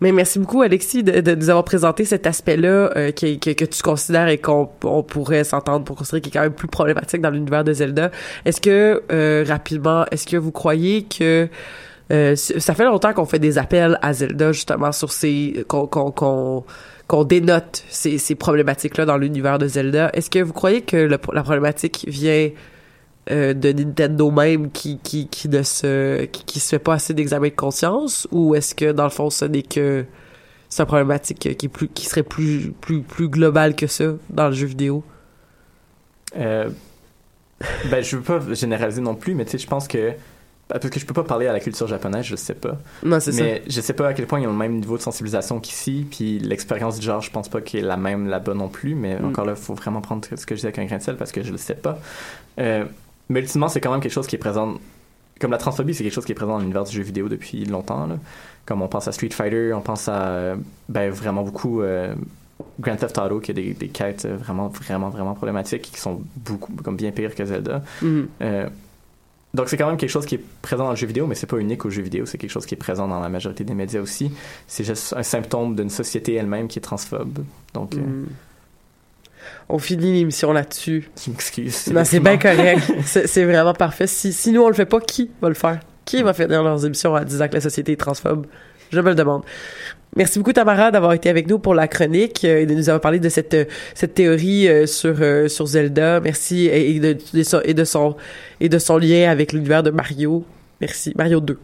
Mais 0.00 0.12
merci 0.12 0.38
beaucoup, 0.38 0.62
Alexis, 0.62 1.02
de, 1.02 1.20
de 1.20 1.34
nous 1.34 1.50
avoir 1.50 1.64
présenté 1.64 2.06
cet 2.06 2.26
aspect-là 2.26 2.90
euh, 2.96 3.10
qui, 3.12 3.38
que, 3.38 3.50
que 3.50 3.66
tu 3.66 3.82
considères 3.82 4.28
et 4.28 4.38
qu'on 4.38 4.68
on 4.82 5.02
pourrait 5.02 5.44
s'entendre 5.44 5.84
pour 5.84 5.96
considérer 5.96 6.22
qui 6.22 6.30
est 6.30 6.32
quand 6.32 6.40
même 6.40 6.54
plus 6.54 6.68
problématique 6.68 7.20
dans 7.20 7.30
l'univers 7.30 7.64
de 7.64 7.72
Zelda. 7.74 8.10
Est-ce 8.46 8.62
que, 8.62 9.02
euh, 9.12 9.44
rapidement, 9.46 10.06
est-ce 10.10 10.26
que 10.26 10.38
vous 10.38 10.52
croyez 10.52 11.04
que 11.04 11.48
euh, 12.12 12.34
ça 12.34 12.74
fait 12.74 12.86
longtemps 12.86 13.12
qu'on 13.12 13.26
fait 13.26 13.38
des 13.38 13.58
appels 13.58 13.98
à 14.00 14.14
Zelda, 14.14 14.52
justement, 14.52 14.90
sur 14.90 15.12
ces... 15.12 15.64
qu'on 15.68 15.86
qu'on 15.86 16.64
qu'on 17.10 17.24
dénote 17.24 17.84
ces, 17.88 18.18
ces 18.18 18.36
problématiques-là 18.36 19.04
dans 19.04 19.16
l'univers 19.16 19.58
de 19.58 19.66
Zelda. 19.66 20.10
Est-ce 20.14 20.30
que 20.30 20.38
vous 20.38 20.52
croyez 20.52 20.82
que 20.82 20.96
la 20.96 21.18
problématique 21.18 22.04
vient 22.06 22.50
euh, 23.32 23.52
de 23.52 23.72
Nintendo 23.72 24.30
même 24.30 24.70
qui, 24.70 24.98
qui, 24.98 25.48
ne 25.48 25.64
se 25.64 26.26
qui, 26.26 26.44
qui 26.44 26.60
se 26.60 26.68
fait 26.68 26.78
pas 26.78 26.94
assez 26.94 27.12
d'examen 27.12 27.48
de 27.48 27.54
conscience? 27.54 28.28
Ou 28.30 28.54
est-ce 28.54 28.76
que 28.76 28.92
dans 28.92 29.02
le 29.02 29.10
fond 29.10 29.28
ce 29.28 29.44
n'est 29.44 29.64
que 29.64 30.04
c'est 30.68 30.84
une 30.84 30.86
problématique 30.86 31.40
qui 31.40 31.66
est 31.66 31.68
plus 31.68 31.88
qui 31.88 32.06
serait 32.06 32.22
plus 32.22 32.72
plus 32.80 33.02
plus 33.02 33.28
globale 33.28 33.74
que 33.74 33.88
ça 33.88 34.04
dans 34.28 34.46
le 34.46 34.54
jeu 34.54 34.68
vidéo? 34.68 35.02
Euh, 36.38 36.70
ben, 37.90 38.04
je 38.04 38.18
veux 38.18 38.22
pas 38.22 38.38
généraliser 38.54 39.00
non 39.00 39.16
plus, 39.16 39.34
mais 39.34 39.44
tu 39.44 39.50
sais, 39.50 39.58
je 39.58 39.66
pense 39.66 39.88
que. 39.88 40.12
Parce 40.78 40.90
que 40.90 41.00
je 41.00 41.06
peux 41.06 41.14
pas 41.14 41.24
parler 41.24 41.46
à 41.46 41.52
la 41.52 41.60
culture 41.60 41.86
japonaise, 41.86 42.24
je 42.24 42.36
sais 42.36 42.54
pas. 42.54 42.78
Non, 43.02 43.18
c'est 43.20 43.32
ça. 43.32 43.42
Mais 43.42 43.62
je 43.68 43.80
sais 43.80 43.92
pas 43.92 44.08
à 44.08 44.14
quel 44.14 44.26
point 44.26 44.40
ils 44.40 44.46
ont 44.46 44.52
le 44.52 44.56
même 44.58 44.76
niveau 44.78 44.96
de 44.96 45.02
sensibilisation 45.02 45.58
qu'ici, 45.60 46.06
puis 46.10 46.38
l'expérience 46.38 46.98
du 46.98 47.06
genre, 47.06 47.20
je 47.20 47.30
pense 47.30 47.48
pas 47.48 47.60
qu'elle 47.60 47.80
est 47.84 47.86
la 47.88 47.96
même 47.96 48.28
là-bas 48.28 48.54
non 48.54 48.68
plus, 48.68 48.94
mais 48.94 49.18
Mm. 49.18 49.24
encore 49.26 49.44
là, 49.44 49.54
faut 49.56 49.74
vraiment 49.74 50.00
prendre 50.00 50.26
ce 50.34 50.46
que 50.46 50.54
je 50.54 50.60
dis 50.60 50.66
avec 50.66 50.78
un 50.78 50.84
grain 50.86 50.98
de 50.98 51.02
sel 51.02 51.16
parce 51.16 51.32
que 51.32 51.42
je 51.42 51.50
le 51.52 51.58
sais 51.58 51.74
pas. 51.74 51.98
Euh, 52.58 52.84
mais 53.28 53.40
ultimement, 53.40 53.68
c'est 53.68 53.80
quand 53.80 53.90
même 53.90 54.00
quelque 54.00 54.12
chose 54.12 54.26
qui 54.26 54.36
est 54.36 54.40
présent. 54.40 54.74
Comme 55.40 55.50
la 55.52 55.58
transphobie, 55.58 55.94
c'est 55.94 56.02
quelque 56.04 56.12
chose 56.12 56.24
qui 56.26 56.32
est 56.32 56.34
présent 56.34 56.52
dans 56.52 56.58
l'univers 56.58 56.84
du 56.84 56.94
jeu 56.94 57.02
vidéo 57.02 57.28
depuis 57.28 57.64
longtemps. 57.64 58.06
Là. 58.06 58.16
Comme 58.66 58.82
on 58.82 58.88
pense 58.88 59.08
à 59.08 59.12
Street 59.12 59.30
Fighter, 59.30 59.72
on 59.72 59.80
pense 59.80 60.06
à 60.08 60.26
euh, 60.28 60.56
ben, 60.88 61.10
vraiment 61.10 61.42
beaucoup 61.42 61.80
euh, 61.80 62.14
Grand 62.78 62.96
Theft 62.96 63.16
Auto, 63.18 63.40
qui 63.40 63.50
a 63.52 63.54
des, 63.54 63.72
des 63.72 63.88
quêtes 63.88 64.26
vraiment, 64.26 64.68
vraiment, 64.68 65.08
vraiment 65.08 65.32
problématiques 65.34 65.82
qui 65.92 65.98
sont 65.98 66.20
beaucoup, 66.36 66.72
comme 66.84 66.96
bien 66.96 67.10
pires 67.10 67.34
que 67.34 67.44
Zelda. 67.44 67.82
Mhm. 68.02 68.28
Euh, 68.42 68.68
Donc 69.52 69.68
c'est 69.68 69.76
quand 69.76 69.88
même 69.88 69.96
quelque 69.96 70.10
chose 70.10 70.26
qui 70.26 70.36
est 70.36 70.44
présent 70.62 70.84
dans 70.84 70.90
le 70.90 70.96
jeu 70.96 71.06
vidéo, 71.06 71.26
mais 71.26 71.34
c'est 71.34 71.46
pas 71.46 71.58
unique 71.58 71.84
au 71.84 71.90
jeu 71.90 72.02
vidéo, 72.02 72.24
c'est 72.24 72.38
quelque 72.38 72.50
chose 72.50 72.66
qui 72.66 72.74
est 72.74 72.78
présent 72.78 73.08
dans 73.08 73.18
la 73.20 73.28
majorité 73.28 73.64
des 73.64 73.74
médias 73.74 74.00
aussi. 74.00 74.30
C'est 74.68 74.84
juste 74.84 75.12
un 75.16 75.24
symptôme 75.24 75.74
d'une 75.74 75.90
société 75.90 76.34
elle-même 76.34 76.68
qui 76.68 76.78
est 76.78 76.82
transphobe. 76.82 77.44
Donc, 77.74 77.94
euh, 77.94 78.00
Mm. 78.00 78.26
On 79.68 79.78
finit 79.78 80.12
l'émission 80.12 80.52
là-dessus. 80.52 81.10
je 81.24 81.30
m'excuse. 81.30 81.86
Non, 81.88 82.04
c'est 82.04 82.20
bien 82.20 82.36
correct. 82.38 82.82
C'est 83.04 83.26
c'est 83.26 83.44
vraiment 83.44 83.72
parfait. 83.72 84.06
Si, 84.06 84.32
si 84.32 84.52
nous, 84.52 84.62
on 84.62 84.68
le 84.68 84.74
fait 84.74 84.86
pas, 84.86 85.00
qui 85.00 85.30
va 85.40 85.48
le 85.48 85.54
faire? 85.54 85.80
Qui 86.04 86.22
va 86.22 86.34
finir 86.34 86.62
leurs 86.62 86.84
émissions 86.84 87.14
en 87.14 87.22
disant 87.24 87.48
que 87.48 87.54
la 87.54 87.60
société 87.60 87.92
est 87.92 87.96
transphobe? 87.96 88.46
Je 88.90 89.00
me 89.00 89.08
le 89.10 89.14
demande. 89.14 89.42
Merci 90.16 90.40
beaucoup, 90.40 90.52
Tamara, 90.52 90.90
d'avoir 90.90 91.12
été 91.12 91.28
avec 91.28 91.48
nous 91.48 91.60
pour 91.60 91.72
la 91.72 91.86
chronique 91.86 92.44
euh, 92.44 92.62
et 92.62 92.66
de 92.66 92.74
nous 92.74 92.88
avoir 92.88 93.00
parlé 93.00 93.20
de 93.20 93.28
cette, 93.28 93.56
cette 93.94 94.14
théorie 94.14 94.66
euh, 94.68 94.86
sur, 94.86 95.14
euh, 95.20 95.46
sur 95.46 95.66
Zelda. 95.66 96.20
Merci. 96.20 96.66
Et, 96.66 96.98
de, 96.98 97.16
et, 97.64 97.74
de 97.74 97.84
son, 97.84 98.16
et 98.60 98.68
de 98.68 98.78
son 98.78 98.98
lien 98.98 99.30
avec 99.30 99.52
l'univers 99.52 99.84
de 99.84 99.90
Mario. 99.90 100.44
Merci. 100.80 101.12
Mario 101.16 101.40
2. 101.40 101.58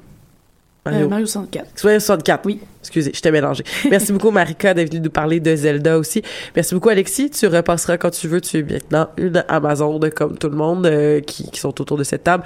Euh, 0.86 1.08
Mario 1.08 1.26
64. 1.26 1.66
64. 1.76 2.46
Oui. 2.46 2.60
Excusez, 2.86 3.10
je 3.12 3.20
t'ai 3.20 3.32
mélangé. 3.32 3.64
Merci 3.90 4.12
beaucoup, 4.12 4.30
Marika, 4.30 4.72
d'être 4.72 4.90
venue 4.90 5.02
nous 5.02 5.10
parler 5.10 5.40
de 5.40 5.56
Zelda 5.56 5.98
aussi. 5.98 6.22
Merci 6.54 6.72
beaucoup, 6.72 6.88
Alexis. 6.88 7.30
Tu 7.30 7.48
repasseras 7.48 7.96
quand 7.96 8.10
tu 8.10 8.28
veux. 8.28 8.40
Tu 8.40 8.58
es 8.58 8.62
maintenant 8.62 9.08
une 9.16 9.44
Amazon 9.48 9.98
comme 10.14 10.38
tout 10.38 10.48
le 10.48 10.56
monde 10.56 10.86
euh, 10.86 11.20
qui, 11.20 11.50
qui 11.50 11.58
sont 11.58 11.80
autour 11.80 11.96
de 11.96 12.04
cette 12.04 12.22
table. 12.22 12.44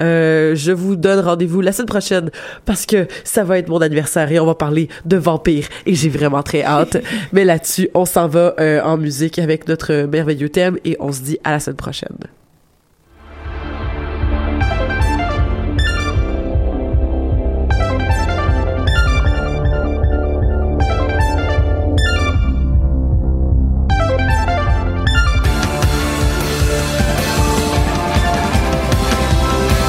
Euh, 0.00 0.54
je 0.54 0.70
vous 0.70 0.94
donne 0.94 1.18
rendez-vous 1.18 1.60
la 1.60 1.72
semaine 1.72 1.88
prochaine 1.88 2.30
parce 2.66 2.86
que 2.86 3.08
ça 3.24 3.42
va 3.42 3.58
être 3.58 3.68
mon 3.68 3.80
anniversaire 3.80 4.30
et 4.30 4.38
on 4.38 4.46
va 4.46 4.54
parler 4.54 4.88
de 5.06 5.16
vampires 5.16 5.66
et 5.86 5.94
j'ai 5.96 6.08
vraiment 6.08 6.44
très 6.44 6.62
hâte. 6.62 6.98
Mais 7.32 7.44
là-dessus, 7.44 7.88
on 7.94 8.04
s'en 8.04 8.28
va 8.28 8.54
euh, 8.60 8.80
en 8.82 8.96
musique 8.96 9.40
avec 9.40 9.66
notre 9.66 10.04
merveilleux 10.04 10.50
thème 10.50 10.78
et 10.84 10.96
on 11.00 11.10
se 11.10 11.20
dit 11.20 11.38
à 11.42 11.50
la 11.50 11.58
semaine 11.58 11.76
prochaine. 11.76 12.16